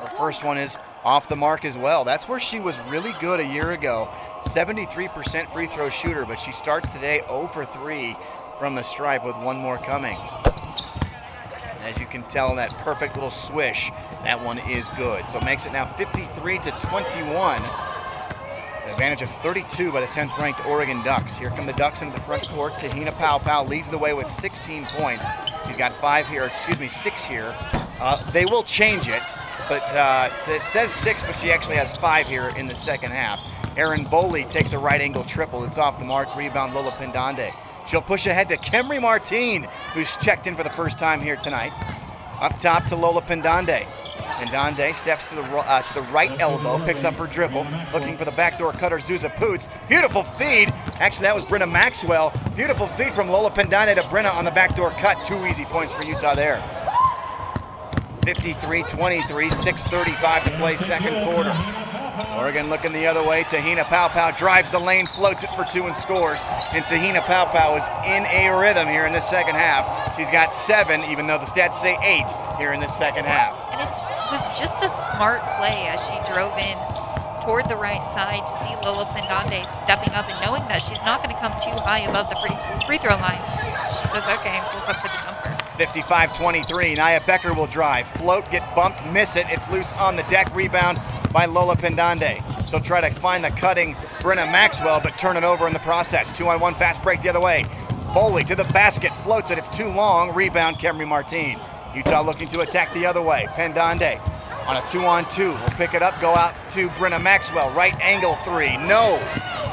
Her 0.04 0.10
first 0.18 0.44
one 0.44 0.58
is 0.58 0.76
off 1.02 1.28
the 1.28 1.36
mark 1.36 1.64
as 1.64 1.78
well. 1.78 2.04
That's 2.04 2.28
where 2.28 2.38
she 2.38 2.60
was 2.60 2.78
really 2.80 3.14
good 3.20 3.40
a 3.40 3.46
year 3.46 3.70
ago. 3.70 4.10
73% 4.42 5.50
free 5.50 5.66
throw 5.66 5.88
shooter, 5.88 6.26
but 6.26 6.38
she 6.38 6.52
starts 6.52 6.90
today 6.90 7.22
0 7.26 7.48
for 7.48 7.64
3 7.64 8.14
from 8.58 8.74
the 8.74 8.82
stripe 8.82 9.24
with 9.24 9.34
one 9.36 9.56
more 9.56 9.78
coming. 9.78 10.18
And 10.44 11.84
as 11.84 11.98
you 11.98 12.04
can 12.04 12.22
tell 12.24 12.54
that 12.56 12.70
perfect 12.78 13.14
little 13.14 13.30
swish, 13.30 13.90
that 14.24 14.42
one 14.44 14.58
is 14.58 14.90
good. 14.90 15.28
So 15.30 15.38
it 15.38 15.44
makes 15.46 15.64
it 15.64 15.72
now 15.72 15.86
53 15.86 16.58
to 16.58 16.70
21. 16.82 17.62
An 17.62 18.90
advantage 18.90 19.22
of 19.22 19.30
32 19.40 19.90
by 19.90 20.02
the 20.02 20.06
10th 20.08 20.36
ranked 20.36 20.66
Oregon 20.66 21.02
Ducks. 21.02 21.34
Here 21.34 21.48
come 21.48 21.64
the 21.64 21.72
Ducks 21.72 22.02
into 22.02 22.14
the 22.14 22.22
front 22.22 22.46
court. 22.50 22.78
Te-Hina 22.78 23.12
Paopao 23.12 23.66
leads 23.66 23.88
the 23.88 23.96
way 23.96 24.12
with 24.12 24.28
16 24.28 24.84
points. 24.84 25.24
She's 25.66 25.78
got 25.78 25.94
five 25.94 26.28
here, 26.28 26.44
excuse 26.44 26.78
me, 26.78 26.88
six 26.88 27.24
here. 27.24 27.56
Uh, 28.00 28.16
they 28.32 28.44
will 28.44 28.62
change 28.62 29.08
it, 29.08 29.22
but 29.68 29.82
uh, 29.94 30.30
it 30.48 30.60
says 30.60 30.92
six, 30.92 31.22
but 31.22 31.32
she 31.36 31.52
actually 31.52 31.76
has 31.76 31.96
five 31.96 32.26
here 32.26 32.52
in 32.56 32.66
the 32.66 32.74
second 32.74 33.12
half. 33.12 33.40
Erin 33.76 34.04
Boley 34.04 34.48
takes 34.48 34.72
a 34.72 34.78
right 34.78 35.00
angle 35.00 35.24
triple. 35.24 35.64
It's 35.64 35.78
off 35.78 35.98
the 35.98 36.04
mark. 36.04 36.34
Rebound 36.36 36.74
Lola 36.74 36.92
Pendande. 36.92 37.50
She'll 37.88 38.02
push 38.02 38.26
ahead 38.26 38.48
to 38.48 38.56
Kemry 38.56 39.00
Martine, 39.00 39.66
who's 39.92 40.16
checked 40.18 40.46
in 40.46 40.54
for 40.54 40.62
the 40.62 40.70
first 40.70 40.98
time 40.98 41.20
here 41.20 41.36
tonight. 41.36 41.72
Up 42.40 42.58
top 42.58 42.86
to 42.86 42.96
Lola 42.96 43.22
Pendande. 43.22 43.86
Pendande 44.34 44.94
steps 44.94 45.28
to 45.28 45.36
the 45.36 45.42
uh, 45.42 45.82
to 45.82 45.94
the 45.94 46.02
right 46.02 46.40
elbow, 46.40 46.84
picks 46.84 47.04
up 47.04 47.14
her 47.14 47.26
dribble, 47.26 47.66
looking 47.92 48.16
for 48.16 48.24
the 48.24 48.32
backdoor 48.32 48.72
cutter, 48.72 48.98
Zuza 48.98 49.30
Puc. 49.36 49.68
Beautiful 49.88 50.24
feed. 50.24 50.72
Actually, 50.98 51.24
that 51.24 51.34
was 51.34 51.44
Brynna 51.46 51.70
Maxwell. 51.70 52.32
Beautiful 52.56 52.86
feed 52.86 53.14
from 53.14 53.28
Lola 53.28 53.50
Pendande 53.50 53.94
to 53.94 54.02
Brynna 54.02 54.34
on 54.34 54.44
the 54.44 54.50
backdoor 54.50 54.90
cut. 54.92 55.24
Two 55.26 55.46
easy 55.46 55.64
points 55.64 55.92
for 55.92 56.04
Utah 56.06 56.34
there. 56.34 56.83
53-23, 58.24 59.50
6.35 59.50 60.44
to 60.44 60.50
play 60.56 60.76
second 60.76 61.24
quarter. 61.24 61.52
Oregon 62.38 62.70
looking 62.70 62.92
the 62.92 63.06
other 63.06 63.22
way. 63.22 63.44
Te-Hina 63.44 63.84
Paopao 63.84 64.36
drives 64.36 64.70
the 64.70 64.78
lane, 64.78 65.06
floats 65.06 65.44
it 65.44 65.50
for 65.50 65.64
two 65.64 65.84
and 65.84 65.94
scores. 65.94 66.42
And 66.72 66.84
Te-Hina 66.86 67.20
Paopao 67.20 67.76
is 67.76 67.84
in 68.06 68.24
a 68.26 68.56
rhythm 68.56 68.88
here 68.88 69.04
in 69.04 69.12
the 69.12 69.20
second 69.20 69.56
half. 69.56 70.16
She's 70.16 70.30
got 70.30 70.52
seven, 70.52 71.02
even 71.04 71.26
though 71.26 71.38
the 71.38 71.44
stats 71.44 71.74
say 71.74 71.98
eight 72.02 72.30
here 72.56 72.72
in 72.72 72.80
the 72.80 72.88
second 72.88 73.26
half. 73.26 73.60
And 73.72 73.80
it 73.82 73.92
was 74.32 74.48
just 74.58 74.82
a 74.82 74.88
smart 75.12 75.42
play 75.58 75.88
as 75.92 76.00
she 76.06 76.16
drove 76.32 76.56
in 76.56 76.78
toward 77.42 77.68
the 77.68 77.76
right 77.76 78.00
side 78.16 78.40
to 78.46 78.54
see 78.64 78.72
Lola 78.86 79.04
Pendande 79.04 79.68
stepping 79.84 80.14
up 80.14 80.28
and 80.30 80.40
knowing 80.40 80.64
that 80.68 80.80
she's 80.80 81.02
not 81.04 81.22
going 81.22 81.34
to 81.34 81.40
come 81.42 81.52
too 81.60 81.76
high 81.84 82.00
above 82.08 82.30
the 82.30 82.36
free, 82.40 82.56
free 82.86 82.96
throw 82.96 83.16
line. 83.20 83.42
She 84.00 84.08
says, 84.08 84.24
okay, 84.40 84.64
pulls 84.72 84.88
up 84.88 84.96
for 84.96 85.08
the 85.08 85.20
jumper. 85.20 85.33
55-23. 85.78 86.96
Niyah 86.96 87.26
Becker 87.26 87.52
will 87.52 87.66
drive. 87.66 88.06
Float, 88.06 88.48
get 88.50 88.62
bumped, 88.74 89.04
miss 89.12 89.36
it. 89.36 89.46
It's 89.48 89.68
loose 89.70 89.92
on 89.94 90.16
the 90.16 90.22
deck. 90.24 90.54
Rebound 90.54 91.00
by 91.32 91.46
Lola 91.46 91.76
Pendande. 91.76 92.42
She'll 92.68 92.80
try 92.80 93.00
to 93.00 93.14
find 93.16 93.42
the 93.42 93.50
cutting 93.50 93.94
Brynna 94.20 94.50
Maxwell, 94.50 95.00
but 95.00 95.18
turn 95.18 95.36
it 95.36 95.44
over 95.44 95.66
in 95.66 95.72
the 95.72 95.80
process. 95.80 96.30
Two 96.32 96.48
on 96.48 96.60
one 96.60 96.74
fast 96.74 97.02
break 97.02 97.22
the 97.22 97.28
other 97.28 97.40
way. 97.40 97.64
Boley 98.14 98.46
to 98.46 98.54
the 98.54 98.64
basket, 98.64 99.12
floats 99.16 99.50
it. 99.50 99.58
It's 99.58 99.74
too 99.76 99.88
long. 99.88 100.32
Rebound, 100.32 100.76
Kemry 100.76 101.06
Martine. 101.06 101.58
Utah 101.94 102.22
looking 102.22 102.48
to 102.48 102.60
attack 102.60 102.92
the 102.94 103.06
other 103.06 103.22
way. 103.22 103.46
Pendande 103.50 104.20
on 104.66 104.76
a 104.76 104.90
two 104.90 105.04
on 105.04 105.28
two. 105.30 105.50
We'll 105.50 105.68
pick 105.70 105.94
it 105.94 106.02
up, 106.02 106.20
go 106.20 106.34
out 106.34 106.54
to 106.70 106.88
Brynna 106.90 107.20
Maxwell. 107.20 107.70
Right 107.70 107.94
angle 108.00 108.36
three. 108.36 108.76
No. 108.78 109.16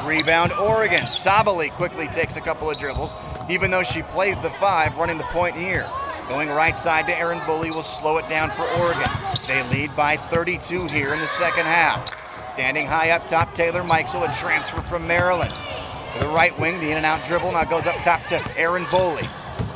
Rebound, 0.04 0.52
Oregon. 0.54 1.00
Sabally 1.06 1.70
quickly 1.70 2.08
takes 2.08 2.36
a 2.36 2.40
couple 2.40 2.68
of 2.68 2.78
dribbles, 2.78 3.14
even 3.48 3.70
though 3.70 3.82
she 3.82 4.02
plays 4.02 4.38
the 4.40 4.50
five, 4.50 4.96
running 4.96 5.18
the 5.18 5.24
point 5.24 5.56
here. 5.56 5.88
Going 6.28 6.48
right 6.48 6.78
side 6.78 7.06
to 7.08 7.18
Erin 7.18 7.40
Boley 7.40 7.74
will 7.74 7.82
slow 7.82 8.18
it 8.18 8.28
down 8.28 8.50
for 8.52 8.62
Oregon. 8.78 9.10
They 9.46 9.62
lead 9.70 9.94
by 9.96 10.16
32 10.16 10.86
here 10.86 11.12
in 11.12 11.20
the 11.20 11.28
second 11.28 11.64
half. 11.64 12.08
Standing 12.52 12.86
high 12.86 13.10
up 13.10 13.26
top, 13.26 13.54
Taylor 13.54 13.82
Mikesell, 13.82 14.30
a 14.30 14.36
transfer 14.38 14.80
from 14.82 15.06
Maryland. 15.06 15.52
to 16.14 16.20
the 16.20 16.28
right 16.28 16.56
wing, 16.58 16.78
the 16.80 16.90
in 16.90 16.96
and 16.98 17.06
out 17.06 17.24
dribble 17.26 17.52
now 17.52 17.64
goes 17.64 17.86
up 17.86 17.96
top 18.02 18.24
to 18.26 18.58
Erin 18.58 18.84
Boley. 18.84 19.28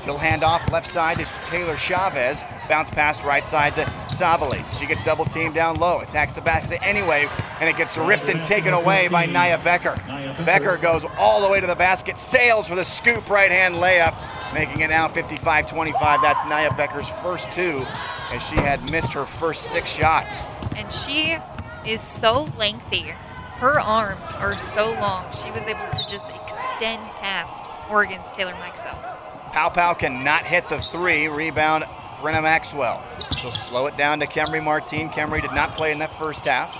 She'll 0.06 0.16
hand 0.16 0.44
off 0.44 0.70
left 0.70 0.88
side 0.88 1.18
to 1.18 1.24
Taylor 1.50 1.76
Chavez. 1.76 2.44
Bounce 2.68 2.88
pass 2.90 3.24
right 3.24 3.44
side 3.44 3.74
to 3.74 3.82
Sabally. 4.14 4.64
She 4.78 4.86
gets 4.86 5.02
double 5.02 5.24
teamed 5.24 5.56
down 5.56 5.74
low. 5.80 5.98
Attacks 5.98 6.32
the 6.32 6.40
basket 6.40 6.78
anyway, 6.80 7.28
and 7.58 7.68
it 7.68 7.76
gets 7.76 7.98
ripped 7.98 8.28
and 8.28 8.44
taken 8.44 8.72
away 8.72 9.08
by 9.08 9.26
Niyah 9.26 9.64
Becker. 9.64 9.96
Becker 10.44 10.76
goes 10.76 11.04
all 11.18 11.42
the 11.42 11.48
way 11.48 11.58
to 11.58 11.66
the 11.66 11.74
basket, 11.74 12.18
sails 12.18 12.68
for 12.68 12.76
the 12.76 12.84
scoop 12.84 13.28
right 13.28 13.50
hand 13.50 13.74
layup, 13.74 14.14
making 14.54 14.80
it 14.82 14.90
now 14.90 15.08
55 15.08 15.66
25. 15.66 16.22
That's 16.22 16.40
Niyah 16.42 16.76
Becker's 16.76 17.08
first 17.20 17.50
two, 17.50 17.84
as 18.30 18.40
she 18.44 18.54
had 18.54 18.88
missed 18.92 19.12
her 19.12 19.26
first 19.26 19.72
six 19.72 19.90
shots. 19.90 20.42
And 20.76 20.92
she 20.92 21.36
is 21.84 22.00
so 22.00 22.44
lengthy. 22.56 23.12
Her 23.56 23.80
arms 23.80 24.36
are 24.36 24.56
so 24.56 24.92
long. 24.92 25.32
She 25.32 25.50
was 25.50 25.62
able 25.62 25.90
to 25.90 26.08
just 26.08 26.30
extend 26.30 27.02
past 27.16 27.66
Oregon's 27.90 28.30
Taylor 28.30 28.52
Mikesell. 28.52 29.25
Paopao 29.56 29.98
cannot 29.98 30.46
hit 30.46 30.68
the 30.68 30.78
three. 30.78 31.28
Rebound, 31.28 31.84
Brynna 32.20 32.42
Maxwell. 32.42 33.02
She'll 33.38 33.50
slow 33.50 33.86
it 33.86 33.96
down 33.96 34.20
to 34.20 34.26
Kemry 34.26 34.62
Martine. 34.62 35.08
Kemry 35.08 35.40
did 35.40 35.52
not 35.52 35.78
play 35.78 35.92
in 35.92 35.98
that 36.00 36.12
first 36.18 36.44
half. 36.44 36.74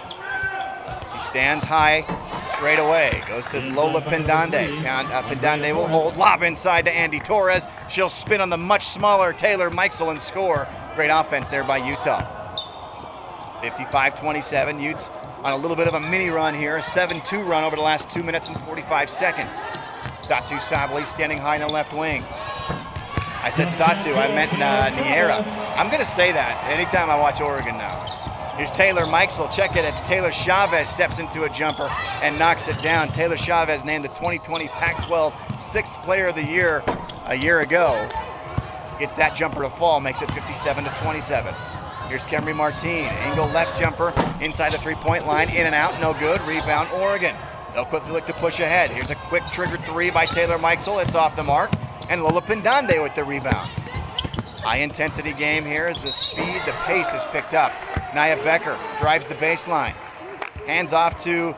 She 1.15 1.27
stands 1.27 1.65
high 1.65 2.05
straight 2.53 2.78
away. 2.78 3.23
Goes 3.27 3.47
to 3.47 3.62
Lola 3.62 4.03
Pendande. 4.03 4.85
Uh, 4.85 5.23
Pendande 5.23 5.74
will 5.74 5.89
hold. 5.89 6.19
Lob 6.19 6.43
inside 6.43 6.85
to 6.85 6.93
Andy 6.93 7.19
Torres. 7.19 7.66
She'll 7.89 8.11
spin 8.11 8.43
on 8.43 8.51
the 8.51 8.59
much 8.59 8.85
smaller 8.89 9.32
Taylor 9.32 9.70
Mikesell 9.70 10.11
and 10.11 10.20
score. 10.20 10.69
Great 10.94 11.09
offense 11.09 11.48
there 11.48 11.65
by 11.65 11.78
Utah. 11.78 12.20
55-27. 13.62 14.82
Utes 14.82 15.11
on 15.43 15.55
a 15.55 15.57
little 15.57 15.78
bit 15.78 15.89
of 15.89 15.94
a 15.94 16.01
mini 16.01 16.28
run 16.28 16.53
here. 16.53 16.77
A 16.77 16.82
7-2 16.82 17.48
run 17.48 17.65
over 17.65 17.74
the 17.74 17.81
last 17.81 18.11
2 18.11 18.23
minutes 18.23 18.48
and 18.48 18.61
45 18.61 19.09
seconds. 19.09 19.53
Satu 20.27 20.59
Sabally 20.59 21.07
standing 21.07 21.39
high 21.39 21.55
in 21.55 21.61
the 21.61 21.73
left 21.73 21.93
wing. 21.93 22.24
I 23.43 23.48
said 23.48 23.69
Satu, 23.69 24.16
I 24.16 24.27
meant 24.35 24.53
uh, 24.55 24.90
Nyara. 24.90 25.47
I'm 25.78 25.86
going 25.86 26.01
to 26.01 26.05
say 26.05 26.32
that 26.32 26.65
anytime 26.69 27.11
I 27.11 27.16
watch 27.16 27.40
Oregon 27.40 27.78
now. 27.78 28.03
Here's 28.57 28.73
Taylor 28.73 29.03
Mikesell. 29.03 29.53
Check 29.55 29.77
it. 29.77 29.85
It's 29.85 30.01
Taylor 30.01 30.32
Chavez 30.32 30.89
steps 30.89 31.20
into 31.20 31.44
a 31.44 31.48
jumper 31.48 31.89
and 32.23 32.36
knocks 32.40 32.66
it 32.66 32.82
down. 32.82 33.12
Taylor 33.12 33.36
Chavez 33.36 33.85
named 33.85 34.05
the 34.05 34.09
2020 34.09 34.66
Pac-12 34.66 35.61
Sixth 35.61 35.94
Player 36.03 36.27
of 36.27 36.35
the 36.35 36.44
Year 36.44 36.82
a 37.27 37.36
year 37.36 37.61
ago. 37.61 38.09
Gets 38.98 39.15
that 39.15 39.36
jumper 39.36 39.62
to 39.62 39.70
fall, 39.70 40.01
makes 40.01 40.23
it 40.23 40.31
57 40.32 40.82
to 40.82 40.90
27. 40.90 41.55
Here's 42.09 42.24
Kemry 42.24 42.57
Martine. 42.57 43.05
Angle 43.05 43.47
left 43.51 43.78
jumper 43.78 44.12
inside 44.40 44.73
the 44.73 44.78
three-point 44.78 45.24
line. 45.24 45.51
In 45.51 45.66
and 45.66 45.74
out, 45.74 46.01
no 46.01 46.15
good. 46.15 46.40
Rebound, 46.43 46.90
Oregon. 46.90 47.36
They'll 47.77 47.85
quickly 47.85 48.12
look 48.12 48.24
to 48.24 48.32
push 48.32 48.59
ahead. 48.59 48.90
Here's 48.90 49.11
a 49.11 49.15
quick 49.15 49.43
triggered 49.53 49.85
three 49.85 50.09
by 50.09 50.24
Taylor 50.24 50.57
Mikesell. 50.57 51.05
It's 51.05 51.15
off 51.15 51.36
the 51.36 51.43
mark 51.43 51.70
and 52.09 52.23
Lola 52.23 52.40
Pendande 52.40 53.03
with 53.03 53.15
the 53.15 53.23
rebound. 53.23 53.69
High 54.65 54.78
intensity 54.78 55.35
game 55.35 55.62
here 55.62 55.85
as 55.85 55.98
the 55.98 56.11
speed, 56.11 56.62
the 56.65 56.73
pace 56.86 57.12
is 57.12 57.23
picked 57.32 57.53
up. 57.53 57.73
Niyah 58.12 58.43
Becker 58.43 58.78
drives 58.98 59.28
the 59.28 59.35
baseline. 59.35 59.93
Hands 60.66 60.90
off 60.94 61.23
to 61.24 61.55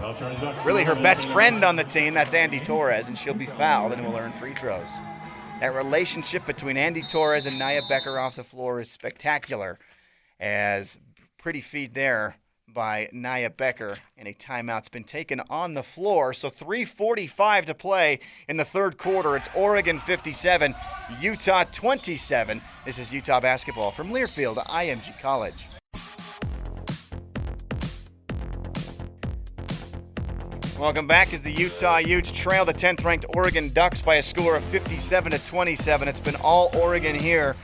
really 0.64 0.82
her 0.82 0.96
best 0.96 1.28
friend 1.28 1.62
on 1.62 1.76
the 1.76 1.84
team, 1.84 2.14
that's 2.14 2.34
Andy 2.34 2.58
Torres, 2.58 3.06
and 3.06 3.16
she'll 3.16 3.32
be 3.32 3.46
fouled 3.46 3.92
and 3.92 4.04
will 4.04 4.16
earn 4.16 4.32
free 4.32 4.54
throws. 4.54 4.88
That 5.60 5.72
relationship 5.72 6.44
between 6.46 6.76
Andy 6.76 7.02
Torres 7.02 7.46
and 7.46 7.60
Niyah 7.60 7.88
Becker 7.88 8.18
off 8.18 8.34
the 8.34 8.42
floor 8.42 8.80
is 8.80 8.90
spectacular 8.90 9.78
as 10.40 10.98
pretty 11.38 11.60
feed 11.60 11.94
there 11.94 12.34
by 12.72 13.08
Niyah 13.14 13.56
Becker, 13.56 13.96
and 14.16 14.28
a 14.28 14.34
timeout's 14.34 14.88
been 14.88 15.04
taken 15.04 15.40
on 15.50 15.74
the 15.74 15.82
floor. 15.82 16.34
So 16.34 16.50
3:45 16.50 17.66
to 17.66 17.74
play 17.74 18.20
in 18.48 18.56
the 18.56 18.64
third 18.64 18.98
quarter. 18.98 19.36
It's 19.36 19.48
Oregon 19.54 19.98
57, 19.98 20.74
Utah 21.20 21.64
27. 21.64 22.60
This 22.84 22.98
is 22.98 23.12
Utah 23.12 23.40
basketball 23.40 23.90
from 23.90 24.10
Learfield 24.10 24.56
IMG 24.66 25.12
College. 25.20 25.54
Welcome 30.78 31.08
back 31.08 31.32
as 31.32 31.42
the 31.42 31.50
Utah 31.50 31.96
Utes 31.96 32.30
trail 32.30 32.64
the 32.64 32.72
10th 32.72 33.02
ranked 33.02 33.26
Oregon 33.34 33.72
Ducks 33.72 34.00
by 34.00 34.14
a 34.16 34.22
score 34.22 34.56
of 34.56 34.64
57 34.66 35.32
to 35.32 35.44
27. 35.44 36.06
It's 36.06 36.20
been 36.20 36.36
all 36.36 36.70
Oregon 36.76 37.16
here 37.16 37.56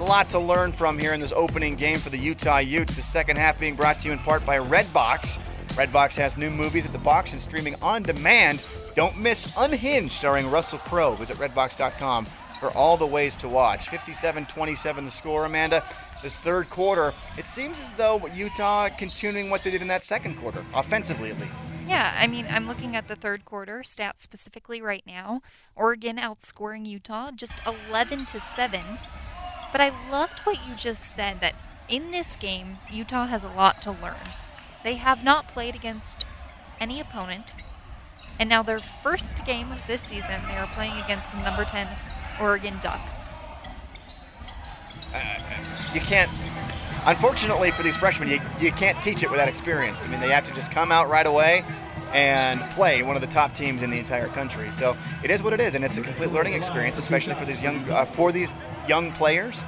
a 0.00 0.02
lot 0.04 0.30
to 0.30 0.38
learn 0.38 0.72
from 0.72 0.98
here 0.98 1.12
in 1.12 1.20
this 1.20 1.32
opening 1.32 1.74
game 1.74 1.98
for 1.98 2.10
the 2.10 2.18
Utah 2.18 2.58
Utes. 2.58 2.94
The 2.94 3.02
second 3.02 3.36
half 3.36 3.60
being 3.60 3.74
brought 3.74 4.00
to 4.00 4.06
you 4.06 4.12
in 4.12 4.18
part 4.18 4.44
by 4.46 4.58
Redbox. 4.58 5.38
Redbox 5.68 6.14
has 6.14 6.36
new 6.36 6.50
movies 6.50 6.84
at 6.84 6.92
the 6.92 6.98
box 6.98 7.32
and 7.32 7.40
streaming 7.40 7.74
on 7.82 8.02
demand. 8.02 8.62
Don't 8.94 9.18
miss 9.18 9.52
Unhinged 9.56 10.12
starring 10.12 10.50
Russell 10.50 10.78
Crowe. 10.80 11.14
Visit 11.14 11.36
redbox.com 11.36 12.26
for 12.60 12.70
all 12.70 12.96
the 12.96 13.06
ways 13.06 13.36
to 13.38 13.48
watch. 13.48 13.88
57 13.88 14.46
27 14.46 15.04
the 15.04 15.10
score, 15.10 15.44
Amanda. 15.44 15.82
This 16.22 16.36
third 16.36 16.70
quarter, 16.70 17.12
it 17.36 17.46
seems 17.46 17.80
as 17.80 17.92
though 17.94 18.24
Utah 18.28 18.88
continuing 18.90 19.50
what 19.50 19.64
they 19.64 19.70
did 19.72 19.82
in 19.82 19.88
that 19.88 20.04
second 20.04 20.36
quarter, 20.36 20.64
offensively 20.72 21.30
at 21.30 21.40
least. 21.40 21.58
Yeah, 21.88 22.14
I 22.16 22.28
mean, 22.28 22.46
I'm 22.48 22.68
looking 22.68 22.94
at 22.94 23.08
the 23.08 23.16
third 23.16 23.44
quarter 23.44 23.80
stats 23.80 24.20
specifically 24.20 24.80
right 24.80 25.02
now. 25.04 25.42
Oregon 25.74 26.18
outscoring 26.18 26.86
Utah 26.86 27.32
just 27.32 27.60
11 27.88 28.26
to 28.26 28.38
7 28.38 28.80
but 29.72 29.80
I 29.80 29.92
loved 30.10 30.40
what 30.40 30.68
you 30.68 30.74
just 30.76 31.02
said 31.02 31.40
that 31.40 31.54
in 31.88 32.10
this 32.10 32.36
game, 32.36 32.78
Utah 32.90 33.26
has 33.26 33.42
a 33.42 33.48
lot 33.48 33.82
to 33.82 33.90
learn. 33.90 34.28
They 34.84 34.94
have 34.94 35.24
not 35.24 35.48
played 35.48 35.74
against 35.74 36.26
any 36.78 37.00
opponent, 37.00 37.54
and 38.38 38.48
now 38.48 38.62
their 38.62 38.78
first 38.78 39.44
game 39.44 39.72
of 39.72 39.86
this 39.86 40.02
season, 40.02 40.40
they 40.48 40.56
are 40.56 40.66
playing 40.68 40.98
against 41.02 41.32
the 41.32 41.42
number 41.42 41.64
10 41.64 41.88
Oregon 42.40 42.74
Ducks. 42.82 43.30
Uh, 45.14 45.36
you 45.94 46.00
can't, 46.00 46.30
unfortunately 47.04 47.70
for 47.70 47.82
these 47.82 47.96
freshmen, 47.96 48.28
you, 48.28 48.40
you 48.60 48.72
can't 48.72 49.02
teach 49.02 49.22
it 49.22 49.30
without 49.30 49.48
experience. 49.48 50.04
I 50.04 50.08
mean, 50.08 50.20
they 50.20 50.30
have 50.30 50.46
to 50.46 50.54
just 50.54 50.70
come 50.70 50.90
out 50.90 51.08
right 51.08 51.26
away 51.26 51.64
and 52.12 52.60
play 52.72 53.02
one 53.02 53.16
of 53.16 53.22
the 53.22 53.28
top 53.28 53.54
teams 53.54 53.82
in 53.82 53.90
the 53.90 53.98
entire 53.98 54.28
country. 54.28 54.70
So 54.70 54.96
it 55.22 55.30
is 55.30 55.42
what 55.42 55.52
it 55.52 55.60
is, 55.60 55.74
and 55.74 55.84
it's 55.84 55.98
a 55.98 56.02
complete 56.02 56.32
learning 56.32 56.54
experience, 56.54 56.98
especially 56.98 57.34
for 57.34 57.44
these 57.44 57.62
young 57.62 57.88
uh, 57.90 58.04
for 58.04 58.32
these 58.32 58.52
young 58.88 59.12
players. 59.12 59.62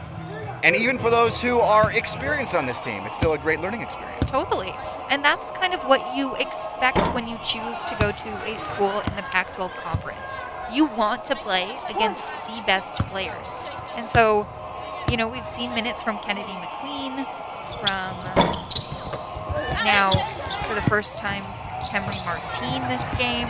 And 0.63 0.75
even 0.75 0.97
for 0.97 1.11
those 1.11 1.43
who 1.43 1.61
are 1.61 1.93
experienced 1.93 2.55
on 2.55 2.65
this 2.65 2.81
team, 2.81 3.05
it's 3.05 3.17
still 3.17 3.35
a 3.35 3.39
great 3.39 3.61
learning 3.61 3.83
experience. 3.83 4.25
Totally. 4.31 4.73
And 5.11 5.23
that's 5.23 5.51
kind 5.51 5.75
of 5.75 5.81
what 5.83 6.17
you 6.17 6.35
expect 6.37 6.97
when 7.15 7.29
you 7.29 7.37
choose 7.45 7.85
to 7.85 7.95
go 8.01 8.11
to 8.13 8.51
a 8.51 8.57
school 8.57 9.01
in 9.01 9.15
the 9.15 9.23
Pac 9.31 9.53
12 9.55 9.71
conference. 9.73 10.33
You 10.73 10.87
want 10.87 11.23
to 11.27 11.37
play 11.37 11.79
against 11.87 12.25
the 12.49 12.63
best 12.67 12.97
players. 12.97 13.59
And 13.95 14.09
so, 14.09 14.49
you 15.11 15.19
know, 15.19 15.29
we've 15.29 15.49
seen 15.51 15.75
minutes 15.75 16.03
from 16.03 16.19
Kennedy 16.21 16.53
McQueen, 16.53 17.27
from 17.87 18.65
now, 19.85 20.13
for 20.67 20.75
the 20.75 20.83
first 20.89 21.19
time, 21.19 21.45
Kemry 21.91 22.25
Martine 22.25 22.83
this 22.89 23.11
game. 23.17 23.49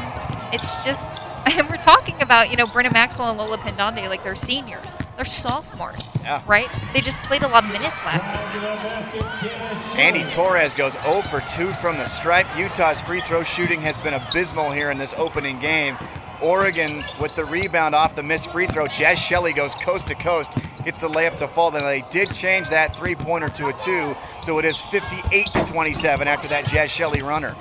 It's 0.53 0.83
just, 0.85 1.19
and 1.47 1.69
we're 1.69 1.77
talking 1.77 2.21
about, 2.21 2.51
you 2.51 2.57
know, 2.57 2.67
Brynna 2.67 2.93
Maxwell 2.93 3.31
and 3.31 3.39
Lola 3.39 3.59
Pendande 3.59 4.09
like 4.09 4.23
they're 4.23 4.35
seniors. 4.35 4.97
They're 5.17 5.25
sophomores, 5.25 6.11
yeah. 6.23 6.43
right? 6.47 6.69
They 6.93 7.01
just 7.01 7.19
played 7.23 7.43
a 7.43 7.49
lot 7.49 7.65
of 7.65 7.71
minutes 7.71 7.97
last 8.05 8.27
season. 8.35 9.99
Andy 9.99 10.29
Torres 10.29 10.75
goes 10.75 10.95
0 11.05 11.23
for 11.23 11.41
2 11.41 11.71
from 11.75 11.99
the 11.99 12.07
stripe. 12.07 12.47
Utah's 12.59 13.01
free 13.01 13.21
throw 13.21 13.45
shooting 13.45 13.81
has 13.81 13.97
been 13.99 14.15
abysmal 14.15 14.73
here 14.73 14.91
in 14.91 14.99
this 14.99 15.15
opening 15.17 15.61
game. 15.61 15.97
Oregon 16.43 17.05
with 17.21 17.35
the 17.37 17.45
rebound 17.45 17.95
off 17.95 18.15
the 18.17 18.23
missed 18.23 18.51
free 18.51 18.67
throw. 18.67 18.87
Jaz 18.87 19.17
Shelley 19.17 19.53
goes 19.53 19.75
coast 19.77 20.09
to 20.09 20.15
coast. 20.15 20.59
It's 20.85 20.99
the 20.99 21.09
layup 21.09 21.37
to 21.37 21.49
fall. 21.49 21.71
Then 21.71 21.85
they 21.85 22.05
did 22.11 22.35
change 22.35 22.69
that 22.71 22.95
three 22.95 23.15
pointer 23.15 23.49
to 23.49 23.69
a 23.69 23.73
two, 23.73 24.17
so 24.43 24.59
it 24.59 24.65
is 24.65 24.79
58 24.79 25.47
to 25.47 25.65
27 25.65 26.29
after 26.29 26.49
that 26.49 26.67
Jaz 26.67 26.89
Shelley 26.89 27.23
runner. 27.23 27.57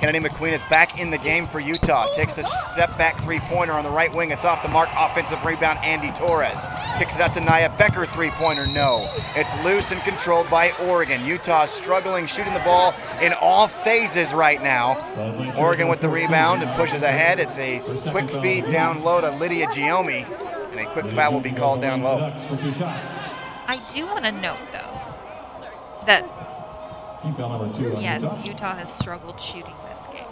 Kennedy 0.00 0.20
McQueen 0.20 0.52
is 0.52 0.60
back 0.62 1.00
in 1.00 1.10
the 1.10 1.16
game 1.16 1.46
for 1.46 1.58
Utah. 1.58 2.12
Takes 2.12 2.34
the 2.34 2.42
step 2.42 2.96
back 2.98 3.18
three 3.22 3.38
pointer 3.40 3.72
on 3.72 3.82
the 3.82 3.90
right 3.90 4.14
wing. 4.14 4.30
It's 4.30 4.44
off 4.44 4.62
the 4.62 4.68
mark. 4.68 4.90
Offensive 4.94 5.42
rebound, 5.44 5.78
Andy 5.82 6.10
Torres. 6.10 6.64
Kicks 6.98 7.14
it 7.14 7.22
out 7.22 7.32
to 7.34 7.40
Niyah 7.40 7.76
Becker, 7.78 8.04
three 8.06 8.30
pointer, 8.30 8.66
no. 8.66 9.10
It's 9.34 9.54
loose 9.64 9.92
and 9.92 10.00
controlled 10.02 10.50
by 10.50 10.72
Oregon. 10.82 11.24
Utah 11.24 11.64
struggling, 11.64 12.26
shooting 12.26 12.52
the 12.52 12.60
ball 12.60 12.94
in 13.22 13.32
all 13.40 13.68
phases 13.68 14.34
right 14.34 14.62
now. 14.62 14.98
Oregon 15.56 15.88
with 15.88 16.02
the 16.02 16.08
rebound 16.08 16.62
and 16.62 16.74
pushes 16.76 17.02
ahead. 17.02 17.40
It's 17.40 17.56
a 17.56 17.80
quick 18.10 18.30
feed 18.30 18.68
down 18.68 19.02
low 19.02 19.22
to 19.22 19.30
Lydia 19.30 19.66
Giomi, 19.68 20.24
and 20.72 20.80
a 20.80 20.92
quick 20.92 21.10
foul 21.10 21.32
will 21.32 21.40
be 21.40 21.52
called 21.52 21.80
down 21.80 22.02
low. 22.02 22.18
I 23.68 23.82
do 23.88 24.06
want 24.06 24.24
to 24.24 24.32
note, 24.32 24.60
though, 24.72 25.00
that 26.06 26.28
Yes, 28.00 28.38
Utah 28.44 28.76
has 28.76 28.92
struggled 28.92 29.40
shooting 29.40 29.74
this 29.96 30.06
game. 30.08 30.28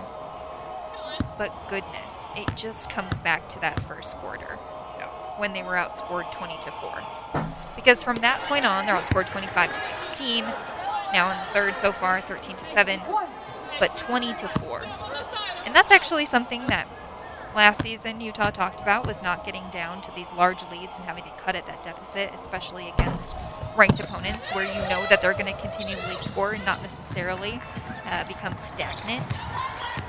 But 1.39 1.53
goodness, 1.69 2.27
it 2.37 2.55
just 2.55 2.91
comes 2.91 3.19
back 3.21 3.49
to 3.51 3.61
that 3.61 3.81
first 3.81 4.17
quarter 4.19 4.59
when 5.37 5.53
they 5.53 5.63
were 5.63 5.73
outscored 5.73 6.31
20 6.31 6.59
to 6.59 6.71
4. 6.71 7.03
Because 7.75 8.05
from 8.05 8.17
that 8.17 8.41
point 8.49 8.65
on, 8.65 8.87
they're 8.87 8.95
outscored 8.95 9.27
25 9.27 9.73
to 9.73 9.81
16. 9.81 10.45
Now 11.13 11.31
in 11.31 11.39
the 11.39 11.53
third 11.53 11.77
so 11.77 11.93
far, 11.93 12.21
13 12.21 12.57
to 12.57 12.65
7, 12.65 13.01
but 13.81 13.97
20 13.97 14.35
to 14.35 14.49
4. 14.49 14.85
And 15.65 15.75
that's 15.75 15.91
actually 15.91 16.25
something 16.25 16.67
that 16.69 16.87
last 17.55 17.83
season 17.83 18.21
Utah 18.21 18.51
talked 18.51 18.81
about 18.81 19.07
was 19.07 19.23
not 19.23 19.45
getting 19.45 19.65
down 19.71 20.01
to 20.03 20.11
these 20.15 20.33
large 20.33 20.63
leads 20.71 20.97
and 20.97 21.05
having 21.05 21.25
to 21.25 21.31
cut 21.31 21.55
at 21.55 21.67
that 21.67 21.83
deficit, 21.85 22.33
especially 22.35 22.89
against 22.89 23.35
ranked 23.77 24.01
opponents 24.01 24.51
where 24.51 24.65
you 24.65 24.81
know 24.89 25.07
that 25.09 25.21
they're 25.21 25.33
going 25.33 25.47
to 25.47 25.61
continually 25.61 26.19
score 26.19 26.53
and 26.53 26.65
not 26.65 26.83
necessarily 26.83 27.61
uh, 28.07 28.27
become 28.27 28.55
stagnant. 28.57 29.39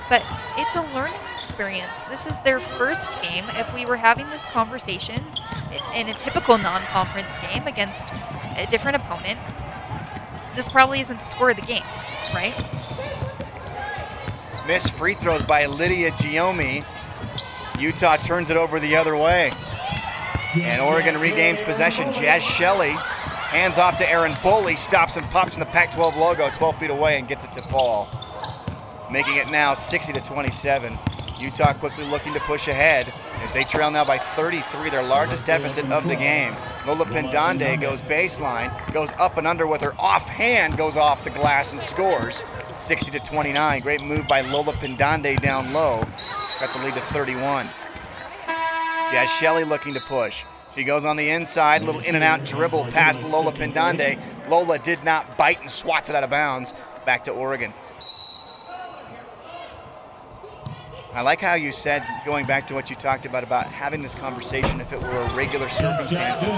But 0.09 0.23
it's 0.57 0.75
a 0.75 0.81
learning 0.93 1.19
experience. 1.33 2.01
This 2.09 2.27
is 2.27 2.39
their 2.41 2.59
first 2.59 3.21
game. 3.21 3.45
If 3.53 3.73
we 3.73 3.85
were 3.85 3.97
having 3.97 4.29
this 4.29 4.45
conversation 4.47 5.23
in 5.95 6.09
a 6.09 6.13
typical 6.13 6.57
non 6.57 6.81
conference 6.81 7.35
game 7.49 7.67
against 7.67 8.07
a 8.55 8.67
different 8.69 8.97
opponent, 8.97 9.39
this 10.55 10.69
probably 10.69 10.99
isn't 10.99 11.19
the 11.19 11.25
score 11.25 11.49
of 11.49 11.55
the 11.57 11.63
game, 11.63 11.83
right? 12.33 12.55
Missed 14.67 14.91
free 14.91 15.13
throws 15.13 15.43
by 15.43 15.65
Lydia 15.65 16.11
Giomi. 16.11 16.83
Utah 17.79 18.17
turns 18.17 18.49
it 18.49 18.57
over 18.57 18.79
the 18.79 18.95
other 18.95 19.15
way. 19.15 19.51
And 20.55 20.81
Oregon 20.81 21.19
regains 21.19 21.61
possession. 21.61 22.11
Jaz 22.13 22.39
Shelley 22.39 22.91
hands 22.91 23.77
off 23.77 23.97
to 23.97 24.09
Erin 24.09 24.31
Boley, 24.33 24.77
stops 24.77 25.15
and 25.17 25.25
pops 25.27 25.53
in 25.53 25.59
the 25.59 25.65
Pac 25.65 25.91
12 25.91 26.15
logo 26.15 26.49
12 26.49 26.77
feet 26.77 26.89
away 26.89 27.17
and 27.17 27.27
gets 27.27 27.43
it 27.43 27.53
to 27.53 27.61
fall. 27.63 28.07
Making 29.11 29.37
it 29.37 29.49
now 29.49 29.73
60 29.73 30.13
to 30.13 30.21
27. 30.21 30.97
Utah 31.39 31.73
quickly 31.73 32.05
looking 32.05 32.33
to 32.33 32.39
push 32.41 32.67
ahead 32.67 33.13
as 33.41 33.51
they 33.51 33.63
trail 33.63 33.91
now 33.91 34.05
by 34.05 34.17
33, 34.17 34.89
their 34.89 35.03
largest 35.03 35.45
deficit 35.45 35.85
of 35.91 36.07
the 36.07 36.15
game. 36.15 36.55
Lola 36.87 37.05
Pendande 37.05 37.79
goes 37.81 38.01
baseline, 38.03 38.71
goes 38.93 39.09
up 39.19 39.37
and 39.37 39.45
under 39.45 39.67
with 39.67 39.81
her 39.81 39.93
offhand, 39.99 40.77
goes 40.77 40.95
off 40.95 41.23
the 41.23 41.29
glass 41.29 41.73
and 41.73 41.81
scores 41.81 42.43
60 42.79 43.11
to 43.11 43.19
29. 43.19 43.81
Great 43.81 44.03
move 44.03 44.27
by 44.27 44.41
Lola 44.41 44.73
Pendande 44.73 45.39
down 45.41 45.73
low. 45.73 46.05
Got 46.59 46.73
the 46.73 46.79
lead 46.79 46.95
to 46.95 47.01
31. 47.01 47.67
Jaz 49.09 49.27
Shelley 49.39 49.63
looking 49.63 49.93
to 49.93 49.99
push. 50.01 50.43
She 50.75 50.83
goes 50.83 51.05
on 51.05 51.15
the 51.15 51.29
inside, 51.29 51.83
little 51.83 52.01
in 52.01 52.15
and 52.15 52.23
out 52.23 52.43
dribble 52.43 52.85
past 52.85 53.23
Lola 53.23 53.53
Pendande. 53.53 54.19
Lola 54.49 54.77
did 54.77 55.03
not 55.03 55.37
bite 55.37 55.61
and 55.61 55.69
swats 55.69 56.09
it 56.09 56.15
out 56.15 56.23
of 56.23 56.29
bounds. 56.29 56.73
Back 57.05 57.23
to 57.25 57.31
Oregon. 57.31 57.73
I 61.15 61.21
like 61.21 61.39
how 61.39 61.53
you 61.53 61.71
said, 61.71 62.05
going 62.25 62.45
back 62.45 62.67
to 62.67 62.73
what 62.73 62.89
you 62.89 62.95
talked 62.97 63.25
about, 63.25 63.41
about 63.41 63.67
having 63.69 64.01
this 64.01 64.13
conversation 64.13 64.81
if 64.81 64.91
it 64.91 65.01
were 65.01 65.25
regular 65.33 65.69
circumstances. 65.69 66.53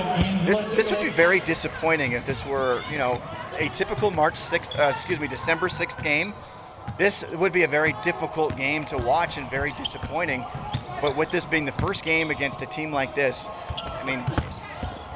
This, 0.48 0.60
this 0.76 0.90
would 0.90 1.00
be 1.00 1.12
very 1.12 1.40
disappointing 1.42 2.14
if 2.14 2.26
this 2.26 2.44
were, 2.44 2.82
you 2.92 2.98
know, 2.98 3.22
a 3.60 3.70
typical 3.70 4.10
March 4.10 4.34
6th, 4.34 4.80
uh, 4.80 4.90
excuse 4.90 5.20
me, 5.20 5.28
December 5.28 5.68
6th 5.68 6.04
game. 6.04 6.34
This 6.98 7.24
would 7.36 7.54
be 7.54 7.64
a 7.64 7.68
very 7.68 7.94
difficult 8.04 8.58
game 8.58 8.84
to 8.86 8.98
watch 8.98 9.38
and 9.38 9.48
very 9.52 9.74
disappointing. 9.74 10.44
But 11.04 11.16
with 11.16 11.30
this 11.30 11.46
being 11.46 11.66
the 11.66 11.72
first 11.74 12.04
game 12.04 12.32
against 12.32 12.64
a 12.64 12.66
team 12.66 12.92
like 12.92 13.14
this, 13.14 13.46
I 13.78 14.04
mean, 14.06 14.26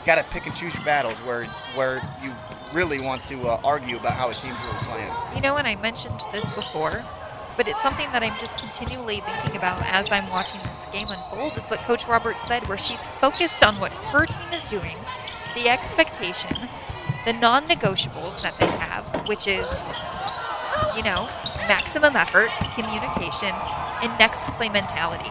got 0.06 0.16
to 0.16 0.24
pick 0.26 0.46
and 0.46 0.56
choose 0.56 0.76
your 0.76 0.84
battles 0.84 1.18
where 1.20 1.46
where 1.74 1.96
you 2.24 2.32
really 2.74 3.02
want 3.02 3.24
to 3.26 3.48
uh, 3.48 3.60
argue 3.64 3.98
about 3.98 4.14
how 4.14 4.30
a 4.30 4.34
team's 4.34 4.60
really 4.60 4.78
playing. 4.82 5.12
You 5.34 5.42
know, 5.42 5.58
and 5.58 5.68
I 5.68 5.78
mentioned 5.78 6.22
this 6.32 6.48
before, 6.50 7.04
but 7.58 7.68
it's 7.68 7.82
something 7.82 8.12
that 8.12 8.24
I'm 8.24 8.38
just 8.40 8.58
continually 8.58 9.22
thinking 9.22 9.56
about 9.56 9.82
as 9.86 10.12
I'm 10.12 10.30
watching 10.30 10.62
this 10.64 10.86
game 10.92 11.08
unfold. 11.10 11.58
Is 11.58 11.68
what 11.70 11.82
Coach 11.84 12.08
Roberts 12.08 12.46
said, 12.48 12.68
where 12.68 12.78
she's 12.78 13.04
focused 13.06 13.64
on 13.64 13.76
what 13.80 13.92
her 13.92 14.26
team 14.26 14.50
is 14.54 14.70
doing, 14.70 14.98
the 15.56 15.70
expectation, 15.70 16.56
the 17.26 17.34
non 17.34 17.68
negotiables 17.68 18.42
that 18.42 18.58
they 18.60 18.68
have, 18.68 19.28
which 19.28 19.48
is, 19.48 19.90
you 20.96 21.04
know, 21.04 21.30
maximum 21.68 22.16
effort, 22.16 22.50
communication, 22.74 23.54
and 24.02 24.18
next 24.20 24.46
play 24.58 24.70
mentality. 24.70 25.30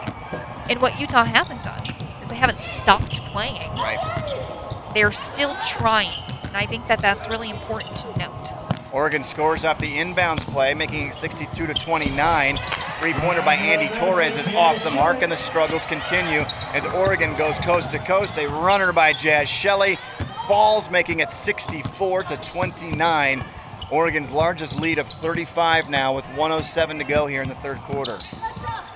And 0.69 0.81
what 0.81 0.99
Utah 0.99 1.25
hasn't 1.25 1.63
done 1.63 1.83
is 2.21 2.29
they 2.29 2.35
haven't 2.35 2.61
stopped 2.61 3.19
playing. 3.25 3.69
Right. 3.71 4.91
They're 4.93 5.11
still 5.11 5.55
trying. 5.67 6.11
And 6.43 6.55
I 6.55 6.65
think 6.65 6.87
that 6.87 6.99
that's 6.99 7.29
really 7.29 7.49
important 7.49 7.95
to 7.97 8.07
note. 8.17 8.60
Oregon 8.93 9.23
scores 9.23 9.63
off 9.63 9.79
the 9.79 9.87
inbounds 9.87 10.41
play, 10.41 10.73
making 10.73 11.07
it 11.07 11.15
62 11.15 11.65
to 11.65 11.73
29. 11.73 12.57
Three-pointer 12.99 13.41
by 13.41 13.55
Andy 13.55 13.87
Torres 13.97 14.37
is 14.37 14.47
off 14.49 14.83
the 14.83 14.91
mark, 14.91 15.21
and 15.21 15.31
the 15.31 15.37
struggles 15.37 15.85
continue 15.85 16.41
as 16.73 16.85
Oregon 16.87 17.35
goes 17.37 17.57
coast 17.59 17.91
to 17.91 17.99
coast. 17.99 18.37
A 18.37 18.47
runner 18.47 18.91
by 18.91 19.13
Jaz 19.13 19.47
Shelley 19.47 19.97
falls, 20.45 20.91
making 20.91 21.21
it 21.21 21.31
64 21.31 22.23
to 22.23 22.37
29. 22.37 23.45
Oregon's 23.91 24.29
largest 24.29 24.77
lead 24.77 24.99
of 24.99 25.07
35 25.07 25.89
now, 25.89 26.13
with 26.13 26.25
107 26.25 26.97
to 26.97 27.03
go 27.05 27.27
here 27.27 27.41
in 27.41 27.47
the 27.47 27.55
third 27.55 27.77
quarter. 27.83 28.19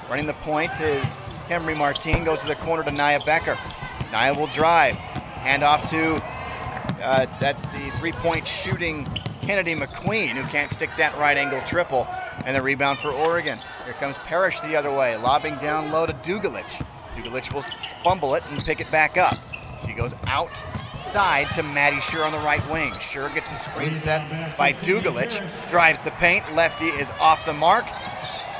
Running 0.09 0.27
the 0.27 0.33
point 0.33 0.81
is 0.81 1.15
Henry 1.47 1.73
Martin 1.73 2.25
goes 2.25 2.41
to 2.41 2.47
the 2.47 2.55
corner 2.55 2.83
to 2.83 2.91
Niyah 2.91 3.25
Becker. 3.25 3.57
Naya 4.11 4.37
will 4.37 4.47
drive. 4.47 4.95
Hand 4.95 5.63
off 5.63 5.89
to, 5.89 6.15
uh, 7.01 7.27
that's 7.39 7.65
the 7.67 7.91
three-point 7.97 8.45
shooting 8.45 9.07
Kennedy 9.45 9.75
McQueen, 9.75 10.29
who 10.29 10.43
can't 10.47 10.71
stick 10.71 10.89
that 10.97 11.15
right 11.19 11.37
angle 11.37 11.61
triple. 11.67 12.07
And 12.45 12.55
the 12.55 12.61
rebound 12.63 12.97
for 12.97 13.09
Oregon. 13.11 13.59
Here 13.85 13.93
comes 13.93 14.17
Parrish 14.17 14.59
the 14.61 14.75
other 14.75 14.91
way, 14.91 15.17
lobbing 15.17 15.57
down 15.57 15.91
low 15.91 16.07
to 16.07 16.13
Dugalic. 16.13 16.65
Dugalic 17.15 17.53
will 17.53 17.61
fumble 18.03 18.33
it 18.33 18.43
and 18.49 18.59
pick 18.65 18.79
it 18.79 18.89
back 18.89 19.17
up. 19.17 19.37
She 19.85 19.93
goes 19.93 20.15
outside 20.25 21.51
to 21.53 21.61
Maddie 21.61 21.97
Scherr 21.97 22.25
on 22.25 22.31
the 22.31 22.39
right 22.39 22.67
wing. 22.71 22.91
Scherr 22.93 23.31
gets 23.35 23.47
the 23.49 23.55
screen 23.57 23.93
set 23.93 24.57
by 24.57 24.73
Dugalic, 24.73 25.69
drives 25.69 26.01
the 26.01 26.11
paint. 26.11 26.43
Lefty 26.55 26.85
is 26.85 27.11
off 27.19 27.45
the 27.45 27.53
mark, 27.53 27.85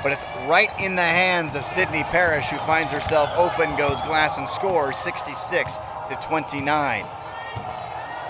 but 0.03 0.11
it's 0.11 0.25
right 0.47 0.69
in 0.79 0.95
the 0.95 1.01
hands 1.01 1.55
of 1.55 1.65
Sydney 1.65 2.03
Parrish, 2.03 2.45
who 2.49 2.57
finds 2.59 2.91
herself 2.91 3.31
open, 3.35 3.75
goes 3.75 3.99
glass 4.03 4.37
and 4.37 4.47
scores 4.47 4.97
66 4.97 5.77
to 6.09 6.15
29. 6.21 7.05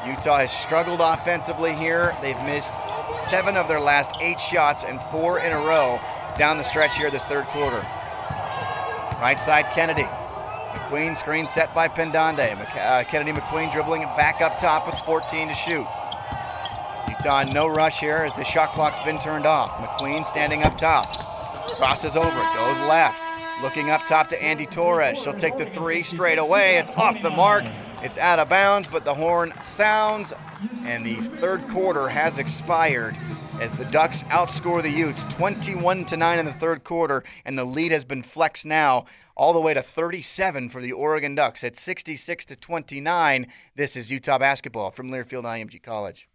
Utah 0.06 0.38
has 0.40 0.52
struggled 0.52 1.02
offensively 1.02 1.74
here. 1.74 2.16
They've 2.22 2.42
missed 2.44 2.74
seven 3.30 3.58
of 3.58 3.68
their 3.68 3.80
last 3.80 4.12
eight 4.22 4.40
shots 4.40 4.84
and 4.84 5.02
four 5.12 5.40
in 5.40 5.52
a 5.52 5.58
row 5.58 6.00
down 6.38 6.58
the 6.58 6.64
stretch 6.64 6.96
here 6.96 7.10
this 7.10 7.26
third 7.26 7.46
quarter. 7.46 7.86
Right 9.20 9.40
side, 9.40 9.66
Kennedy. 9.74 10.04
McQueen 10.04 11.18
screen 11.18 11.48
set 11.48 11.74
by 11.74 11.88
Pendande. 11.88 12.60
Uh, 12.76 13.04
Kennedy 13.06 13.32
McQueen 13.32 13.72
dribbling 13.72 14.04
back 14.18 14.42
up 14.42 14.60
top 14.60 14.86
with 14.86 14.96
14 15.00 15.48
to 15.48 15.54
shoot. 15.56 15.88
Utah 17.10 17.44
no 17.52 17.68
rush 17.68 18.00
here 18.00 18.18
as 18.18 18.34
the 18.34 18.44
shot 18.44 18.74
clock's 18.74 19.04
been 19.04 19.18
turned 19.20 19.46
off. 19.46 19.72
McQueen 19.78 20.26
standing 20.26 20.64
up 20.64 20.78
top. 20.78 21.08
Crosses 21.78 22.16
over, 22.16 22.30
goes 22.30 22.80
left. 22.88 23.22
Looking 23.64 23.90
up 23.90 24.02
top 24.08 24.28
to 24.30 24.44
Andy 24.44 24.66
Torres. 24.66 25.18
She'll 25.18 25.34
take 25.34 25.58
the 25.58 25.66
three 25.68 26.04
straight 26.04 26.38
away. 26.38 26.78
It's 26.78 26.90
off 26.92 27.22
the 27.22 27.30
mark. 27.30 27.64
It's 28.02 28.18
out 28.18 28.40
of 28.40 28.50
bounds, 28.50 28.88
but 28.88 29.06
the 29.06 29.14
horn 29.14 29.54
sounds, 29.62 30.34
and 30.84 31.06
the 31.06 31.16
third 31.16 31.68
quarter 31.70 32.08
has 32.08 32.38
expired 32.38 33.18
as 33.60 33.72
the 33.72 33.86
Ducks 33.86 34.22
outscore 34.24 34.84
the 34.84 34.90
Utes 34.90 35.24
21 35.26 36.06
to 36.06 36.18
9 36.18 36.40
in 36.40 36.46
the 36.46 36.54
third 36.54 36.84
quarter, 36.84 37.24
and 37.46 37.58
the 37.58 37.66
lead 37.66 37.92
has 37.92 38.06
been 38.06 38.22
flexed 38.22 38.66
now 38.66 39.06
all 39.36 39.54
the 39.54 39.62
way 39.62 39.74
to 39.74 39.82
37 39.82 40.70
for 40.70 40.82
the 40.82 40.92
Oregon 40.92 41.36
Ducks 41.36 41.64
at 41.64 41.76
66 41.76 42.46
to 42.46 42.56
29. 42.56 43.48
This 43.76 43.98
is 43.98 44.12
Utah 44.12 44.38
basketball 44.38 44.92
from 44.92 45.10
Learfield 45.10 45.44
IMG 45.44 45.82
College. 45.82 46.28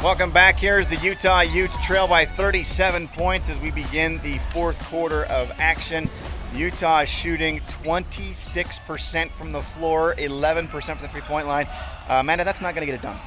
Welcome 0.00 0.30
back. 0.30 0.54
Here's 0.54 0.86
the 0.86 0.94
Utah 0.94 1.40
Utes 1.40 1.76
trail 1.84 2.06
by 2.06 2.24
37 2.24 3.08
points 3.08 3.48
as 3.48 3.58
we 3.58 3.72
begin 3.72 4.20
the 4.22 4.38
fourth 4.52 4.78
quarter 4.88 5.24
of 5.24 5.50
action. 5.58 6.08
Utah 6.54 7.00
is 7.00 7.08
shooting 7.08 7.58
26% 7.82 9.30
from 9.32 9.50
the 9.50 9.60
floor, 9.60 10.14
11% 10.16 10.68
from 10.68 11.02
the 11.02 11.08
three 11.08 11.20
point 11.22 11.48
line. 11.48 11.66
Uh, 12.08 12.20
Amanda, 12.20 12.44
that's 12.44 12.60
not 12.60 12.76
going 12.76 12.86
to 12.86 12.92
get 12.92 12.94
it 12.94 13.02
done. 13.02 13.18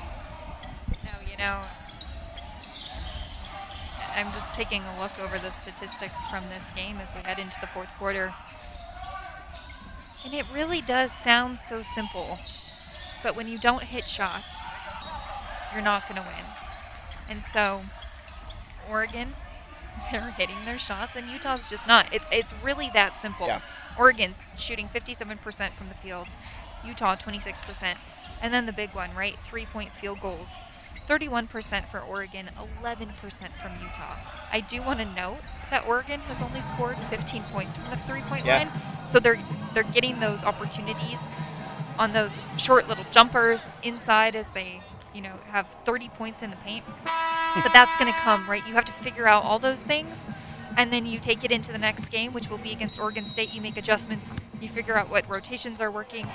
No, 1.03 1.11
you 1.29 1.37
know, 1.37 1.59
I'm 4.15 4.31
just 4.31 4.55
taking 4.55 4.81
a 4.81 5.01
look 5.01 5.11
over 5.19 5.37
the 5.39 5.51
statistics 5.51 6.25
from 6.27 6.45
this 6.47 6.69
game 6.69 6.99
as 6.99 7.13
we 7.13 7.21
head 7.23 7.37
into 7.37 7.59
the 7.59 7.67
fourth 7.67 7.93
quarter. 7.99 8.33
And 10.23 10.33
it 10.33 10.45
really 10.53 10.79
does 10.79 11.11
sound 11.11 11.59
so 11.59 11.81
simple. 11.81 12.39
But 13.23 13.35
when 13.35 13.49
you 13.49 13.57
don't 13.57 13.83
hit 13.83 14.07
shots, 14.07 14.45
you're 15.73 15.83
not 15.83 16.03
going 16.07 16.21
to 16.21 16.27
win. 16.27 16.45
And 17.29 17.41
so, 17.43 17.83
Oregon, 18.89 19.33
they're 20.11 20.31
hitting 20.31 20.57
their 20.65 20.77
shots, 20.79 21.15
and 21.15 21.29
Utah's 21.29 21.69
just 21.69 21.87
not. 21.87 22.13
It's 22.13 22.25
it's 22.31 22.53
really 22.63 22.89
that 22.93 23.19
simple. 23.19 23.47
Yeah. 23.47 23.61
Oregon's 23.97 24.37
shooting 24.57 24.87
57% 24.87 25.73
from 25.73 25.87
the 25.89 25.93
field, 25.95 26.27
Utah 26.85 27.15
26%, 27.15 27.97
and 28.41 28.53
then 28.53 28.65
the 28.65 28.71
big 28.73 28.93
one, 28.95 29.13
right? 29.15 29.35
Three-point 29.45 29.93
field 29.93 30.21
goals. 30.21 30.55
31% 31.09 31.87
for 31.89 31.99
Oregon, 31.99 32.49
11% 32.81 33.09
from 33.61 33.71
Utah. 33.81 34.15
I 34.53 34.61
do 34.61 34.81
want 34.81 34.99
to 34.99 35.05
note 35.05 35.39
that 35.69 35.85
Oregon 35.85 36.21
has 36.21 36.41
only 36.41 36.61
scored 36.61 36.95
15 37.09 37.43
points 37.43 37.75
from 37.75 37.89
the 37.89 37.97
three-point 37.97 38.45
Yeah. 38.45 38.59
line, 38.59 38.69
so 39.07 39.19
they're 39.19 39.39
they're 39.73 39.83
getting 39.83 40.19
those 40.19 40.43
opportunities 40.43 41.19
on 41.97 42.13
those 42.13 42.49
short 42.57 42.87
little 42.87 43.05
jumpers 43.11 43.69
inside 43.83 44.35
as 44.35 44.51
they, 44.51 44.81
you 45.13 45.21
know, 45.21 45.33
have 45.47 45.67
30 45.85 46.09
points 46.09 46.41
in 46.41 46.49
the 46.49 46.55
paint. 46.57 46.85
but 47.55 47.73
that's 47.73 47.95
going 47.97 48.11
to 48.11 48.19
come, 48.19 48.49
right? 48.49 48.65
You 48.67 48.73
have 48.73 48.85
to 48.85 48.91
figure 48.91 49.27
out 49.27 49.43
all 49.43 49.59
those 49.59 49.79
things, 49.79 50.21
and 50.77 50.91
then 50.91 51.05
you 51.05 51.19
take 51.19 51.43
it 51.43 51.51
into 51.51 51.71
the 51.71 51.77
next 51.77 52.09
game, 52.09 52.33
which 52.33 52.49
will 52.49 52.57
be 52.57 52.71
against 52.71 52.99
Oregon 52.99 53.25
State. 53.25 53.53
You 53.53 53.61
make 53.61 53.77
adjustments, 53.77 54.33
you 54.59 54.69
figure 54.69 54.95
out 54.97 55.09
what 55.09 55.27
rotations 55.29 55.81
are 55.81 55.91
working 55.91 56.27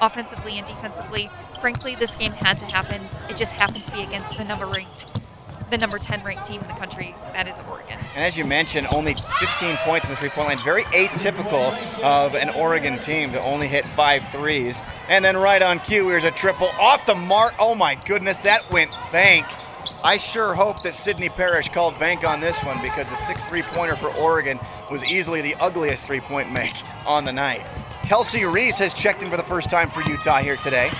offensively 0.00 0.58
and 0.58 0.66
defensively. 0.66 1.30
Frankly, 1.60 1.94
this 1.94 2.14
game 2.14 2.32
had 2.32 2.58
to 2.58 2.64
happen. 2.66 3.02
It 3.28 3.36
just 3.36 3.52
happened 3.52 3.84
to 3.84 3.92
be 3.92 4.02
against 4.02 4.36
the 4.36 4.44
number 4.44 4.66
ranked 4.66 5.06
the 5.70 5.78
number 5.78 5.98
10 5.98 6.22
ranked 6.22 6.46
team 6.46 6.60
in 6.60 6.68
the 6.68 6.74
country, 6.74 7.14
that 7.32 7.48
is 7.48 7.60
Oregon. 7.68 7.98
And 8.14 8.24
as 8.24 8.36
you 8.36 8.44
mentioned, 8.44 8.86
only 8.92 9.14
15 9.14 9.76
points 9.78 10.06
from 10.06 10.14
the 10.14 10.20
three 10.20 10.28
point 10.28 10.48
line. 10.48 10.58
Very 10.58 10.84
atypical 10.84 11.76
of 12.02 12.34
an 12.34 12.50
Oregon 12.50 12.98
team 13.00 13.32
to 13.32 13.40
only 13.40 13.68
hit 13.68 13.84
five 13.86 14.26
threes. 14.30 14.80
And 15.08 15.24
then 15.24 15.36
right 15.36 15.62
on 15.62 15.78
cue, 15.80 16.08
here's 16.08 16.24
a 16.24 16.30
triple 16.30 16.68
off 16.78 17.06
the 17.06 17.14
mark. 17.14 17.54
Oh 17.58 17.74
my 17.74 17.94
goodness, 17.94 18.38
that 18.38 18.70
went 18.70 18.90
bank. 19.10 19.46
I 20.02 20.18
sure 20.18 20.54
hope 20.54 20.82
that 20.82 20.94
Sydney 20.94 21.30
Parrish 21.30 21.70
called 21.70 21.98
bank 21.98 22.24
on 22.24 22.40
this 22.40 22.62
one 22.62 22.80
because 22.82 23.08
the 23.08 23.16
six 23.16 23.42
three 23.44 23.62
pointer 23.62 23.96
for 23.96 24.14
Oregon 24.16 24.60
was 24.90 25.02
easily 25.04 25.40
the 25.40 25.54
ugliest 25.56 26.06
three 26.06 26.20
point 26.20 26.52
make 26.52 26.74
on 27.06 27.24
the 27.24 27.32
night. 27.32 27.66
Kelsey 28.02 28.44
Reese 28.44 28.76
has 28.78 28.92
checked 28.92 29.22
in 29.22 29.30
for 29.30 29.38
the 29.38 29.42
first 29.42 29.70
time 29.70 29.90
for 29.90 30.02
Utah 30.02 30.42
here 30.42 30.56
today. 30.56 30.90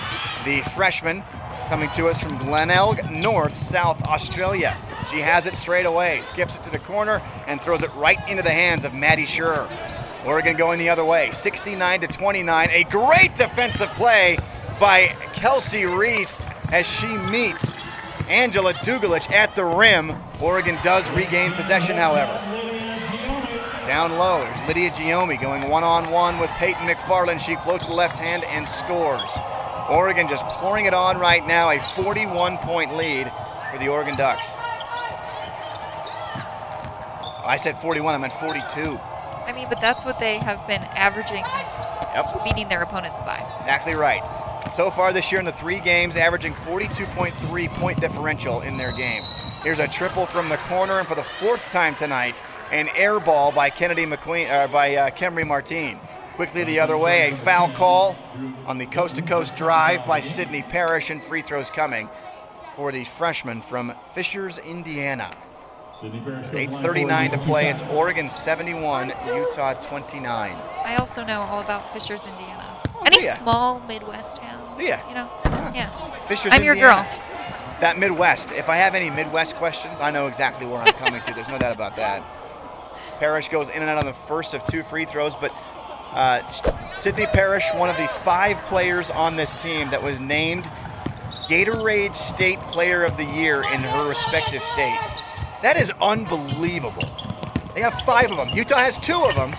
The 0.47 0.63
freshman 0.75 1.23
coming 1.65 1.91
to 1.91 2.09
us 2.09 2.21
from 2.21 2.37
Glenelg 2.39 3.11
North, 3.11 3.59
South 3.59 4.03
Australia. 4.05 4.77
She 5.11 5.21
has 5.21 5.47
it 5.47 5.55
straight 5.55 5.87
away, 5.87 6.21
skips 6.23 6.57
it 6.57 6.65
to 6.65 6.71
the 6.71 6.79
corner, 6.79 7.23
and 7.47 7.61
throws 7.61 7.83
it 7.83 7.95
right 7.95 8.19
into 8.29 8.43
the 8.43 8.51
hands 8.51 8.85
of 8.85 8.93
Maddie 8.93 9.27
Scherr. 9.27 9.71
Oregon 10.27 10.57
going 10.57 10.79
the 10.79 10.89
other 10.89 11.05
way, 11.05 11.31
69 11.33 12.01
to 12.03 12.07
29. 12.07 12.69
A 12.71 12.85
great 12.85 13.37
defensive 13.37 13.89
play 13.91 14.39
by 14.79 15.09
Kelsey 15.33 15.87
Reese 15.87 16.41
as 16.73 16.87
she 16.87 17.07
meets 17.07 17.73
Angela 18.29 18.75
Dugalic 18.75 19.31
at 19.31 19.55
the 19.55 19.65
rim. 19.65 20.15
Oregon 20.41 20.79
does 20.83 21.09
regain 21.11 21.53
possession, 21.53 21.97
however. 21.97 22.33
Down 23.87 24.19
low, 24.19 24.39
there's 24.39 24.69
Lydia 24.69 24.91
Giomi 24.91 25.41
going 25.41 25.69
one-on-one 25.69 26.39
with 26.39 26.51
Peyton 26.53 26.89
McFarland. 26.89 27.41
She 27.41 27.57
floats 27.57 27.87
the 27.87 27.93
left 27.93 28.17
hand 28.17 28.45
and 28.45 28.67
scores. 28.67 29.39
Oregon 29.91 30.29
just 30.29 30.45
pouring 30.47 30.87
it 30.87 30.95
on 30.95 31.19
right 31.19 31.47
now, 31.47 31.71
a 31.71 31.79
41 31.79 32.59
point 32.59 32.97
lead 32.97 33.31
for 33.71 33.79
the 33.79 33.89
Oregon 33.89 34.17
Ducks. 34.17 34.45
I 37.47 37.59
said 37.61 37.75
41, 37.77 38.15
I 38.15 38.19
meant 38.19 38.33
42. 38.35 38.99
I 39.47 39.53
mean, 39.53 39.69
but 39.69 39.79
that's 39.81 40.07
what 40.07 40.19
they 40.19 40.39
have 40.39 40.67
been 40.67 40.83
averaging, 40.83 41.45
yep. 42.15 42.45
beating 42.45 42.69
their 42.69 42.83
opponents 42.83 43.21
by. 43.23 43.37
Exactly 43.61 43.95
right. 43.95 44.23
So 44.73 44.91
far 44.91 45.13
this 45.13 45.31
year 45.31 45.39
in 45.39 45.45
the 45.45 45.53
three 45.53 45.81
games, 45.81 46.17
averaging 46.17 46.55
42.3 46.55 47.69
point 47.75 48.01
differential 48.01 48.63
in 48.63 48.79
their 48.79 48.93
games. 48.93 49.31
Here's 49.63 49.79
a 49.79 49.89
triple 49.89 50.25
from 50.25 50.49
the 50.49 50.57
corner, 50.57 50.99
and 50.99 51.07
for 51.07 51.15
the 51.15 51.23
fourth 51.23 51.69
time 51.69 51.95
tonight, 51.95 52.43
an 52.73 52.89
air 52.97 53.21
ball 53.21 53.53
by 53.53 53.69
Kennedy 53.69 54.07
McQueen, 54.07 54.51
uh, 54.51 54.67
by 54.69 54.97
uh, 54.97 55.11
Kemry 55.11 55.47
Martine. 55.47 56.01
Quickly 56.37 56.65
the 56.65 56.81
other 56.81 56.97
way, 56.99 57.31
a 57.31 57.37
foul 57.37 57.71
call 57.71 58.17
on 58.67 58.79
the 58.79 58.87
coast-to-coast 58.87 59.57
drive 59.57 60.05
by 60.05 60.21
Sydney 60.21 60.63
Parrish, 60.63 61.11
and 61.11 61.23
free 61.23 61.43
throws 61.43 61.71
coming 61.71 62.09
for 62.75 62.91
the 62.91 63.05
freshman 63.05 63.63
from 63.63 63.95
Fishers, 64.15 64.59
Indiana. 64.59 65.31
8.39 66.01 67.31
to 67.31 67.39
play. 67.39 67.69
It's 67.69 67.83
Oregon 67.83 68.29
71, 68.29 69.13
Utah 69.27 69.75
29. 69.75 70.57
I 70.85 70.97
also 70.97 71.25
know 71.25 71.41
all 71.43 71.61
about 71.61 71.93
Fishers, 71.93 72.27
Indiana. 72.27 72.81
Oh, 72.97 73.03
Any 73.07 73.25
yeah. 73.25 73.35
small 73.35 73.79
Midwest 73.87 74.39
town? 74.39 74.77
Yeah. 74.81 75.09
You 75.09 75.15
know? 75.15 75.31
Yeah. 75.73 75.87
Fishers, 76.27 76.53
I'm 76.53 76.63
Indiana. 76.63 76.65
your 76.81 76.89
girl. 76.89 77.07
That 77.81 77.97
Midwest. 77.97 78.51
If 78.51 78.69
I 78.69 78.77
have 78.77 78.97
any 78.97 79.09
Midwest 79.09 79.55
questions, 79.55 79.99
I 80.01 80.11
know 80.11 80.27
exactly 80.27 80.67
where 80.67 80.81
I'm 80.81 80.93
coming 80.95 81.23
to. 81.23 81.33
There's 81.33 81.49
no 81.49 81.59
doubt 81.59 81.73
about 81.73 81.95
that. 81.97 82.25
Parrish 83.21 83.49
goes 83.49 83.69
in 83.69 83.81
and 83.83 83.91
out 83.91 83.99
on 83.99 84.05
the 84.07 84.13
first 84.13 84.53
of 84.55 84.65
two 84.67 84.83
free 84.83 85.05
throws, 85.05 85.37
but 85.37 85.53
uh, 86.15 86.49
Sydney 86.95 87.27
Parrish, 87.27 87.65
one 87.75 87.91
of 87.91 87.97
the 87.97 88.09
five 88.09 88.57
players 88.67 89.11
on 89.11 89.37
this 89.37 89.61
team 89.61 89.91
that 89.91 90.03
was 90.03 90.21
named 90.21 90.71
Gatorade 91.49 92.15
State 92.15 92.61
Player 92.69 93.05
of 93.05 93.17
the 93.17 93.25
Year 93.25 93.63
in 93.73 93.81
her 93.81 94.09
respective 94.09 94.63
state. 94.65 94.99
That 95.63 95.77
is 95.77 95.93
unbelievable. 96.01 97.09
They 97.75 97.81
have 97.81 97.95
five 98.03 98.31
of 98.31 98.37
them. 98.37 98.49
Utah 98.51 98.79
has 98.79 98.97
two 98.97 99.23
of 99.25 99.35
them, 99.35 99.55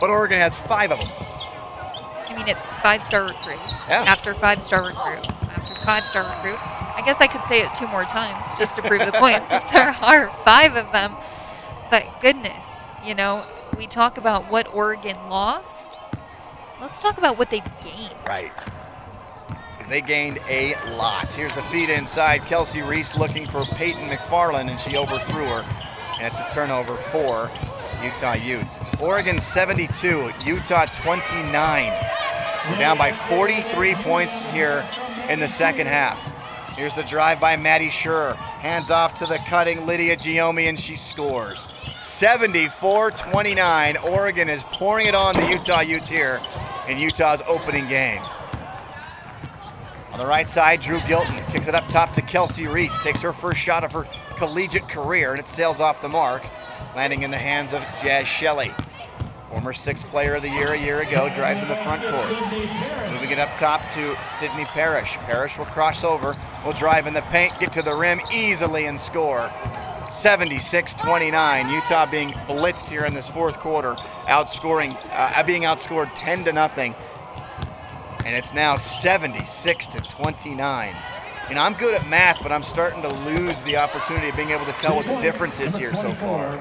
but 0.00 0.10
Oregon 0.10 0.38
has 0.38 0.56
five 0.56 0.92
of 0.92 1.00
them. 1.00 1.10
I 1.10 2.34
mean, 2.36 2.48
it's 2.48 2.74
five-star 2.76 3.22
recruit. 3.24 3.58
Yeah. 3.88 4.04
After 4.06 4.32
five-star 4.34 4.86
recruit. 4.86 5.28
After 5.42 5.74
five-star 5.84 6.24
recruit. 6.24 6.58
I 6.96 7.02
guess 7.04 7.20
I 7.20 7.26
could 7.26 7.44
say 7.44 7.62
it 7.62 7.74
two 7.74 7.88
more 7.88 8.04
times 8.04 8.46
just 8.58 8.76
to 8.76 8.82
prove 8.82 9.00
the 9.00 9.12
point. 9.12 9.42
There 9.72 9.88
are 10.00 10.30
five 10.44 10.76
of 10.76 10.92
them. 10.92 11.16
But 11.90 12.06
goodness, 12.20 12.66
you 13.04 13.14
know, 13.14 13.44
we 13.80 13.86
talk 13.86 14.18
about 14.18 14.50
what 14.50 14.72
Oregon 14.74 15.16
lost, 15.30 15.98
let's 16.82 16.98
talk 16.98 17.16
about 17.16 17.38
what 17.38 17.48
they 17.48 17.62
gained. 17.80 18.14
Right. 18.26 18.52
Because 19.48 19.88
they 19.88 20.02
gained 20.02 20.38
a 20.50 20.74
lot. 20.98 21.32
Here's 21.34 21.54
the 21.54 21.62
feed 21.62 21.88
inside. 21.88 22.44
Kelsey 22.44 22.82
Reese 22.82 23.16
looking 23.16 23.46
for 23.46 23.62
Peyton 23.62 24.10
McFarland, 24.10 24.68
and 24.68 24.78
she 24.78 24.98
overthrew 24.98 25.46
her. 25.46 25.64
And 26.20 26.26
it's 26.26 26.38
a 26.38 26.50
turnover 26.52 26.98
for 26.98 27.50
Utah 28.04 28.34
Utes. 28.34 28.76
It's 28.76 28.90
Oregon 29.00 29.40
72, 29.40 30.30
Utah 30.44 30.84
29. 30.84 31.92
We're 32.68 32.78
down 32.78 32.98
by 32.98 33.12
43 33.12 33.94
points 33.94 34.42
here 34.42 34.86
in 35.30 35.40
the 35.40 35.48
second 35.48 35.86
half. 35.86 36.18
Here's 36.80 36.94
the 36.94 37.02
drive 37.02 37.38
by 37.38 37.56
Maddie 37.56 37.90
Scherr. 37.90 38.34
Hands 38.36 38.90
off 38.90 39.12
to 39.18 39.26
the 39.26 39.36
cutting 39.46 39.84
Lydia 39.84 40.16
Giomi, 40.16 40.66
and 40.66 40.80
she 40.80 40.96
scores. 40.96 41.66
74-29. 41.98 44.02
Oregon 44.02 44.48
is 44.48 44.62
pouring 44.62 45.04
it 45.04 45.14
on 45.14 45.34
the 45.34 45.46
Utah 45.46 45.82
Utes 45.82 46.08
here 46.08 46.40
in 46.88 46.98
Utah's 46.98 47.42
opening 47.46 47.86
game. 47.86 48.22
On 50.12 50.18
the 50.18 50.24
right 50.24 50.48
side, 50.48 50.80
Dru 50.80 51.00
Gylten 51.00 51.46
kicks 51.52 51.68
it 51.68 51.74
up 51.74 51.86
top 51.88 52.14
to 52.14 52.22
Kelsey 52.22 52.66
Reese. 52.66 52.98
Takes 53.00 53.20
her 53.20 53.34
first 53.34 53.60
shot 53.60 53.84
of 53.84 53.92
her 53.92 54.06
collegiate 54.38 54.88
career, 54.88 55.32
and 55.32 55.38
it 55.38 55.50
sails 55.50 55.80
off 55.80 56.00
the 56.00 56.08
mark, 56.08 56.48
landing 56.96 57.24
in 57.24 57.30
the 57.30 57.36
hands 57.36 57.74
of 57.74 57.82
Jaz 57.98 58.24
Shelley. 58.24 58.72
Former 59.50 59.72
sixth 59.72 60.06
player 60.06 60.36
of 60.36 60.42
the 60.42 60.48
year 60.48 60.74
a 60.74 60.78
year 60.78 61.00
ago, 61.00 61.28
drives 61.34 61.60
in 61.60 61.68
the 61.68 61.74
front 61.76 62.02
court. 62.02 62.30
Moving 63.10 63.32
it 63.32 63.38
up 63.40 63.48
top 63.58 63.80
to 63.90 64.16
Sydney 64.38 64.64
Parrish. 64.66 65.16
Parrish 65.26 65.58
will 65.58 65.64
cross 65.64 66.04
over, 66.04 66.36
will 66.64 66.72
drive 66.72 67.08
in 67.08 67.14
the 67.14 67.22
paint, 67.22 67.52
get 67.58 67.72
to 67.72 67.82
the 67.82 67.92
rim 67.92 68.20
easily 68.32 68.86
and 68.86 68.98
score. 68.98 69.50
76-29. 70.04 71.72
Utah 71.72 72.06
being 72.06 72.28
blitzed 72.28 72.86
here 72.86 73.04
in 73.04 73.12
this 73.12 73.28
fourth 73.28 73.58
quarter, 73.58 73.94
outscoring, 74.28 74.96
uh, 75.12 75.42
being 75.42 75.62
outscored 75.62 76.10
10 76.14 76.44
to 76.44 76.52
nothing, 76.52 76.94
and 78.24 78.36
it's 78.36 78.54
now 78.54 78.76
76 78.76 79.86
to 79.88 79.98
29. 79.98 80.94
You 81.48 81.56
know, 81.56 81.62
I'm 81.62 81.74
good 81.74 81.94
at 81.94 82.08
math, 82.08 82.40
but 82.40 82.52
I'm 82.52 82.62
starting 82.62 83.02
to 83.02 83.08
lose 83.24 83.60
the 83.62 83.76
opportunity 83.78 84.28
of 84.28 84.36
being 84.36 84.50
able 84.50 84.66
to 84.66 84.72
tell 84.74 84.94
what 84.94 85.06
the 85.06 85.16
difference 85.16 85.58
is 85.58 85.74
here 85.74 85.92
so 85.92 86.12
far. 86.12 86.56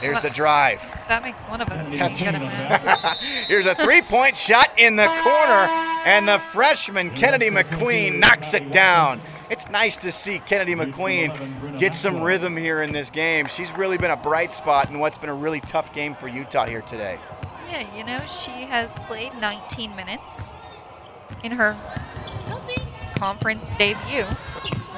Here's 0.00 0.20
the 0.22 0.30
drive. 0.30 0.80
That 1.10 1.24
makes 1.24 1.44
one 1.46 1.60
of 1.60 1.68
us. 1.70 1.90
Here's 3.48 3.66
a 3.66 3.74
three-point 3.74 4.36
shot 4.36 4.70
in 4.78 4.94
the 4.94 5.06
corner, 5.06 5.66
and 6.06 6.28
the 6.28 6.38
freshman 6.38 7.10
Kennedy 7.10 7.50
McQueen 7.50 8.20
knocks 8.20 8.54
it 8.54 8.70
down 8.70 9.20
it's 9.50 9.68
nice 9.68 9.96
to 9.96 10.12
see 10.12 10.38
Kennedy 10.38 10.76
McQueen 10.76 11.80
get 11.80 11.92
some 11.92 12.22
rhythm 12.22 12.56
here 12.56 12.82
in 12.82 12.92
this 12.92 13.10
game. 13.10 13.46
She's 13.48 13.70
really 13.72 13.98
been 13.98 14.12
a 14.12 14.16
bright 14.16 14.54
spot 14.54 14.88
in 14.90 15.00
what's 15.00 15.18
been 15.18 15.28
a 15.28 15.34
really 15.34 15.60
tough 15.60 15.92
game 15.92 16.14
for 16.14 16.28
Utah 16.28 16.66
here 16.66 16.82
today. 16.82 17.18
Yeah, 17.68 17.96
you 17.96 18.04
know, 18.04 18.24
she 18.26 18.52
has 18.62 18.94
played 18.94 19.32
19 19.40 19.96
minutes 19.96 20.52
in 21.42 21.50
her 21.50 21.76
conference 23.16 23.74
debut. 23.74 24.24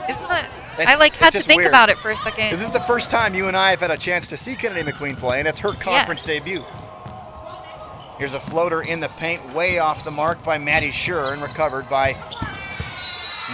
Isn't 0.09 0.29
that? 0.29 0.51
I 0.79 0.97
like 0.97 1.15
had 1.17 1.33
to 1.33 1.43
think 1.43 1.61
weird. 1.61 1.71
about 1.71 1.91
it 1.91 1.99
for 1.99 2.11
a 2.11 2.17
second. 2.17 2.51
This 2.51 2.63
is 2.63 2.73
the 2.73 2.81
first 2.81 3.11
time 3.11 3.35
you 3.35 3.49
and 3.49 3.57
I 3.57 3.71
have 3.71 3.81
had 3.81 3.91
a 3.91 3.97
chance 3.97 4.27
to 4.29 4.37
see 4.37 4.57
Kennedy 4.57 4.91
McQueen 4.91 5.17
play, 5.17 5.39
and 5.39 5.47
it's 5.47 5.59
her 5.59 5.73
conference 5.73 6.27
yes. 6.27 6.39
debut. 6.39 6.65
Here's 8.19 8.35
a 8.35 8.41
floater 8.41 8.83
in 8.83 9.01
the 9.01 9.09
paint, 9.11 9.55
way 9.55 9.79
off 9.79 10.05
the 10.05 10.11
mark 10.11 10.43
by 10.43 10.59
Maddie 10.59 10.91
Scherr, 10.91 11.33
and 11.33 11.43
recovered 11.43 11.89
by 11.89 12.11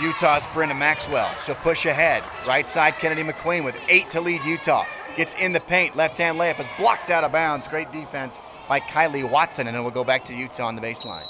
Utah's 0.01 0.45
Brynna 0.47 0.79
Maxwell. 0.79 1.35
She'll 1.45 1.55
push 1.57 1.87
ahead. 1.87 2.23
Right 2.47 2.69
side, 2.69 2.95
Kennedy 2.99 3.25
McQueen 3.25 3.65
with 3.65 3.77
eight 3.89 4.11
to 4.11 4.21
lead 4.21 4.45
Utah. 4.45 4.85
Gets 5.17 5.35
in 5.35 5.53
the 5.53 5.61
paint. 5.61 5.97
Left 5.97 6.19
hand 6.19 6.39
layup 6.39 6.61
is 6.61 6.67
blocked 6.79 7.11
out 7.11 7.25
of 7.25 7.33
bounds. 7.33 7.67
Great 7.67 7.91
defense 7.93 8.39
by 8.69 8.79
Kylie 8.81 9.29
Watson, 9.29 9.67
and 9.67 9.77
it 9.77 9.81
will 9.81 9.91
go 9.91 10.05
back 10.05 10.25
to 10.27 10.35
Utah 10.35 10.67
on 10.67 10.77
the 10.77 10.83
baseline. 10.83 11.27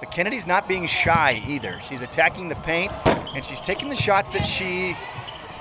But 0.00 0.10
Kennedy's 0.10 0.46
not 0.46 0.68
being 0.68 0.86
shy 0.86 1.42
either. 1.46 1.80
She's 1.88 2.02
attacking 2.02 2.48
the 2.48 2.54
paint, 2.56 2.92
and 3.34 3.44
she's 3.44 3.62
taking 3.62 3.88
the 3.88 3.96
shots 3.96 4.28
that 4.30 4.42
she 4.42 4.96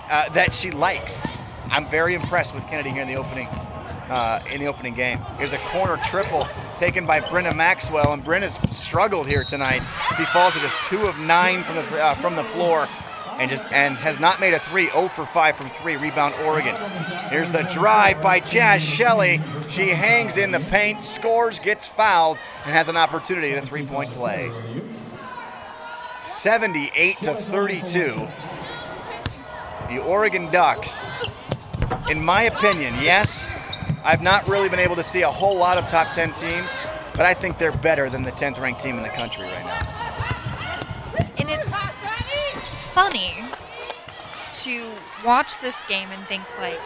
uh, 0.09 0.29
that 0.29 0.53
she 0.53 0.71
likes. 0.71 1.21
I'm 1.69 1.89
very 1.89 2.15
impressed 2.15 2.53
with 2.53 2.65
Kennedy 2.67 2.89
here 2.89 3.01
in 3.01 3.07
the 3.07 3.15
opening 3.15 3.47
uh, 4.09 4.43
in 4.51 4.59
the 4.59 4.67
opening 4.67 4.93
game. 4.93 5.19
Here's 5.37 5.53
a 5.53 5.57
corner 5.69 5.97
triple 6.03 6.45
taken 6.77 7.05
by 7.05 7.21
Brynna 7.21 7.55
Maxwell, 7.55 8.11
and 8.11 8.23
Brynna's 8.23 8.59
struggled 8.75 9.27
here 9.27 9.43
tonight. 9.43 9.81
She 10.17 10.25
falls 10.25 10.53
to 10.53 10.59
just 10.59 10.77
two 10.83 11.01
of 11.03 11.17
nine 11.19 11.63
from 11.63 11.75
the 11.75 12.03
uh, 12.03 12.13
from 12.15 12.35
the 12.35 12.43
floor. 12.43 12.89
And 13.37 13.49
just 13.49 13.65
and 13.71 13.95
has 13.97 14.19
not 14.19 14.39
made 14.39 14.53
a 14.53 14.59
three. 14.59 14.89
0 14.89 15.09
for 15.09 15.25
5 15.25 15.55
from 15.55 15.69
three. 15.69 15.95
Rebound 15.95 16.35
Oregon. 16.45 16.75
Here's 17.29 17.49
the 17.49 17.63
drive 17.63 18.21
by 18.21 18.39
Jaz 18.39 18.79
Shelley. 18.79 19.41
She 19.69 19.89
hangs 19.89 20.37
in 20.37 20.51
the 20.51 20.59
paint, 20.59 21.01
scores, 21.01 21.59
gets 21.59 21.87
fouled, 21.87 22.37
and 22.63 22.73
has 22.73 22.87
an 22.87 22.97
opportunity 22.97 23.51
at 23.51 23.63
a 23.63 23.65
three-point 23.65 24.11
play. 24.13 24.51
78 26.21 27.17
to 27.19 27.35
32. 27.35 28.27
The 29.89 30.01
Oregon 30.01 30.51
Ducks, 30.51 30.97
in 32.09 32.23
my 32.23 32.43
opinion, 32.43 32.95
yes, 33.01 33.51
I've 34.03 34.21
not 34.21 34.47
really 34.47 34.69
been 34.69 34.79
able 34.79 34.95
to 34.95 35.03
see 35.03 35.21
a 35.21 35.31
whole 35.31 35.57
lot 35.57 35.77
of 35.77 35.87
top 35.87 36.11
10 36.11 36.33
teams, 36.33 36.71
but 37.11 37.21
I 37.25 37.33
think 37.33 37.57
they're 37.57 37.71
better 37.71 38.09
than 38.09 38.23
the 38.23 38.31
10th 38.31 38.59
ranked 38.59 38.81
team 38.81 38.97
in 38.97 39.03
the 39.03 39.09
country 39.09 39.45
right 39.45 39.65
now. 39.65 39.95
And 41.37 41.49
it's 41.49 41.71
funny 42.95 43.43
to 44.53 44.89
watch 45.25 45.59
this 45.59 45.75
game 45.83 46.09
and 46.11 46.25
think 46.27 46.43
like 46.61 46.79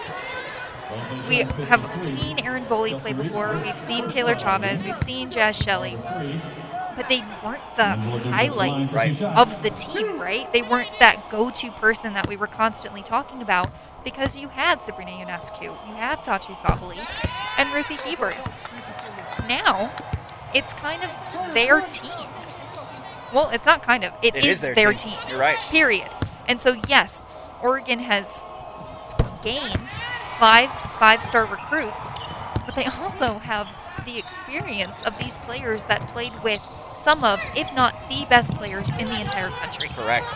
we 1.27 1.41
have 1.67 2.03
seen 2.03 2.39
Erin 2.39 2.65
Boley 2.65 2.97
play 2.97 3.13
before, 3.13 3.59
we've 3.63 3.79
seen 3.79 4.07
Taylor 4.07 4.33
Chavez, 4.33 4.83
we've 4.83 4.97
seen 4.97 5.29
Jaz 5.29 5.63
Shelley, 5.63 5.95
but 6.95 7.07
they 7.07 7.23
weren't 7.43 7.61
the 7.77 7.95
highlights 8.31 8.91
Right. 8.91 9.21
of 9.21 9.61
the 9.61 9.69
team, 9.69 10.19
right? 10.19 10.51
They 10.51 10.63
weren't 10.63 10.89
that 10.99 11.29
go-to 11.29 11.69
person 11.73 12.13
that 12.13 12.27
we 12.27 12.35
were 12.35 12.47
constantly 12.47 13.03
talking 13.03 13.43
about 13.43 13.69
because 14.03 14.35
you 14.35 14.47
had 14.47 14.81
Sabrina 14.81 15.11
Ionescu, 15.11 15.61
you 15.61 15.93
had 15.93 16.19
Satu 16.21 16.57
Sabally, 16.57 17.07
and 17.59 17.69
Ruthy 17.69 17.97
Hebard. 17.97 18.35
Now, 19.47 19.91
it's 20.55 20.73
kind 20.73 21.03
of 21.03 21.53
their 21.53 21.81
team. 21.81 22.27
Well, 23.33 23.49
it's 23.49 23.65
not 23.65 23.83
kind 23.83 24.03
of. 24.03 24.13
It 24.21 24.35
is, 24.35 24.45
is 24.45 24.61
their 24.61 24.75
their 24.75 24.93
team. 24.93 25.17
team. 25.19 25.29
You're 25.29 25.39
right. 25.39 25.57
Period. 25.69 26.09
And 26.47 26.59
so, 26.59 26.81
yes, 26.87 27.25
Oregon 27.61 27.99
has 27.99 28.43
gained 29.43 29.91
five 30.39 30.69
five-star 30.99 31.45
recruits, 31.45 32.11
but 32.65 32.75
they 32.75 32.85
also 32.85 33.39
have 33.39 33.67
the 34.05 34.17
experience 34.17 35.01
of 35.03 35.17
these 35.17 35.37
players 35.39 35.85
that 35.85 36.05
played 36.09 36.33
with 36.43 36.61
some 36.95 37.23
of, 37.23 37.39
if 37.55 37.73
not 37.73 37.95
the 38.09 38.25
best 38.29 38.51
players 38.53 38.89
in 38.97 39.07
the 39.07 39.21
entire 39.21 39.49
country. 39.49 39.89
Correct. 39.89 40.31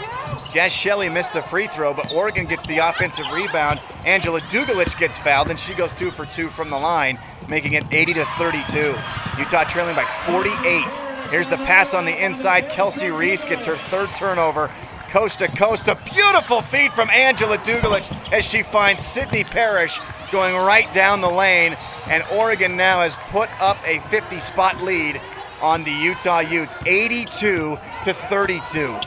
Jaz 0.54 0.70
Shelley 0.70 1.10
missed 1.10 1.34
the 1.34 1.42
free 1.42 1.68
throw, 1.68 1.94
but 1.94 2.14
Oregon 2.14 2.46
gets 2.46 2.66
the 2.68 2.78
offensive 2.78 3.30
rebound. 3.32 3.82
Angela 4.06 4.40
Dugalic 4.42 4.98
gets 4.98 5.18
fouled, 5.18 5.50
and 5.50 5.60
she 5.60 5.74
goes 5.74 5.94
two 5.94 6.12
for 6.12 6.26
two 6.26 6.48
from 6.50 6.70
the 6.70 6.78
line, 6.78 7.20
making 7.50 7.74
it 7.74 7.84
80 7.92 8.14
to 8.14 8.26
32. 8.38 8.96
Utah 9.38 9.64
trailing 9.64 9.96
by 9.96 10.06
48. 10.26 11.13
Here's 11.34 11.48
the 11.48 11.58
pass 11.58 11.96
on 11.96 12.06
the 12.06 12.24
inside. 12.24 12.70
Kelsey 12.70 13.10
Reese 13.10 13.44
gets 13.44 13.66
her 13.66 13.76
third 13.76 14.08
turnover. 14.16 14.70
Coast 15.10 15.40
to 15.40 15.48
coast, 15.48 15.88
a 15.88 15.96
beautiful 16.14 16.62
feed 16.62 16.94
from 16.94 17.10
Angela 17.10 17.58
Dugalic 17.58 18.32
as 18.32 18.46
she 18.46 18.62
finds 18.62 19.04
Sydney 19.04 19.44
Parrish 19.44 20.00
going 20.32 20.56
right 20.56 20.94
down 20.94 21.22
the 21.22 21.32
lane. 21.32 21.76
And 22.06 22.24
Oregon 22.32 22.78
now 22.78 23.02
has 23.02 23.16
put 23.32 23.50
up 23.60 23.78
a 23.84 23.98
50 24.12 24.40
spot 24.42 24.84
lead 24.84 25.20
on 25.60 25.84
the 25.84 25.92
Utah 25.92 26.42
Utes, 26.42 26.76
82 26.86 27.80
to 28.04 28.14
32. 28.14 29.00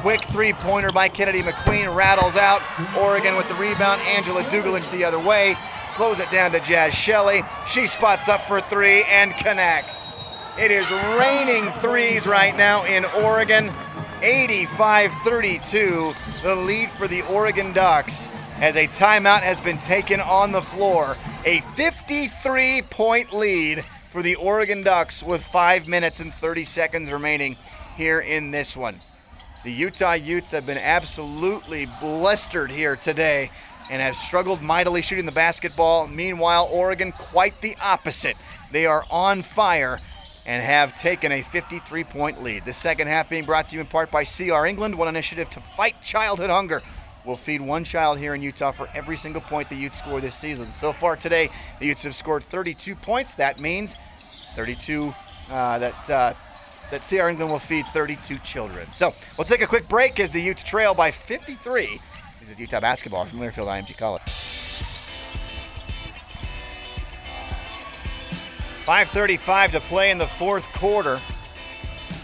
Quick 0.00 0.24
three 0.24 0.54
pointer 0.54 0.90
by 0.90 1.08
Kennedy 1.08 1.44
McQueen 1.44 1.94
rattles 1.94 2.34
out. 2.34 2.60
Oregon 2.96 3.36
with 3.36 3.46
the 3.46 3.54
rebound. 3.54 4.00
Angela 4.00 4.42
Dugalic 4.42 4.90
the 4.90 5.04
other 5.04 5.20
way. 5.20 5.56
Slows 5.94 6.18
it 6.18 6.28
down 6.32 6.50
to 6.50 6.58
Jaz 6.58 6.90
Shelley. 6.90 7.44
She 7.68 7.86
spots 7.86 8.28
up 8.28 8.48
for 8.48 8.60
three 8.62 9.04
and 9.04 9.32
connects. 9.36 10.07
It 10.58 10.72
is 10.72 10.90
raining 10.90 11.70
threes 11.74 12.26
right 12.26 12.56
now 12.56 12.84
in 12.84 13.04
Oregon. 13.22 13.70
85 14.22 15.12
32, 15.22 16.12
the 16.42 16.56
lead 16.56 16.90
for 16.90 17.06
the 17.06 17.22
Oregon 17.22 17.72
Ducks 17.72 18.26
as 18.56 18.74
a 18.74 18.88
timeout 18.88 19.42
has 19.42 19.60
been 19.60 19.78
taken 19.78 20.20
on 20.20 20.50
the 20.50 20.60
floor. 20.60 21.16
A 21.44 21.60
53 21.76 22.82
point 22.90 23.32
lead 23.32 23.84
for 24.10 24.20
the 24.20 24.34
Oregon 24.34 24.82
Ducks 24.82 25.22
with 25.22 25.44
5 25.44 25.86
minutes 25.86 26.18
and 26.18 26.34
30 26.34 26.64
seconds 26.64 27.08
remaining 27.08 27.56
here 27.96 28.18
in 28.18 28.50
this 28.50 28.76
one. 28.76 29.00
The 29.62 29.70
Utah 29.70 30.14
Utes 30.14 30.50
have 30.50 30.66
been 30.66 30.76
absolutely 30.76 31.86
blistered 32.00 32.72
here 32.72 32.96
today 32.96 33.52
and 33.90 34.02
have 34.02 34.16
struggled 34.16 34.60
mightily 34.60 35.02
shooting 35.02 35.24
the 35.24 35.30
basketball. 35.30 36.08
Meanwhile, 36.08 36.68
Oregon, 36.72 37.12
quite 37.12 37.60
the 37.60 37.76
opposite. 37.80 38.36
They 38.72 38.86
are 38.86 39.04
on 39.08 39.42
fire 39.42 40.00
and 40.48 40.62
have 40.62 40.96
taken 40.96 41.30
a 41.30 41.42
53 41.42 42.04
point 42.04 42.42
lead. 42.42 42.64
The 42.64 42.72
second 42.72 43.06
half 43.06 43.28
being 43.28 43.44
brought 43.44 43.68
to 43.68 43.74
you 43.74 43.80
in 43.80 43.86
part 43.86 44.10
by 44.10 44.24
CR 44.24 44.64
England, 44.64 44.96
one 44.96 45.06
initiative 45.06 45.48
to 45.50 45.60
fight 45.60 46.00
childhood 46.02 46.48
hunger. 46.48 46.82
We'll 47.24 47.36
feed 47.36 47.60
one 47.60 47.84
child 47.84 48.18
here 48.18 48.34
in 48.34 48.40
Utah 48.40 48.72
for 48.72 48.88
every 48.94 49.18
single 49.18 49.42
point 49.42 49.68
the 49.68 49.76
Utes 49.76 49.98
score 49.98 50.22
this 50.22 50.34
season. 50.34 50.72
So 50.72 50.94
far 50.94 51.16
today, 51.16 51.50
the 51.78 51.86
Utes 51.86 52.02
have 52.04 52.16
scored 52.16 52.42
32 52.42 52.94
points. 52.96 53.34
That 53.34 53.60
means 53.60 53.94
32 54.56 55.14
uh, 55.50 55.78
that. 55.78 56.10
Uh, 56.10 56.34
that 56.90 57.06
CR 57.06 57.28
England 57.28 57.50
will 57.50 57.58
feed 57.58 57.86
32 57.88 58.38
children. 58.38 58.90
So 58.92 59.12
we'll 59.36 59.44
take 59.44 59.60
a 59.60 59.66
quick 59.66 59.86
break 59.88 60.18
as 60.20 60.30
the 60.30 60.40
Utes 60.40 60.62
trail 60.62 60.94
by 60.94 61.10
53. 61.10 62.00
This 62.40 62.48
is 62.48 62.58
Utah 62.58 62.80
basketball 62.80 63.26
from 63.26 63.40
Learfield 63.40 63.66
IMG 63.66 63.98
College. 63.98 64.67
5:35 68.88 69.72
to 69.72 69.80
play 69.80 70.10
in 70.10 70.16
the 70.16 70.26
fourth 70.26 70.66
quarter. 70.72 71.20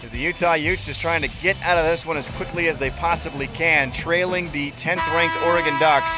As 0.02 0.10
the 0.10 0.18
Utah 0.18 0.54
Utes 0.54 0.86
just 0.86 0.98
trying 0.98 1.20
to 1.20 1.28
get 1.42 1.60
out 1.62 1.76
of 1.76 1.84
this 1.84 2.06
one 2.06 2.16
as 2.16 2.26
quickly 2.28 2.68
as 2.68 2.78
they 2.78 2.88
possibly 2.88 3.48
can, 3.48 3.92
trailing 3.92 4.50
the 4.50 4.70
10th-ranked 4.70 5.36
Oregon 5.42 5.78
Ducks 5.78 6.10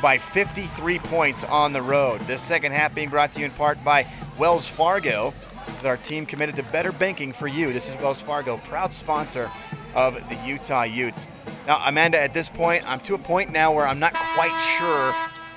by 0.00 0.16
53 0.16 0.98
points 0.98 1.44
on 1.44 1.74
the 1.74 1.82
road. 1.82 2.22
This 2.22 2.40
second 2.40 2.72
half 2.72 2.94
being 2.94 3.10
brought 3.10 3.34
to 3.34 3.40
you 3.40 3.44
in 3.44 3.50
part 3.50 3.84
by 3.84 4.06
Wells 4.38 4.66
Fargo. 4.66 5.34
This 5.66 5.80
is 5.80 5.84
our 5.84 5.98
team 5.98 6.24
committed 6.24 6.56
to 6.56 6.62
better 6.62 6.90
banking 6.90 7.30
for 7.30 7.46
you. 7.46 7.74
This 7.74 7.90
is 7.90 7.96
Wells 7.96 8.22
Fargo, 8.22 8.56
proud 8.56 8.94
sponsor 8.94 9.50
of 9.94 10.14
the 10.30 10.38
Utah 10.46 10.84
Utes. 10.84 11.26
Now, 11.66 11.82
Amanda, 11.84 12.18
at 12.18 12.32
this 12.32 12.48
point, 12.48 12.82
I'm 12.90 13.00
to 13.00 13.14
a 13.14 13.18
point 13.18 13.52
now 13.52 13.70
where 13.72 13.86
I'm 13.86 13.98
not 13.98 14.14
quite 14.14 14.58
sure 14.78 15.14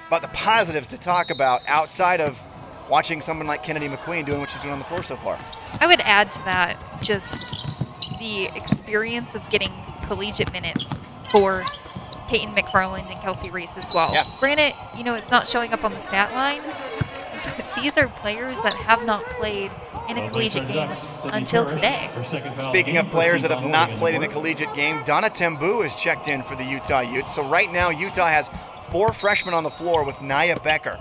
about 0.10 0.22
the 0.22 0.38
positives 0.38 0.90
to 0.90 0.98
talk 0.98 1.30
about 1.30 1.62
outside 1.68 2.20
of 2.20 2.38
watching 2.90 3.22
someone 3.22 3.48
like 3.48 3.64
Kennedy 3.64 3.88
McQueen 3.88 4.26
doing 4.26 4.40
what 4.40 4.52
she's 4.52 4.62
doing 4.62 4.74
on 4.74 4.80
the 4.80 4.86
floor 4.86 5.04
so 5.04 5.16
far. 5.18 5.38
I 5.80 5.88
would 5.88 6.02
add 6.02 6.32
to 6.32 6.40
that 6.40 6.84
just 7.02 7.76
the 8.20 8.46
experience 8.56 9.36
of 9.36 9.48
getting 9.50 9.72
collegiate 10.06 10.52
minutes 10.52 10.98
for 11.30 11.66
Peyton 12.28 12.56
McFarland 12.56 13.10
and 13.10 13.20
Kelsey 13.20 13.52
Reese 13.52 13.78
as 13.78 13.92
well. 13.94 14.14
Yeah. 14.14 14.26
Granted, 14.40 14.74
you 14.98 15.04
know, 15.04 15.16
it's 15.16 15.32
not 15.32 15.48
showing 15.48 15.74
up 15.74 15.84
on 15.84 15.94
the 15.94 16.00
stat 16.00 16.34
line, 16.34 16.62
but 16.66 17.66
these 17.76 17.98
are 17.98 18.08
players 18.08 18.58
that 18.64 18.74
have 18.74 19.06
not 19.06 19.24
played 19.32 19.72
in 20.10 20.18
a 20.18 20.28
collegiate 20.30 20.68
game 20.68 20.90
until 21.32 21.66
today. 21.66 22.10
Speaking 22.70 22.98
of 22.98 23.10
players 23.10 23.42
that 23.42 23.52
have 23.52 23.64
not 23.64 23.90
played 23.92 24.16
in 24.16 24.24
a 24.24 24.28
collegiate 24.28 24.74
game, 24.74 25.04
Donna 25.04 25.30
Tembu 25.30 25.86
is 25.86 25.96
checked 25.96 26.28
in 26.28 26.44
for 26.44 26.56
the 26.56 26.64
Utah 26.64 27.02
Utes. 27.02 27.34
So 27.34 27.48
right 27.48 27.72
now, 27.72 27.90
Utah 27.90 28.28
has 28.28 28.50
four 28.90 29.14
freshmen 29.14 29.54
on 29.54 29.64
the 29.64 29.70
floor 29.70 30.04
with 30.04 30.16
Niyah 30.18 30.62
Becker. 30.64 31.00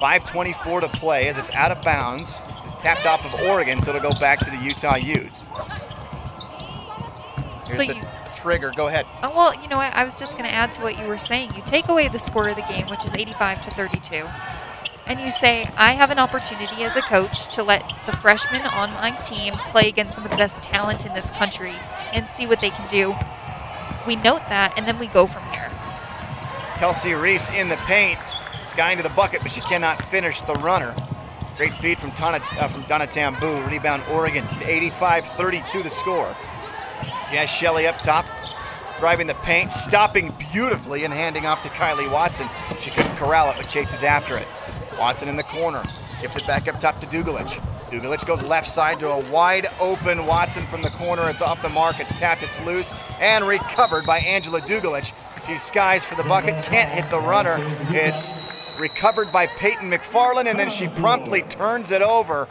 5.24 0.00 0.80
to 0.82 0.88
play 0.88 1.28
as 1.28 1.38
it's 1.38 1.54
out 1.54 1.70
of 1.72 1.82
bounds. 1.82 2.34
It's 2.66 2.76
tapped 2.76 3.06
off 3.06 3.24
of 3.24 3.34
Oregon, 3.46 3.80
so 3.80 3.94
it'll 3.94 4.10
go 4.12 4.18
back 4.20 4.38
to 4.40 4.50
the 4.50 4.58
Utah 4.58 4.96
Utes. 4.96 5.40
Here's 7.66 7.76
So 7.76 7.82
you- 7.82 8.02
trigger. 8.34 8.70
Go 8.76 8.86
ahead. 8.88 9.06
Oh, 9.22 9.30
well, 9.34 9.60
you 9.60 9.68
know 9.68 9.76
what? 9.76 9.92
I 9.94 10.04
was 10.04 10.18
just 10.18 10.32
going 10.38 10.44
to 10.44 10.54
add 10.54 10.70
to 10.72 10.82
what 10.82 10.98
you 10.98 11.06
were 11.06 11.18
saying. 11.18 11.54
You 11.54 11.62
take 11.64 11.88
away 11.88 12.08
the 12.08 12.18
score 12.18 12.48
of 12.48 12.56
the 12.56 12.62
game, 12.62 12.86
which 12.90 13.04
is 13.04 13.14
85 13.14 13.60
to 13.62 13.70
32, 13.72 14.24
and 15.06 15.18
you 15.18 15.30
say, 15.30 15.68
I 15.76 15.92
have 15.92 16.10
an 16.10 16.18
opportunity 16.18 16.84
as 16.84 16.94
a 16.94 17.02
coach 17.02 17.48
to 17.54 17.62
let 17.64 17.92
the 18.06 18.12
freshmen 18.12 18.62
on 18.66 18.92
my 18.92 19.10
team 19.12 19.54
play 19.54 19.88
against 19.88 20.14
some 20.14 20.24
of 20.24 20.30
the 20.30 20.36
best 20.36 20.62
talent 20.62 21.06
in 21.06 21.14
this 21.14 21.30
country 21.30 21.74
and 22.12 22.28
see 22.28 22.46
what 22.46 22.60
they 22.60 22.70
can 22.70 22.86
do. 22.88 23.14
We 24.06 24.14
note 24.16 24.42
that, 24.48 24.74
and 24.76 24.86
then 24.86 24.98
we 24.98 25.08
go 25.08 25.26
from 25.26 25.42
here. 25.50 25.70
Kelsey 26.76 27.14
Reese 27.14 27.48
in 27.50 27.68
the 27.68 27.76
paint, 27.78 28.18
skying 28.76 28.98
to 28.98 29.02
the 29.02 29.08
bucket, 29.08 29.40
but 29.42 29.50
she 29.50 29.62
cannot 29.62 30.02
finish 30.02 30.42
the 30.42 30.52
runner. 30.54 30.94
Great 31.56 31.72
feed 31.72 31.98
from, 31.98 32.10
Tana, 32.12 32.44
uh, 32.60 32.68
from 32.68 32.82
Donna 32.82 33.06
Tambu. 33.06 33.66
Rebound 33.70 34.02
Oregon, 34.10 34.44
85-32 34.44 35.82
the 35.82 35.88
score. 35.88 36.36
Jaz 37.30 37.46
Shelley 37.46 37.86
up 37.86 37.98
top, 38.02 38.26
driving 38.98 39.26
the 39.26 39.34
paint, 39.36 39.72
stopping 39.72 40.34
beautifully 40.52 41.04
and 41.04 41.14
handing 41.14 41.46
off 41.46 41.62
to 41.62 41.70
Kylie 41.70 42.12
Watson. 42.12 42.50
She 42.82 42.90
couldn't 42.90 43.16
corral 43.16 43.48
it, 43.48 43.56
but 43.56 43.66
chases 43.66 44.02
after 44.02 44.36
it. 44.36 44.46
Watson 44.98 45.28
in 45.28 45.36
the 45.36 45.42
corner, 45.44 45.82
skips 46.12 46.36
it 46.36 46.46
back 46.46 46.68
up 46.68 46.78
top 46.78 47.00
to 47.00 47.06
Dugalic. 47.06 47.48
Dugalic 47.88 48.26
goes 48.26 48.42
left 48.42 48.70
side 48.70 49.00
to 49.00 49.08
a 49.08 49.30
wide 49.30 49.68
open 49.80 50.26
Watson 50.26 50.66
from 50.66 50.82
the 50.82 50.90
corner. 50.90 51.30
It's 51.30 51.40
off 51.40 51.62
the 51.62 51.70
mark, 51.70 51.98
it's 51.98 52.12
tapped, 52.18 52.42
it's 52.42 52.60
loose, 52.66 52.92
and 53.20 53.46
recovered 53.46 54.04
by 54.04 54.18
Angela 54.18 54.60
Dugalic. 54.60 55.12
She 55.46 55.56
skies 55.56 56.04
for 56.04 56.14
the 56.16 56.24
bucket, 56.24 56.62
can't 56.64 56.90
hit 56.90 57.08
the 57.08 57.20
runner. 57.20 57.56
It's 57.88 58.34
recovered 58.78 59.32
by 59.32 59.46
Peyton 59.46 59.90
McFarland, 59.90 60.46
and 60.46 60.58
then 60.58 60.70
she 60.70 60.88
promptly 60.88 61.42
turns 61.42 61.90
it 61.90 62.02
over, 62.02 62.48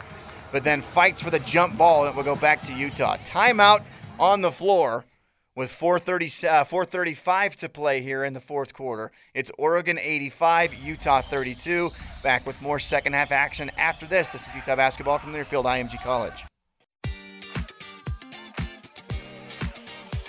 but 0.52 0.64
then 0.64 0.82
fights 0.82 1.22
for 1.22 1.30
the 1.30 1.40
jump 1.40 1.76
ball, 1.76 2.04
and 2.04 2.12
it 2.12 2.16
will 2.16 2.24
go 2.24 2.36
back 2.36 2.62
to 2.64 2.72
Utah. 2.72 3.16
Timeout 3.18 3.82
on 4.18 4.40
the 4.40 4.50
floor 4.50 5.04
with 5.54 5.70
430, 5.70 6.48
uh, 6.48 6.64
435 6.64 7.56
to 7.56 7.68
play 7.68 8.02
here 8.02 8.24
in 8.24 8.34
the 8.34 8.40
fourth 8.40 8.74
quarter. 8.74 9.10
It's 9.34 9.50
Oregon 9.58 9.98
85, 9.98 10.74
Utah 10.74 11.22
32. 11.22 11.90
Back 12.22 12.46
with 12.46 12.60
more 12.60 12.78
second 12.78 13.14
half 13.14 13.32
action 13.32 13.70
after 13.78 14.06
this. 14.06 14.28
This 14.28 14.46
is 14.46 14.54
Utah 14.54 14.76
basketball 14.76 15.18
from 15.18 15.32
Learfield 15.32 15.64
IMG 15.64 16.02
College. 16.02 16.44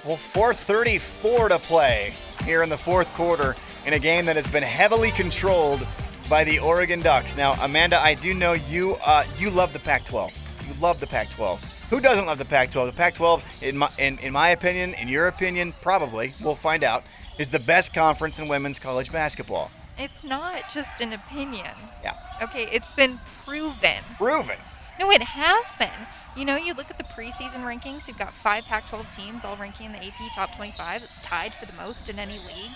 Well, 0.06 0.16
434 0.16 1.50
to 1.50 1.60
play 1.60 2.14
here 2.46 2.64
in 2.64 2.70
the 2.70 2.78
fourth 2.78 3.14
quarter 3.14 3.58
in 3.88 3.94
a 3.94 4.00
game 4.00 4.26
that 4.26 4.36
has 4.36 4.48
been 4.48 4.64
heavily 4.64 5.12
controlled 5.12 5.88
by 6.30 6.44
the 6.44 6.60
Oregon 6.60 7.00
Ducks. 7.00 7.38
Now, 7.38 7.54
Amanda, 7.64 7.98
I 7.98 8.16
do 8.16 8.34
know 8.34 8.52
you 8.52 8.96
uh, 8.96 9.24
you 9.40 9.50
love 9.50 9.72
the 9.72 9.80
Pac-12. 9.80 10.34
You 10.68 10.74
love 10.82 11.00
the 11.00 11.08
Pac-12. 11.08 11.60
Who 11.90 12.02
doesn't 12.02 12.26
love 12.26 12.38
the 12.38 12.44
Pac-12? 12.44 12.88
The 12.88 12.98
Pac-12, 12.98 13.64
in 13.64 13.78
my 13.78 13.90
in, 13.98 14.20
in 14.20 14.34
my 14.34 14.50
opinion, 14.50 14.94
in 14.96 15.08
your 15.08 15.30
opinion, 15.30 15.74
probably 15.82 16.34
we'll 16.42 16.54
find 16.54 16.84
out, 16.84 17.04
is 17.40 17.50
the 17.50 17.60
best 17.60 17.94
conference 17.94 18.40
in 18.40 18.50
women's 18.50 18.78
college 18.78 19.10
basketball. 19.10 19.72
It's 19.98 20.26
not 20.26 20.70
just 20.70 21.00
an 21.00 21.14
opinion. 21.14 21.72
Yeah. 22.04 22.14
Okay, 22.44 22.68
it's 22.70 22.92
been 22.92 23.18
proven. 23.46 24.04
Proven. 24.18 24.58
No, 25.00 25.12
it 25.12 25.22
has 25.22 25.64
been. 25.80 26.08
You 26.36 26.44
know, 26.44 26.58
you 26.58 26.74
look 26.74 26.90
at 26.90 26.98
the 26.98 27.04
preseason 27.06 27.64
rankings, 27.64 28.08
you've 28.08 28.18
got 28.18 28.34
five 28.34 28.66
Pac 28.66 28.90
12 28.90 29.16
teams 29.16 29.46
all 29.46 29.56
ranking 29.56 29.86
in 29.86 29.92
the 29.94 30.04
AP 30.04 30.36
top 30.36 30.56
25. 30.58 31.04
It's 31.04 31.20
tied 31.20 31.54
for 31.54 31.66
the 31.66 31.74
most 31.74 32.10
in 32.10 32.20
any 32.20 32.40
league. 32.40 32.76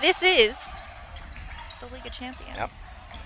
This 0.00 0.22
is 0.22 0.56
the 1.80 1.86
League 1.94 2.06
of 2.06 2.12
Champions. 2.12 2.56
Yep. 2.56 2.70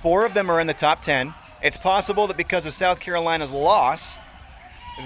Four 0.03 0.25
of 0.25 0.35
them 0.35 0.51
are 0.51 0.61
in 0.61 0.67
the 0.67 0.75
top 0.75 1.03
10. 1.03 1.35
It's 1.63 1.77
possible 1.77 2.27
that 2.27 2.37
because 2.37 2.67
of 2.67 2.75
South 2.75 3.01
Carolina's 3.01 3.51
loss, 3.51 4.17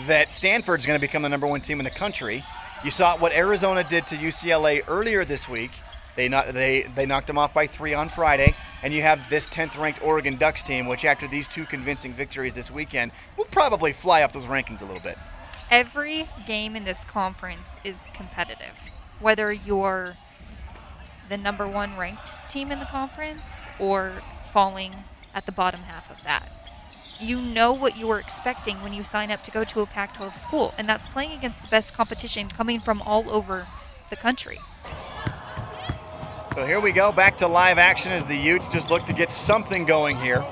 that 0.06 0.32
Stanford's 0.32 0.86
going 0.86 0.98
to 0.98 1.00
become 1.00 1.22
the 1.22 1.28
number 1.28 1.46
one 1.46 1.60
team 1.60 1.80
in 1.80 1.84
the 1.84 1.90
country. 1.90 2.44
You 2.84 2.90
saw 2.90 3.16
what 3.18 3.32
Arizona 3.32 3.82
did 3.82 4.06
to 4.08 4.16
UCLA 4.16 4.82
earlier 4.88 5.24
this 5.24 5.48
week. 5.48 5.72
They, 6.16 6.28
not, 6.28 6.52
they, 6.52 6.82
they 6.94 7.06
knocked 7.06 7.26
them 7.26 7.38
off 7.38 7.54
by 7.54 7.66
three 7.66 7.94
on 7.94 8.08
Friday. 8.08 8.54
And 8.82 8.94
you 8.94 9.02
have 9.02 9.20
this 9.28 9.46
10th 9.48 9.78
ranked 9.78 10.02
Oregon 10.02 10.36
Ducks 10.36 10.62
team, 10.62 10.86
which, 10.86 11.04
after 11.04 11.26
these 11.28 11.48
two 11.48 11.66
convincing 11.66 12.14
victories 12.14 12.54
this 12.54 12.70
weekend, 12.70 13.12
will 13.36 13.44
probably 13.46 13.92
fly 13.92 14.22
up 14.22 14.32
those 14.32 14.46
rankings 14.46 14.82
a 14.82 14.84
little 14.84 15.02
bit. 15.02 15.16
Every 15.70 16.28
game 16.46 16.76
in 16.76 16.84
this 16.84 17.04
conference 17.04 17.78
is 17.84 18.02
competitive. 18.14 18.74
Whether 19.20 19.52
you're 19.52 20.16
the 21.30 21.38
number 21.38 21.66
one 21.66 21.96
ranked 21.96 22.36
team 22.50 22.72
in 22.72 22.80
the 22.80 22.84
conference 22.86 23.70
or 23.78 24.12
falling 24.52 24.92
at 25.32 25.46
the 25.46 25.52
bottom 25.52 25.80
half 25.82 26.10
of 26.10 26.22
that. 26.24 26.48
You 27.20 27.40
know 27.40 27.72
what 27.72 27.96
you 27.96 28.08
were 28.08 28.18
expecting 28.18 28.82
when 28.82 28.92
you 28.92 29.04
sign 29.04 29.30
up 29.30 29.42
to 29.44 29.50
go 29.52 29.62
to 29.62 29.80
a 29.80 29.86
Pac 29.86 30.16
12 30.16 30.36
school, 30.36 30.74
and 30.76 30.88
that's 30.88 31.06
playing 31.06 31.30
against 31.30 31.62
the 31.62 31.68
best 31.68 31.94
competition 31.94 32.48
coming 32.48 32.80
from 32.80 33.00
all 33.02 33.30
over 33.30 33.68
the 34.10 34.16
country. 34.16 34.58
So 36.54 36.66
here 36.66 36.80
we 36.80 36.90
go, 36.90 37.12
back 37.12 37.36
to 37.38 37.46
live 37.46 37.78
action 37.78 38.10
as 38.10 38.26
the 38.26 38.36
Utes 38.36 38.68
just 38.68 38.90
look 38.90 39.04
to 39.04 39.12
get 39.12 39.30
something 39.30 39.84
going 39.84 40.16
here. 40.16 40.44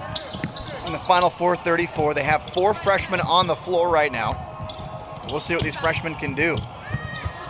In 0.87 0.93
the 0.93 1.01
final 1.01 1.29
434, 1.29 2.15
they 2.15 2.23
have 2.23 2.43
four 2.55 2.73
freshmen 2.73 3.21
on 3.21 3.49
the 3.49 3.57
floor 3.57 3.89
right 3.89 4.13
now. 4.13 5.27
We'll 5.31 5.41
see 5.41 5.55
what 5.55 5.65
these 5.65 5.77
freshmen 5.77 6.15
can 6.15 6.35
do. 6.35 6.57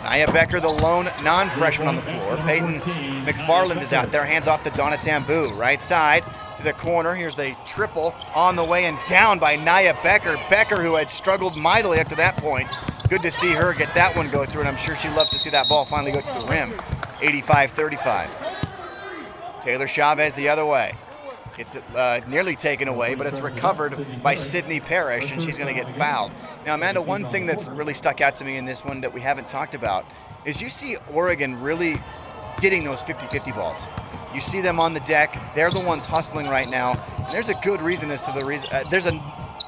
Niyah 0.03 0.31
Becker, 0.33 0.59
the 0.59 0.69
lone 0.69 1.09
non-freshman 1.23 1.87
on 1.87 1.95
the 1.95 2.01
floor. 2.01 2.37
Peyton 2.37 2.79
McFarland 3.25 3.81
is 3.81 3.93
out 3.93 4.11
there, 4.11 4.23
hands 4.25 4.47
off 4.47 4.63
to 4.63 4.69
Donna 4.71 4.95
Tambu. 4.95 5.57
Right 5.57 5.81
side 5.81 6.23
to 6.57 6.63
the 6.63 6.73
corner. 6.73 7.15
Here's 7.15 7.35
the 7.35 7.55
triple 7.65 8.15
on 8.35 8.55
the 8.55 8.63
way 8.63 8.85
and 8.85 8.97
down 9.07 9.39
by 9.39 9.57
Niyah 9.57 10.01
Becker. 10.01 10.37
Becker, 10.49 10.81
who 10.81 10.95
had 10.95 11.09
struggled 11.09 11.57
mightily 11.57 11.99
up 11.99 12.07
to 12.09 12.15
that 12.15 12.37
point. 12.37 12.69
Good 13.09 13.21
to 13.23 13.31
see 13.31 13.51
her 13.51 13.73
get 13.73 13.93
that 13.95 14.15
one 14.15 14.29
go 14.29 14.45
through, 14.45 14.61
and 14.61 14.69
I'm 14.69 14.77
sure 14.77 14.95
she 14.95 15.09
loves 15.09 15.31
to 15.31 15.39
see 15.39 15.49
that 15.49 15.67
ball 15.67 15.83
finally 15.83 16.11
go 16.11 16.21
to 16.21 16.39
the 16.39 16.45
rim. 16.47 16.71
85-35. 17.19 18.29
Taylor 19.63 19.87
Chavez 19.87 20.33
the 20.35 20.47
other 20.47 20.65
way. 20.65 20.95
It's 21.59 21.75
uh, 21.75 22.21
nearly 22.25 22.55
taken 22.55 22.87
away, 22.87 23.15
but 23.15 23.27
it's 23.27 23.41
recovered 23.41 23.93
by 24.23 24.35
Sydney 24.35 24.79
Parrish, 24.79 25.29
and 25.29 25.43
she's 25.43 25.57
going 25.57 25.67
to 25.67 25.73
get 25.73 25.93
fouled. 25.97 26.31
Now, 26.65 26.75
Amanda, 26.75 27.01
one 27.01 27.25
thing 27.25 27.45
that's 27.45 27.67
really 27.67 27.93
stuck 27.93 28.21
out 28.21 28.37
to 28.37 28.45
me 28.45 28.55
in 28.55 28.63
this 28.63 28.85
one 28.85 29.01
that 29.01 29.13
we 29.13 29.19
haven't 29.19 29.49
talked 29.49 29.75
about 29.75 30.05
is 30.45 30.61
you 30.61 30.69
see 30.69 30.95
Oregon 31.11 31.61
really 31.61 32.01
getting 32.61 32.85
those 32.85 33.01
50-50 33.01 33.53
balls. 33.53 33.85
You 34.33 34.39
see 34.39 34.61
them 34.61 34.79
on 34.79 34.93
the 34.93 35.01
deck. 35.01 35.37
They're 35.53 35.69
the 35.69 35.81
ones 35.81 36.05
hustling 36.05 36.47
right 36.47 36.69
now. 36.69 36.93
And 37.17 37.29
there's 37.29 37.49
a 37.49 37.55
good 37.55 37.81
reason 37.81 38.09
as 38.09 38.25
to 38.25 38.31
the 38.31 38.45
reason. 38.45 38.69
Uh, 38.71 38.85
there's 38.89 39.05
a 39.05 39.19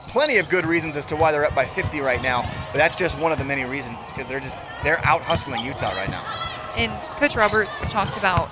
plenty 0.08 0.38
of 0.38 0.48
good 0.48 0.66
reasons 0.66 0.96
as 0.96 1.06
to 1.08 1.18
why 1.18 1.34
they're 1.34 1.46
up 1.46 1.56
by 1.56 1.66
50 1.66 2.00
right 2.00 2.22
now, 2.22 2.44
but 2.72 2.78
that's 2.78 2.96
just 2.96 3.18
one 3.18 3.34
of 3.34 3.38
the 3.38 3.44
many 3.44 3.66
reasons 3.66 3.98
because 4.08 4.30
they're 4.30 4.40
just 4.40 4.58
they're 4.82 5.06
out 5.06 5.22
hustling 5.22 5.66
Utah 5.66 5.90
right 5.90 6.10
now. 6.10 6.24
And 6.78 6.92
Coach 7.18 7.36
Roberts 7.36 7.90
talked 7.90 8.16
about 8.16 8.50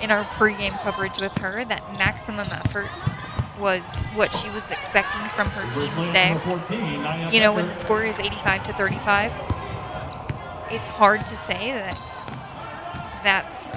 in 0.00 0.10
our 0.10 0.24
pregame 0.24 0.78
coverage 0.82 1.20
with 1.20 1.36
her 1.38 1.64
that 1.64 1.82
maximum 1.98 2.46
effort 2.50 2.88
was 3.58 4.08
what 4.08 4.34
she 4.34 4.48
was 4.50 4.68
expecting 4.70 5.20
from 5.30 5.48
her 5.50 5.72
team 5.72 5.88
today. 6.02 6.30
You 7.32 7.40
know, 7.40 7.52
when 7.54 7.68
the 7.68 7.74
score 7.74 8.04
is 8.04 8.18
85 8.18 8.64
to 8.64 8.72
35, 8.74 9.32
it's 10.70 10.88
hard 10.88 11.26
to 11.26 11.36
say 11.36 11.72
that 11.72 12.00
that's 13.22 13.76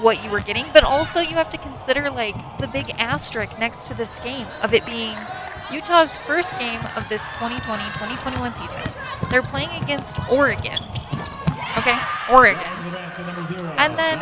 what 0.00 0.22
you 0.24 0.30
were 0.30 0.40
getting, 0.40 0.66
but 0.72 0.84
also 0.84 1.20
you 1.20 1.34
have 1.34 1.50
to 1.50 1.58
consider 1.58 2.10
like 2.10 2.34
the 2.58 2.66
big 2.68 2.90
asterisk 2.98 3.58
next 3.58 3.86
to 3.88 3.94
this 3.94 4.18
game 4.20 4.46
of 4.62 4.72
it 4.74 4.84
being 4.86 5.16
Utah's 5.70 6.16
first 6.16 6.58
game 6.58 6.80
of 6.96 7.08
this 7.08 7.22
2020-2021 7.30 8.54
season. 8.56 8.92
They're 9.30 9.42
playing 9.42 9.70
against 9.82 10.18
Oregon. 10.30 10.78
Okay, 11.78 11.98
Oregon. 12.30 12.68
And 13.78 13.96
then 13.98 14.18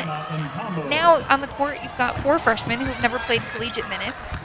now 0.90 1.24
on 1.28 1.40
the 1.40 1.46
court, 1.46 1.78
you've 1.82 1.96
got 1.96 2.18
four 2.20 2.38
freshmen 2.38 2.80
who've 2.80 3.00
never 3.00 3.18
played 3.20 3.42
collegiate 3.54 3.88
minutes 3.88 4.36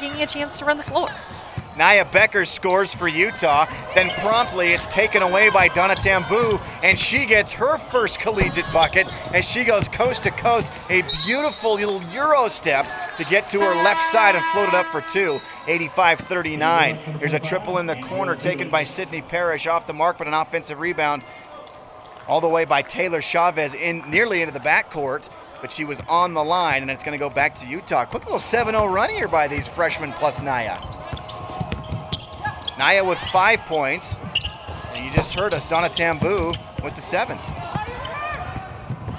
getting 0.00 0.22
a 0.22 0.26
chance 0.26 0.58
to 0.58 0.64
run 0.64 0.76
the 0.76 0.82
floor. 0.82 1.08
Niyah 1.76 2.10
Becker 2.10 2.46
scores 2.46 2.94
for 2.94 3.06
Utah. 3.06 3.66
Then 3.94 4.08
promptly 4.22 4.68
it's 4.68 4.86
taken 4.86 5.20
away 5.20 5.50
by 5.50 5.68
Donna 5.68 5.94
Tambu, 5.94 6.60
and 6.82 6.98
she 6.98 7.26
gets 7.26 7.52
her 7.52 7.76
first 7.76 8.18
collegiate 8.18 8.70
bucket 8.72 9.06
as 9.34 9.44
she 9.44 9.62
goes 9.62 9.86
coast 9.88 10.22
to 10.22 10.30
coast. 10.30 10.68
A 10.88 11.02
beautiful 11.24 11.74
little 11.74 12.02
Euro 12.14 12.48
step 12.48 12.86
to 13.16 13.24
get 13.24 13.50
to 13.50 13.60
her 13.60 13.74
left 13.84 14.10
side 14.10 14.34
and 14.34 14.44
float 14.46 14.68
it 14.68 14.74
up 14.74 14.86
for 14.86 15.02
two. 15.12 15.38
85 15.66 16.20
39. 16.20 17.18
There's 17.18 17.34
a 17.34 17.40
triple 17.40 17.76
in 17.76 17.86
the 17.86 17.96
corner 17.96 18.36
taken 18.36 18.70
by 18.70 18.84
Sydney 18.84 19.20
Parrish 19.20 19.66
off 19.66 19.86
the 19.86 19.92
mark, 19.92 20.16
but 20.16 20.26
an 20.26 20.34
offensive 20.34 20.80
rebound 20.80 21.24
all 22.26 22.40
the 22.40 22.48
way 22.48 22.64
by 22.64 22.80
Taylor 22.80 23.20
Chavez 23.20 23.74
in 23.74 24.02
nearly 24.10 24.40
into 24.40 24.52
the 24.52 24.60
backcourt 24.60 25.28
but 25.60 25.72
she 25.72 25.84
was 25.84 26.00
on 26.08 26.34
the 26.34 26.44
line, 26.44 26.82
and 26.82 26.90
it's 26.90 27.02
going 27.02 27.18
to 27.18 27.22
go 27.22 27.30
back 27.30 27.54
to 27.56 27.66
Utah. 27.66 28.04
Quick 28.04 28.24
little 28.24 28.40
7 28.40 28.74
0 28.74 28.86
run 28.86 29.10
here 29.10 29.28
by 29.28 29.48
these 29.48 29.66
freshmen 29.66 30.12
plus 30.12 30.40
Niyah. 30.40 30.78
Niyah 32.76 33.06
with 33.06 33.18
five 33.18 33.60
points. 33.60 34.16
And 34.94 35.04
you 35.04 35.10
just 35.12 35.38
heard 35.38 35.54
us, 35.54 35.64
Donna 35.66 35.88
Tambu 35.88 36.54
with 36.82 36.94
the 36.94 37.00
seventh. 37.00 37.44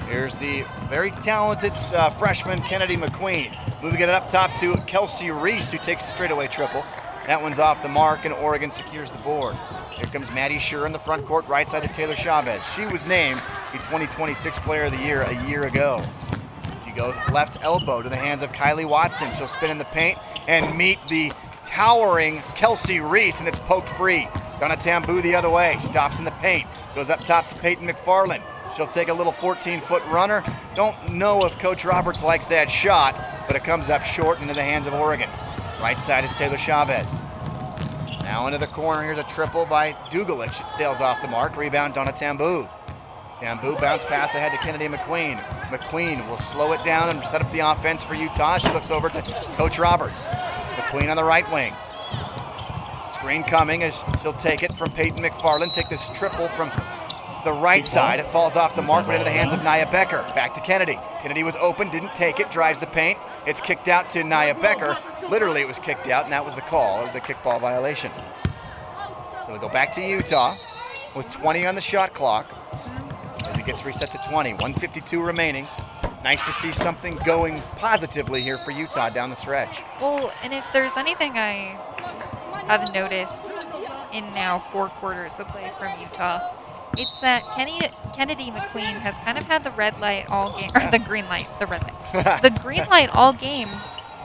Here's 0.07 0.35
the 0.37 0.63
very 0.89 1.11
talented 1.11 1.73
uh, 1.93 2.09
freshman, 2.11 2.61
Kennedy 2.61 2.97
McQueen. 2.97 3.55
Moving 3.83 3.99
it 3.99 4.09
up 4.09 4.29
top 4.29 4.55
to 4.59 4.75
Kelsey 4.87 5.31
Reese, 5.31 5.69
who 5.71 5.77
takes 5.77 6.07
a 6.07 6.11
straightaway 6.11 6.47
triple. 6.47 6.83
That 7.27 7.41
one's 7.41 7.59
off 7.59 7.83
the 7.83 7.89
mark, 7.89 8.23
and 8.23 8.33
Oregon 8.33 8.71
secures 8.71 9.11
the 9.11 9.17
board. 9.17 9.53
Here 9.91 10.05
comes 10.05 10.31
Maddie 10.31 10.59
Scherr 10.59 10.85
in 10.85 10.93
the 10.93 10.99
front 10.99 11.25
court, 11.25 11.45
right 11.49 11.69
side 11.69 11.83
to 11.83 11.89
Taylor 11.89 12.15
Chavez. 12.15 12.63
She 12.73 12.85
was 12.85 13.05
named 13.05 13.41
the 13.73 13.79
2026 13.79 14.57
Player 14.59 14.85
of 14.85 14.93
the 14.93 14.97
Year 14.99 15.23
a 15.23 15.45
year 15.45 15.63
ago. 15.65 16.01
She 16.85 16.91
goes 16.91 17.17
left 17.33 17.61
elbow 17.65 18.01
to 18.01 18.07
the 18.07 18.15
hands 18.15 18.43
of 18.43 18.53
Kylie 18.53 18.87
Watson. 18.87 19.29
She'll 19.35 19.49
spin 19.49 19.71
in 19.71 19.77
the 19.77 19.83
paint 19.85 20.17
and 20.47 20.77
meet 20.77 20.99
the 21.09 21.33
towering 21.65 22.43
Kelsey 22.55 23.01
Reese, 23.01 23.39
and 23.39 23.47
it's 23.49 23.59
poked 23.59 23.89
free. 23.89 24.29
Donna 24.61 24.77
Tambu 24.77 25.21
the 25.21 25.35
other 25.35 25.49
way, 25.49 25.77
stops 25.79 26.19
in 26.19 26.23
the 26.23 26.31
paint, 26.31 26.65
goes 26.95 27.09
up 27.09 27.19
top 27.25 27.49
to 27.49 27.55
Peyton 27.55 27.85
McFarland. 27.85 28.41
She'll 28.77 28.87
take 28.87 29.09
a 29.09 29.13
little 29.13 29.33
14-foot 29.33 30.03
runner. 30.05 30.43
Don't 30.75 31.11
know 31.11 31.39
if 31.41 31.51
Coach 31.59 31.83
Roberts 31.83 32.23
likes 32.23 32.45
that 32.45 32.71
shot, 32.71 33.21
but 33.47 33.57
it 33.57 33.65
comes 33.65 33.89
up 33.89 34.05
short 34.05 34.39
into 34.39 34.53
the 34.53 34.63
hands 34.63 34.87
of 34.87 34.93
Oregon. 34.93 35.29
Right 35.79 35.99
side 35.99 36.25
is 36.25 36.31
Taylor 36.33 36.57
Chavez. 36.57 37.07
Now 38.23 38.47
into 38.47 38.57
the 38.57 38.67
corner. 38.67 39.03
Here's 39.03 39.19
a 39.19 39.23
triple 39.23 39.65
by 39.67 39.93
Dugalic. 40.09 40.59
It 40.59 40.75
sails 40.75 41.01
off 41.01 41.21
the 41.21 41.27
mark. 41.27 41.55
Rebound 41.55 41.93
Donna 41.93 42.11
Tambu. 42.11 42.67
Tambu 43.39 43.79
bounce 43.79 44.03
pass 44.03 44.33
ahead 44.33 44.51
to 44.51 44.57
Kennedy 44.57 44.87
McQueen. 44.87 45.39
McQueen 45.69 46.27
will 46.27 46.39
slow 46.39 46.73
it 46.73 46.83
down 46.83 47.09
and 47.09 47.23
set 47.25 47.41
up 47.41 47.51
the 47.51 47.59
offense 47.59 48.03
for 48.03 48.15
Utah. 48.15 48.57
She 48.57 48.69
looks 48.73 48.89
over 48.89 49.07
to 49.09 49.21
Coach 49.55 49.77
Roberts. 49.77 50.25
McQueen 50.25 51.11
on 51.11 51.15
the 51.15 51.23
right 51.23 51.49
wing. 51.51 51.75
Screen 53.13 53.43
coming 53.43 53.83
as 53.83 54.01
she'll 54.21 54.33
take 54.33 54.63
it 54.63 54.73
from 54.73 54.89
Peyton 54.91 55.23
McFarland. 55.23 55.75
Take 55.75 55.89
this 55.89 56.09
triple 56.09 56.47
from 56.49 56.71
the 57.47 57.53
right 57.53 57.87
side. 57.87 58.19
It 58.19 58.29
falls 58.29 58.57
off 58.57 58.75
the 58.75 58.81
mark, 58.81 59.05
but 59.05 59.15
into 59.15 59.23
the 59.23 59.31
hands 59.31 59.53
of 59.53 59.61
Niyah 59.61 59.89
Becker. 59.89 60.21
Back 60.35 60.53
to 60.55 60.59
Kennedy. 60.59 60.99
Kennedy 61.21 61.43
was 61.43 61.55
open, 61.55 61.89
didn't 61.89 62.13
take 62.13 62.41
it, 62.41 62.51
drives 62.51 62.77
the 62.77 62.87
paint. 62.87 63.17
It's 63.45 63.61
kicked 63.61 63.87
out 63.87 64.09
to 64.09 64.21
Niyah 64.21 64.61
Becker. 64.61 64.97
Literally, 65.29 65.61
it 65.61 65.67
was 65.67 65.79
kicked 65.79 66.07
out, 66.07 66.25
and 66.25 66.33
that 66.33 66.43
was 66.43 66.55
the 66.55 66.61
call. 66.61 66.99
It 66.99 67.05
was 67.05 67.15
a 67.15 67.21
kickball 67.21 67.61
violation. 67.61 68.11
So 69.45 69.53
we 69.53 69.59
go 69.59 69.69
back 69.69 69.93
to 69.93 70.01
Utah. 70.01 70.57
with 71.15 71.29
20 71.29 71.65
on 71.65 71.75
the 71.75 71.81
shot 71.81 72.13
clock 72.13 72.47
as 73.45 73.57
it 73.57 73.65
gets 73.65 73.85
reset 73.85 74.11
to 74.11 74.17
20. 74.29 74.51
152 74.51 75.21
remaining. 75.21 75.65
Nice 76.25 76.45
to 76.45 76.51
see 76.51 76.73
something 76.73 77.15
going 77.25 77.61
positively 77.77 78.41
here 78.41 78.57
for 78.57 78.71
Utah 78.71 79.09
down 79.09 79.29
the 79.29 79.37
stretch. 79.37 79.81
Well, 80.01 80.33
and 80.43 80.53
if 80.53 80.65
there's 80.73 80.97
anything 80.97 81.37
I 81.37 81.79
have 82.67 82.93
noticed 82.93 83.55
in 84.11 84.25
now 84.33 84.59
four 84.59 84.89
quarters 84.89 85.39
of 85.39 85.47
play 85.47 85.71
from 85.79 85.97
Utah, 86.01 86.53
it's 86.97 87.19
that 87.21 87.43
Kenny, 87.55 87.79
Kennedy 88.15 88.51
McQueen 88.51 88.99
has 88.99 89.15
kind 89.19 89.37
of 89.37 89.43
had 89.45 89.63
the 89.63 89.71
red 89.71 89.99
light 89.99 90.25
all 90.29 90.57
game, 90.59 90.69
or 90.75 90.89
the 90.91 90.99
green 90.99 91.27
light, 91.27 91.47
the 91.59 91.65
red 91.65 91.83
light, 91.83 92.41
the 92.41 92.59
green 92.61 92.85
light 92.89 93.09
all 93.13 93.33
game 93.33 93.69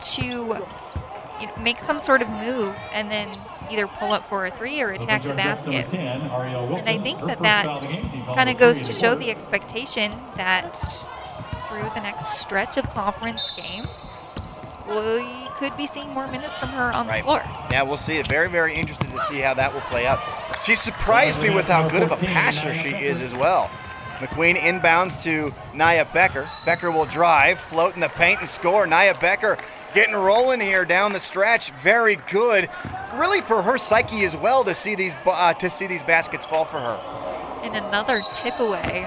to 0.03 0.25
you 0.25 1.47
know, 1.47 1.53
make 1.61 1.81
some 1.81 2.01
sort 2.01 2.23
of 2.23 2.29
move 2.29 2.75
and 2.93 3.11
then 3.11 3.33
either 3.71 3.87
pull 3.87 4.13
up 4.13 4.25
for 4.25 4.47
a 4.47 4.51
three 4.51 4.81
or 4.81 4.91
attack 4.91 5.23
the 5.23 5.35
basket. 5.35 5.93
And 5.93 6.89
I 6.89 6.99
think 6.99 7.21
that 7.27 7.39
that 7.43 7.67
kind 8.35 8.49
of 8.51 8.57
goes 8.59 8.83
to 8.83 8.93
show 8.93 9.15
the 9.15 9.31
expectation 9.31 10.13
that 10.37 10.79
through 11.69 11.91
the 11.95 12.01
next 12.01 12.39
stretch 12.41 12.77
of 12.77 12.89
conference 12.91 13.51
games, 13.53 14.05
we 14.87 15.42
could 15.63 15.77
be 15.77 15.87
seeing 15.87 16.09
more 16.09 16.27
minutes 16.27 16.59
from 16.59 16.71
her 16.71 16.93
on 16.93 17.07
right. 17.07 17.19
the 17.19 17.23
floor. 17.23 17.43
Yeah, 17.71 17.83
we'll 17.83 17.97
see 17.97 18.17
it. 18.17 18.27
Very, 18.27 18.49
very 18.49 18.75
interested 18.75 19.09
to 19.11 19.21
see 19.21 19.39
how 19.39 19.55
that 19.55 19.73
will 19.73 19.81
play 19.83 20.09
out. 20.09 20.19
She 20.65 20.75
surprised 20.75 21.41
me 21.41 21.51
with 21.51 21.69
how 21.69 21.89
good 21.89 22.03
of 22.03 22.11
a 22.11 22.17
passer 22.17 22.75
she 22.75 22.89
is 22.89 23.23
as 23.23 23.33
well. 23.33 23.71
McQueen 24.17 24.57
inbounds 24.57 25.23
to 25.23 25.55
Niyah 25.73 26.13
Becker. 26.13 26.49
Becker 26.67 26.91
will 26.91 27.07
drive, 27.07 27.61
float 27.61 27.95
in 27.95 28.01
the 28.01 28.09
paint, 28.09 28.41
and 28.41 28.49
score. 28.49 28.89
Niyah 28.89 29.21
Becker 29.21 29.57
getting 29.95 30.17
rolling 30.17 30.61
here 30.61 30.85
down 30.85 31.13
the 31.13 31.21
stretch. 31.21 31.71
Very 31.81 32.17
good, 32.29 32.69
really 33.15 33.41
for 33.41 33.63
her 33.63 33.79
psyche 33.79 34.25
as 34.25 34.37
well 34.37 34.65
to 34.65 34.75
see 34.75 34.97
these 34.97 35.15
uh, 35.27 35.55
to 35.55 35.71
see 35.71 35.87
these 35.87 36.03
baskets 36.03 36.45
fall 36.45 36.65
for 36.65 36.81
her. 36.81 36.97
And 37.63 37.77
another 37.77 38.21
tip 38.33 38.59
away 38.59 39.07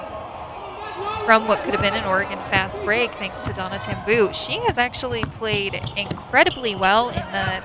from 1.26 1.48
what 1.48 1.64
could 1.64 1.74
have 1.74 1.82
been 1.82 1.94
an 1.94 2.06
Oregon 2.06 2.38
fast 2.50 2.82
break 2.84 3.12
thanks 3.16 3.42
to 3.42 3.54
Donna 3.54 3.80
Tambu. 3.80 4.34
She 4.34 4.60
has 4.66 4.78
actually 4.78 5.24
played 5.24 5.82
incredibly 5.98 6.76
well 6.76 7.10
in 7.10 7.16
the, 7.16 7.64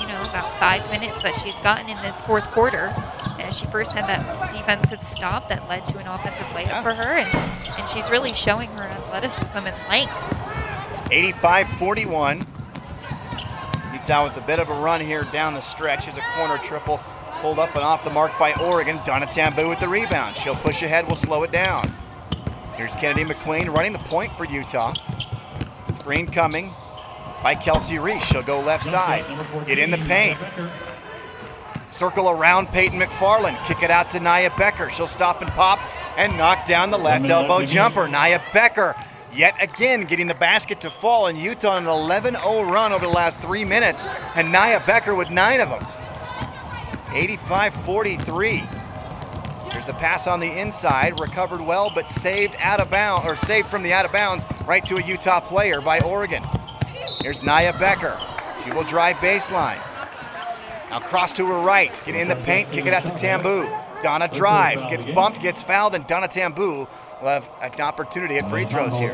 you 0.00 0.06
know, 0.06 0.22
about 0.28 0.52
five 0.58 0.88
minutes 0.90 1.22
that 1.22 1.34
she's 1.34 1.58
gotten 1.60 1.88
in 1.88 2.00
this 2.02 2.20
fourth 2.22 2.44
quarter. 2.52 2.94
And 3.38 3.54
she 3.54 3.66
first 3.66 3.92
had 3.92 4.06
that 4.08 4.50
defensive 4.52 5.02
stop 5.02 5.48
that 5.48 5.68
led 5.68 5.86
to 5.86 5.98
an 5.98 6.06
offensive 6.06 6.46
layup 6.46 6.66
yeah. 6.66 6.82
for 6.82 6.94
her, 6.94 7.18
and, 7.18 7.78
and 7.78 7.88
she's 7.88 8.10
really 8.10 8.32
showing 8.32 8.68
her 8.70 8.82
athleticism 8.82 9.58
and 9.58 9.76
length. 9.88 10.12
85-41. 11.10 12.46
Utah 13.92 14.24
with 14.24 14.36
a 14.36 14.46
bit 14.46 14.60
of 14.60 14.68
a 14.68 14.74
run 14.74 15.00
here 15.00 15.24
down 15.32 15.54
the 15.54 15.60
stretch. 15.60 16.04
Here's 16.04 16.16
a 16.16 16.20
corner 16.36 16.58
triple 16.58 17.00
pulled 17.40 17.58
up 17.58 17.74
and 17.74 17.82
off 17.82 18.04
the 18.04 18.10
mark 18.10 18.38
by 18.38 18.54
Oregon. 18.54 19.00
Donna 19.04 19.26
Tambu 19.26 19.68
with 19.68 19.80
the 19.80 19.88
rebound. 19.88 20.36
She'll 20.36 20.56
push 20.56 20.82
ahead, 20.82 21.06
we'll 21.06 21.16
slow 21.16 21.42
it 21.42 21.50
down. 21.50 21.92
Here's 22.80 22.94
Kennedy 22.94 23.24
McQueen 23.24 23.76
running 23.76 23.92
the 23.92 23.98
point 23.98 24.32
for 24.38 24.46
Utah. 24.46 24.94
Screen 25.96 26.26
coming 26.26 26.72
by 27.42 27.54
Kelsey 27.54 27.98
Reese. 27.98 28.24
She'll 28.24 28.42
go 28.42 28.58
left 28.58 28.86
side. 28.86 29.26
Get 29.66 29.78
in 29.78 29.90
the 29.90 29.98
paint. 29.98 30.38
Circle 31.92 32.30
around 32.30 32.68
Peyton 32.68 32.98
McFarland. 32.98 33.62
Kick 33.66 33.82
it 33.82 33.90
out 33.90 34.08
to 34.12 34.18
Niyah 34.18 34.56
Becker. 34.56 34.88
She'll 34.88 35.06
stop 35.06 35.42
and 35.42 35.50
pop 35.50 35.78
and 36.16 36.38
knock 36.38 36.66
down 36.66 36.90
the 36.90 36.96
left 36.96 37.28
elbow 37.28 37.66
jumper. 37.66 38.06
Niyah 38.06 38.40
Becker 38.54 38.94
yet 39.30 39.62
again 39.62 40.04
getting 40.04 40.26
the 40.26 40.34
basket 40.34 40.80
to 40.80 40.88
fall, 40.88 41.26
and 41.26 41.36
Utah 41.36 41.76
an 41.76 41.86
11 41.86 42.36
0 42.36 42.62
run 42.62 42.94
over 42.94 43.04
the 43.04 43.12
last 43.12 43.40
three 43.42 43.66
minutes, 43.66 44.06
and 44.36 44.48
Niyah 44.48 44.86
Becker 44.86 45.14
with 45.14 45.30
nine 45.30 45.60
of 45.60 45.68
them. 45.68 45.86
85 47.12 47.74
43. 49.70 49.72
Here's 49.72 49.86
the 49.86 50.00
pass 50.00 50.26
on 50.26 50.40
the 50.40 50.60
inside, 50.60 51.20
recovered 51.20 51.60
well, 51.60 51.90
but 51.94 52.10
saved 52.10 52.56
out 52.60 52.80
of 52.80 52.90
bounds, 52.90 53.26
or 53.26 53.36
saved 53.36 53.68
from 53.68 53.82
the 53.82 53.92
out 53.92 54.04
of 54.04 54.12
bounds, 54.12 54.44
right 54.66 54.84
to 54.86 54.96
a 54.96 55.02
Utah 55.02 55.40
player 55.40 55.80
by 55.80 56.00
Oregon. 56.00 56.42
Here's 57.22 57.40
Niyah 57.40 57.78
Becker. 57.78 58.18
She 58.64 58.72
will 58.72 58.84
drive 58.84 59.16
baseline. 59.16 59.80
Now 60.90 61.00
cross 61.00 61.32
to 61.34 61.46
her 61.46 61.58
right, 61.58 62.00
get 62.04 62.14
in 62.14 62.28
the 62.28 62.36
paint, 62.36 62.68
kick 62.70 62.86
it 62.86 62.92
out 62.92 63.02
to 63.02 63.10
Tambu. 63.10 64.02
Donna 64.02 64.28
drives, 64.28 64.86
gets 64.86 65.04
bumped, 65.04 65.40
gets 65.40 65.62
fouled, 65.62 65.94
and 65.94 66.06
Donna 66.06 66.26
Tambu 66.26 66.88
will 67.20 67.28
have 67.28 67.48
an 67.60 67.80
opportunity 67.80 68.38
at 68.38 68.48
free 68.48 68.64
throws 68.64 68.96
here. 68.96 69.12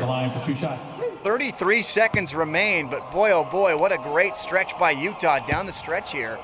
33 1.23 1.83
seconds 1.83 2.33
remain, 2.33 2.89
but 2.89 3.11
boy, 3.11 3.31
oh 3.31 3.43
boy, 3.43 3.77
what 3.77 3.91
a 3.91 3.97
great 3.97 4.37
stretch 4.37 4.77
by 4.79 4.91
Utah 4.91 5.45
down 5.45 5.65
the 5.65 5.73
stretch 5.73 6.11
here. 6.11 6.39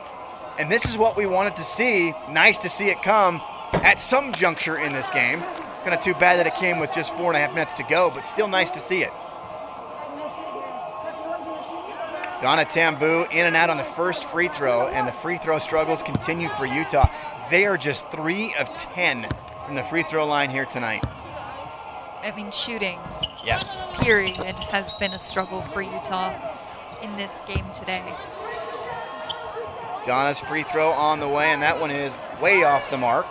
And 0.60 0.72
this 0.72 0.86
is 0.86 0.98
what 0.98 1.16
we 1.18 1.26
wanted 1.26 1.56
to 1.56 1.64
see. 1.64 2.14
Nice 2.30 2.60
to 2.60 2.70
see 2.70 2.90
it 2.90 3.02
come 3.02 3.42
at 3.76 4.00
some 4.00 4.32
juncture 4.32 4.78
in 4.78 4.94
this 4.94 5.10
game. 5.10 5.42
It's 5.74 5.84
kind 5.84 5.94
of 5.94 6.02
too 6.02 6.14
bad 6.14 6.40
that 6.40 6.48
it 6.48 6.56
came 6.56 6.80
with 6.80 6.94
just 6.94 7.14
four 7.16 7.28
and 7.28 7.38
a 7.38 7.40
half 7.40 7.54
minutes 7.54 7.74
to 7.76 7.84
go, 7.84 8.10
but 8.10 8.26
still 8.26 8.48
nice 8.48 8.72
to 8.72 8.80
see 8.80 9.04
it. 9.04 9.12
Donna 12.42 12.66
Tambu 12.66 13.32
in 13.32 13.46
and 13.46 13.56
out 13.56 13.70
on 13.70 13.78
the 13.78 13.84
first 13.86 14.26
free 14.26 14.50
throw, 14.50 14.88
and 14.90 15.08
the 15.08 15.14
free 15.14 15.38
throw 15.38 15.60
struggles 15.60 16.04
continue 16.04 16.50
for 16.50 16.66
Utah. 16.66 17.10
They 17.50 17.66
are 17.66 17.78
just 17.78 18.06
three 18.10 18.54
of 18.56 18.68
10 18.76 19.28
from 19.66 19.76
the 19.76 19.84
free 19.84 20.04
throw 20.04 20.28
line 20.28 20.50
here 20.50 20.66
tonight. 20.66 21.06
I 22.22 22.34
mean, 22.36 22.52
shooting. 22.52 23.00
Yes. 23.46 23.88
Period 24.00 24.38
has 24.66 24.94
been 24.96 25.14
a 25.14 25.20
struggle 25.20 25.62
for 25.62 25.82
Utah 25.82 26.38
in 27.02 27.16
this 27.16 27.32
game 27.48 27.70
today. 27.74 28.14
Donna's 30.06 30.40
free 30.40 30.64
throw 30.64 30.90
on 30.90 31.20
the 31.20 31.30
way, 31.30 31.52
and 31.52 31.62
that 31.62 31.80
one 31.80 31.92
is 31.92 32.14
way 32.42 32.64
off 32.64 32.90
the 32.90 32.98
mark. 32.98 33.28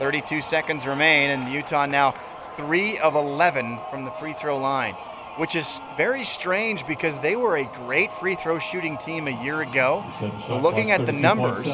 32 0.00 0.40
seconds 0.40 0.86
remain, 0.86 1.28
and 1.28 1.52
Utah 1.52 1.84
now 1.84 2.14
3 2.56 2.98
of 2.98 3.14
11 3.14 3.78
from 3.90 4.06
the 4.06 4.10
free 4.12 4.32
throw 4.32 4.56
line, 4.56 4.94
which 5.36 5.54
is 5.54 5.82
very 5.94 6.24
strange 6.24 6.86
because 6.86 7.18
they 7.18 7.36
were 7.36 7.58
a 7.58 7.64
great 7.84 8.10
free 8.14 8.34
throw 8.34 8.58
shooting 8.58 8.96
team 8.96 9.28
a 9.28 9.44
year 9.44 9.60
ago. 9.60 10.02
looking 10.48 10.90
at 10.90 11.04
the 11.04 11.12
numbers, 11.12 11.68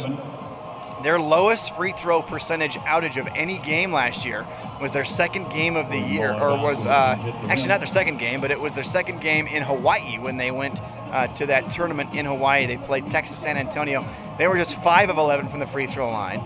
their 1.04 1.20
lowest 1.20 1.76
free 1.76 1.92
throw 1.92 2.20
percentage 2.20 2.72
outage 2.78 3.16
of 3.16 3.28
any 3.36 3.58
game 3.58 3.92
last 3.92 4.24
year 4.24 4.44
was 4.80 4.90
their 4.90 5.04
second 5.04 5.48
game 5.50 5.76
of 5.76 5.88
the 5.88 6.00
year, 6.00 6.32
or 6.32 6.60
was 6.60 6.84
uh, 6.84 7.16
actually 7.48 7.68
not 7.68 7.78
their 7.78 7.86
second 7.86 8.18
game, 8.18 8.40
but 8.40 8.50
it 8.50 8.60
was 8.60 8.74
their 8.74 8.82
second 8.82 9.20
game 9.20 9.46
in 9.46 9.62
Hawaii 9.62 10.18
when 10.18 10.36
they 10.36 10.50
went 10.50 10.80
uh, 11.12 11.28
to 11.28 11.46
that 11.46 11.70
tournament 11.70 12.12
in 12.12 12.26
Hawaii. 12.26 12.66
They 12.66 12.76
played 12.76 13.06
Texas 13.06 13.38
San 13.38 13.56
Antonio. 13.56 14.04
They 14.36 14.48
were 14.48 14.56
just 14.56 14.82
5 14.82 15.10
of 15.10 15.18
11 15.18 15.48
from 15.48 15.60
the 15.60 15.66
free 15.66 15.86
throw 15.86 16.10
line, 16.10 16.40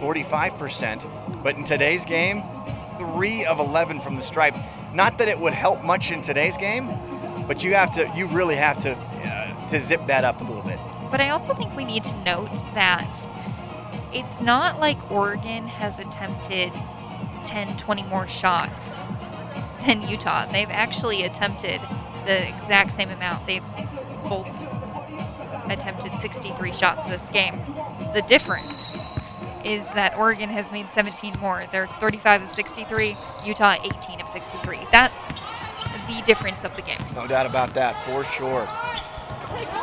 45%. 0.00 1.19
But 1.42 1.56
in 1.56 1.64
today's 1.64 2.04
game, 2.04 2.42
three 2.98 3.44
of 3.44 3.60
11 3.60 4.00
from 4.00 4.16
the 4.16 4.22
stripe. 4.22 4.56
Not 4.94 5.18
that 5.18 5.28
it 5.28 5.38
would 5.38 5.52
help 5.52 5.82
much 5.84 6.10
in 6.10 6.22
today's 6.22 6.56
game, 6.56 6.88
but 7.46 7.64
you 7.64 7.74
have 7.74 7.94
to, 7.94 8.10
you 8.16 8.26
really 8.26 8.56
have 8.56 8.80
to, 8.82 8.92
uh, 8.92 9.70
to 9.70 9.80
zip 9.80 10.04
that 10.06 10.24
up 10.24 10.40
a 10.40 10.44
little 10.44 10.62
bit. 10.62 10.78
But 11.10 11.20
I 11.20 11.30
also 11.30 11.54
think 11.54 11.74
we 11.76 11.84
need 11.84 12.04
to 12.04 12.16
note 12.24 12.50
that 12.74 13.26
it's 14.12 14.40
not 14.40 14.80
like 14.80 15.10
Oregon 15.10 15.66
has 15.66 15.98
attempted 15.98 16.72
10, 17.44 17.76
20 17.76 18.02
more 18.04 18.26
shots 18.26 18.98
than 19.86 20.02
Utah. 20.02 20.46
They've 20.46 20.70
actually 20.70 21.22
attempted 21.22 21.80
the 22.26 22.48
exact 22.48 22.92
same 22.92 23.08
amount. 23.08 23.46
They've 23.46 23.64
both 24.28 24.48
attempted 25.70 26.12
63 26.14 26.72
shots 26.72 27.08
this 27.08 27.30
game. 27.30 27.54
The 28.14 28.24
difference 28.28 28.98
is 29.64 29.88
that 29.90 30.16
Oregon 30.16 30.48
has 30.48 30.72
made 30.72 30.90
17 30.90 31.34
more. 31.40 31.66
They're 31.72 31.86
35 32.00 32.42
of 32.42 32.50
63, 32.50 33.16
Utah 33.44 33.76
18 33.82 34.20
of 34.20 34.28
63. 34.28 34.86
That's 34.92 35.40
the 36.06 36.22
difference 36.24 36.64
of 36.64 36.74
the 36.76 36.82
game. 36.82 36.98
No 37.14 37.26
doubt 37.26 37.46
about 37.46 37.74
that, 37.74 38.04
for 38.04 38.24
sure. 38.24 38.68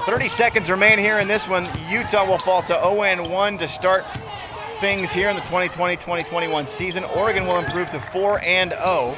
30 0.06 0.30
seconds 0.30 0.70
remain 0.70 0.98
here 0.98 1.20
in 1.20 1.28
this 1.28 1.48
one. 1.48 1.68
Utah 1.90 2.26
will 2.26 2.40
fall 2.40 2.62
to 2.64 2.68
0 2.68 3.30
1 3.30 3.58
to 3.58 3.68
start 3.68 4.06
things 4.80 5.12
here 5.12 5.30
in 5.30 5.36
the 5.36 5.42
2020-2021 5.44 6.68
season. 6.68 7.04
Oregon 7.04 7.46
will 7.46 7.60
improve 7.60 7.90
to 7.90 8.00
4 8.00 8.44
and 8.44 8.72
0 8.72 9.18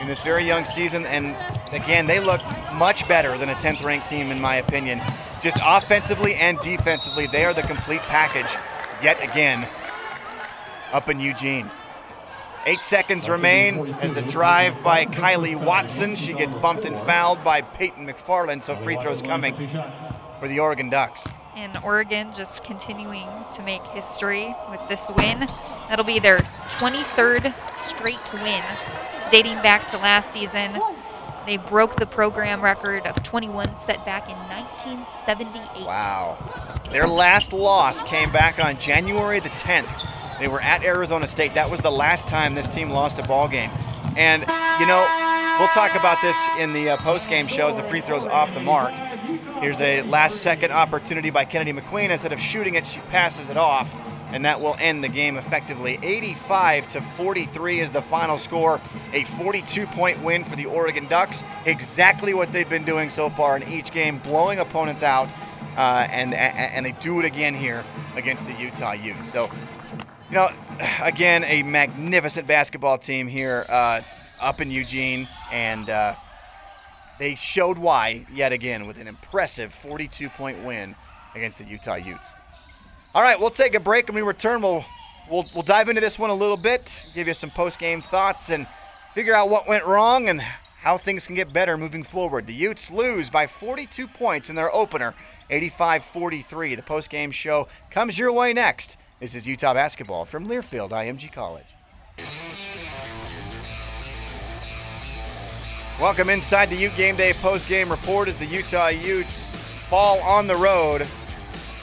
in 0.00 0.08
this 0.08 0.22
very 0.22 0.46
young 0.46 0.64
season 0.64 1.04
and 1.06 1.36
again, 1.72 2.06
they 2.06 2.20
look 2.20 2.40
much 2.74 3.06
better 3.06 3.36
than 3.36 3.50
a 3.50 3.54
10th 3.54 3.84
ranked 3.84 4.08
team 4.08 4.30
in 4.30 4.40
my 4.40 4.56
opinion. 4.56 5.00
Just 5.42 5.58
offensively 5.62 6.34
and 6.34 6.58
defensively, 6.60 7.26
they 7.26 7.44
are 7.44 7.54
the 7.54 7.62
complete 7.62 8.00
package 8.02 8.56
yet 9.02 9.22
again 9.22 9.66
up 10.92 11.08
in 11.08 11.20
Eugene. 11.20 11.70
Eight 12.66 12.82
seconds 12.82 13.28
remain 13.28 13.94
as 13.94 14.12
the 14.12 14.20
drive 14.22 14.82
by 14.82 15.06
Kylie 15.06 15.56
Watson. 15.56 16.14
She 16.14 16.34
gets 16.34 16.54
bumped 16.54 16.84
and 16.84 16.98
fouled 16.98 17.42
by 17.42 17.62
Peyton 17.62 18.06
McFarland, 18.06 18.62
so 18.62 18.76
free 18.76 18.96
throws 18.96 19.22
coming 19.22 19.54
for 19.54 20.46
the 20.46 20.60
Oregon 20.60 20.90
Ducks. 20.90 21.26
And 21.56 21.76
Oregon 21.82 22.32
just 22.34 22.62
continuing 22.62 23.28
to 23.52 23.62
make 23.62 23.82
history 23.88 24.54
with 24.70 24.80
this 24.88 25.10
win. 25.16 25.40
That'll 25.88 26.04
be 26.04 26.18
their 26.18 26.38
23rd 26.68 27.54
straight 27.74 28.32
win, 28.34 28.62
dating 29.30 29.56
back 29.62 29.88
to 29.88 29.96
last 29.96 30.30
season. 30.30 30.78
They 31.50 31.56
broke 31.56 31.96
the 31.96 32.06
program 32.06 32.62
record 32.62 33.04
of 33.06 33.20
21 33.24 33.74
set 33.74 34.04
back 34.04 34.28
in 34.28 34.36
1978. 34.36 35.84
Wow. 35.84 36.38
Their 36.92 37.08
last 37.08 37.52
loss 37.52 38.04
came 38.04 38.30
back 38.30 38.64
on 38.64 38.78
January 38.78 39.40
the 39.40 39.48
10th 39.48 40.08
They 40.38 40.46
were 40.46 40.60
at 40.60 40.84
Arizona 40.84 41.26
State. 41.26 41.54
That 41.54 41.68
was 41.68 41.80
the 41.80 41.90
last 41.90 42.28
time 42.28 42.54
this 42.54 42.72
team 42.72 42.90
lost 42.90 43.18
a 43.18 43.24
ball 43.24 43.48
game. 43.48 43.70
And, 44.16 44.42
you 44.78 44.86
know, 44.86 45.04
we'll 45.58 45.66
talk 45.74 45.96
about 45.96 46.22
this 46.22 46.36
in 46.60 46.72
the 46.72 46.90
uh, 46.90 46.96
post-game 46.98 47.48
show 47.48 47.66
as 47.66 47.74
the 47.74 47.82
free 47.82 48.00
throws 48.00 48.24
off 48.24 48.54
the 48.54 48.60
mark. 48.60 48.94
Here's 49.60 49.80
a 49.80 50.02
last-second 50.02 50.70
opportunity 50.70 51.30
by 51.30 51.46
Kennedy 51.46 51.72
McQueen. 51.72 52.10
Instead 52.10 52.32
of 52.32 52.38
shooting 52.38 52.76
it, 52.76 52.86
she 52.86 53.00
passes 53.10 53.50
it 53.50 53.56
off, 53.56 53.92
and 54.32 54.44
that 54.44 54.60
will 54.60 54.76
end 54.78 55.02
the 55.02 55.08
game 55.08 55.36
effectively. 55.36 55.98
85 56.02 56.88
to 56.88 57.00
43 57.00 57.80
is 57.80 57.92
the 57.92 58.02
final 58.02 58.38
score. 58.38 58.80
A 59.12 59.24
42-point 59.24 60.22
win 60.22 60.44
for 60.44 60.56
the 60.56 60.66
Oregon 60.66 61.06
Ducks. 61.06 61.44
Exactly 61.66 62.34
what 62.34 62.52
they've 62.52 62.68
been 62.68 62.84
doing 62.84 63.10
so 63.10 63.30
far 63.30 63.56
in 63.56 63.70
each 63.70 63.92
game, 63.92 64.18
blowing 64.18 64.58
opponents 64.58 65.02
out, 65.02 65.32
uh, 65.76 66.06
and 66.10 66.34
and 66.34 66.84
they 66.84 66.92
do 66.92 67.18
it 67.20 67.24
again 67.24 67.54
here 67.54 67.84
against 68.16 68.46
the 68.46 68.54
Utah 68.54 68.92
Utes. 68.92 69.30
So, 69.30 69.50
you 70.28 70.34
know, 70.34 70.48
again, 71.02 71.44
a 71.44 71.62
magnificent 71.62 72.46
basketball 72.46 72.98
team 72.98 73.26
here 73.28 73.66
uh, 73.68 74.00
up 74.40 74.60
in 74.60 74.70
Eugene, 74.70 75.28
and 75.52 75.90
uh, 75.90 76.14
they 77.18 77.34
showed 77.34 77.78
why 77.78 78.26
yet 78.32 78.52
again 78.52 78.86
with 78.86 78.98
an 78.98 79.06
impressive 79.06 79.76
42-point 79.82 80.64
win 80.64 80.94
against 81.34 81.58
the 81.58 81.64
Utah 81.64 81.96
Utes. 81.96 82.30
All 83.12 83.22
right, 83.22 83.40
we'll 83.40 83.50
take 83.50 83.74
a 83.74 83.80
break 83.80 84.08
and 84.08 84.14
we 84.14 84.22
return. 84.22 84.62
We'll 84.62 84.84
we'll, 85.28 85.44
we'll 85.52 85.64
dive 85.64 85.88
into 85.88 86.00
this 86.00 86.16
one 86.16 86.30
a 86.30 86.34
little 86.34 86.56
bit, 86.56 87.06
give 87.12 87.26
you 87.26 87.34
some 87.34 87.50
post-game 87.50 88.02
thoughts, 88.02 88.50
and 88.50 88.68
figure 89.14 89.34
out 89.34 89.50
what 89.50 89.66
went 89.66 89.84
wrong 89.84 90.28
and 90.28 90.40
how 90.40 90.96
things 90.96 91.26
can 91.26 91.34
get 91.34 91.52
better 91.52 91.76
moving 91.76 92.04
forward. 92.04 92.46
The 92.46 92.54
Utes 92.54 92.88
lose 92.88 93.28
by 93.28 93.48
42 93.48 94.06
points 94.06 94.48
in 94.48 94.54
their 94.54 94.72
opener 94.72 95.16
85 95.50 96.04
43. 96.04 96.76
The 96.76 96.82
post 96.82 97.10
game 97.10 97.32
show 97.32 97.66
comes 97.90 98.16
your 98.16 98.32
way 98.32 98.52
next. 98.52 98.96
This 99.18 99.34
is 99.34 99.44
Utah 99.44 99.74
basketball 99.74 100.24
from 100.24 100.46
Learfield 100.46 100.90
IMG 100.90 101.32
College. 101.32 101.66
Welcome 106.00 106.30
inside 106.30 106.70
the 106.70 106.76
Ute 106.76 106.96
Game 106.96 107.16
Day 107.16 107.32
post 107.32 107.68
game 107.68 107.90
report 107.90 108.28
as 108.28 108.38
the 108.38 108.46
Utah 108.46 108.88
Utes 108.88 109.50
fall 109.88 110.20
on 110.20 110.46
the 110.46 110.54
road. 110.54 111.08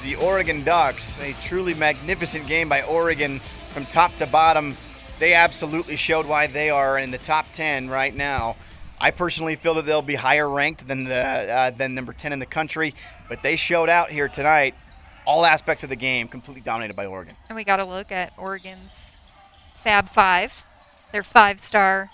The 0.03 0.15
Oregon 0.15 0.63
Ducks, 0.63 1.17
a 1.19 1.33
truly 1.43 1.73
magnificent 1.73 2.47
game 2.47 2.69
by 2.69 2.83
Oregon 2.83 3.39
from 3.39 3.85
top 3.85 4.15
to 4.17 4.27
bottom. 4.27 4.77
They 5.19 5.33
absolutely 5.33 5.95
showed 5.95 6.27
why 6.27 6.47
they 6.47 6.69
are 6.69 6.97
in 6.99 7.11
the 7.11 7.17
top 7.17 7.47
10 7.53 7.89
right 7.89 8.15
now. 8.15 8.55
I 8.99 9.11
personally 9.11 9.55
feel 9.55 9.73
that 9.75 9.85
they'll 9.85 10.01
be 10.01 10.15
higher 10.15 10.47
ranked 10.49 10.87
than 10.87 11.03
the 11.03 11.15
uh, 11.15 11.69
than 11.71 11.93
number 11.95 12.13
10 12.13 12.33
in 12.33 12.39
the 12.39 12.45
country, 12.45 12.95
but 13.29 13.41
they 13.43 13.55
showed 13.55 13.89
out 13.89 14.09
here 14.09 14.27
tonight. 14.27 14.75
All 15.25 15.45
aspects 15.45 15.83
of 15.83 15.89
the 15.89 15.95
game 15.95 16.27
completely 16.27 16.61
dominated 16.61 16.95
by 16.95 17.05
Oregon. 17.05 17.35
And 17.49 17.55
we 17.55 17.63
got 17.65 17.77
to 17.77 17.85
look 17.85 18.11
at 18.11 18.31
Oregon's 18.37 19.17
Fab 19.75 20.07
Five, 20.07 20.63
their 21.11 21.23
five-star, 21.23 22.09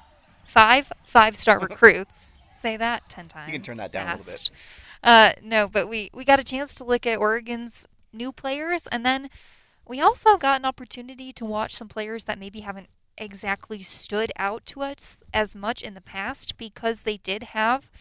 five 0.45 0.91
five-star 1.03 1.59
recruits. 1.69 2.33
Say 2.53 2.75
that 2.77 3.03
ten 3.09 3.27
times. 3.27 3.47
You 3.47 3.53
can 3.53 3.61
turn 3.61 3.77
that 3.77 3.91
down 3.91 4.07
fast. 4.07 4.27
a 4.27 4.31
little 4.31 4.53
bit. 4.53 4.82
Uh, 5.03 5.31
no, 5.41 5.67
but 5.67 5.89
we 5.89 6.09
we 6.13 6.23
got 6.23 6.39
a 6.39 6.43
chance 6.43 6.73
to 6.75 6.83
look 6.83 7.05
at 7.05 7.19
Oregon's 7.19 7.87
new 8.13 8.31
players, 8.31 8.87
and 8.87 9.05
then 9.05 9.29
we 9.85 9.99
also 9.99 10.37
got 10.37 10.61
an 10.61 10.65
opportunity 10.65 11.31
to 11.33 11.45
watch 11.45 11.73
some 11.73 11.89
players 11.89 12.23
that 12.23 12.39
maybe 12.39 12.61
haven't 12.61 12.87
exactly 13.17 13.81
stood 13.83 14.31
out 14.37 14.65
to 14.65 14.81
us 14.81 15.23
as 15.33 15.55
much 15.55 15.81
in 15.83 15.93
the 15.93 16.01
past 16.01 16.57
because 16.57 17.03
they 17.03 17.17
did 17.17 17.43
have 17.43 17.91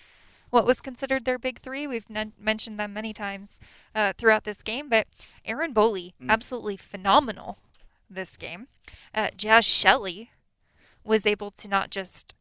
what 0.51 0.65
was 0.67 0.81
considered 0.81 1.25
their 1.25 1.39
big 1.39 1.61
three. 1.61 1.87
We've 1.87 2.07
n- 2.15 2.33
mentioned 2.39 2.79
them 2.79 2.93
many 2.93 3.13
times 3.13 3.59
uh, 3.95 4.13
throughout 4.17 4.45
this 4.45 4.63
game, 4.63 4.89
but 4.89 5.07
Erin 5.45 5.75
Boley, 5.75 6.13
Mm. 6.23 6.31
absolutely 6.31 6.77
phenomenal 6.77 7.59
this 8.09 8.37
game. 8.37 8.69
Uh, 9.15 9.29
Jaz 9.37 9.65
Shelley 9.65 10.31
was 11.05 11.27
able 11.27 11.51
to 11.51 11.69
not 11.69 11.91
just 11.91 12.35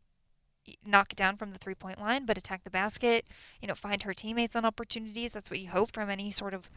knock 0.86 1.12
it 1.12 1.16
down 1.16 1.38
from 1.38 1.52
the 1.52 1.58
three 1.58 1.76
point 1.76 2.00
line, 2.00 2.26
but 2.26 2.38
attack 2.38 2.64
the 2.64 2.70
basket, 2.70 3.26
you 3.62 3.68
know, 3.68 3.76
find 3.76 4.04
her 4.04 4.14
teammates 4.14 4.56
on 4.56 4.66
opportunities. 4.66 5.34
That's 5.34 5.50
what 5.50 5.60
you 5.60 5.70
hope 5.70 5.92
from 5.94 6.10
any 6.10 6.32
sort 6.32 6.54
of 6.54 6.70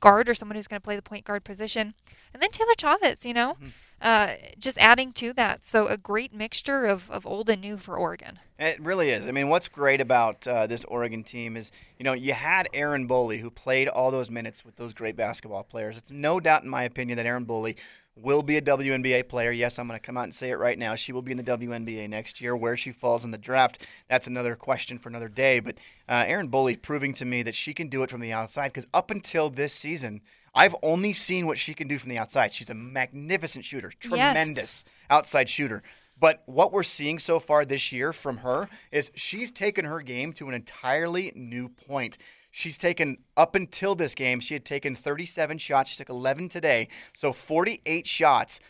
guard 0.00 0.28
or 0.28 0.34
someone 0.34 0.56
who's 0.56 0.66
going 0.66 0.80
to 0.80 0.84
play 0.84 0.96
the 0.96 1.02
point 1.02 1.24
guard 1.24 1.44
position. 1.44 1.94
And 2.32 2.42
then 2.42 2.50
Taylor 2.50 2.74
Chavez, 2.76 3.24
you 3.24 3.32
know, 3.32 3.56
uh, 4.02 4.34
just 4.58 4.76
adding 4.78 5.12
to 5.14 5.32
that. 5.32 5.64
So 5.64 5.86
a 5.86 5.96
great 5.96 6.34
mixture 6.34 6.84
of, 6.84 7.10
of 7.10 7.26
old 7.26 7.48
and 7.48 7.62
new 7.62 7.78
for 7.78 7.96
Oregon. 7.96 8.38
It 8.58 8.80
really 8.80 9.10
is. 9.10 9.26
I 9.26 9.32
mean, 9.32 9.48
what's 9.48 9.66
great 9.66 10.00
about 10.00 10.46
uh, 10.46 10.66
this 10.66 10.84
Oregon 10.84 11.24
team 11.24 11.56
is, 11.56 11.72
you 11.98 12.04
know, 12.04 12.12
you 12.12 12.34
had 12.34 12.68
Erin 12.74 13.08
Boley 13.08 13.40
who 13.40 13.50
played 13.50 13.88
all 13.88 14.10
those 14.10 14.30
minutes 14.30 14.64
with 14.64 14.76
those 14.76 14.92
great 14.92 15.16
basketball 15.16 15.62
players. 15.62 15.96
It's 15.96 16.10
no 16.10 16.38
doubt, 16.38 16.64
in 16.64 16.68
my 16.68 16.84
opinion, 16.84 17.16
that 17.16 17.26
Erin 17.26 17.46
Boley 17.46 17.76
will 18.16 18.42
be 18.42 18.56
a 18.56 18.62
WNBA 18.62 19.28
player. 19.28 19.50
Yes, 19.50 19.78
I'm 19.78 19.88
going 19.88 19.98
to 19.98 20.04
come 20.04 20.16
out 20.16 20.24
and 20.24 20.34
say 20.34 20.50
it 20.50 20.58
right 20.58 20.78
now. 20.78 20.94
She 20.94 21.12
will 21.12 21.22
be 21.22 21.32
in 21.32 21.36
the 21.36 21.44
WNBA 21.44 22.08
next 22.08 22.40
year. 22.40 22.56
Where 22.56 22.76
she 22.76 22.92
falls 22.92 23.24
in 23.24 23.30
the 23.30 23.38
draft, 23.38 23.86
that's 24.08 24.26
another 24.26 24.54
question 24.54 24.98
for 24.98 25.08
another 25.08 25.28
day. 25.28 25.60
But 25.60 25.76
uh, 26.08 26.24
Erin 26.26 26.50
Boley 26.50 26.80
proving 26.80 27.14
to 27.14 27.24
me 27.24 27.42
that 27.42 27.54
she 27.54 27.74
can 27.74 27.88
do 27.88 28.02
it 28.02 28.10
from 28.10 28.20
the 28.20 28.32
outside 28.32 28.68
because 28.68 28.86
up 28.94 29.10
until 29.10 29.50
this 29.50 29.72
season, 29.72 30.20
I've 30.54 30.76
only 30.82 31.12
seen 31.12 31.46
what 31.46 31.58
she 31.58 31.74
can 31.74 31.88
do 31.88 31.98
from 31.98 32.10
the 32.10 32.18
outside. 32.18 32.54
She's 32.54 32.70
a 32.70 32.74
magnificent 32.74 33.64
shooter, 33.64 33.90
tremendous 33.98 34.84
outside 35.10 35.48
shooter. 35.48 35.82
But 36.18 36.42
what 36.46 36.72
we're 36.72 36.84
seeing 36.84 37.18
so 37.18 37.40
far 37.40 37.64
this 37.64 37.90
year 37.90 38.12
from 38.12 38.38
her 38.38 38.68
is 38.92 39.10
she's 39.16 39.50
taken 39.50 39.84
her 39.84 40.00
game 40.00 40.32
to 40.34 40.48
an 40.48 40.54
entirely 40.54 41.32
new 41.34 41.68
point. 41.68 42.18
She's 42.56 42.78
taken, 42.78 43.18
up 43.36 43.56
until 43.56 43.96
this 43.96 44.14
game, 44.14 44.38
she 44.38 44.54
had 44.54 44.64
taken 44.64 44.94
37 44.94 45.58
shots. 45.58 45.90
She 45.90 45.96
took 45.96 46.08
11 46.08 46.48
today, 46.50 46.86
so 47.12 47.32
48 47.32 48.06
shots, 48.06 48.60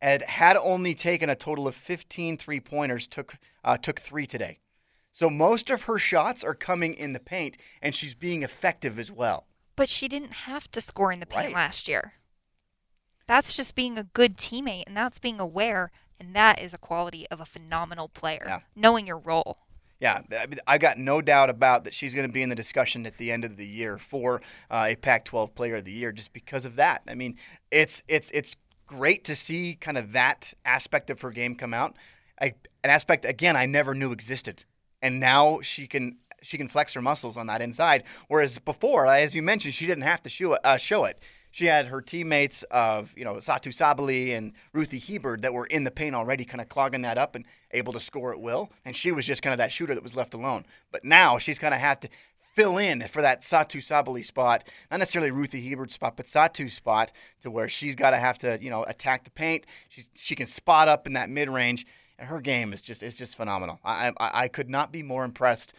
and 0.00 0.22
had 0.22 0.56
only 0.56 0.94
taken 0.94 1.28
a 1.28 1.34
total 1.36 1.68
of 1.68 1.74
15 1.74 2.38
three 2.38 2.60
pointers, 2.60 3.06
took, 3.06 3.36
uh, 3.62 3.76
took 3.76 4.00
three 4.00 4.26
today. 4.26 4.58
So 5.12 5.28
most 5.28 5.68
of 5.68 5.82
her 5.82 5.98
shots 5.98 6.42
are 6.42 6.54
coming 6.54 6.94
in 6.94 7.12
the 7.12 7.20
paint, 7.20 7.58
and 7.82 7.94
she's 7.94 8.14
being 8.14 8.42
effective 8.42 8.98
as 8.98 9.12
well. 9.12 9.44
But 9.76 9.90
she 9.90 10.08
didn't 10.08 10.32
have 10.48 10.70
to 10.70 10.80
score 10.80 11.12
in 11.12 11.20
the 11.20 11.26
paint 11.26 11.48
Right. 11.48 11.54
last 11.54 11.88
year. 11.88 12.14
That's 13.26 13.54
just 13.54 13.74
being 13.74 13.98
a 13.98 14.04
good 14.04 14.38
teammate, 14.38 14.84
and 14.86 14.96
that's 14.96 15.18
being 15.18 15.38
aware, 15.40 15.90
and 16.18 16.34
that 16.34 16.58
is 16.58 16.72
a 16.72 16.78
quality 16.78 17.26
of 17.30 17.40
a 17.40 17.44
phenomenal 17.44 18.08
player. 18.08 18.44
Yeah. 18.46 18.60
Knowing 18.74 19.06
your 19.06 19.18
role. 19.18 19.58
Yeah, 20.00 20.20
I 20.38 20.46
mean, 20.46 20.60
I 20.66 20.76
got 20.76 20.98
no 20.98 21.22
doubt 21.22 21.48
about 21.48 21.84
that 21.84 21.94
she's 21.94 22.14
going 22.14 22.26
to 22.26 22.32
be 22.32 22.42
in 22.42 22.50
the 22.50 22.54
discussion 22.54 23.06
at 23.06 23.16
the 23.16 23.32
end 23.32 23.44
of 23.44 23.56
the 23.56 23.66
year 23.66 23.96
for 23.96 24.42
uh, 24.70 24.88
a 24.90 24.96
Pac-12 24.96 25.54
Player 25.54 25.76
of 25.76 25.84
the 25.84 25.92
Year 25.92 26.12
just 26.12 26.34
because 26.34 26.66
of 26.66 26.76
that. 26.76 27.02
I 27.08 27.14
mean, 27.14 27.36
it's 27.70 28.02
it's 28.06 28.30
it's 28.32 28.56
great 28.86 29.24
to 29.24 29.34
see 29.34 29.74
kind 29.74 29.96
of 29.96 30.12
that 30.12 30.52
aspect 30.64 31.08
of 31.08 31.20
her 31.22 31.30
game 31.30 31.54
come 31.54 31.72
out. 31.72 31.96
I, 32.40 32.54
an 32.84 32.90
aspect 32.90 33.24
again 33.24 33.56
I 33.56 33.64
never 33.64 33.94
knew 33.94 34.12
existed, 34.12 34.64
and 35.00 35.18
now 35.18 35.60
she 35.62 35.86
can 35.86 36.18
she 36.42 36.58
can 36.58 36.68
flex 36.68 36.92
her 36.92 37.00
muscles 37.02 37.38
on 37.38 37.46
that 37.46 37.62
inside. 37.62 38.04
Whereas 38.28 38.58
before, 38.58 39.06
as 39.06 39.34
you 39.34 39.42
mentioned, 39.42 39.74
she 39.74 39.86
didn't 39.86 40.04
have 40.04 40.20
to 40.22 40.28
show 40.28 40.54
it. 40.54 40.60
Uh, 40.62 40.76
show 40.76 41.04
it. 41.04 41.18
She 41.56 41.64
had 41.64 41.86
her 41.86 42.02
teammates 42.02 42.64
of 42.64 43.14
you 43.16 43.24
know 43.24 43.36
Satu 43.36 43.72
Sabally 43.72 44.36
and 44.36 44.52
Ruthy 44.74 44.98
Hebard 44.98 45.40
that 45.40 45.54
were 45.54 45.64
in 45.64 45.84
the 45.84 45.90
paint 45.90 46.14
already, 46.14 46.44
kind 46.44 46.60
of 46.60 46.68
clogging 46.68 47.00
that 47.00 47.16
up 47.16 47.34
and 47.34 47.46
able 47.70 47.94
to 47.94 48.00
score 48.00 48.30
at 48.30 48.38
will. 48.38 48.70
And 48.84 48.94
she 48.94 49.10
was 49.10 49.24
just 49.24 49.40
kind 49.40 49.54
of 49.54 49.58
that 49.58 49.72
shooter 49.72 49.94
that 49.94 50.02
was 50.02 50.14
left 50.14 50.34
alone. 50.34 50.66
But 50.92 51.02
now 51.02 51.38
she's 51.38 51.58
kind 51.58 51.72
of 51.72 51.80
had 51.80 52.02
to 52.02 52.10
fill 52.54 52.76
in 52.76 53.08
for 53.08 53.22
that 53.22 53.40
Satu 53.40 53.78
Sabally 53.80 54.22
spot, 54.22 54.68
not 54.90 54.98
necessarily 54.98 55.30
Ruthy 55.30 55.62
Hebard 55.62 55.90
spot, 55.90 56.18
but 56.18 56.26
Satu's 56.26 56.74
spot, 56.74 57.10
to 57.40 57.50
where 57.50 57.70
she's 57.70 57.94
got 57.94 58.10
to 58.10 58.18
have 58.18 58.36
to 58.40 58.58
you 58.60 58.68
know 58.68 58.84
attack 58.84 59.24
the 59.24 59.30
paint. 59.30 59.64
She's 59.88 60.10
she 60.14 60.34
can 60.34 60.46
spot 60.46 60.88
up 60.88 61.06
in 61.06 61.14
that 61.14 61.30
mid 61.30 61.48
range, 61.48 61.86
and 62.18 62.28
her 62.28 62.42
game 62.42 62.74
is 62.74 62.82
just 62.82 63.02
is 63.02 63.16
just 63.16 63.34
phenomenal. 63.34 63.80
I, 63.82 64.12
I 64.18 64.42
I 64.42 64.48
could 64.48 64.68
not 64.68 64.92
be 64.92 65.02
more 65.02 65.24
impressed 65.24 65.72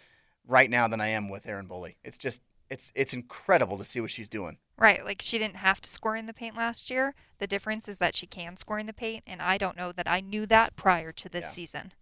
right 0.47 0.71
now 0.71 0.87
than 0.87 1.01
I 1.01 1.09
am 1.09 1.29
with 1.29 1.45
Erin 1.45 1.69
Boley. 1.69 1.97
It's 2.03 2.17
just 2.17 2.41
it's 2.67 2.91
it's 2.95 3.13
incredible 3.13 3.77
to 3.77 3.83
see 3.83 4.01
what 4.01 4.09
she's 4.09 4.27
doing. 4.27 4.57
Right, 4.79 5.03
like 5.03 5.21
she 5.23 5.39
didn't 5.39 5.57
have 5.57 5.81
to 5.81 5.89
score 5.89 6.15
in 6.15 6.27
the 6.27 6.33
paint 6.33 6.55
last 6.55 6.91
year. 6.91 7.15
The 7.39 7.47
difference 7.47 7.87
is 7.87 7.97
that 7.97 8.15
she 8.15 8.27
can 8.27 8.57
score 8.57 8.77
in 8.77 8.85
the 8.85 8.93
paint, 8.93 9.23
and 9.25 9.41
I 9.41 9.57
don't 9.57 9.75
know 9.75 9.91
that 9.91 10.07
I 10.07 10.19
knew 10.19 10.45
that 10.47 10.75
prior 10.75 11.11
to 11.11 11.29
this 11.29 11.45
Yeah. 11.45 11.49
season. 11.49 11.93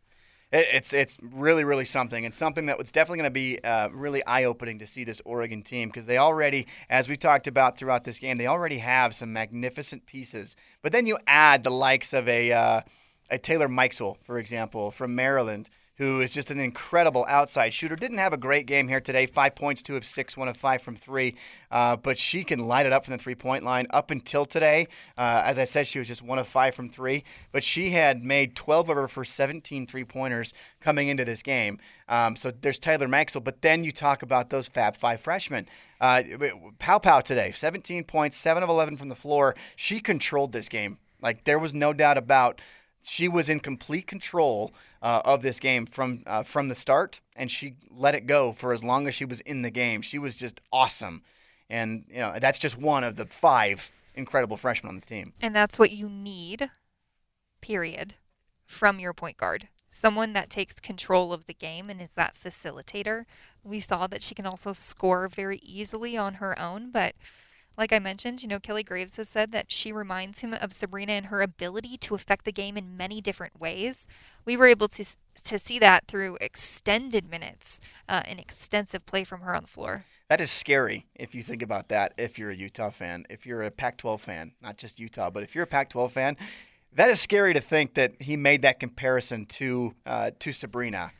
It, 0.51 0.67
it's 0.73 0.93
it's 0.93 1.17
really 1.21 1.63
really 1.63 1.85
something, 1.85 2.25
and 2.25 2.33
something 2.33 2.65
that 2.65 2.77
was 2.77 2.91
definitely 2.91 3.19
going 3.19 3.31
to 3.31 3.31
be 3.31 3.63
uh, 3.63 3.89
really 3.89 4.25
eye 4.25 4.43
opening 4.43 4.79
to 4.79 4.87
see 4.87 5.03
this 5.05 5.21
Oregon 5.23 5.61
team 5.63 5.89
because 5.89 6.05
they 6.05 6.17
already, 6.17 6.67
as 6.89 7.07
we 7.07 7.15
talked 7.17 7.47
about 7.47 7.77
throughout 7.77 8.03
this 8.03 8.19
game, 8.19 8.37
they 8.37 8.47
already 8.47 8.77
have 8.79 9.15
some 9.15 9.31
magnificent 9.31 10.05
pieces. 10.05 10.55
But 10.81 10.91
then 10.91 11.07
you 11.07 11.17
add 11.27 11.63
the 11.63 11.71
likes 11.71 12.11
of 12.13 12.27
a 12.27 12.51
uh, 12.51 12.81
a 13.29 13.37
Taylor 13.39 13.69
Mikesell, 13.69 14.17
for 14.23 14.37
example, 14.37 14.91
from 14.91 15.15
Maryland. 15.15 15.69
Who 15.97 16.19
is 16.19 16.33
just 16.33 16.51
an 16.51 16.59
incredible 16.59 17.25
outside 17.29 17.73
shooter? 17.73 17.95
Didn't 17.95 18.17
have 18.17 18.33
a 18.33 18.37
great 18.37 18.65
game 18.65 18.89
here 18.89 18.99
today. 18.99 19.25
Five 19.25 19.55
points, 19.55 19.81
two 19.81 19.95
of 19.95 20.05
six, 20.05 20.35
one 20.35 20.49
of 20.49 20.57
five 20.57 20.81
from 20.81 20.97
three. 20.97 21.35
Uh, 21.71 21.95
but 21.95 22.19
she 22.19 22.43
can 22.43 22.67
light 22.67 22.85
it 22.85 22.91
up 22.91 23.05
from 23.05 23.13
the 23.13 23.17
three-point 23.17 23.63
line. 23.63 23.87
Up 23.91 24.11
until 24.11 24.43
today, 24.43 24.87
uh, 25.17 25.41
as 25.45 25.57
I 25.57 25.63
said, 25.63 25.87
she 25.87 25.99
was 25.99 26.09
just 26.09 26.21
one 26.21 26.37
of 26.37 26.49
five 26.49 26.75
from 26.75 26.89
three. 26.89 27.23
But 27.53 27.63
she 27.63 27.91
had 27.91 28.25
made 28.25 28.57
12 28.57 28.89
of 28.89 28.97
her 28.97 29.07
first 29.07 29.35
17 29.35 29.87
three-pointers 29.87 30.53
coming 30.81 31.07
into 31.07 31.23
this 31.23 31.41
game. 31.41 31.79
Um, 32.09 32.35
so 32.35 32.51
there's 32.51 32.77
Tyler 32.77 33.07
Maxwell. 33.07 33.41
But 33.41 33.61
then 33.61 33.85
you 33.85 33.93
talk 33.93 34.21
about 34.21 34.49
those 34.49 34.67
Fab 34.67 34.97
Five 34.97 35.21
freshmen. 35.21 35.65
Uh, 36.01 36.23
Paopao 36.77 37.23
today, 37.23 37.53
17 37.53 38.03
points, 38.03 38.35
seven 38.35 38.63
of 38.63 38.69
11 38.69 38.97
from 38.97 39.07
the 39.07 39.15
floor. 39.15 39.55
She 39.77 40.01
controlled 40.01 40.51
this 40.51 40.67
game 40.67 40.97
Like 41.21 41.45
there 41.45 41.57
was 41.57 41.73
no 41.73 41.93
doubt 41.93 42.17
about 42.17 42.59
she 43.05 43.27
was 43.27 43.49
in 43.49 43.59
complete 43.59 44.07
control 44.07 44.73
uh, 45.01 45.21
of 45.23 45.43
this 45.43 45.59
game 45.59 45.85
from 45.85 46.23
uh, 46.25 46.43
from 46.43 46.69
the 46.69 46.75
start, 46.75 47.21
and 47.35 47.51
she 47.51 47.75
let 47.89 48.15
it 48.15 48.25
go 48.25 48.51
for 48.51 48.73
as 48.73 48.83
long 48.83 49.07
as 49.07 49.15
she 49.15 49.25
was 49.25 49.41
in 49.41 49.61
the 49.61 49.69
game. 49.69 50.01
She 50.01 50.17
was 50.17 50.35
just 50.35 50.59
awesome, 50.73 51.21
and 51.69 52.05
you 52.09 52.17
know 52.17 52.35
that's 52.39 52.59
just 52.59 52.77
one 52.77 53.03
of 53.03 53.15
the 53.15 53.25
five 53.25 53.91
incredible 54.15 54.57
freshmen 54.57 54.89
on 54.89 54.95
this 54.95 55.05
team. 55.05 55.33
And 55.39 55.55
that's 55.55 55.77
what 55.77 55.91
you 55.91 56.09
need, 56.09 56.71
period, 57.61 58.15
from 58.65 58.99
your 58.99 59.13
point 59.13 59.37
guard. 59.37 59.67
Someone 59.89 60.33
that 60.33 60.49
takes 60.49 60.79
control 60.79 61.31
of 61.31 61.45
the 61.45 61.53
game 61.53 61.89
and 61.89 62.01
is 62.01 62.15
that 62.15 62.35
facilitator. 62.35 63.25
We 63.63 63.79
saw 63.79 64.07
that 64.07 64.23
she 64.23 64.35
can 64.35 64.45
also 64.45 64.73
score 64.73 65.27
very 65.27 65.59
easily 65.59 66.17
on 66.17 66.35
her 66.35 66.59
own, 66.59 66.91
but 66.91 67.15
like 67.77 67.91
I 67.91 67.99
mentioned, 67.99 68.41
you 68.41 68.47
know, 68.47 68.59
Kelly 68.59 68.83
Graves 68.83 69.17
has 69.17 69.27
said 69.27 69.51
that 69.51 69.71
she 69.71 69.91
reminds 69.91 70.39
him 70.39 70.53
of 70.53 70.73
Sabrina 70.73 71.13
and 71.13 71.25
her 71.27 71.41
ability 71.41 71.97
to 71.97 72.15
affect 72.15 72.45
the 72.45 72.51
game 72.51 72.77
in 72.77 72.95
many 72.95 73.21
different 73.21 73.59
ways. 73.59 74.07
We 74.45 74.55
were 74.55 74.67
able 74.67 74.87
to 74.89 75.03
to 75.43 75.59
see 75.59 75.79
that 75.79 76.07
through 76.07 76.37
extended 76.39 77.29
minutes 77.29 77.81
uh, 78.07 78.21
and 78.25 78.39
extensive 78.39 79.05
play 79.05 79.23
from 79.23 79.41
her 79.41 79.53
on 79.53 79.63
the 79.63 79.69
floor. 79.69 80.05
That 80.29 80.41
is 80.41 80.49
scary 80.49 81.05
if 81.13 81.35
you 81.35 81.43
think 81.43 81.61
about 81.61 81.89
that. 81.89 82.13
If 82.17 82.39
you're 82.39 82.49
a 82.49 82.55
Utah 82.55 82.89
fan, 82.89 83.25
if 83.29 83.45
you're 83.45 83.63
a 83.63 83.71
Pac-12 83.71 84.19
fan, 84.21 84.53
not 84.61 84.77
just 84.77 84.99
Utah, 84.99 85.29
but 85.29 85.43
if 85.43 85.53
you're 85.53 85.65
a 85.65 85.67
Pac-12 85.67 86.11
fan, 86.11 86.37
that 86.93 87.09
is 87.09 87.19
scary 87.19 87.53
to 87.53 87.59
think 87.59 87.93
that 87.95 88.13
he 88.19 88.37
made 88.37 88.61
that 88.63 88.79
comparison 88.79 89.45
to 89.45 89.93
uh, 90.05 90.31
to 90.39 90.53
Sabrina, 90.53 91.11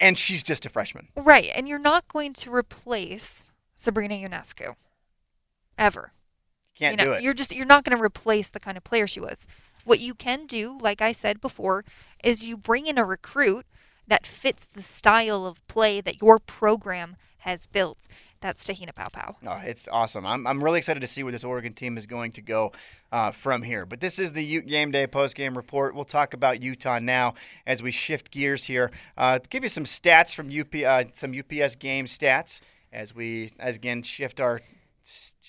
and 0.00 0.18
she's 0.18 0.42
just 0.42 0.66
a 0.66 0.68
freshman. 0.68 1.08
Right, 1.16 1.50
and 1.54 1.68
you're 1.68 1.78
not 1.78 2.08
going 2.08 2.32
to 2.34 2.52
replace 2.52 3.50
Sabrina 3.76 4.14
Ionescu 4.14 4.74
ever. 5.78 6.12
Can't 6.74 6.98
you 6.98 7.04
know, 7.04 7.12
do 7.12 7.16
it. 7.18 7.22
You're 7.22 7.34
just 7.34 7.54
you're 7.54 7.66
not 7.66 7.84
going 7.84 7.96
to 7.96 8.02
replace 8.02 8.48
the 8.48 8.60
kind 8.60 8.76
of 8.76 8.84
player 8.84 9.06
she 9.06 9.20
was. 9.20 9.46
What 9.84 10.00
you 10.00 10.14
can 10.14 10.46
do, 10.46 10.78
like 10.80 11.00
I 11.00 11.12
said 11.12 11.40
before, 11.40 11.84
is 12.22 12.46
you 12.46 12.56
bring 12.56 12.86
in 12.86 12.98
a 12.98 13.04
recruit 13.04 13.66
that 14.06 14.26
fits 14.26 14.66
the 14.72 14.82
style 14.82 15.46
of 15.46 15.66
play 15.66 16.00
that 16.00 16.20
your 16.20 16.38
program 16.38 17.16
has 17.38 17.66
built. 17.66 18.06
That's 18.40 18.64
Te-Hina 18.64 18.92
Paopao. 18.92 19.34
Oh, 19.46 19.60
it's 19.64 19.88
awesome. 19.90 20.24
I'm, 20.24 20.46
I'm 20.46 20.62
really 20.62 20.78
excited 20.78 21.00
to 21.00 21.08
see 21.08 21.24
where 21.24 21.32
this 21.32 21.42
Oregon 21.42 21.72
team 21.72 21.96
is 21.96 22.06
going 22.06 22.30
to 22.32 22.42
go 22.42 22.72
uh, 23.10 23.32
from 23.32 23.62
here. 23.62 23.84
But 23.84 24.00
this 24.00 24.18
is 24.18 24.32
the 24.32 24.44
Ute 24.44 24.66
Game 24.66 24.92
Day 24.92 25.06
post 25.08 25.34
game 25.34 25.56
report. 25.56 25.94
We'll 25.94 26.04
talk 26.04 26.34
about 26.34 26.62
Utah 26.62 27.00
now 27.00 27.34
as 27.66 27.82
we 27.82 27.90
shift 27.90 28.30
gears 28.30 28.64
here. 28.64 28.92
Uh, 29.16 29.40
give 29.50 29.64
you 29.64 29.68
some 29.68 29.84
stats 29.84 30.34
from 30.34 30.48
UP, 30.56 30.72
uh, 30.74 31.10
some 31.12 31.34
UPS 31.36 31.74
game 31.76 32.06
stats 32.06 32.60
as 32.92 33.14
we, 33.14 33.52
as 33.58 33.76
again, 33.76 34.02
shift 34.02 34.40
our 34.40 34.60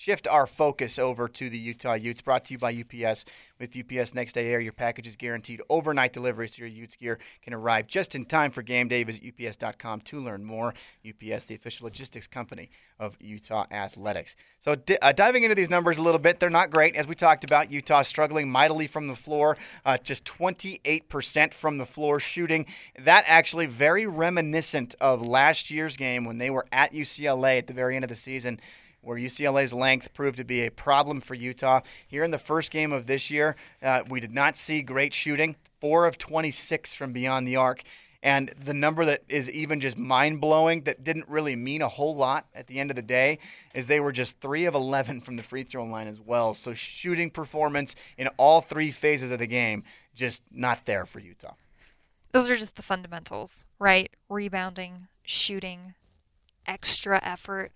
shift 0.00 0.26
our 0.26 0.46
focus 0.46 0.98
over 0.98 1.28
to 1.28 1.50
the 1.50 1.58
Utah 1.58 1.92
Utes. 1.92 2.22
Brought 2.22 2.46
to 2.46 2.54
you 2.54 2.58
by 2.58 2.72
UPS. 2.72 3.26
With 3.58 3.76
UPS 3.76 4.14
Next 4.14 4.32
Day 4.32 4.50
Air, 4.50 4.60
your 4.60 4.72
package 4.72 5.06
is 5.06 5.14
guaranteed 5.14 5.60
overnight 5.68 6.14
delivery, 6.14 6.48
so 6.48 6.60
your 6.60 6.68
Utes 6.68 6.96
gear 6.96 7.18
can 7.42 7.52
arrive 7.52 7.86
just 7.86 8.14
in 8.14 8.24
time 8.24 8.50
for 8.50 8.62
game 8.62 8.88
day. 8.88 9.04
Visit 9.04 9.22
UPS.com 9.28 10.00
to 10.00 10.18
learn 10.18 10.42
more. 10.42 10.72
UPS, 11.06 11.44
the 11.44 11.54
official 11.54 11.84
logistics 11.84 12.26
company 12.26 12.70
of 12.98 13.14
Utah 13.20 13.66
Athletics. 13.70 14.36
So, 14.60 14.74
uh, 15.02 15.12
diving 15.12 15.42
into 15.42 15.54
these 15.54 15.68
numbers 15.68 15.98
a 15.98 16.02
little 16.02 16.18
bit, 16.18 16.40
they're 16.40 16.48
not 16.48 16.70
great. 16.70 16.96
As 16.96 17.06
we 17.06 17.14
talked 17.14 17.44
about, 17.44 17.70
Utah 17.70 18.00
struggling 18.00 18.50
mightily 18.50 18.86
from 18.86 19.06
the 19.06 19.16
floor, 19.16 19.58
uh, 19.84 19.98
just 19.98 20.24
28% 20.24 21.52
from 21.52 21.76
the 21.76 21.84
floor 21.84 22.20
shooting. 22.20 22.64
That 23.00 23.24
actually 23.26 23.66
very 23.66 24.06
reminiscent 24.06 24.94
of 25.02 25.20
last 25.20 25.70
year's 25.70 25.98
game 25.98 26.24
when 26.24 26.38
they 26.38 26.48
were 26.48 26.64
at 26.72 26.94
UCLA 26.94 27.58
at 27.58 27.66
the 27.66 27.74
very 27.74 27.96
end 27.96 28.04
of 28.06 28.08
the 28.08 28.16
season 28.16 28.58
where 29.02 29.18
UCLA's 29.18 29.72
length 29.72 30.12
proved 30.14 30.36
to 30.36 30.44
be 30.44 30.66
a 30.66 30.70
problem 30.70 31.20
for 31.20 31.34
Utah. 31.34 31.80
Here 32.06 32.24
in 32.24 32.30
the 32.30 32.38
first 32.38 32.70
game 32.70 32.92
of 32.92 33.06
this 33.06 33.30
year, 33.30 33.56
uh, 33.82 34.02
we 34.08 34.20
did 34.20 34.32
not 34.32 34.56
see 34.56 34.82
great 34.82 35.14
shooting, 35.14 35.56
four 35.80 36.06
of 36.06 36.18
26 36.18 36.94
from 36.94 37.12
beyond 37.12 37.46
the 37.48 37.56
arc. 37.56 37.82
And 38.22 38.52
the 38.62 38.74
number 38.74 39.06
that 39.06 39.22
is 39.28 39.50
even 39.50 39.80
just 39.80 39.96
mind 39.96 40.42
blowing, 40.42 40.82
that 40.82 41.02
didn't 41.02 41.28
really 41.28 41.56
mean 41.56 41.80
a 41.80 41.88
whole 41.88 42.14
lot 42.14 42.46
at 42.54 42.66
the 42.66 42.78
end 42.78 42.90
of 42.90 42.96
the 42.96 43.02
day, 43.02 43.38
is 43.74 43.86
they 43.86 44.00
were 44.00 44.12
just 44.12 44.38
three 44.40 44.66
of 44.66 44.74
11 44.74 45.22
from 45.22 45.36
the 45.36 45.42
free 45.42 45.62
throw 45.62 45.84
line 45.84 46.06
as 46.06 46.20
well. 46.20 46.52
So 46.52 46.74
shooting 46.74 47.30
performance 47.30 47.94
in 48.18 48.28
all 48.36 48.60
three 48.60 48.90
phases 48.90 49.30
of 49.30 49.38
the 49.38 49.46
game, 49.46 49.84
just 50.14 50.42
not 50.50 50.84
there 50.84 51.06
for 51.06 51.18
Utah. 51.18 51.54
Those 52.32 52.50
are 52.50 52.56
just 52.56 52.76
the 52.76 52.82
fundamentals, 52.82 53.64
right? 53.78 54.10
Rebounding, 54.28 55.08
shooting, 55.22 55.94
extra 56.66 57.20
effort. 57.24 57.72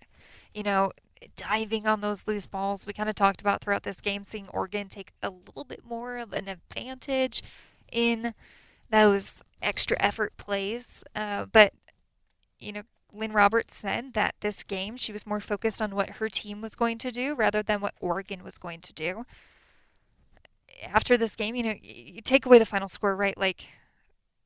You 0.53 0.63
know, 0.63 0.91
diving 1.35 1.87
on 1.87 2.01
those 2.01 2.27
loose 2.27 2.47
balls. 2.47 2.85
We 2.85 2.93
kind 2.93 3.09
of 3.09 3.15
talked 3.15 3.41
about 3.41 3.61
throughout 3.61 3.83
this 3.83 4.01
game, 4.01 4.23
seeing 4.23 4.47
Oregon 4.49 4.89
take 4.89 5.11
a 5.21 5.29
little 5.29 5.63
bit 5.63 5.81
more 5.85 6.17
of 6.17 6.33
an 6.33 6.47
advantage 6.47 7.41
in 7.91 8.33
those 8.89 9.43
extra 9.61 9.97
effort 9.99 10.37
plays. 10.37 11.03
Uh, 11.15 11.45
but, 11.51 11.73
you 12.59 12.71
know, 12.71 12.83
Lynne 13.13 13.31
Roberts 13.31 13.75
said 13.77 14.13
that 14.13 14.35
this 14.41 14.63
game 14.63 14.97
she 14.97 15.13
was 15.13 15.25
more 15.25 15.39
focused 15.39 15.81
on 15.81 15.95
what 15.95 16.11
her 16.11 16.29
team 16.29 16.61
was 16.61 16.75
going 16.75 16.97
to 16.99 17.11
do 17.11 17.33
rather 17.33 17.63
than 17.63 17.81
what 17.81 17.95
Oregon 17.99 18.43
was 18.43 18.57
going 18.57 18.81
to 18.81 18.93
do. 18.93 19.25
After 20.83 21.17
this 21.17 21.35
game, 21.35 21.55
you 21.55 21.63
know, 21.63 21.75
you 21.81 22.21
take 22.21 22.45
away 22.45 22.59
the 22.59 22.65
final 22.65 22.89
score, 22.89 23.15
right? 23.15 23.37
Like, 23.37 23.67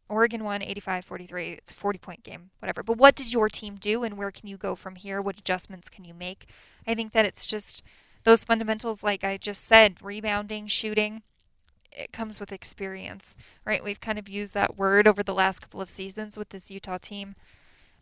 Oregon 0.09 0.43
won 0.43 0.61
85 0.61 1.05
43. 1.05 1.49
It's 1.51 1.71
a 1.71 1.75
40 1.75 1.99
point 1.99 2.23
game, 2.23 2.49
whatever. 2.59 2.83
But 2.83 2.97
what 2.97 3.15
did 3.15 3.31
your 3.31 3.47
team 3.47 3.75
do 3.75 4.03
and 4.03 4.17
where 4.17 4.31
can 4.31 4.47
you 4.47 4.57
go 4.57 4.75
from 4.75 4.95
here? 4.95 5.21
What 5.21 5.37
adjustments 5.37 5.89
can 5.89 6.03
you 6.03 6.13
make? 6.13 6.47
I 6.87 6.95
think 6.95 7.13
that 7.13 7.25
it's 7.25 7.45
just 7.45 7.83
those 8.23 8.43
fundamentals, 8.43 9.03
like 9.03 9.23
I 9.23 9.37
just 9.37 9.63
said 9.63 10.01
rebounding, 10.01 10.67
shooting. 10.67 11.21
It 11.91 12.11
comes 12.11 12.39
with 12.39 12.51
experience, 12.51 13.35
right? 13.65 13.83
We've 13.83 13.99
kind 13.99 14.19
of 14.19 14.29
used 14.29 14.53
that 14.53 14.77
word 14.77 15.07
over 15.07 15.23
the 15.23 15.33
last 15.33 15.59
couple 15.59 15.81
of 15.81 15.89
seasons 15.89 16.37
with 16.37 16.49
this 16.49 16.69
Utah 16.69 16.97
team. 16.97 17.35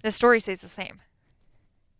The 0.01 0.11
story 0.11 0.39
stays 0.39 0.61
the 0.61 0.67
same. 0.67 1.01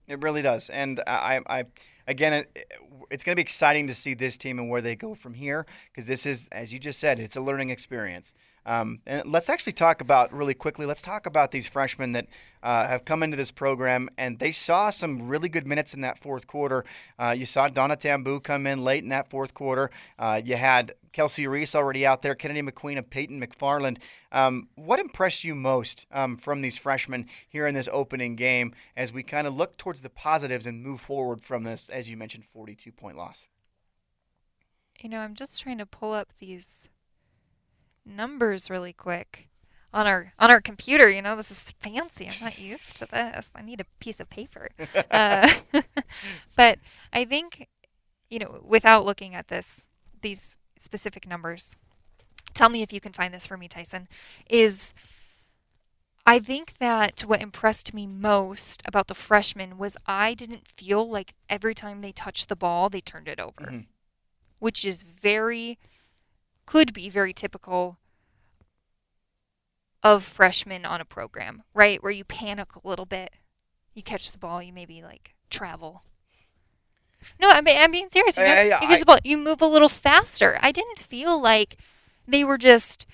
It 0.08 0.22
really 0.22 0.42
does. 0.42 0.70
And 0.70 1.02
I, 1.06 1.42
I 1.48 1.66
again, 2.08 2.34
it, 2.34 2.74
it's 3.10 3.24
going 3.24 3.34
to 3.34 3.36
be 3.36 3.42
exciting 3.42 3.88
to 3.88 3.94
see 3.94 4.14
this 4.14 4.38
team 4.38 4.60
and 4.60 4.70
where 4.70 4.82
they 4.82 4.96
go 4.96 5.14
from 5.14 5.34
here 5.34 5.66
because 5.92 6.08
this 6.08 6.26
is, 6.26 6.48
as 6.52 6.72
you 6.72 6.80
just 6.80 7.00
said, 7.00 7.20
it's 7.20 7.36
a 7.36 7.42
learning 7.42 7.70
experience. 7.70 8.34
Um, 8.68 9.00
and 9.08 9.32
let's 9.32 9.50
actually 9.50 9.74
talk 9.74 10.02
about 10.02 10.34
really 10.34 10.54
quickly. 10.54 10.86
Let's 10.86 11.02
talk 11.02 11.26
about 11.26 11.52
these 11.52 11.66
freshmen 11.66 12.12
that 12.12 12.28
uh, 12.62 12.86
have 12.86 13.06
come 13.06 13.24
into 13.24 13.38
this 13.38 13.50
program, 13.50 14.10
and 14.18 14.38
they 14.38 14.52
saw 14.52 14.90
some 14.90 15.30
really 15.30 15.48
good 15.48 15.66
minutes 15.66 15.94
in 15.94 16.02
that 16.02 16.20
fourth 16.20 16.48
quarter. 16.48 16.84
Uh, 17.18 17.34
you 17.36 17.46
saw 17.46 17.70
Donna 17.70 17.96
Tambu 17.96 18.44
come 18.44 18.68
in 18.68 18.84
late 18.84 19.04
in 19.04 19.10
that 19.10 19.30
fourth 19.30 19.54
quarter. 19.54 19.90
Uh, 20.20 20.42
you 20.44 20.58
had 20.58 20.94
Kelsey 21.14 21.48
Reese 21.48 21.76
already 21.76 22.06
out 22.06 22.22
there, 22.22 22.36
Kennedy 22.36 22.62
McQueen 22.62 22.98
and 22.98 23.10
Peyton 23.10 23.42
McFarland. 23.42 24.00
Um, 24.34 24.68
what 24.76 25.00
impressed 25.00 25.46
you 25.46 25.56
most 25.56 26.06
um, 26.12 26.36
from 26.36 26.62
these 26.62 26.78
freshmen 26.78 27.28
here 27.48 27.68
in 27.68 27.74
this 27.74 27.88
opening 27.90 28.36
game 28.36 28.74
as 28.98 29.14
we 29.14 29.24
kind 29.24 29.48
of 29.48 29.56
look 29.56 29.78
towards 29.78 30.02
the 30.02 30.10
positives 30.10 30.66
and 30.66 30.84
move 30.84 31.00
forward 31.00 31.42
from 31.42 31.64
this, 31.64 31.88
as 31.88 32.10
you 32.10 32.18
mentioned, 32.18 32.44
42 32.54 32.92
point 32.92 33.16
loss? 33.16 33.48
You 35.02 35.08
know, 35.08 35.20
I'm 35.20 35.36
just 35.36 35.62
trying 35.62 35.78
to 35.78 35.86
pull 35.86 36.12
up 36.12 36.34
these 36.40 36.90
numbers 38.08 38.70
really 38.70 38.94
quick 38.94 39.48
on 39.94 40.08
our 40.08 40.34
on 40.40 40.50
our 40.50 40.62
computer. 40.62 41.10
You 41.10 41.22
know, 41.22 41.36
this 41.36 41.52
is 41.52 41.72
fancy. 41.80 42.28
I'm 42.28 42.46
not 42.46 42.60
used 42.60 42.98
to 42.98 43.06
this. 43.12 43.52
I 43.56 43.62
need 43.62 43.82
a 43.82 43.86
piece 44.00 44.20
of 44.20 44.30
paper. 44.30 44.70
uh, 45.12 45.52
but 46.56 46.80
I 47.12 47.26
think, 47.26 47.68
you 48.30 48.40
know, 48.40 48.62
without 48.66 49.06
looking 49.06 49.36
at 49.36 49.48
this, 49.48 49.84
these 50.22 50.58
specific 50.78 51.28
numbers, 51.28 51.76
tell 52.54 52.70
me 52.70 52.82
if 52.82 52.94
you 52.94 53.02
can 53.02 53.14
find 53.14 53.34
this 53.34 53.48
for 53.48 53.58
me, 53.58 53.68
Tyson. 53.68 54.08
Is 54.50 54.94
I 56.26 56.40
think 56.40 56.74
that 56.80 57.22
what 57.22 57.42
impressed 57.42 57.94
me 57.94 58.06
most 58.06 58.82
about 58.86 59.08
the 59.08 59.16
freshmen 59.16 59.78
was 59.78 59.96
I 60.06 60.34
didn't 60.34 60.68
feel 60.68 61.08
like 61.10 61.34
every 61.50 61.74
time 61.74 62.02
they 62.02 62.12
touched 62.12 62.50
the 62.50 62.56
ball, 62.56 62.90
they 62.90 63.00
turned 63.00 63.30
it 63.30 63.40
over, 63.40 63.64
mm-hmm. 63.64 63.80
which 64.60 64.84
is 64.84 65.04
very 65.04 65.80
could 66.68 66.94
be 66.94 67.10
very 67.10 67.34
typical 67.34 67.98
of 70.04 70.24
freshmen 70.24 70.86
on 70.86 71.02
a 71.02 71.06
program, 71.06 71.64
right? 71.74 72.04
Where 72.04 72.12
you 72.12 72.24
panic 72.24 72.76
a 72.76 72.88
little 72.88 73.06
bit, 73.06 73.32
you 73.96 74.04
catch 74.04 74.32
the 74.32 74.38
ball, 74.38 74.62
you 74.62 74.72
maybe 74.72 75.02
like 75.02 75.34
travel. 75.50 76.04
No, 77.42 77.50
I 77.50 77.62
mean, 77.62 77.76
I'm 77.80 77.92
being 77.92 78.10
serious. 78.10 78.38
You, 78.38 78.44
know, 78.44 78.62
you 78.62 78.88
catch 78.88 79.00
the 79.00 79.06
ball, 79.06 79.18
you 79.24 79.38
move 79.38 79.62
a 79.62 79.66
little 79.66 79.90
faster. 79.90 80.60
I 80.62 80.72
didn't 80.72 81.00
feel 81.00 81.42
like 81.42 81.78
they 82.28 82.44
were 82.44 82.60
just 82.60 83.08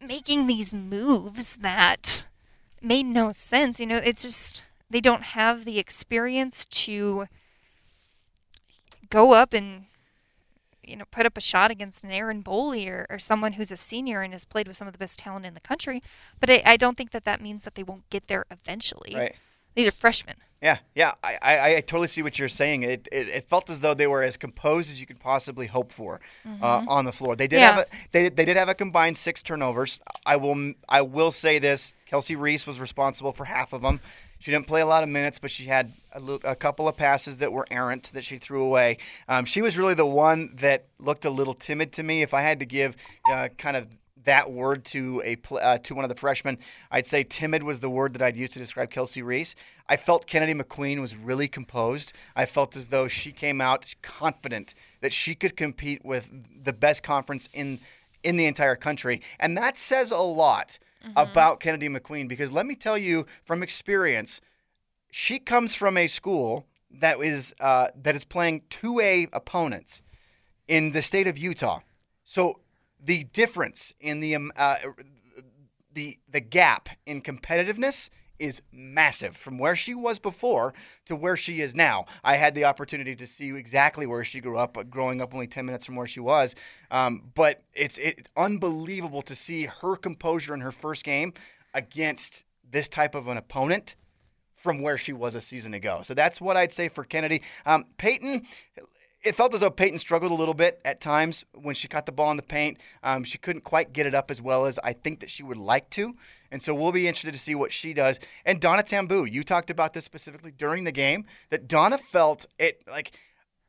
making 0.00 0.46
these 0.46 0.72
moves 0.72 1.56
that 1.56 2.26
made 2.80 3.06
no 3.06 3.32
sense. 3.32 3.80
You 3.80 3.86
know, 3.86 3.96
it's 3.96 4.22
just 4.22 4.62
they 4.88 5.00
don't 5.00 5.22
have 5.22 5.64
the 5.64 5.78
experience 5.78 6.64
to 6.64 7.26
go 9.10 9.32
up 9.32 9.52
and 9.52 9.86
you 10.88 10.96
know, 10.96 11.04
put 11.10 11.26
up 11.26 11.36
a 11.36 11.40
shot 11.40 11.70
against 11.70 12.04
an 12.04 12.10
Erin 12.10 12.42
Boley 12.42 12.88
or, 12.88 13.06
or 13.10 13.18
someone 13.18 13.54
who's 13.54 13.70
a 13.70 13.76
senior 13.76 14.22
and 14.22 14.32
has 14.32 14.44
played 14.44 14.68
with 14.68 14.76
some 14.76 14.88
of 14.88 14.92
the 14.92 14.98
best 14.98 15.18
talent 15.18 15.46
in 15.46 15.54
the 15.54 15.60
country. 15.60 16.00
But 16.40 16.50
I, 16.50 16.62
I 16.64 16.76
don't 16.76 16.96
think 16.96 17.10
that 17.10 17.24
that 17.24 17.40
means 17.40 17.64
that 17.64 17.74
they 17.74 17.82
won't 17.82 18.08
get 18.10 18.28
there 18.28 18.44
eventually. 18.50 19.14
Right. 19.14 19.34
These 19.74 19.86
are 19.86 19.92
freshmen. 19.92 20.36
Yeah, 20.60 20.78
yeah, 20.96 21.14
I, 21.22 21.38
I, 21.40 21.76
I, 21.76 21.80
totally 21.82 22.08
see 22.08 22.20
what 22.20 22.36
you're 22.36 22.48
saying. 22.48 22.82
It, 22.82 23.06
it, 23.12 23.28
it 23.28 23.48
felt 23.48 23.70
as 23.70 23.80
though 23.80 23.94
they 23.94 24.08
were 24.08 24.24
as 24.24 24.36
composed 24.36 24.90
as 24.90 24.98
you 24.98 25.06
could 25.06 25.20
possibly 25.20 25.68
hope 25.68 25.92
for 25.92 26.18
mm-hmm. 26.44 26.64
uh, 26.64 26.84
on 26.88 27.04
the 27.04 27.12
floor. 27.12 27.36
They 27.36 27.46
did 27.46 27.60
yeah. 27.60 27.70
have 27.70 27.78
a 27.78 27.86
they, 28.10 28.28
they 28.28 28.44
did 28.44 28.56
have 28.56 28.68
a 28.68 28.74
combined 28.74 29.16
six 29.16 29.40
turnovers. 29.40 30.00
I 30.26 30.34
will 30.34 30.72
I 30.88 31.02
will 31.02 31.30
say 31.30 31.60
this: 31.60 31.94
Kelsey 32.06 32.34
Reese 32.34 32.66
was 32.66 32.80
responsible 32.80 33.32
for 33.32 33.44
half 33.44 33.72
of 33.72 33.82
them. 33.82 34.00
She 34.38 34.50
didn't 34.52 34.66
play 34.66 34.80
a 34.80 34.86
lot 34.86 35.02
of 35.02 35.08
minutes, 35.08 35.38
but 35.38 35.50
she 35.50 35.64
had 35.64 35.92
a, 36.12 36.20
a 36.44 36.54
couple 36.54 36.88
of 36.88 36.96
passes 36.96 37.38
that 37.38 37.52
were 37.52 37.66
errant 37.70 38.10
that 38.14 38.24
she 38.24 38.38
threw 38.38 38.64
away. 38.64 38.98
Um, 39.28 39.44
she 39.44 39.62
was 39.62 39.76
really 39.76 39.94
the 39.94 40.06
one 40.06 40.54
that 40.56 40.86
looked 40.98 41.24
a 41.24 41.30
little 41.30 41.54
timid 41.54 41.92
to 41.92 42.02
me. 42.02 42.22
If 42.22 42.34
I 42.34 42.42
had 42.42 42.60
to 42.60 42.66
give 42.66 42.96
uh, 43.30 43.48
kind 43.58 43.76
of 43.76 43.88
that 44.24 44.52
word 44.52 44.84
to 44.84 45.22
a 45.24 45.54
uh, 45.54 45.78
to 45.78 45.94
one 45.94 46.04
of 46.04 46.08
the 46.08 46.14
freshmen, 46.14 46.58
I'd 46.90 47.06
say 47.06 47.24
timid 47.24 47.62
was 47.62 47.80
the 47.80 47.90
word 47.90 48.12
that 48.12 48.22
I'd 48.22 48.36
use 48.36 48.50
to 48.50 48.58
describe 48.58 48.90
Kelsey 48.90 49.22
Reese. 49.22 49.54
I 49.88 49.96
felt 49.96 50.26
Kennedy 50.26 50.54
McQueen 50.54 51.00
was 51.00 51.16
really 51.16 51.48
composed. 51.48 52.12
I 52.36 52.46
felt 52.46 52.76
as 52.76 52.88
though 52.88 53.08
she 53.08 53.32
came 53.32 53.60
out 53.60 53.94
confident 54.02 54.74
that 55.00 55.12
she 55.12 55.34
could 55.34 55.56
compete 55.56 56.04
with 56.04 56.30
the 56.62 56.72
best 56.72 57.02
conference 57.02 57.48
in 57.52 57.80
in 58.22 58.36
the 58.36 58.46
entire 58.46 58.76
country, 58.76 59.22
and 59.40 59.56
that 59.56 59.76
says 59.76 60.10
a 60.10 60.18
lot 60.18 60.78
mm-hmm. 61.04 61.12
about 61.16 61.60
Kennedy 61.60 61.88
McQueen 61.88 62.28
because 62.28 62.52
let 62.52 62.66
me 62.66 62.74
tell 62.74 62.98
you 62.98 63.26
from 63.44 63.62
experience, 63.62 64.40
she 65.10 65.38
comes 65.38 65.74
from 65.74 65.96
a 65.96 66.06
school 66.06 66.66
that 66.90 67.20
is 67.20 67.54
uh, 67.60 67.88
that 68.02 68.14
is 68.14 68.24
playing 68.24 68.62
two 68.70 69.00
A 69.00 69.28
opponents 69.32 70.02
in 70.66 70.92
the 70.92 71.02
state 71.02 71.26
of 71.26 71.38
Utah. 71.38 71.80
So 72.24 72.60
the 73.02 73.24
difference 73.24 73.92
in 74.00 74.20
the 74.20 74.34
um, 74.34 74.52
uh, 74.56 74.76
the 75.92 76.18
the 76.30 76.40
gap 76.40 76.88
in 77.06 77.22
competitiveness 77.22 78.10
is 78.38 78.62
massive 78.72 79.36
from 79.36 79.58
where 79.58 79.76
she 79.76 79.94
was 79.94 80.18
before 80.18 80.74
to 81.06 81.16
where 81.16 81.36
she 81.36 81.60
is 81.60 81.74
now. 81.74 82.06
I 82.24 82.36
had 82.36 82.54
the 82.54 82.64
opportunity 82.64 83.16
to 83.16 83.26
see 83.26 83.54
exactly 83.54 84.06
where 84.06 84.24
she 84.24 84.40
grew 84.40 84.58
up, 84.58 84.76
growing 84.90 85.20
up 85.20 85.34
only 85.34 85.46
10 85.46 85.66
minutes 85.66 85.86
from 85.86 85.96
where 85.96 86.06
she 86.06 86.20
was. 86.20 86.54
Um, 86.90 87.30
but 87.34 87.62
it's, 87.74 87.98
it's 87.98 88.28
unbelievable 88.36 89.22
to 89.22 89.36
see 89.36 89.64
her 89.64 89.96
composure 89.96 90.54
in 90.54 90.60
her 90.60 90.72
first 90.72 91.04
game 91.04 91.34
against 91.74 92.44
this 92.70 92.88
type 92.88 93.14
of 93.14 93.28
an 93.28 93.36
opponent 93.36 93.94
from 94.56 94.82
where 94.82 94.98
she 94.98 95.12
was 95.12 95.34
a 95.34 95.40
season 95.40 95.72
ago. 95.72 96.00
So 96.02 96.14
that's 96.14 96.40
what 96.40 96.56
I'd 96.56 96.72
say 96.72 96.88
for 96.88 97.04
Kennedy. 97.04 97.42
Um, 97.64 97.84
Peyton, 97.96 98.46
it 99.24 99.34
felt 99.34 99.52
as 99.52 99.60
though 99.60 99.70
Peyton 99.70 99.98
struggled 99.98 100.30
a 100.30 100.34
little 100.34 100.54
bit 100.54 100.80
at 100.84 101.00
times 101.00 101.44
when 101.52 101.74
she 101.74 101.88
got 101.88 102.06
the 102.06 102.12
ball 102.12 102.30
in 102.30 102.36
the 102.36 102.42
paint. 102.42 102.78
Um, 103.02 103.24
she 103.24 103.36
couldn't 103.36 103.62
quite 103.62 103.92
get 103.92 104.06
it 104.06 104.14
up 104.14 104.30
as 104.30 104.40
well 104.40 104.66
as 104.66 104.78
I 104.78 104.92
think 104.92 105.20
that 105.20 105.30
she 105.30 105.42
would 105.42 105.56
like 105.56 105.90
to. 105.90 106.14
And 106.50 106.62
so 106.62 106.74
we'll 106.74 106.92
be 106.92 107.08
interested 107.08 107.32
to 107.32 107.38
see 107.38 107.54
what 107.54 107.72
she 107.72 107.92
does. 107.92 108.20
And 108.44 108.60
Donna 108.60 108.82
Tambu, 108.82 109.30
you 109.30 109.42
talked 109.42 109.70
about 109.70 109.92
this 109.92 110.04
specifically 110.04 110.52
during 110.52 110.84
the 110.84 110.92
game, 110.92 111.26
that 111.50 111.66
Donna 111.66 111.98
felt 111.98 112.46
it 112.58 112.82
like 112.88 113.12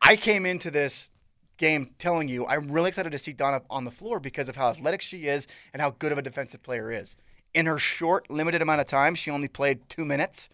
I 0.01 0.15
came 0.15 0.45
into 0.45 0.69
this 0.69 1.11
game 1.57 1.93
telling 1.97 2.29
you 2.29 2.45
I'm 2.45 2.71
really 2.71 2.89
excited 2.89 3.11
to 3.11 3.19
see 3.19 3.33
Donna 3.33 3.61
on 3.69 3.85
the 3.85 3.91
floor 3.91 4.19
because 4.19 4.49
of 4.49 4.55
how 4.55 4.69
athletic 4.69 5.01
she 5.01 5.27
is 5.27 5.47
and 5.73 5.81
how 5.81 5.91
good 5.91 6.11
of 6.11 6.17
a 6.17 6.21
defensive 6.21 6.61
player 6.61 6.91
is. 6.91 7.15
In 7.53 7.65
her 7.65 7.79
short, 7.79 8.29
limited 8.29 8.61
amount 8.61 8.81
of 8.81 8.87
time, 8.87 9.15
she 9.15 9.31
only 9.31 9.47
played 9.47 9.89
two 9.89 10.05
minutes. 10.05 10.47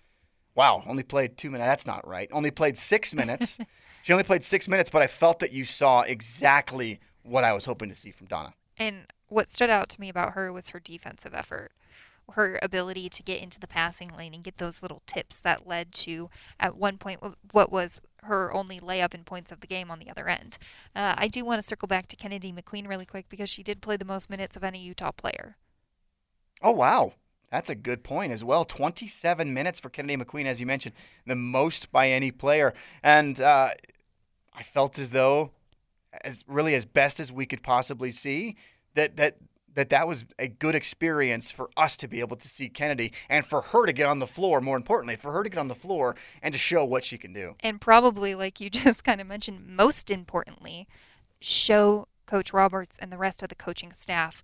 Wow, 0.55 0.83
only 0.87 1.03
played 1.03 1.37
two 1.37 1.51
minutes. 1.51 1.67
That's 1.67 1.85
not 1.85 2.07
right. 2.07 2.29
Only 2.31 2.49
played 2.49 2.77
six 2.77 3.13
minutes. 3.13 3.57
She 4.05 4.13
only 4.13 4.23
played 4.23 4.43
six 4.43 4.67
minutes, 4.67 4.91
but 4.91 5.01
I 5.01 5.07
felt 5.07 5.39
that 5.39 5.51
you 5.51 5.65
saw 5.65 6.01
exactly 6.01 6.99
what 7.23 7.43
I 7.43 7.53
was 7.53 7.65
hoping 7.65 7.89
to 7.89 7.95
see 7.95 8.11
from 8.11 8.27
Donna. 8.27 8.53
And 8.77 9.07
what 9.29 9.49
stood 9.49 9.71
out 9.71 9.89
to 9.89 9.99
me 9.99 10.09
about 10.09 10.33
her 10.33 10.53
was 10.53 10.69
her 10.69 10.79
defensive 10.79 11.33
effort. 11.33 11.71
Her 12.33 12.59
ability 12.61 13.09
to 13.09 13.23
get 13.23 13.41
into 13.41 13.59
the 13.59 13.65
passing 13.65 14.11
lane 14.15 14.35
and 14.35 14.43
get 14.43 14.57
those 14.57 14.83
little 14.83 15.01
tips 15.07 15.39
that 15.39 15.65
led 15.65 15.91
to, 15.93 16.29
at 16.59 16.77
one 16.77 16.99
point, 16.99 17.19
what 17.51 17.71
was 17.71 17.99
her 18.21 18.53
only 18.53 18.79
layup 18.79 19.15
in 19.15 19.23
points 19.23 19.51
of 19.51 19.61
the 19.61 19.65
game 19.65 19.89
on 19.89 19.97
the 19.97 20.11
other 20.11 20.27
end. 20.27 20.59
Uh, 20.95 21.15
I 21.17 21.27
do 21.27 21.43
want 21.43 21.59
to 21.59 21.67
circle 21.67 21.87
back 21.87 22.07
to 22.09 22.15
Kennedy 22.15 22.53
McQueen 22.53 22.87
really 22.87 23.07
quick 23.07 23.27
because 23.27 23.49
she 23.49 23.63
did 23.63 23.81
play 23.81 23.97
the 23.97 24.05
most 24.05 24.29
minutes 24.29 24.55
of 24.55 24.63
any 24.63 24.77
Utah 24.77 25.13
player. 25.13 25.57
Oh, 26.61 26.69
wow. 26.69 27.13
That's 27.51 27.69
a 27.71 27.75
good 27.75 28.03
point 28.03 28.31
as 28.31 28.43
well. 28.43 28.65
27 28.65 29.51
minutes 29.53 29.79
for 29.79 29.89
Kennedy 29.89 30.23
McQueen, 30.23 30.45
as 30.45 30.59
you 30.59 30.65
mentioned, 30.65 30.93
the 31.25 31.35
most 31.35 31.91
by 31.91 32.09
any 32.09 32.29
player. 32.29 32.73
And 33.01 33.39
uh, 33.39 33.71
I 34.57 34.63
felt 34.63 34.99
as 34.99 35.09
though, 35.09 35.51
as 36.23 36.43
really 36.47 36.75
as 36.75 36.85
best 36.85 37.19
as 37.19 37.31
we 37.31 37.45
could 37.45 37.63
possibly 37.63 38.11
see, 38.11 38.55
that 38.95 39.17
that 39.17 39.37
that 39.75 39.89
that 39.89 40.07
was 40.07 40.25
a 40.39 40.47
good 40.47 40.73
experience 40.73 41.51
for 41.51 41.69
us 41.77 41.97
to 41.97 42.07
be 42.07 42.21
able 42.21 42.37
to 42.37 42.47
see 42.47 42.69
Kennedy 42.69 43.11
and 43.29 43.45
for 43.45 43.61
her 43.61 43.85
to 43.85 43.93
get 43.93 44.07
on 44.07 44.19
the 44.19 44.27
floor. 44.27 44.61
More 44.61 44.77
importantly, 44.77 45.15
for 45.17 45.31
her 45.33 45.43
to 45.43 45.49
get 45.49 45.59
on 45.59 45.67
the 45.67 45.75
floor 45.75 46.15
and 46.41 46.53
to 46.53 46.57
show 46.57 46.83
what 46.83 47.03
she 47.03 47.17
can 47.17 47.33
do. 47.33 47.55
And 47.59 47.79
probably, 47.79 48.35
like 48.35 48.59
you 48.59 48.69
just 48.71 49.03
kind 49.03 49.21
of 49.21 49.27
mentioned, 49.27 49.67
most 49.67 50.09
importantly, 50.09 50.87
show 51.39 52.07
Coach 52.25 52.53
Roberts 52.53 52.97
and 52.97 53.11
the 53.11 53.17
rest 53.17 53.43
of 53.43 53.49
the 53.49 53.55
coaching 53.55 53.91
staff 53.91 54.43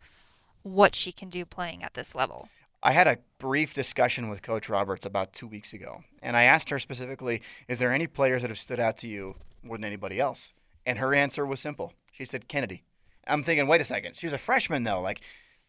what 0.64 0.94
she 0.94 1.12
can 1.12 1.30
do 1.30 1.46
playing 1.46 1.84
at 1.84 1.96
this 1.96 2.14
level. 2.14 2.48
I 2.84 2.92
had 2.92 3.08
a 3.08 3.18
brief 3.38 3.74
discussion 3.74 4.30
with 4.30 4.42
Coach 4.42 4.70
Roberts 4.70 5.06
about 5.06 5.34
two 5.34 5.48
weeks 5.48 5.74
ago, 5.74 6.04
and 6.22 6.36
I 6.36 6.44
asked 6.44 6.70
her 6.70 6.80
specifically, 6.80 7.42
"Is 7.68 7.80
there 7.80 7.94
any 7.94 8.08
players 8.08 8.42
that 8.42 8.50
have 8.50 8.60
stood 8.60 8.80
out 8.80 8.98
to 8.98 9.08
you 9.08 9.36
more 9.62 9.78
than 9.78 9.86
anybody 9.86 10.20
else?" 10.20 10.54
And 10.86 10.98
her 10.98 11.14
answer 11.14 11.46
was 11.46 11.60
simple. 11.60 11.94
She 12.12 12.26
said, 12.26 12.48
"Kennedy." 12.48 12.84
I'm 13.28 13.44
thinking, 13.44 13.68
wait 13.68 13.82
a 13.82 13.86
second. 13.86 14.16
She 14.16 14.26
was 14.26 14.34
a 14.34 14.38
freshman 14.38 14.84
though. 14.84 15.02
Like, 15.02 15.22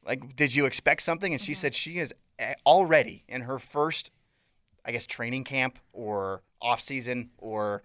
like, 0.04 0.36
did 0.36 0.54
you 0.54 0.66
expect 0.66 1.02
something? 1.02 1.32
And 1.32 1.40
she 1.40 1.52
mm-hmm. 1.52 1.60
said 1.60 1.74
she 1.74 1.98
is 1.98 2.14
already 2.66 3.24
in 3.28 3.42
her 3.42 3.58
first, 3.58 4.10
I 4.84 4.92
guess, 4.92 5.06
training 5.06 5.44
camp 5.44 5.78
or 5.92 6.42
off 6.60 6.80
season 6.80 7.30
or 7.38 7.82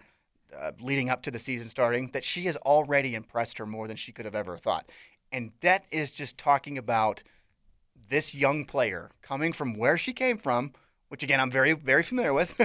uh, 0.56 0.72
leading 0.80 1.10
up 1.10 1.22
to 1.22 1.30
the 1.30 1.38
season 1.38 1.68
starting. 1.68 2.10
That 2.12 2.24
she 2.24 2.46
has 2.46 2.56
already 2.56 3.14
impressed 3.14 3.58
her 3.58 3.66
more 3.66 3.86
than 3.86 3.96
she 3.96 4.12
could 4.12 4.24
have 4.24 4.34
ever 4.34 4.58
thought, 4.58 4.90
and 5.32 5.52
that 5.60 5.84
is 5.90 6.10
just 6.10 6.38
talking 6.38 6.78
about 6.78 7.22
this 8.08 8.34
young 8.34 8.64
player 8.64 9.10
coming 9.22 9.52
from 9.52 9.74
where 9.74 9.98
she 9.98 10.12
came 10.12 10.38
from, 10.38 10.72
which 11.08 11.22
again 11.22 11.40
I'm 11.40 11.50
very 11.50 11.72
very 11.72 12.02
familiar 12.02 12.32
with, 12.32 12.60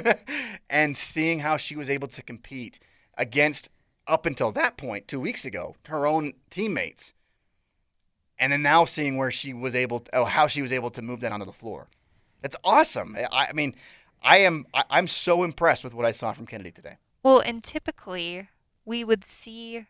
and 0.70 0.98
seeing 0.98 1.40
how 1.40 1.57
she 1.57 1.76
was 1.76 1.90
able 1.90 2.07
to 2.10 2.22
compete 2.22 2.80
against 3.18 3.70
up 4.07 4.26
until 4.26 4.52
that 4.52 4.76
point 4.78 5.07
2 5.07 5.20
weeks 5.20 5.45
ago 5.45 5.76
her 5.88 6.06
own 6.06 6.34
teammates. 6.49 7.14
And 8.40 8.52
then 8.52 8.61
now 8.61 8.86
seeing 8.86 9.18
where 9.18 9.32
she 9.32 9.53
was 9.53 9.76
able 9.76 10.02
to, 10.02 10.15
oh, 10.15 10.26
how 10.26 10.48
she 10.48 10.61
was 10.61 10.72
able 10.72 10.90
to 10.91 11.02
move 11.02 11.22
that 11.22 11.32
onto 11.32 11.45
the 11.45 11.53
floor. 11.53 11.88
That's 12.41 12.57
awesome. 12.64 13.15
I, 13.15 13.48
I 13.49 13.53
mean, 13.53 13.76
I 14.22 14.38
am 14.38 14.65
I, 14.74 14.84
I'm 14.90 15.07
so 15.07 15.44
impressed 15.44 15.84
with 15.84 15.94
what 15.94 16.06
I 16.06 16.11
saw 16.11 16.34
from 16.34 16.45
Kennedy 16.45 16.72
today. 16.72 16.98
Well, 17.24 17.40
and 17.40 17.64
typically 17.64 18.49
we 18.86 19.03
would 19.03 19.24
see 19.24 19.86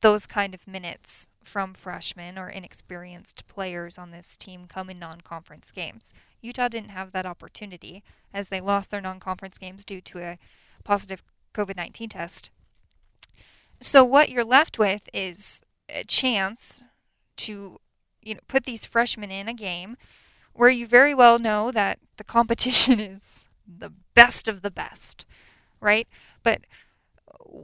those 0.00 0.26
kind 0.26 0.54
of 0.54 0.66
minutes 0.66 1.28
from 1.42 1.74
freshmen 1.74 2.38
or 2.38 2.48
inexperienced 2.48 3.46
players 3.46 3.98
on 3.98 4.10
this 4.10 4.36
team 4.36 4.66
come 4.68 4.90
in 4.90 4.98
non 4.98 5.20
conference 5.20 5.70
games. 5.70 6.12
Utah 6.42 6.68
didn't 6.68 6.90
have 6.90 7.12
that 7.12 7.26
opportunity 7.26 8.02
as 8.32 8.48
they 8.48 8.60
lost 8.60 8.90
their 8.90 9.00
non 9.00 9.20
conference 9.20 9.58
games 9.58 9.84
due 9.84 10.00
to 10.02 10.18
a 10.18 10.38
positive 10.84 11.22
COVID 11.54 11.76
19 11.76 12.10
test. 12.10 12.50
So, 13.80 14.04
what 14.04 14.30
you're 14.30 14.44
left 14.44 14.78
with 14.78 15.08
is 15.12 15.62
a 15.88 16.04
chance 16.04 16.82
to 17.36 17.78
you 18.22 18.34
know, 18.34 18.40
put 18.48 18.64
these 18.64 18.86
freshmen 18.86 19.30
in 19.30 19.48
a 19.48 19.54
game 19.54 19.96
where 20.52 20.70
you 20.70 20.86
very 20.86 21.14
well 21.14 21.38
know 21.38 21.70
that 21.70 21.98
the 22.16 22.24
competition 22.24 23.00
is 23.00 23.46
the 23.66 23.92
best 24.14 24.48
of 24.48 24.62
the 24.62 24.70
best, 24.70 25.26
right? 25.80 26.08
But 26.42 26.62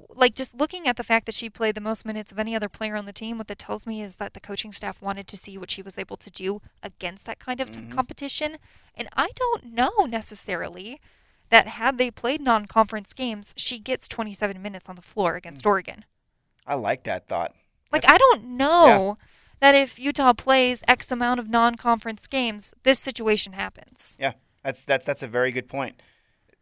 like 0.09 0.35
just 0.35 0.55
looking 0.55 0.87
at 0.87 0.97
the 0.97 1.05
fact 1.05 1.27
that 1.27 1.35
she 1.35 1.51
played 1.51 1.75
the 1.75 1.81
most 1.81 2.05
minutes 2.05 2.33
of 2.33 2.39
any 2.39 2.55
other 2.55 2.69
player 2.69 2.97
on 2.97 3.07
the 3.07 3.13
team, 3.13 3.39
what 3.39 3.49
that 3.49 3.59
tells 3.59 3.87
me 3.87 4.03
is 4.03 4.17
that 4.17 4.35
the 4.35 4.41
coaching 4.41 4.73
staff 4.73 5.01
wanted 5.01 5.27
to 5.29 5.37
see 5.37 5.59
what 5.59 5.71
she 5.71 5.83
was 5.83 5.99
able 5.99 6.17
to 6.17 6.31
do 6.31 6.61
against 6.83 7.27
that 7.27 7.39
kind 7.39 7.61
of 7.61 7.71
mm-hmm. 7.71 7.91
competition. 7.91 8.59
And 8.95 9.09
I 9.17 9.31
don't 9.35 9.75
know 9.75 9.93
necessarily 10.07 11.01
that 11.51 11.69
had 11.69 11.99
they 11.99 12.11
played 12.11 12.41
non-conference 12.41 13.13
games, 13.13 13.53
she 13.57 13.79
gets 13.79 14.09
27 14.09 14.61
minutes 14.61 14.89
on 14.89 14.97
the 14.97 15.03
floor 15.03 15.37
against 15.37 15.65
mm. 15.65 15.69
Oregon. 15.69 16.05
I 16.67 16.75
like 16.75 17.05
that 17.05 17.29
thought. 17.29 17.53
Like 17.93 18.03
That's, 18.03 18.15
I 18.15 18.19
don't 18.19 18.45
know 18.57 19.19
yeah. 19.21 19.27
that 19.61 19.75
if 19.75 19.99
Utah 19.99 20.33
plays 20.33 20.83
X 20.89 21.11
amount 21.13 21.41
of 21.41 21.51
non-conference 21.51 22.27
games, 22.27 22.73
this 22.85 22.99
situation 22.99 23.53
happens. 23.53 24.17
Yeah, 24.19 24.33
that's 24.65 24.85
that's 24.85 25.05
that's 25.05 25.23
a 25.23 25.29
very 25.29 25.53
good 25.53 25.69
point. 25.69 26.01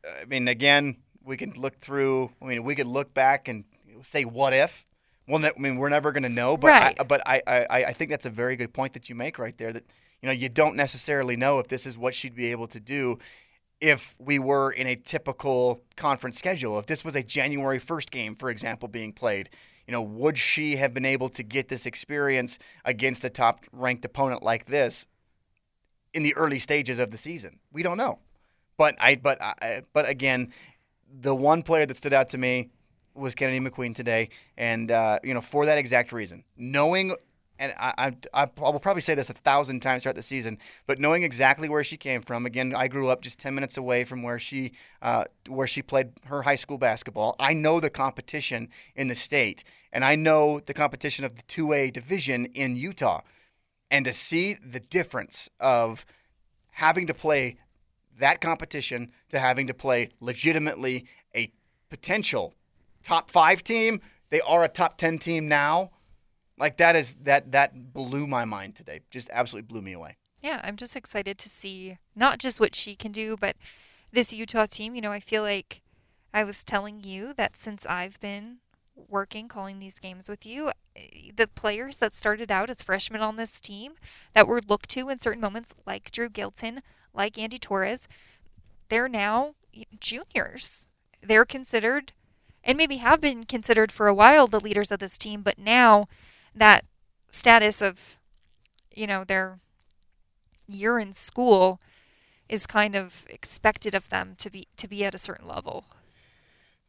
I 0.04 0.24
mean, 0.24 0.48
again, 0.48 0.96
we 1.30 1.36
can 1.36 1.52
look 1.52 1.80
through. 1.80 2.30
I 2.42 2.44
mean, 2.44 2.64
we 2.64 2.74
could 2.74 2.88
look 2.88 3.14
back 3.14 3.46
and 3.48 3.64
say, 4.02 4.24
"What 4.24 4.52
if?" 4.52 4.84
Well, 5.28 5.42
I 5.44 5.52
mean, 5.56 5.76
we're 5.76 5.88
never 5.88 6.10
going 6.10 6.24
to 6.24 6.28
know. 6.28 6.56
But 6.56 6.68
right. 6.68 6.96
I, 6.98 7.04
but 7.04 7.22
I, 7.24 7.42
I 7.46 7.84
I 7.84 7.92
think 7.92 8.10
that's 8.10 8.26
a 8.26 8.30
very 8.30 8.56
good 8.56 8.72
point 8.74 8.94
that 8.94 9.08
you 9.08 9.14
make 9.14 9.38
right 9.38 9.56
there. 9.56 9.72
That 9.72 9.84
you 10.20 10.26
know 10.26 10.32
you 10.32 10.48
don't 10.48 10.74
necessarily 10.74 11.36
know 11.36 11.60
if 11.60 11.68
this 11.68 11.86
is 11.86 11.96
what 11.96 12.14
she'd 12.14 12.34
be 12.34 12.50
able 12.50 12.66
to 12.66 12.80
do 12.80 13.18
if 13.80 14.14
we 14.18 14.38
were 14.38 14.72
in 14.72 14.88
a 14.88 14.96
typical 14.96 15.80
conference 15.96 16.36
schedule. 16.36 16.78
If 16.80 16.86
this 16.86 17.04
was 17.04 17.14
a 17.16 17.22
January 17.22 17.80
1st 17.80 18.10
game, 18.10 18.36
for 18.36 18.50
example, 18.50 18.88
being 18.88 19.12
played, 19.12 19.48
you 19.86 19.92
know, 19.92 20.02
would 20.02 20.36
she 20.36 20.76
have 20.76 20.92
been 20.92 21.06
able 21.06 21.28
to 21.30 21.42
get 21.42 21.68
this 21.68 21.86
experience 21.86 22.58
against 22.84 23.24
a 23.24 23.30
top 23.30 23.64
ranked 23.72 24.04
opponent 24.04 24.42
like 24.42 24.66
this 24.66 25.06
in 26.12 26.22
the 26.24 26.34
early 26.36 26.58
stages 26.58 26.98
of 26.98 27.10
the 27.10 27.16
season? 27.16 27.60
We 27.72 27.82
don't 27.82 27.96
know. 27.96 28.18
but 28.76 28.96
I 28.98 29.14
but 29.14 29.40
I, 29.40 29.82
but 29.92 30.08
again, 30.08 30.52
the 31.20 31.34
one 31.34 31.62
player 31.62 31.86
that 31.86 31.96
stood 31.96 32.12
out 32.12 32.28
to 32.30 32.38
me 32.38 32.70
was 33.14 33.34
Kennedy 33.34 33.60
McQueen 33.60 33.94
today, 33.94 34.30
and 34.56 34.90
uh, 34.90 35.18
you 35.24 35.34
know 35.34 35.40
for 35.40 35.66
that 35.66 35.78
exact 35.78 36.12
reason, 36.12 36.44
knowing. 36.56 37.14
And 37.58 37.74
I, 37.78 38.14
I, 38.32 38.46
I 38.46 38.70
will 38.70 38.80
probably 38.80 39.02
say 39.02 39.14
this 39.14 39.28
a 39.28 39.34
thousand 39.34 39.80
times 39.80 40.02
throughout 40.02 40.16
the 40.16 40.22
season, 40.22 40.56
but 40.86 40.98
knowing 40.98 41.24
exactly 41.24 41.68
where 41.68 41.84
she 41.84 41.98
came 41.98 42.22
from. 42.22 42.46
Again, 42.46 42.74
I 42.74 42.88
grew 42.88 43.10
up 43.10 43.20
just 43.20 43.38
ten 43.38 43.54
minutes 43.54 43.76
away 43.76 44.04
from 44.04 44.22
where 44.22 44.38
she, 44.38 44.72
uh, 45.02 45.24
where 45.46 45.66
she 45.66 45.82
played 45.82 46.12
her 46.24 46.40
high 46.40 46.54
school 46.54 46.78
basketball. 46.78 47.36
I 47.38 47.52
know 47.52 47.78
the 47.78 47.90
competition 47.90 48.70
in 48.96 49.08
the 49.08 49.14
state, 49.14 49.62
and 49.92 50.06
I 50.06 50.14
know 50.14 50.60
the 50.60 50.72
competition 50.72 51.26
of 51.26 51.36
the 51.36 51.42
two 51.42 51.74
A 51.74 51.90
division 51.90 52.46
in 52.46 52.76
Utah, 52.76 53.20
and 53.90 54.06
to 54.06 54.12
see 54.14 54.54
the 54.54 54.80
difference 54.80 55.50
of 55.60 56.06
having 56.70 57.06
to 57.08 57.12
play 57.12 57.58
that 58.20 58.40
competition 58.40 59.10
to 59.30 59.38
having 59.38 59.66
to 59.66 59.74
play 59.74 60.10
legitimately 60.20 61.06
a 61.34 61.52
potential 61.90 62.54
top 63.02 63.30
five 63.30 63.62
team. 63.62 64.00
They 64.30 64.40
are 64.40 64.64
a 64.64 64.68
top 64.68 64.96
ten 64.96 65.18
team 65.18 65.48
now. 65.48 65.90
Like 66.58 66.76
that 66.76 66.96
is 66.96 67.16
that 67.22 67.52
that 67.52 67.92
blew 67.92 68.26
my 68.26 68.44
mind 68.44 68.76
today. 68.76 69.00
Just 69.10 69.30
absolutely 69.32 69.66
blew 69.66 69.82
me 69.82 69.92
away. 69.92 70.16
Yeah, 70.42 70.60
I'm 70.64 70.76
just 70.76 70.96
excited 70.96 71.38
to 71.38 71.48
see 71.48 71.98
not 72.14 72.38
just 72.38 72.60
what 72.60 72.74
she 72.74 72.94
can 72.94 73.12
do, 73.12 73.36
but 73.38 73.56
this 74.12 74.32
Utah 74.32 74.66
team. 74.66 74.94
You 74.94 75.00
know, 75.00 75.12
I 75.12 75.20
feel 75.20 75.42
like 75.42 75.82
I 76.32 76.44
was 76.44 76.64
telling 76.64 77.00
you 77.02 77.34
that 77.34 77.56
since 77.56 77.84
I've 77.86 78.20
been 78.20 78.58
working 79.08 79.48
calling 79.48 79.78
these 79.78 79.98
games 79.98 80.28
with 80.28 80.44
you, 80.44 80.70
eh, 80.94 81.30
the 81.34 81.46
players 81.46 81.96
that 81.96 82.14
started 82.14 82.50
out 82.50 82.70
as 82.70 82.82
freshmen 82.82 83.22
on 83.22 83.36
this 83.36 83.60
team 83.60 83.94
that 84.34 84.46
were 84.46 84.60
looked 84.66 84.90
to 84.90 85.08
in 85.08 85.18
certain 85.18 85.40
moments, 85.40 85.74
like 85.86 86.10
Dru 86.10 86.28
Gylten, 86.28 86.80
like 87.14 87.38
Andy 87.38 87.58
Torres, 87.58 88.08
they're 88.88 89.08
now 89.08 89.54
juniors. 89.98 90.86
They're 91.22 91.44
considered, 91.44 92.12
and 92.64 92.76
maybe 92.76 92.96
have 92.96 93.20
been 93.20 93.44
considered 93.44 93.92
for 93.92 94.08
a 94.08 94.14
while, 94.14 94.46
the 94.46 94.60
leaders 94.60 94.90
of 94.90 94.98
this 94.98 95.18
team, 95.18 95.42
but 95.42 95.58
now 95.58 96.08
that 96.54 96.84
status 97.28 97.80
of, 97.80 98.18
you 98.94 99.06
know, 99.06 99.24
their 99.24 99.58
year 100.66 100.98
in 100.98 101.12
school 101.12 101.80
is 102.48 102.66
kind 102.66 102.96
of 102.96 103.24
expected 103.28 103.94
of 103.94 104.08
them 104.08 104.34
to 104.38 104.50
be 104.50 104.66
to 104.76 104.88
be 104.88 105.04
at 105.04 105.14
a 105.14 105.18
certain 105.18 105.46
level. 105.46 105.84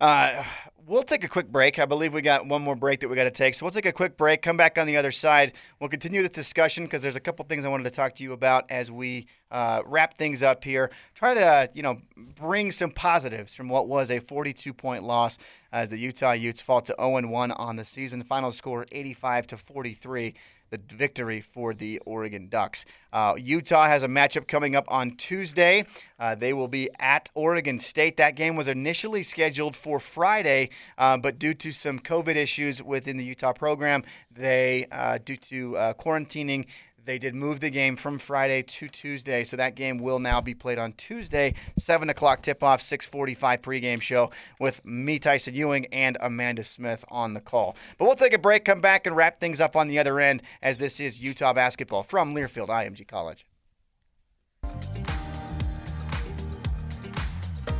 Uh, 0.01 0.43
we'll 0.87 1.03
take 1.03 1.23
a 1.23 1.27
quick 1.27 1.51
break. 1.51 1.77
I 1.77 1.85
believe 1.85 2.11
we 2.11 2.23
got 2.23 2.47
one 2.47 2.63
more 2.63 2.75
break 2.75 3.01
that 3.01 3.07
we 3.07 3.15
got 3.15 3.25
to 3.25 3.31
take. 3.31 3.53
So 3.53 3.63
we'll 3.63 3.71
take 3.71 3.85
a 3.85 3.91
quick 3.91 4.17
break, 4.17 4.41
come 4.41 4.57
back 4.57 4.79
on 4.79 4.87
the 4.87 4.97
other 4.97 5.11
side. 5.11 5.53
We'll 5.79 5.91
continue 5.91 6.23
this 6.23 6.31
discussion 6.31 6.85
because 6.85 7.03
there's 7.03 7.15
a 7.15 7.19
couple 7.19 7.45
things 7.45 7.65
I 7.65 7.67
wanted 7.67 7.83
to 7.83 7.91
talk 7.91 8.15
to 8.15 8.23
you 8.23 8.33
about 8.33 8.65
as 8.71 8.89
we 8.89 9.27
uh, 9.51 9.83
wrap 9.85 10.17
things 10.17 10.41
up 10.41 10.63
here. 10.63 10.89
Try 11.13 11.35
to, 11.35 11.69
you 11.75 11.83
know, 11.83 11.99
bring 12.17 12.71
some 12.71 12.89
positives 12.89 13.53
from 13.53 13.69
what 13.69 13.87
was 13.87 14.09
a 14.09 14.17
42 14.17 14.73
point 14.73 15.03
loss 15.03 15.37
as 15.71 15.91
the 15.91 15.99
Utah 15.99 16.31
Utes 16.31 16.61
fall 16.61 16.81
to 16.81 16.95
0 16.99 17.27
1 17.27 17.51
on 17.51 17.75
the 17.75 17.85
season. 17.85 18.23
Final 18.23 18.51
score 18.51 18.87
85 18.91 19.45
to 19.47 19.57
43 19.57 20.33
the 20.71 20.79
victory 20.95 21.41
for 21.41 21.73
the 21.73 21.99
Oregon 22.05 22.47
Ducks. 22.47 22.85
Uh, 23.11 23.35
Utah 23.37 23.87
has 23.87 24.03
a 24.03 24.07
matchup 24.07 24.47
coming 24.47 24.73
up 24.73 24.85
on 24.87 25.11
Tuesday. 25.17 25.85
Uh, 26.17 26.33
they 26.33 26.53
will 26.53 26.69
be 26.69 26.89
at 26.97 27.29
Oregon 27.33 27.77
State. 27.77 28.15
That 28.15 28.35
game 28.35 28.55
was 28.55 28.69
initially 28.69 29.21
scheduled 29.21 29.75
for 29.75 29.99
Friday, 29.99 30.69
uh, 30.97 31.17
but 31.17 31.37
due 31.37 31.53
to 31.55 31.73
some 31.73 31.99
COVID 31.99 32.37
issues 32.37 32.81
within 32.81 33.17
the 33.17 33.25
Utah 33.25 33.51
program, 33.51 34.03
they, 34.33 34.87
uh, 34.93 35.17
due 35.23 35.35
to 35.35 35.75
uh, 35.75 35.93
quarantining, 35.93 36.65
they 37.05 37.17
did 37.17 37.33
move 37.33 37.59
the 37.59 37.69
game 37.69 37.95
from 37.95 38.19
Friday 38.19 38.61
to 38.63 38.87
Tuesday, 38.87 39.43
so 39.43 39.57
that 39.57 39.75
game 39.75 39.97
will 39.97 40.19
now 40.19 40.41
be 40.41 40.53
played 40.53 40.77
on 40.77 40.93
Tuesday, 40.93 41.53
seven 41.77 42.09
o'clock 42.09 42.41
tip-off, 42.41 42.81
six 42.81 43.05
forty-five 43.05 43.61
pregame 43.61 44.01
show 44.01 44.31
with 44.59 44.83
me, 44.85 45.19
Tyson 45.19 45.55
Ewing, 45.55 45.85
and 45.87 46.17
Amanda 46.21 46.63
Smith 46.63 47.03
on 47.09 47.33
the 47.33 47.41
call. 47.41 47.75
But 47.97 48.05
we'll 48.05 48.15
take 48.15 48.33
a 48.33 48.39
break, 48.39 48.65
come 48.65 48.81
back, 48.81 49.07
and 49.07 49.15
wrap 49.15 49.39
things 49.39 49.59
up 49.59 49.75
on 49.75 49.87
the 49.87 49.99
other 49.99 50.19
end, 50.19 50.41
as 50.61 50.77
this 50.77 50.99
is 50.99 51.21
Utah 51.21 51.53
basketball 51.53 52.03
from 52.03 52.35
Learfield 52.35 52.67
IMG 52.67 53.07
College. 53.07 53.45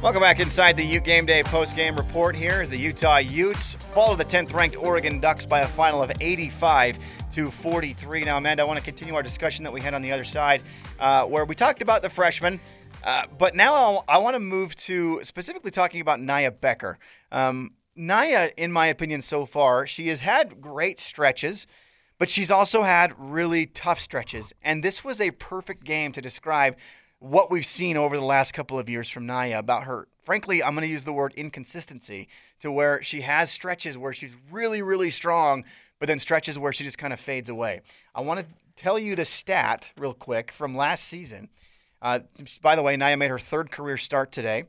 Welcome 0.02 0.22
back 0.22 0.40
inside 0.40 0.78
the 0.78 0.84
Ute 0.84 1.04
Game 1.04 1.28
Day 1.28 1.44
post-game 1.44 1.96
report. 1.96 2.36
Here 2.36 2.64
is 2.64 2.72
the 2.72 2.78
Utah 2.78 3.18
Utes 3.18 3.76
fall 3.76 4.16
to 4.16 4.18
the 4.18 4.26
10th-ranked 4.26 4.76
Oregon 4.76 5.20
Ducks 5.20 5.46
by 5.46 5.60
a 5.60 5.68
final 5.68 6.02
of 6.02 6.12
85 6.20 6.98
to 7.32 7.50
43. 7.50 8.26
Now, 8.26 8.38
Amanda, 8.38 8.64
I 8.64 8.66
want 8.66 8.78
to 8.78 8.84
continue 8.84 9.16
our 9.16 9.24
discussion 9.24 9.64
that 9.64 9.72
we 9.72 9.82
had 9.82 9.94
on 9.94 10.02
the 10.02 10.12
other 10.12 10.24
side, 10.24 10.64
uh, 11.00 11.24
where 11.26 11.46
we 11.46 11.56
talked 11.56 11.82
about 11.82 12.02
the 12.02 12.10
freshmen. 12.10 12.60
Uh, 13.04 13.24
but 13.38 13.56
now 13.56 14.04
I 14.08 14.18
want 14.18 14.36
to 14.36 14.40
move 14.40 14.76
to 14.78 15.22
specifically 15.24 15.72
talking 15.72 16.02
about 16.02 16.20
Niyah 16.20 16.60
Becker. 16.60 17.00
Um, 17.32 17.72
Niyah, 17.98 18.52
in 18.58 18.72
my 18.72 18.88
opinion, 18.88 19.22
so 19.22 19.46
far, 19.46 19.88
she 19.88 20.10
has 20.10 20.20
had 20.20 20.62
great 20.62 21.00
stretches, 21.00 21.68
but 22.18 22.30
she's 22.30 22.52
also 22.52 22.84
had 22.84 23.14
really 23.18 23.66
tough 23.66 24.00
stretches. 24.00 24.54
And 24.62 24.84
this 24.84 25.04
was 25.04 25.22
a 25.22 25.32
perfect 25.32 25.84
game 25.84 26.12
to 26.12 26.22
describe 26.22 26.76
what 27.20 27.52
we've 27.52 27.66
seen 27.66 27.98
over 27.98 28.18
the 28.18 28.26
last 28.26 28.54
couple 28.54 28.80
of 28.80 28.90
years 28.90 29.08
from 29.08 29.28
Niyah 29.28 29.60
about 29.60 29.84
her. 29.84 30.08
Frankly, 30.24 30.62
I'm 30.62 30.74
going 30.74 30.86
to 30.86 30.92
use 30.92 31.04
the 31.04 31.14
word 31.14 31.34
inconsistency 31.36 32.28
to 32.60 32.72
where 32.72 33.02
she 33.04 33.22
has 33.22 33.52
stretches 33.52 33.98
where 33.98 34.14
she's 34.14 34.36
really, 34.52 34.82
really 34.82 35.12
strong, 35.12 35.64
but 36.02 36.08
then 36.08 36.18
stretches 36.18 36.58
where 36.58 36.74
she 36.74 36.84
just 36.84 36.98
kind 36.98 37.14
of 37.14 37.20
fades 37.20 37.48
away. 37.48 37.82
I 38.16 38.22
want 38.22 38.40
to 38.40 38.46
tell 38.76 38.98
you 38.98 39.16
the 39.16 39.24
stat 39.24 39.92
real 39.96 40.16
quick 40.16 40.52
from 40.52 40.76
last 40.76 41.04
season. 41.04 41.50
Uh, 42.02 42.22
by 42.64 42.76
the 42.76 42.82
way, 42.82 42.98
Niyah 42.98 43.20
made 43.20 43.30
her 43.30 43.38
third 43.38 43.70
career 43.70 43.98
start 43.98 44.32
today. 44.32 44.64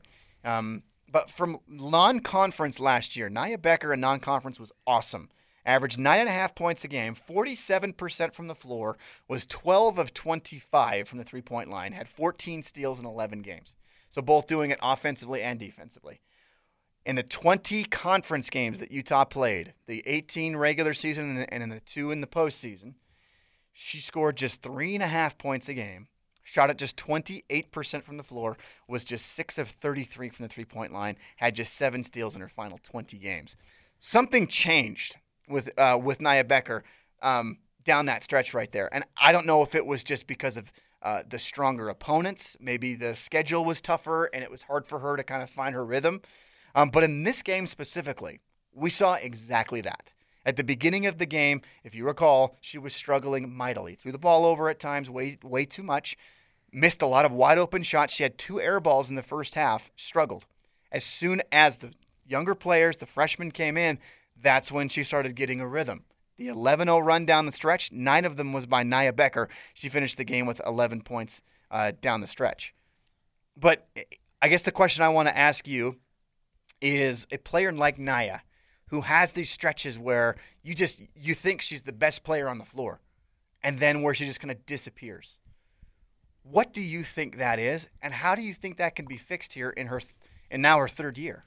Um, 0.45 0.83
but 1.11 1.31
from 1.31 1.57
non 1.67 2.19
conference 2.19 2.79
last 2.79 3.15
year, 3.15 3.31
Niyah 3.31 3.59
Becker 3.59 3.91
in 3.91 3.99
non 3.99 4.19
conference 4.19 4.59
was 4.59 4.71
awesome 4.85 5.29
averaged 5.65 5.97
nine 5.97 6.19
and 6.19 6.29
a 6.29 6.33
half 6.33 6.53
points 6.53 6.83
a 6.83 6.89
game, 6.89 7.15
47% 7.15 8.33
from 8.33 8.47
the 8.47 8.53
floor, 8.53 8.97
was 9.29 9.45
12 9.45 9.97
of 9.97 10.13
25 10.13 11.07
from 11.07 11.17
the 11.17 11.23
three 11.23 11.41
point 11.41 11.69
line, 11.69 11.93
had 11.93 12.09
14 12.09 12.63
steals 12.63 12.99
in 12.99 13.05
11 13.05 13.41
games. 13.41 13.75
So 14.09 14.21
both 14.21 14.45
doing 14.45 14.71
it 14.71 14.79
offensively 14.81 15.41
and 15.41 15.57
defensively. 15.57 16.19
In 17.05 17.15
the 17.15 17.23
20 17.23 17.83
conference 17.85 18.49
games 18.49 18.79
that 18.79 18.91
Utah 18.91 19.25
played, 19.25 19.73
the 19.87 20.03
18 20.05 20.55
regular 20.55 20.93
season 20.93 21.37
and 21.49 21.63
in 21.63 21.69
the 21.69 21.81
two 21.81 22.11
in 22.11 22.21
the 22.21 22.27
postseason, 22.27 22.93
she 23.73 23.99
scored 23.99 24.37
just 24.37 24.61
three 24.61 24.93
and 24.93 25.03
a 25.03 25.07
half 25.07 25.37
points 25.37 25.67
a 25.67 25.73
game, 25.73 26.07
shot 26.43 26.69
at 26.69 26.77
just 26.77 26.95
28% 26.95 28.03
from 28.03 28.17
the 28.17 28.23
floor, 28.23 28.57
was 28.87 29.03
just 29.03 29.33
six 29.33 29.57
of 29.57 29.69
33 29.69 30.29
from 30.29 30.43
the 30.43 30.49
three 30.49 30.63
point 30.63 30.93
line, 30.93 31.17
had 31.35 31.55
just 31.55 31.73
seven 31.73 32.03
steals 32.03 32.35
in 32.35 32.41
her 32.41 32.47
final 32.47 32.79
20 32.83 33.17
games. 33.17 33.57
Something 33.99 34.47
changed 34.47 35.17
with 35.49 35.77
uh, 35.77 35.99
with 36.01 36.19
Niyah 36.19 36.47
Becker 36.47 36.83
um, 37.21 37.57
down 37.83 38.05
that 38.05 38.23
stretch 38.23 38.53
right 38.53 38.71
there. 38.71 38.93
And 38.93 39.03
I 39.17 39.31
don't 39.31 39.45
know 39.45 39.61
if 39.61 39.75
it 39.75 39.85
was 39.85 40.03
just 40.03 40.27
because 40.27 40.55
of 40.55 40.71
uh, 41.01 41.23
the 41.29 41.39
stronger 41.39 41.89
opponents. 41.89 42.55
Maybe 42.59 42.95
the 42.95 43.15
schedule 43.15 43.65
was 43.65 43.81
tougher 43.81 44.29
and 44.33 44.43
it 44.43 44.49
was 44.49 44.61
hard 44.61 44.85
for 44.85 44.99
her 44.99 45.17
to 45.17 45.23
kind 45.23 45.43
of 45.43 45.49
find 45.49 45.75
her 45.75 45.85
rhythm. 45.85 46.21
Um, 46.75 46.89
but 46.89 47.03
in 47.03 47.23
this 47.23 47.41
game 47.41 47.67
specifically, 47.67 48.39
we 48.73 48.89
saw 48.89 49.13
exactly 49.15 49.81
that. 49.81 50.11
At 50.45 50.57
the 50.57 50.63
beginning 50.63 51.05
of 51.05 51.17
the 51.17 51.25
game, 51.25 51.61
if 51.83 51.95
you 51.95 52.05
recall, 52.05 52.57
she 52.59 52.77
was 52.77 52.93
struggling 52.93 53.55
mightily. 53.55 53.95
Threw 53.95 54.11
the 54.11 54.17
ball 54.17 54.45
over 54.45 54.69
at 54.69 54.79
times, 54.79 55.09
way 55.09 55.37
way 55.43 55.65
too 55.65 55.83
much. 55.83 56.17
Missed 56.71 57.01
a 57.01 57.07
lot 57.07 57.25
of 57.25 57.31
wide 57.31 57.57
open 57.57 57.83
shots. 57.83 58.13
She 58.13 58.23
had 58.23 58.37
two 58.37 58.59
air 58.59 58.79
balls 58.79 59.09
in 59.09 59.15
the 59.15 59.23
first 59.23 59.55
half. 59.55 59.91
Struggled. 59.95 60.45
As 60.91 61.03
soon 61.03 61.41
as 61.51 61.77
the 61.77 61.93
younger 62.25 62.55
players, 62.55 62.97
the 62.97 63.05
freshmen 63.05 63.51
came 63.51 63.77
in, 63.77 63.99
that's 64.41 64.71
when 64.71 64.89
she 64.89 65.03
started 65.03 65.35
getting 65.35 65.61
a 65.61 65.67
rhythm. 65.67 66.03
The 66.37 66.47
11 66.47 66.87
0 66.87 66.99
run 66.99 67.25
down 67.25 67.45
the 67.45 67.51
stretch, 67.51 67.91
nine 67.91 68.25
of 68.25 68.37
them 68.37 68.53
was 68.53 68.65
by 68.65 68.83
Niyah 68.83 69.15
Becker. 69.15 69.49
She 69.73 69.87
finished 69.87 70.17
the 70.17 70.23
game 70.23 70.45
with 70.45 70.61
11 70.65 71.01
points 71.03 71.41
uh, 71.71 71.93
down 72.01 72.21
the 72.21 72.27
stretch. 72.27 72.73
But 73.55 73.87
I 74.41 74.47
guess 74.47 74.63
the 74.63 74.71
question 74.71 75.03
I 75.03 75.09
want 75.09 75.29
to 75.29 75.37
ask 75.37 75.67
you 75.67 75.97
is 76.83 77.25
a 77.31 77.37
player 77.37 77.71
like 77.71 77.97
Niyah, 77.97 78.41
who 78.87 79.01
has 79.01 79.31
these 79.31 79.49
stretches 79.49 79.97
where 79.97 80.35
you 80.61 80.75
just 80.75 81.01
you 81.15 81.33
think 81.33 81.61
she's 81.61 81.81
the 81.81 81.93
best 81.93 82.23
player 82.23 82.47
on 82.47 82.59
the 82.59 82.65
floor, 82.65 82.99
and 83.63 83.79
then 83.79 84.01
where 84.01 84.13
she 84.13 84.25
just 84.25 84.39
kind 84.39 84.51
of 84.51 84.65
disappears. 84.65 85.39
What 86.43 86.73
do 86.73 86.83
you 86.83 87.03
think 87.03 87.37
that 87.37 87.57
is, 87.57 87.87
and 88.01 88.13
how 88.13 88.35
do 88.35 88.41
you 88.41 88.53
think 88.53 88.77
that 88.77 88.95
can 88.95 89.05
be 89.05 89.17
fixed 89.17 89.53
here 89.53 89.69
in 89.69 89.87
her, 89.87 90.01
in 90.51 90.61
now 90.61 90.77
her 90.79 90.89
third 90.89 91.17
year? 91.17 91.45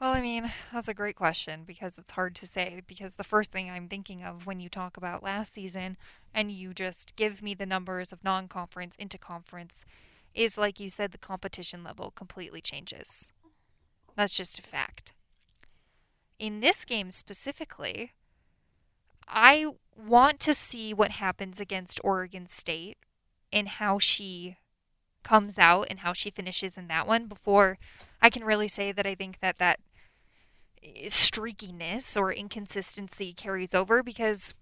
Well, 0.00 0.14
I 0.14 0.22
mean, 0.22 0.50
that's 0.72 0.88
a 0.88 0.94
great 0.94 1.14
question 1.14 1.64
because 1.66 1.98
it's 1.98 2.12
hard 2.12 2.34
to 2.36 2.46
say. 2.46 2.80
Because 2.86 3.16
the 3.16 3.24
first 3.24 3.52
thing 3.52 3.70
I'm 3.70 3.86
thinking 3.86 4.22
of 4.22 4.46
when 4.46 4.58
you 4.58 4.70
talk 4.70 4.96
about 4.96 5.22
last 5.22 5.52
season 5.52 5.98
and 6.32 6.50
you 6.50 6.72
just 6.72 7.14
give 7.16 7.42
me 7.42 7.52
the 7.52 7.66
numbers 7.66 8.10
of 8.10 8.24
non 8.24 8.48
conference 8.48 8.96
into 8.96 9.18
conference 9.18 9.84
is 10.34 10.56
like 10.56 10.80
you 10.80 10.88
said, 10.88 11.12
the 11.12 11.18
competition 11.18 11.84
level 11.84 12.12
completely 12.12 12.62
changes. 12.62 13.30
That's 14.20 14.36
just 14.36 14.58
a 14.58 14.62
fact. 14.62 15.14
In 16.38 16.60
this 16.60 16.84
game 16.84 17.10
specifically, 17.10 18.12
I 19.26 19.72
want 19.96 20.40
to 20.40 20.52
see 20.52 20.92
what 20.92 21.12
happens 21.12 21.58
against 21.58 21.98
Oregon 22.04 22.46
State 22.46 22.98
and 23.50 23.66
how 23.66 23.98
she 23.98 24.58
comes 25.22 25.58
out 25.58 25.86
and 25.88 26.00
how 26.00 26.12
she 26.12 26.30
finishes 26.30 26.76
in 26.76 26.86
that 26.88 27.06
one 27.06 27.28
before 27.28 27.78
I 28.20 28.28
can 28.28 28.44
really 28.44 28.68
say 28.68 28.92
that 28.92 29.06
I 29.06 29.14
think 29.14 29.40
that 29.40 29.56
that 29.56 29.80
streakiness 30.84 32.14
or 32.14 32.30
inconsistency 32.30 33.32
carries 33.32 33.74
over 33.74 34.02
because 34.02 34.52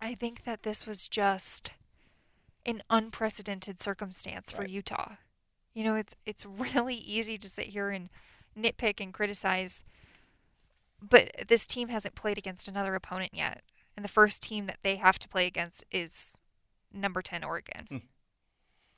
I 0.00 0.16
think 0.16 0.42
that 0.42 0.64
this 0.64 0.88
was 0.88 1.06
just 1.06 1.70
an 2.66 2.82
unprecedented 2.90 3.78
circumstance 3.78 4.50
for 4.50 4.62
Right. 4.62 4.70
Utah. 4.70 5.12
You 5.72 5.84
know, 5.84 5.94
it's 5.94 6.16
it's 6.26 6.44
really 6.44 6.96
easy 6.96 7.38
to 7.38 7.48
sit 7.48 7.66
here 7.66 7.90
and 7.90 8.10
nitpick 8.58 9.00
and 9.00 9.12
criticize, 9.12 9.84
but 11.00 11.30
this 11.48 11.66
team 11.66 11.88
hasn't 11.88 12.14
played 12.14 12.38
against 12.38 12.68
another 12.68 12.94
opponent 12.94 13.32
yet, 13.34 13.62
and 13.96 14.04
the 14.04 14.08
first 14.08 14.42
team 14.42 14.66
that 14.66 14.78
they 14.82 14.96
have 14.96 15.18
to 15.20 15.28
play 15.28 15.46
against 15.46 15.84
is 15.90 16.38
number 16.92 17.22
ten 17.22 17.44
Oregon. 17.44 17.86
Hmm. 17.88 17.96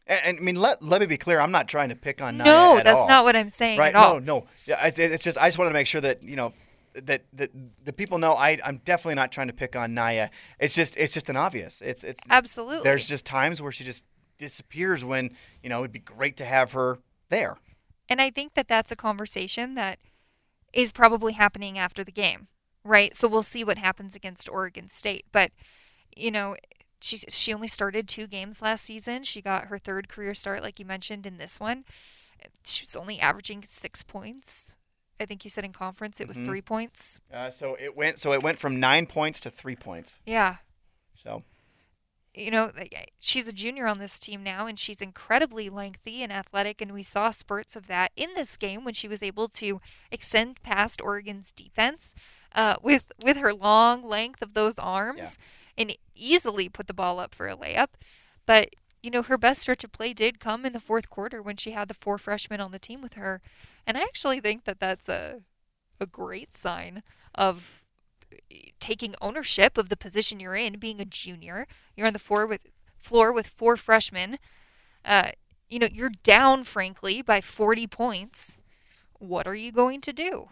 And, 0.07 0.21
and 0.25 0.39
I 0.39 0.41
mean, 0.43 0.57
let 0.57 0.83
let 0.83 1.01
me 1.01 1.07
be 1.07 1.17
clear. 1.17 1.41
I'm 1.41 1.51
not 1.53 1.67
trying 1.69 1.89
to 1.89 1.97
pick 1.97 2.21
on 2.21 2.37
Niyah 2.39 2.45
No, 2.45 2.79
at 2.79 2.85
that's 2.85 3.01
all. 3.01 3.09
not 3.09 3.25
what 3.25 3.37
I'm 3.37 3.49
saying 3.49 3.79
Right? 3.79 3.95
at 3.95 3.97
all. 3.97 4.21
No, 4.21 4.41
no. 4.41 4.47
Yeah, 4.67 4.87
it's, 4.87 4.99
it's 4.99 5.25
just 5.25 5.39
I 5.39 5.49
just 5.49 5.57
wanted 5.59 5.71
to 5.71 5.75
make 5.75 5.87
sure 5.87 6.03
that 6.03 6.23
you 6.23 6.37
know 6.37 6.53
that 6.95 7.23
that 7.33 7.51
the 7.85 7.93
people 7.93 8.19
know 8.19 8.35
I 8.35 8.59
I'm 8.63 8.83
definitely 8.85 9.15
not 9.15 9.33
trying 9.33 9.47
to 9.47 9.55
pick 9.55 9.75
on 9.77 9.93
Niyah. 9.95 10.29
It's 10.59 10.75
just 10.75 10.97
it's 10.99 11.15
just 11.15 11.31
an 11.31 11.37
obvious. 11.37 11.81
It's 11.81 12.05
it's 12.05 12.21
Absolutely. 12.29 12.83
There's 12.85 13.07
just 13.07 13.25
times 13.25 13.63
where 13.63 13.73
she 13.73 13.83
just 13.85 14.05
disappears 14.37 15.05
when 15.05 15.31
you 15.63 15.71
know 15.71 15.79
it'd 15.81 15.93
be 15.93 16.01
great 16.01 16.37
to 16.37 16.45
have 16.45 16.73
her 16.73 16.99
there. 17.31 17.57
And 18.09 18.21
I 18.21 18.31
think 18.31 18.55
that 18.55 18.69
that's 18.69 18.93
a 18.93 18.97
conversation 18.97 19.75
that 19.75 19.99
is 20.73 20.93
probably 20.93 21.33
happening 21.35 21.79
after 21.79 22.05
the 22.05 22.13
game, 22.13 22.49
right? 22.85 23.15
So 23.17 23.29
we'll 23.29 23.43
see 23.43 23.65
what 23.65 23.79
happens 23.79 24.15
against 24.15 24.49
Oregon 24.49 24.89
State. 24.89 25.25
But, 25.33 25.53
you 26.17 26.31
know, 26.31 26.57
she, 27.01 27.17
she 27.19 27.53
only 27.55 27.69
started 27.69 28.09
two 28.09 28.27
games 28.27 28.61
last 28.61 28.85
season. 28.85 29.25
She 29.25 29.41
got 29.41 29.67
her 29.67 29.79
third 29.79 30.09
career 30.09 30.35
start, 30.35 30.63
like 30.63 30.79
you 30.79 30.85
mentioned, 30.85 31.27
in 31.27 31.39
this 31.39 31.61
one. 31.61 31.85
She 32.65 32.83
was 32.83 32.97
only 32.97 33.21
averaging 33.21 33.63
six 33.65 34.03
points. 34.03 34.77
I 35.21 35.27
think 35.27 35.45
you 35.45 35.51
said 35.51 35.65
in 35.65 35.73
conference 35.73 36.21
it 36.21 36.29
was 36.29 36.39
Mhm. 36.39 36.45
three 36.45 36.63
points. 36.63 37.21
Uh, 37.33 37.49
so 37.49 37.77
it 37.81 37.97
went 37.97 38.19
so 38.19 38.33
it 38.33 38.43
went 38.43 38.59
from 38.59 38.81
nine 38.81 39.07
points 39.07 39.41
to 39.41 39.51
three 39.51 39.77
points. 39.77 40.17
Yeah. 40.27 40.57
So 41.23 41.45
you 42.35 42.51
know, 42.51 42.71
she's 43.21 43.49
a 43.49 43.53
junior 43.53 43.87
on 43.87 43.99
this 43.99 44.19
team 44.19 44.43
now, 44.43 44.67
and 44.67 44.79
she's 44.79 45.01
incredibly 45.01 45.69
lengthy 45.69 46.23
and 46.23 46.33
athletic, 46.33 46.81
and 46.81 46.93
we 46.93 47.03
saw 47.03 47.31
spurts 47.31 47.77
of 47.77 47.87
that 47.87 48.11
in 48.17 48.35
this 48.35 48.57
game 48.57 48.85
when 48.85 48.95
she 48.95 49.09
was 49.09 49.23
able 49.23 49.49
to 49.49 49.81
extend 50.11 50.63
past 50.63 51.01
Oregon's 51.01 51.53
defense 51.53 52.15
uh, 52.55 52.77
with 52.83 53.13
with 53.23 53.37
her 53.37 53.53
long 53.55 54.03
length 54.03 54.43
of 54.43 54.55
those 54.55 54.79
arms 54.79 55.39
and 55.79 55.97
easily 56.15 56.69
put 56.69 56.87
the 56.87 56.95
ball 56.95 57.19
up 57.21 57.35
for 57.35 57.49
a 57.49 57.57
layup. 57.57 57.89
But 58.47 58.71
you 59.03 59.11
know, 59.11 59.23
her 59.23 59.39
best 59.39 59.63
stretch 59.63 59.85
of 59.85 59.93
play 59.93 60.13
did 60.13 60.41
come 60.41 60.65
in 60.65 60.73
the 60.73 60.81
fourth 60.81 61.11
quarter 61.11 61.43
when 61.43 61.57
she 61.57 61.73
had 61.73 61.89
the 61.89 61.95
four 61.95 62.19
freshmen 62.19 62.61
on 62.61 62.73
the 62.73 62.79
team 62.79 63.01
with 63.03 63.15
her, 63.15 63.41
and 63.87 63.97
I 63.97 64.03
actually 64.03 64.41
think 64.41 64.65
that 64.65 64.81
that's 64.81 65.09
a 65.09 65.43
a 66.01 66.07
great 66.07 66.57
sign 66.57 67.03
of 67.35 67.84
taking 68.81 69.15
ownership 69.21 69.77
of 69.79 69.89
the 69.89 69.97
position 69.97 70.41
you're 70.41 70.55
in, 70.55 70.79
being 70.79 71.01
a 71.01 71.05
junior. 71.05 71.67
You're 71.97 72.07
on 72.07 72.13
the 72.13 72.19
floor 72.19 72.47
with 72.47 72.61
floor 72.99 73.33
with 73.33 73.47
four 73.49 73.77
freshmen. 73.77 74.39
Uh, 75.05 75.31
you 75.69 75.79
know, 75.79 75.89
you're 75.93 76.13
down, 76.23 76.65
frankly, 76.65 77.23
by 77.23 77.41
40 77.41 77.87
points. 77.87 78.57
What 79.19 79.47
are 79.47 79.55
you 79.55 79.73
going 79.73 80.01
to 80.03 80.13
do? 80.13 80.49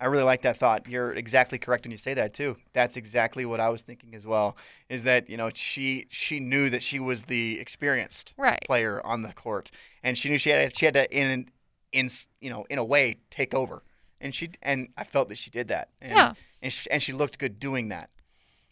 I 0.00 0.06
really 0.06 0.24
like 0.24 0.42
that 0.42 0.58
thought. 0.58 0.88
You're 0.88 1.12
exactly 1.12 1.58
correct 1.58 1.84
when 1.84 1.92
you 1.92 1.96
say 1.98 2.14
that 2.14 2.34
too. 2.34 2.56
That's 2.72 2.96
exactly 2.96 3.44
what 3.46 3.60
I 3.60 3.68
was 3.68 3.82
thinking 3.82 4.14
as 4.16 4.26
well. 4.26 4.56
Is 4.88 5.04
that 5.04 5.30
you 5.30 5.36
know 5.36 5.50
she 5.54 6.06
she 6.10 6.40
knew 6.40 6.70
that 6.70 6.82
she 6.82 6.98
was 6.98 7.22
the 7.24 7.60
experienced 7.60 8.34
Right. 8.36 8.58
player 8.66 9.00
on 9.06 9.22
the 9.22 9.32
court, 9.32 9.70
and 10.02 10.18
she 10.18 10.28
knew 10.28 10.38
she 10.38 10.50
had 10.50 10.76
she 10.76 10.86
had 10.86 10.94
to 10.94 11.16
in 11.16 11.48
in 11.92 12.08
you 12.40 12.50
know 12.50 12.64
in 12.68 12.78
a 12.78 12.84
way 12.84 13.18
take 13.30 13.54
over, 13.54 13.84
and 14.22 14.34
she 14.34 14.50
and 14.62 14.88
I 14.96 15.04
felt 15.04 15.28
that 15.28 15.38
she 15.38 15.50
did 15.50 15.68
that. 15.68 15.88
And, 16.00 16.12
Yeah. 16.12 16.32
And 16.62 16.72
she, 16.72 16.90
and 16.90 17.02
she 17.02 17.12
looked 17.12 17.38
good 17.38 17.58
doing 17.58 17.88
that. 17.88 18.10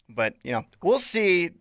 But 0.09 0.35
you 0.43 0.51
know 0.51 0.65
we'll 0.81 0.99
see. 0.99 1.51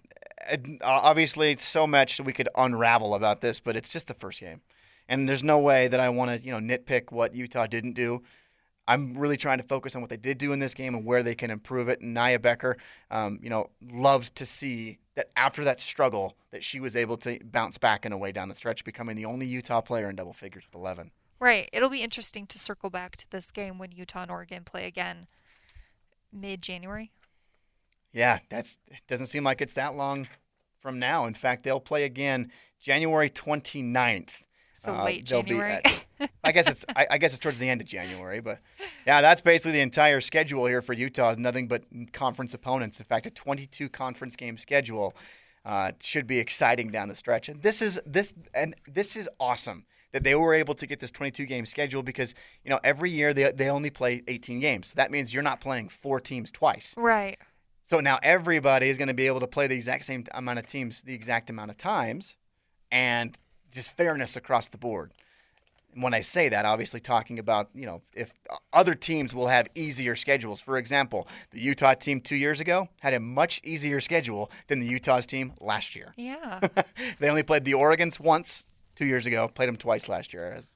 Uh, 0.50 0.56
Obviously, 0.82 1.50
it's 1.50 1.64
so 1.64 1.86
much 1.86 2.20
we 2.20 2.32
could 2.32 2.48
unravel 2.56 3.14
about 3.14 3.40
this, 3.40 3.60
but 3.60 3.76
it's 3.76 3.90
just 3.90 4.06
the 4.06 4.14
first 4.14 4.40
game, 4.40 4.62
and 5.08 5.28
there's 5.28 5.44
no 5.44 5.58
way 5.58 5.88
that 5.88 6.00
I 6.00 6.08
want 6.08 6.30
to 6.30 6.44
you 6.44 6.52
know 6.52 6.58
nitpick 6.58 7.12
what 7.12 7.34
Utah 7.34 7.66
didn't 7.66 7.92
do. 7.92 8.22
I'm 8.88 9.16
really 9.16 9.36
trying 9.36 9.58
to 9.58 9.64
focus 9.64 9.94
on 9.94 10.00
what 10.00 10.10
they 10.10 10.16
did 10.16 10.38
do 10.38 10.52
in 10.52 10.58
this 10.58 10.74
game 10.74 10.96
and 10.96 11.04
where 11.04 11.22
they 11.22 11.36
can 11.36 11.52
improve 11.52 11.88
it. 11.88 12.00
And 12.00 12.16
Niyah 12.16 12.42
Becker, 12.42 12.76
um, 13.12 13.38
you 13.40 13.48
know, 13.48 13.70
loved 13.92 14.34
to 14.36 14.46
see 14.46 14.98
that 15.14 15.30
after 15.36 15.62
that 15.62 15.80
struggle 15.80 16.34
that 16.50 16.64
she 16.64 16.80
was 16.80 16.96
able 16.96 17.16
to 17.18 17.38
bounce 17.44 17.78
back 17.78 18.04
in 18.04 18.10
a 18.10 18.18
way 18.18 18.32
down 18.32 18.48
the 18.48 18.54
stretch, 18.54 18.82
becoming 18.82 19.14
the 19.14 19.26
only 19.26 19.46
Utah 19.46 19.80
player 19.80 20.10
in 20.10 20.16
double 20.16 20.32
figures 20.32 20.64
with 20.64 20.74
11. 20.74 21.12
Right. 21.40 21.68
It'll 21.72 21.88
be 21.88 22.02
interesting 22.02 22.46
to 22.48 22.58
circle 22.58 22.90
back 22.90 23.16
to 23.16 23.30
this 23.30 23.50
game 23.50 23.78
when 23.78 23.92
Utah 23.92 24.22
and 24.22 24.30
Oregon 24.30 24.62
play 24.64 24.86
again 24.86 25.26
mid 26.32 26.62
January. 26.62 27.10
Yeah, 28.12 28.40
that's 28.50 28.78
it 28.88 29.00
doesn't 29.08 29.26
seem 29.26 29.44
like 29.44 29.60
it's 29.60 29.74
that 29.74 29.94
long 29.96 30.28
from 30.80 30.98
now. 30.98 31.26
In 31.26 31.34
fact, 31.34 31.62
they'll 31.64 31.80
play 31.80 32.04
again 32.04 32.50
January 32.80 33.30
29th. 33.30 34.42
So 34.74 34.94
Uh, 34.96 35.04
late 35.04 35.24
January. 35.24 35.80
at- 35.84 36.06
I 36.44 36.52
guess 36.52 36.66
it's 36.66 36.84
I, 36.94 37.06
I 37.12 37.18
guess 37.18 37.32
it's 37.32 37.40
towards 37.40 37.58
the 37.58 37.68
end 37.68 37.80
of 37.80 37.86
January, 37.86 38.40
but 38.40 38.60
yeah, 39.06 39.22
that's 39.22 39.40
basically 39.40 39.72
the 39.72 39.80
entire 39.80 40.20
schedule 40.20 40.66
here 40.66 40.82
for 40.82 40.92
Utah. 40.92 41.30
Is 41.30 41.38
nothing 41.38 41.66
but 41.68 41.84
conference 42.12 42.52
opponents. 42.52 42.98
In 42.98 43.06
fact, 43.06 43.24
a 43.24 43.30
22 43.30 43.88
conference 43.88 44.36
game 44.36 44.58
schedule 44.58 45.14
uh, 45.64 45.92
should 46.00 46.26
be 46.26 46.38
exciting 46.38 46.90
down 46.90 47.08
the 47.08 47.14
stretch. 47.14 47.48
And 47.48 47.62
this 47.62 47.80
is 47.80 47.98
this 48.04 48.34
and 48.52 48.74
this 48.86 49.16
is 49.16 49.28
awesome 49.38 49.86
that 50.12 50.24
they 50.24 50.34
were 50.34 50.54
able 50.54 50.74
to 50.74 50.86
get 50.86 51.00
this 51.00 51.10
22 51.10 51.46
game 51.46 51.66
schedule 51.66 52.02
because 52.02 52.34
you 52.64 52.70
know 52.70 52.80
every 52.82 53.10
year 53.10 53.32
they 53.32 53.52
they 53.52 53.68
only 53.68 53.90
play 53.90 54.22
18 54.26 54.60
games. 54.60 54.92
That 54.94 55.10
means 55.10 55.32
you're 55.32 55.42
not 55.42 55.60
playing 55.60 55.88
four 55.88 56.20
teams 56.20 56.50
twice. 56.50 56.94
right. 56.96 57.38
So 57.84 57.98
now 57.98 58.20
everybody 58.22 58.88
is 58.88 58.98
going 58.98 59.08
to 59.08 59.14
be 59.14 59.26
able 59.26 59.40
to 59.40 59.48
play 59.48 59.66
the 59.66 59.74
exact 59.74 60.04
same 60.04 60.24
amount 60.32 60.60
of 60.60 60.66
teams, 60.68 61.02
the 61.02 61.12
exact 61.12 61.50
amount 61.50 61.72
of 61.72 61.76
times, 61.76 62.36
and 62.92 63.36
just 63.72 63.96
fairness 63.96 64.36
across 64.36 64.68
the 64.68 64.78
board. 64.78 65.12
And 65.92 66.00
when 66.04 66.14
I 66.14 66.20
say 66.20 66.48
that, 66.50 66.64
obviously 66.64 67.00
talking 67.00 67.40
about 67.40 67.68
you 67.74 67.86
know 67.86 68.02
if 68.14 68.32
uh, 68.48 68.56
other 68.72 68.94
teams 68.94 69.34
will 69.34 69.48
have 69.48 69.68
easier 69.74 70.14
schedules. 70.14 70.60
For 70.60 70.78
example, 70.78 71.26
the 71.50 71.60
Utah 71.60 71.94
team 71.94 72.20
two 72.20 72.36
years 72.36 72.60
ago 72.60 72.88
had 73.00 73.14
a 73.14 73.20
much 73.20 73.60
easier 73.64 74.00
schedule 74.00 74.50
than 74.68 74.80
the 74.80 74.86
Utah's 74.86 75.26
team 75.26 75.52
last 75.60 75.96
year. 75.96 76.12
Yeah. 76.16 76.60
they 77.18 77.28
only 77.28 77.42
played 77.42 77.64
the 77.64 77.72
Oregons 77.72 78.20
once 78.20 78.64
two 79.01 79.06
years 79.06 79.24
ago, 79.24 79.48
played 79.48 79.66
them 79.66 79.78
twice 79.78 80.10
last 80.10 80.35
year 80.35 80.52
as, 80.52 80.66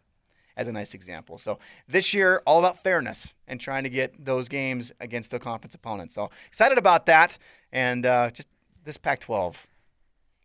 as 0.57 0.67
a 0.67 0.73
nice 0.73 0.95
example. 0.95 1.37
So 1.37 1.59
this 1.87 2.15
year, 2.15 2.41
all 2.47 2.59
about 2.59 2.83
fairness 2.83 3.35
and 3.47 3.61
trying 3.61 3.83
to 3.83 3.91
get 3.91 4.25
those 4.25 4.49
games 4.49 4.93
against 4.99 5.31
the 5.31 5.39
conference 5.39 5.75
opponents. 5.75 6.15
So 6.15 6.31
excited 6.49 6.79
about 6.79 7.05
that. 7.05 7.37
And 7.71 8.07
uh, 8.07 8.31
just 8.31 8.49
this 8.83 8.97
Pac 8.97 9.21
12. 9.21 9.67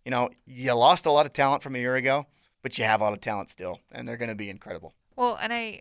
You 0.03 0.11
know, 0.11 0.29
you 0.45 0.73
lost 0.73 1.05
a 1.05 1.11
lot 1.11 1.25
of 1.25 1.31
talent 1.31 1.63
from 1.63 1.73
a 1.73 1.79
year 1.79 1.95
ago, 1.95 2.25
but 2.61 2.77
you 2.77 2.83
have 2.83 2.99
a 2.99 3.05
lot 3.05 3.13
of 3.13 3.21
talent 3.21 3.49
still, 3.49 3.79
and 3.93 4.05
they're 4.05 4.17
going 4.17 4.29
to 4.29 4.35
be 4.35 4.49
incredible. 4.49 4.93
Well, 5.15 5.37
and 5.41 5.53
I 5.53 5.79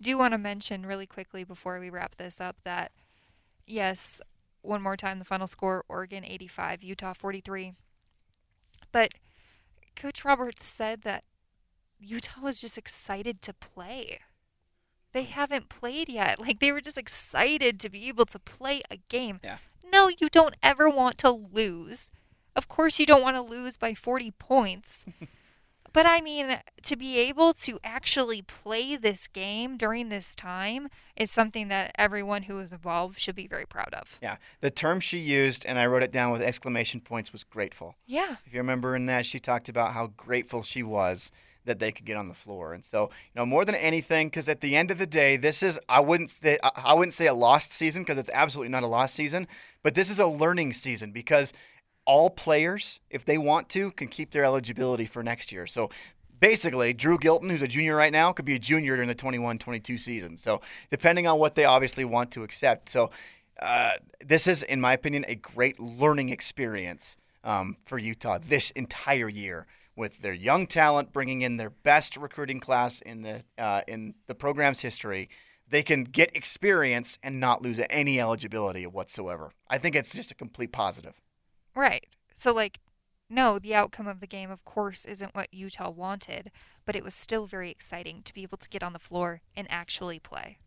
do 0.00 0.16
want 0.16 0.34
to 0.34 0.38
mention 0.38 0.86
really 0.86 1.06
quickly 1.06 1.42
before 1.42 1.80
we 1.80 1.90
wrap 1.90 2.14
this 2.14 2.40
up 2.40 2.60
that, 2.62 2.92
yes, 3.66 4.20
one 4.62 4.82
more 4.82 4.96
time 4.96 5.18
the 5.18 5.24
final 5.24 5.48
score 5.48 5.84
Oregon 5.88 6.24
85, 6.24 6.84
Utah 6.84 7.12
43. 7.12 7.72
But 8.92 9.14
Coach 9.96 10.24
Roberts 10.24 10.66
said 10.66 11.02
that 11.02 11.24
Utah 11.98 12.40
was 12.42 12.60
just 12.60 12.76
excited 12.78 13.40
to 13.42 13.52
play. 13.52 14.20
They 15.12 15.24
hmm. 15.24 15.32
haven't 15.32 15.68
played 15.68 16.08
yet. 16.08 16.38
Like 16.44 16.60
they 16.60 16.72
were 16.72 16.80
just 16.80 16.98
excited 16.98 17.80
to 17.80 17.88
be 17.88 18.08
able 18.08 18.26
to 18.26 18.38
play 18.38 18.82
a 18.90 18.98
game. 19.08 19.40
Yeah. 19.42 19.58
No, 19.90 20.08
you 20.08 20.28
don't 20.28 20.56
ever 20.62 20.88
want 20.88 21.18
to 21.18 21.30
lose. 21.30 22.10
Of 22.56 22.68
course, 22.68 22.98
you 22.98 23.06
don't 23.06 23.22
want 23.22 23.36
to 23.36 23.42
lose 23.42 23.76
by 23.76 23.94
40 23.94 24.32
points. 24.32 25.04
But 25.94 26.06
I 26.06 26.20
mean, 26.20 26.58
to 26.82 26.96
be 26.96 27.18
able 27.18 27.52
to 27.54 27.78
actually 27.84 28.42
play 28.42 28.96
this 28.96 29.28
game 29.28 29.76
during 29.76 30.08
this 30.08 30.34
time 30.34 30.88
is 31.16 31.30
something 31.30 31.68
that 31.68 31.92
everyone 31.96 32.42
who 32.42 32.56
was 32.56 32.72
involved 32.72 33.20
should 33.20 33.36
be 33.36 33.46
very 33.46 33.64
proud 33.64 33.94
of. 33.94 34.18
Yeah. 34.20 34.36
The 34.60 34.72
term 34.72 34.98
she 34.98 35.18
used, 35.18 35.64
and 35.64 35.78
I 35.78 35.86
wrote 35.86 36.02
it 36.02 36.10
down 36.10 36.32
with 36.32 36.42
exclamation 36.42 37.00
points, 37.00 37.32
was 37.32 37.44
grateful. 37.44 37.94
Yeah. 38.06 38.36
If 38.44 38.52
you 38.52 38.58
remember 38.58 38.96
in 38.96 39.06
that, 39.06 39.24
she 39.24 39.38
talked 39.38 39.68
about 39.68 39.92
how 39.92 40.08
grateful 40.08 40.64
she 40.64 40.82
was 40.82 41.30
that 41.64 41.78
they 41.78 41.92
could 41.92 42.04
get 42.04 42.16
on 42.16 42.26
the 42.26 42.34
floor. 42.34 42.74
And 42.74 42.84
so, 42.84 43.04
you 43.04 43.36
know, 43.36 43.46
more 43.46 43.64
than 43.64 43.76
anything, 43.76 44.28
because 44.28 44.48
at 44.48 44.60
the 44.60 44.74
end 44.76 44.90
of 44.90 44.98
the 44.98 45.06
day, 45.06 45.36
this 45.36 45.62
is 45.62 45.78
I 45.88 46.00
wouldn't 46.00 46.30
say 46.30 46.58
I 46.62 46.70
I 46.74 46.94
wouldn't 46.94 47.14
say 47.14 47.26
a 47.26 47.34
lost 47.34 47.72
season 47.72 48.02
because 48.02 48.18
it's 48.18 48.30
absolutely 48.32 48.70
not 48.70 48.82
a 48.82 48.88
lost 48.88 49.14
season, 49.14 49.46
but 49.82 49.94
this 49.94 50.10
is 50.10 50.18
a 50.18 50.26
learning 50.26 50.72
season 50.72 51.12
because 51.12 51.52
all 52.06 52.30
players, 52.30 53.00
if 53.10 53.24
they 53.24 53.38
want 53.38 53.68
to, 53.70 53.90
can 53.92 54.08
keep 54.08 54.30
their 54.30 54.44
eligibility 54.44 55.06
for 55.06 55.22
next 55.22 55.52
year. 55.52 55.66
So 55.66 55.90
basically, 56.40 56.92
Dru 56.92 57.18
Gylten, 57.18 57.50
who's 57.50 57.62
a 57.62 57.68
junior 57.68 57.96
right 57.96 58.12
now, 58.12 58.32
could 58.32 58.44
be 58.44 58.54
a 58.54 58.58
junior 58.58 58.96
during 58.96 59.08
the 59.08 59.14
21-22 59.14 59.98
season. 59.98 60.36
So 60.36 60.60
depending 60.90 61.26
on 61.26 61.38
what 61.38 61.54
they 61.54 61.64
obviously 61.64 62.04
want 62.04 62.30
to 62.32 62.42
accept. 62.42 62.88
So 62.88 63.10
uh, 63.60 63.92
this 64.24 64.46
is, 64.46 64.62
in 64.62 64.80
my 64.80 64.92
opinion, 64.92 65.24
a 65.28 65.34
great 65.36 65.80
learning 65.80 66.28
experience 66.30 67.16
um, 67.44 67.76
for 67.84 67.98
Utah 67.98 68.38
this 68.38 68.70
entire 68.70 69.28
year, 69.28 69.66
with 69.96 70.18
their 70.22 70.32
young 70.32 70.66
talent, 70.66 71.12
bringing 71.12 71.42
in 71.42 71.56
their 71.56 71.70
best 71.70 72.16
recruiting 72.16 72.60
class 72.60 73.00
in 73.00 73.22
the 73.22 73.42
uh, 73.58 73.82
in 73.86 74.14
the 74.26 74.34
program's 74.34 74.80
history, 74.80 75.28
they 75.68 75.82
can 75.82 76.04
get 76.04 76.34
experience 76.36 77.18
and 77.22 77.40
not 77.40 77.62
lose 77.62 77.80
any 77.90 78.20
eligibility 78.20 78.86
whatsoever. 78.86 79.52
I 79.68 79.78
think 79.78 79.96
it's 79.96 80.12
just 80.12 80.30
a 80.30 80.34
complete 80.34 80.72
positive. 80.72 81.14
Right. 81.74 82.06
So, 82.36 82.52
like, 82.52 82.80
no, 83.30 83.58
the 83.58 83.74
outcome 83.74 84.06
of 84.06 84.20
the 84.20 84.26
game, 84.26 84.50
of 84.50 84.64
course, 84.64 85.04
isn't 85.04 85.34
what 85.34 85.52
Utah 85.52 85.90
wanted, 85.90 86.50
but 86.84 86.94
it 86.94 87.02
was 87.02 87.14
still 87.14 87.46
very 87.46 87.70
exciting 87.70 88.22
to 88.24 88.34
be 88.34 88.42
able 88.42 88.58
to 88.58 88.68
get 88.68 88.82
on 88.82 88.92
the 88.92 88.98
floor 88.98 89.40
and 89.56 89.66
actually 89.70 90.18
play. 90.18 90.58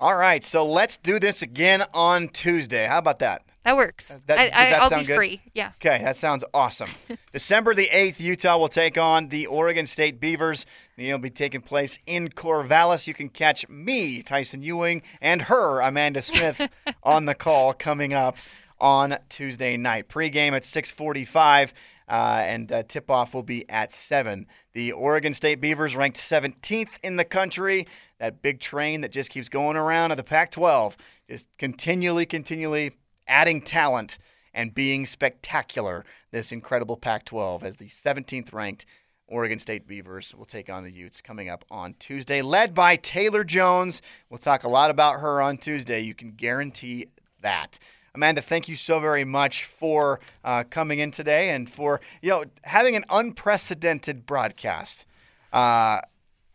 All 0.00 0.16
right, 0.16 0.42
so 0.42 0.64
let's 0.64 0.96
do 0.96 1.20
this 1.20 1.42
again 1.42 1.84
on 1.92 2.28
Tuesday. 2.28 2.86
How 2.86 2.98
about 2.98 3.18
that? 3.18 3.42
That 3.64 3.76
works. 3.76 4.10
Uh, 4.10 4.18
that, 4.28 4.38
I, 4.38 4.44
does 4.44 4.52
that 4.52 4.72
I, 4.72 4.82
will 4.82 4.88
sound 4.88 5.02
be 5.02 5.06
good? 5.08 5.16
free. 5.16 5.42
Yeah. 5.52 5.72
Okay, 5.76 6.02
that 6.02 6.16
sounds 6.16 6.42
awesome. 6.54 6.88
December 7.34 7.74
the 7.74 7.88
8th, 7.92 8.18
Utah 8.18 8.56
will 8.56 8.68
take 8.68 8.96
on 8.96 9.28
the 9.28 9.46
Oregon 9.46 9.84
State 9.84 10.18
Beavers. 10.18 10.64
It'll 10.96 11.18
be 11.18 11.28
taking 11.28 11.60
place 11.60 11.98
in 12.06 12.30
Corvallis. 12.30 13.06
You 13.06 13.12
can 13.12 13.28
catch 13.28 13.68
me, 13.68 14.22
Tyson 14.22 14.62
Ewing, 14.62 15.02
and 15.20 15.42
her, 15.42 15.80
Amanda 15.80 16.22
Smith, 16.22 16.66
on 17.02 17.26
the 17.26 17.34
call 17.34 17.74
coming 17.74 18.14
up 18.14 18.38
on 18.80 19.16
Tuesday 19.28 19.76
night. 19.76 20.08
Pre-game 20.08 20.54
at 20.54 20.64
645. 20.64 21.72
Uh, 22.08 22.42
and 22.44 22.72
uh, 22.72 22.82
tip 22.88 23.08
off 23.08 23.34
will 23.34 23.44
be 23.44 23.68
at 23.70 23.92
7. 23.92 24.44
The 24.72 24.90
Oregon 24.92 25.32
State 25.32 25.60
Beavers 25.60 25.94
ranked 25.94 26.18
17th 26.18 26.88
in 27.04 27.14
the 27.16 27.24
country. 27.24 27.86
That 28.18 28.42
big 28.42 28.58
train 28.58 29.02
that 29.02 29.12
just 29.12 29.30
keeps 29.30 29.48
going 29.48 29.76
around 29.76 30.10
of 30.10 30.16
the 30.16 30.24
Pac 30.24 30.50
12, 30.50 30.96
just 31.28 31.48
continually, 31.56 32.26
continually 32.26 32.92
adding 33.28 33.60
talent 33.60 34.18
and 34.54 34.74
being 34.74 35.06
spectacular. 35.06 36.04
This 36.32 36.50
incredible 36.50 36.96
Pac 36.96 37.24
12 37.26 37.62
as 37.62 37.76
the 37.76 37.88
17th 37.88 38.52
ranked 38.52 38.86
Oregon 39.28 39.60
State 39.60 39.86
Beavers 39.86 40.34
will 40.34 40.44
take 40.44 40.68
on 40.68 40.82
the 40.82 40.90
Utes 40.90 41.20
coming 41.20 41.48
up 41.48 41.64
on 41.70 41.94
Tuesday, 42.00 42.42
led 42.42 42.74
by 42.74 42.96
Taylor 42.96 43.44
Jones. 43.44 44.02
We'll 44.28 44.38
talk 44.38 44.64
a 44.64 44.68
lot 44.68 44.90
about 44.90 45.20
her 45.20 45.40
on 45.40 45.56
Tuesday. 45.56 46.00
You 46.00 46.14
can 46.14 46.32
guarantee 46.32 47.06
that. 47.40 47.78
Amanda, 48.14 48.42
thank 48.42 48.68
you 48.68 48.76
so 48.76 48.98
very 48.98 49.24
much 49.24 49.64
for 49.64 50.20
uh, 50.44 50.64
coming 50.68 50.98
in 50.98 51.10
today 51.10 51.50
and 51.50 51.70
for 51.70 52.00
you 52.22 52.30
know 52.30 52.44
having 52.62 52.96
an 52.96 53.04
unprecedented 53.10 54.26
broadcast. 54.26 55.04
Uh, 55.52 56.00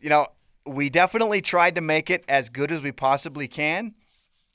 you 0.00 0.10
know, 0.10 0.26
we 0.66 0.90
definitely 0.90 1.40
tried 1.40 1.76
to 1.76 1.80
make 1.80 2.10
it 2.10 2.24
as 2.28 2.48
good 2.48 2.70
as 2.70 2.82
we 2.82 2.92
possibly 2.92 3.48
can, 3.48 3.94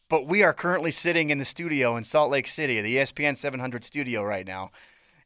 but 0.10 0.28
we 0.28 0.44
are 0.44 0.54
currently 0.54 0.92
sitting 0.92 1.30
in 1.30 1.38
the 1.38 1.46
studio 1.46 1.96
in 1.96 2.04
Salt 2.04 2.32
Lake 2.32 2.48
City, 2.48 2.82
the 2.82 2.98
ESPN 2.98 3.38
700 3.38 3.84
studio 3.84 4.22
right 4.24 4.46
now. 4.46 4.72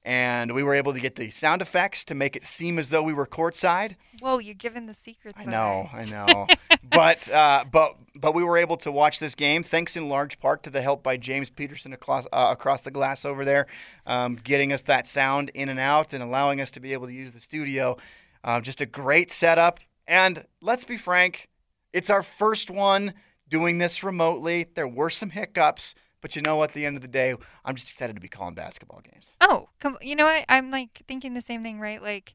And 0.06 0.54
we 0.54 0.62
were 0.62 0.76
able 0.76 0.94
to 0.94 1.00
get 1.00 1.16
the 1.16 1.32
sound 1.32 1.64
effects 1.64 2.06
to 2.06 2.14
make 2.14 2.36
it 2.36 2.46
seem 2.46 2.78
as 2.78 2.90
though 2.90 3.02
we 3.02 3.12
were 3.12 3.26
courtside. 3.26 3.96
Whoa, 4.22 4.38
you're 4.38 4.54
giving 4.54 4.86
the 4.86 4.94
secrets. 4.94 5.40
I 5.42 5.46
know, 5.46 5.90
I 5.92 6.04
know. 6.10 6.48
but 6.92 7.28
uh, 7.30 7.66
but 7.72 7.96
but 8.14 8.36
we 8.36 8.44
were 8.44 8.58
able 8.58 8.78
to 8.78 8.92
watch 8.92 9.18
this 9.20 9.34
game 9.34 9.64
thanks 9.64 9.96
in 9.96 10.08
large 10.08 10.40
part 10.40 10.62
to 10.64 10.70
the 10.70 10.84
help 10.84 11.02
by 11.02 11.18
James 11.18 11.50
Peterson 11.50 11.92
across 11.92 12.28
uh, 12.32 12.50
across 12.52 12.84
the 12.84 12.92
glass 12.92 13.26
over 13.26 13.44
there, 13.44 13.66
um, 14.06 14.36
getting 14.36 14.72
us 14.72 14.84
that 14.84 15.08
sound 15.08 15.50
in 15.56 15.70
and 15.70 15.80
out 15.80 16.14
and 16.14 16.22
allowing 16.22 16.62
us 16.62 16.70
to 16.72 16.80
be 16.80 16.94
able 16.94 17.08
to 17.08 17.14
use 17.14 17.34
the 17.34 17.40
studio. 17.40 17.98
Uh, 18.44 18.62
just 18.62 18.82
a 18.82 18.86
great 18.86 19.32
setup. 19.32 19.80
And 20.08 20.46
let's 20.62 20.86
be 20.86 20.98
frank, 20.98 21.50
it's 21.94 22.12
our 22.12 22.22
first 22.22 22.70
one 22.70 23.16
doing 23.50 23.80
this 23.80 24.04
remotely. 24.04 24.68
There 24.76 24.88
were 24.88 25.10
some 25.10 25.32
hiccups, 25.32 25.96
but 26.26 26.36
you 26.36 26.42
know 26.42 26.56
what? 26.56 26.72
At 26.72 26.74
the 26.74 26.88
end 26.88 26.96
of 26.96 27.04
the 27.04 27.08
day, 27.08 27.36
I'm 27.64 27.76
just 27.76 27.92
excited 27.92 28.16
to 28.16 28.20
be 28.20 28.28
calling 28.28 28.56
basketball 28.56 29.00
games. 29.02 29.28
Oh, 29.42 29.70
come, 29.80 29.96
you 30.02 30.16
know 30.16 30.26
what? 30.26 30.44
I'm 30.50 30.72
like 30.72 31.04
thinking 31.08 31.36
the 31.36 31.40
same 31.42 31.62
thing, 31.62 31.80
right? 31.80 32.02
Like, 32.02 32.34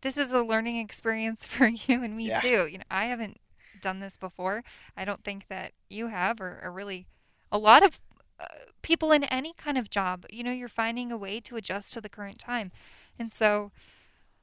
this 0.00 0.16
is 0.16 0.32
a 0.32 0.42
learning 0.42 0.78
experience 0.78 1.44
for 1.54 1.66
you 1.68 2.02
and 2.02 2.16
me 2.16 2.28
Yeah. 2.28 2.40
too. 2.40 2.66
You 2.72 2.78
know, 2.78 2.84
I 2.90 3.04
haven't 3.04 3.38
done 3.78 4.00
this 4.00 4.16
before. 4.16 4.64
I 4.96 5.04
don't 5.04 5.22
think 5.24 5.48
that 5.48 5.72
you 5.90 6.06
have, 6.06 6.40
or, 6.40 6.58
or 6.64 6.72
really 6.72 7.06
a 7.52 7.58
lot 7.58 7.82
of 7.82 8.00
uh, 8.40 8.46
people 8.80 9.12
in 9.12 9.24
any 9.24 9.52
kind 9.58 9.76
of 9.76 9.90
job. 9.90 10.24
You 10.30 10.42
know, 10.42 10.50
you're 10.52 10.66
finding 10.70 11.12
a 11.12 11.18
way 11.18 11.38
to 11.40 11.56
adjust 11.56 11.92
to 11.92 12.00
the 12.00 12.08
current 12.08 12.38
time, 12.38 12.72
and 13.18 13.30
so 13.34 13.72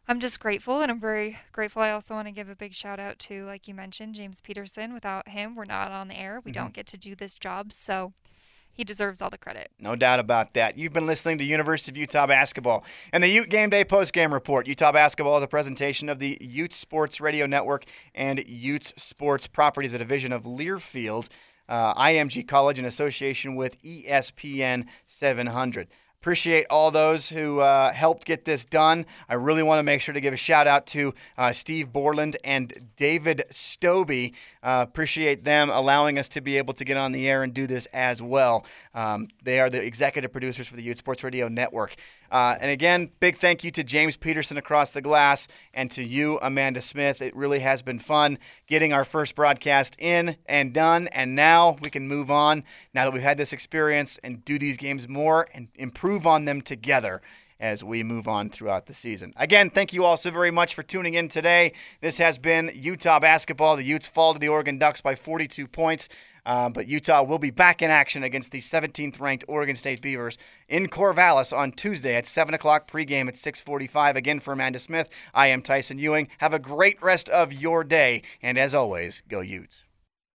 I'm 0.08 0.20
just 0.20 0.40
grateful, 0.40 0.82
and 0.82 0.92
I'm 0.92 1.00
very 1.00 1.40
grateful. 1.52 1.82
I 1.82 1.90
also 1.90 2.14
want 2.14 2.28
to 2.28 2.32
give 2.32 2.50
a 2.50 2.56
big 2.56 2.76
shout 2.76 3.00
out 3.00 3.18
to, 3.18 3.46
like 3.46 3.68
you 3.68 3.74
mentioned, 3.74 4.14
James 4.14 4.42
Peterson. 4.42 4.94
Without 4.94 5.30
him, 5.30 5.56
we're 5.56 5.66
not 5.66 5.90
on 5.90 6.08
the 6.08 6.20
air. 6.20 6.40
We 6.46 6.52
Mhm. 6.52 6.54
don't 6.54 6.74
get 6.74 6.86
to 6.88 6.98
do 7.00 7.16
this 7.16 7.34
job, 7.34 7.74
so 7.74 8.14
he 8.76 8.84
deserves 8.84 9.22
all 9.22 9.30
the 9.30 9.38
credit. 9.38 9.72
No 9.80 9.96
doubt 9.96 10.20
about 10.20 10.54
that. 10.54 10.78
You've 10.78 10.94
been 10.94 11.08
listening 11.08 11.38
to 11.40 11.44
University 11.44 11.92
of 11.92 11.98
Utah 11.98 12.28
Basketball 12.28 12.84
and 13.14 13.24
the 13.24 13.30
Ute 13.30 13.50
Game 13.50 13.70
Day 13.70 13.86
postgame 13.86 14.32
report. 14.32 14.68
Utah 14.68 14.92
Basketball 14.92 15.38
is 15.38 15.44
a 15.44 15.48
presentation 15.48 16.10
of 16.10 16.20
the 16.20 16.38
Ute 16.42 16.74
Sports 16.74 17.22
Radio 17.22 17.46
Network 17.46 17.86
and 18.14 18.46
Ute 18.48 18.94
Sports 18.98 19.48
Properties, 19.48 19.94
a 19.94 19.98
division 19.98 20.34
of 20.34 20.44
Learfield 20.44 21.30
uh, 21.68 21.94
IMG 21.96 22.48
College 22.48 22.80
in 22.80 22.86
association 22.86 23.56
with 23.56 23.82
ESPN 23.82 24.86
700. 25.08 25.88
Appreciate 26.26 26.66
all 26.72 26.90
those 26.90 27.30
who 27.30 27.60
uh, 27.60 27.94
helped 27.94 28.26
get 28.26 28.46
this 28.46 28.66
done. 28.66 29.06
I 29.30 29.36
really 29.36 29.62
want 29.62 29.78
to 29.78 29.84
make 29.84 30.02
sure 30.02 30.12
to 30.12 30.20
give 30.20 30.34
a 30.34 30.38
shout 30.38 30.66
out 30.66 30.88
to 30.88 31.14
uh, 31.38 31.52
Steve 31.52 31.94
Borland 31.94 32.36
and 32.44 32.74
David 32.98 33.44
Stobie. 33.52 34.34
Uh, 34.64 34.84
appreciate 34.90 35.44
them 35.44 35.70
allowing 35.70 36.18
us 36.18 36.28
to 36.30 36.42
be 36.42 36.58
able 36.58 36.74
to 36.74 36.84
get 36.84 36.98
on 36.98 37.12
the 37.12 37.28
air 37.28 37.44
and 37.44 37.54
do 37.54 37.68
this 37.68 37.86
as 37.94 38.24
well. 38.24 38.66
Um, 38.96 39.28
they 39.44 39.60
are 39.60 39.70
the 39.70 39.84
executive 39.84 40.32
producers 40.32 40.68
for 40.68 40.76
the 40.76 40.82
Ute 40.82 40.98
Sports 40.98 41.24
Radio 41.24 41.48
Network. 41.48 41.96
Uh, 42.32 42.56
and 42.60 42.72
again, 42.72 43.10
big 43.20 43.38
thank 43.38 43.64
you 43.64 43.72
to 43.72 43.84
James 43.84 44.16
Peterson 44.16 44.58
across 44.58 44.92
the 44.92 45.02
glass 45.02 45.48
and 45.74 45.90
to 45.92 46.04
you, 46.04 46.40
Amanda 46.42 46.82
Smith. 46.82 47.22
It 47.22 47.36
really 47.36 47.60
has 47.60 47.82
been 47.82 48.00
fun 48.00 48.40
getting 48.68 48.94
our 48.94 49.04
first 49.04 49.36
broadcast 49.36 49.96
in 50.00 50.36
and 50.46 50.74
done. 50.74 51.08
And 51.10 51.36
now 51.36 51.78
we 51.82 51.90
can 51.90 52.08
move 52.08 52.32
on, 52.32 52.64
now 52.94 53.06
that 53.06 53.14
we've 53.14 53.22
had 53.22 53.38
this 53.38 53.54
experience, 53.54 54.20
and 54.24 54.44
do 54.46 54.60
these 54.60 54.78
games 54.78 55.08
more 55.08 55.48
and 55.54 55.68
improve 55.76 56.26
on 56.28 56.46
them 56.46 56.62
together 56.62 57.22
as 57.60 57.84
we 57.84 58.04
move 58.04 58.28
on 58.28 58.50
throughout 58.50 58.86
the 58.86 58.94
season. 58.94 59.34
Again, 59.38 59.70
thank 59.70 59.94
you 59.94 60.04
all 60.04 60.18
so 60.18 60.32
very 60.32 60.52
much 60.52 60.76
for 60.76 60.84
tuning 60.84 61.14
in 61.14 61.30
today. 61.30 61.74
This 62.02 62.18
has 62.18 62.38
been 62.38 62.72
Utah 62.76 63.20
basketball. 63.20 63.76
The 63.76 63.84
Utes 63.84 64.08
fall 64.08 64.34
to 64.34 64.40
the 64.40 64.50
Oregon 64.50 64.78
Ducks 64.78 65.02
by 65.02 65.16
42 65.16 65.68
points. 65.68 66.10
Uh, 66.46 66.70
but 66.70 66.88
Utah 66.88 67.24
will 67.24 67.40
be 67.40 67.50
back 67.50 67.82
in 67.82 67.90
action 67.90 68.24
against 68.24 68.52
the 68.52 68.62
17th 68.62 69.20
ranked 69.20 69.46
Oregon 69.48 69.76
State 69.76 70.02
Beavers 70.02 70.38
in 70.70 70.88
Corvallis 70.88 71.58
on 71.58 71.72
Tuesday 71.72 72.16
at 72.16 72.28
7 72.28 72.54
o'clock 72.54 72.90
pregame 72.90 73.28
at 73.28 73.38
645. 73.38 74.16
Again, 74.16 74.40
for 74.40 74.54
Amanda 74.54 74.78
Smith, 74.78 75.10
I 75.34 75.48
am 75.48 75.64
Tyson 75.64 75.98
Ewing. 75.98 76.28
Have 76.38 76.54
a 76.54 76.60
great 76.60 77.02
rest 77.02 77.30
of 77.30 77.52
your 77.52 77.84
day. 77.84 78.22
And 78.44 78.60
as 78.60 78.76
always, 78.76 79.24
go 79.28 79.40
Utes. 79.40 79.85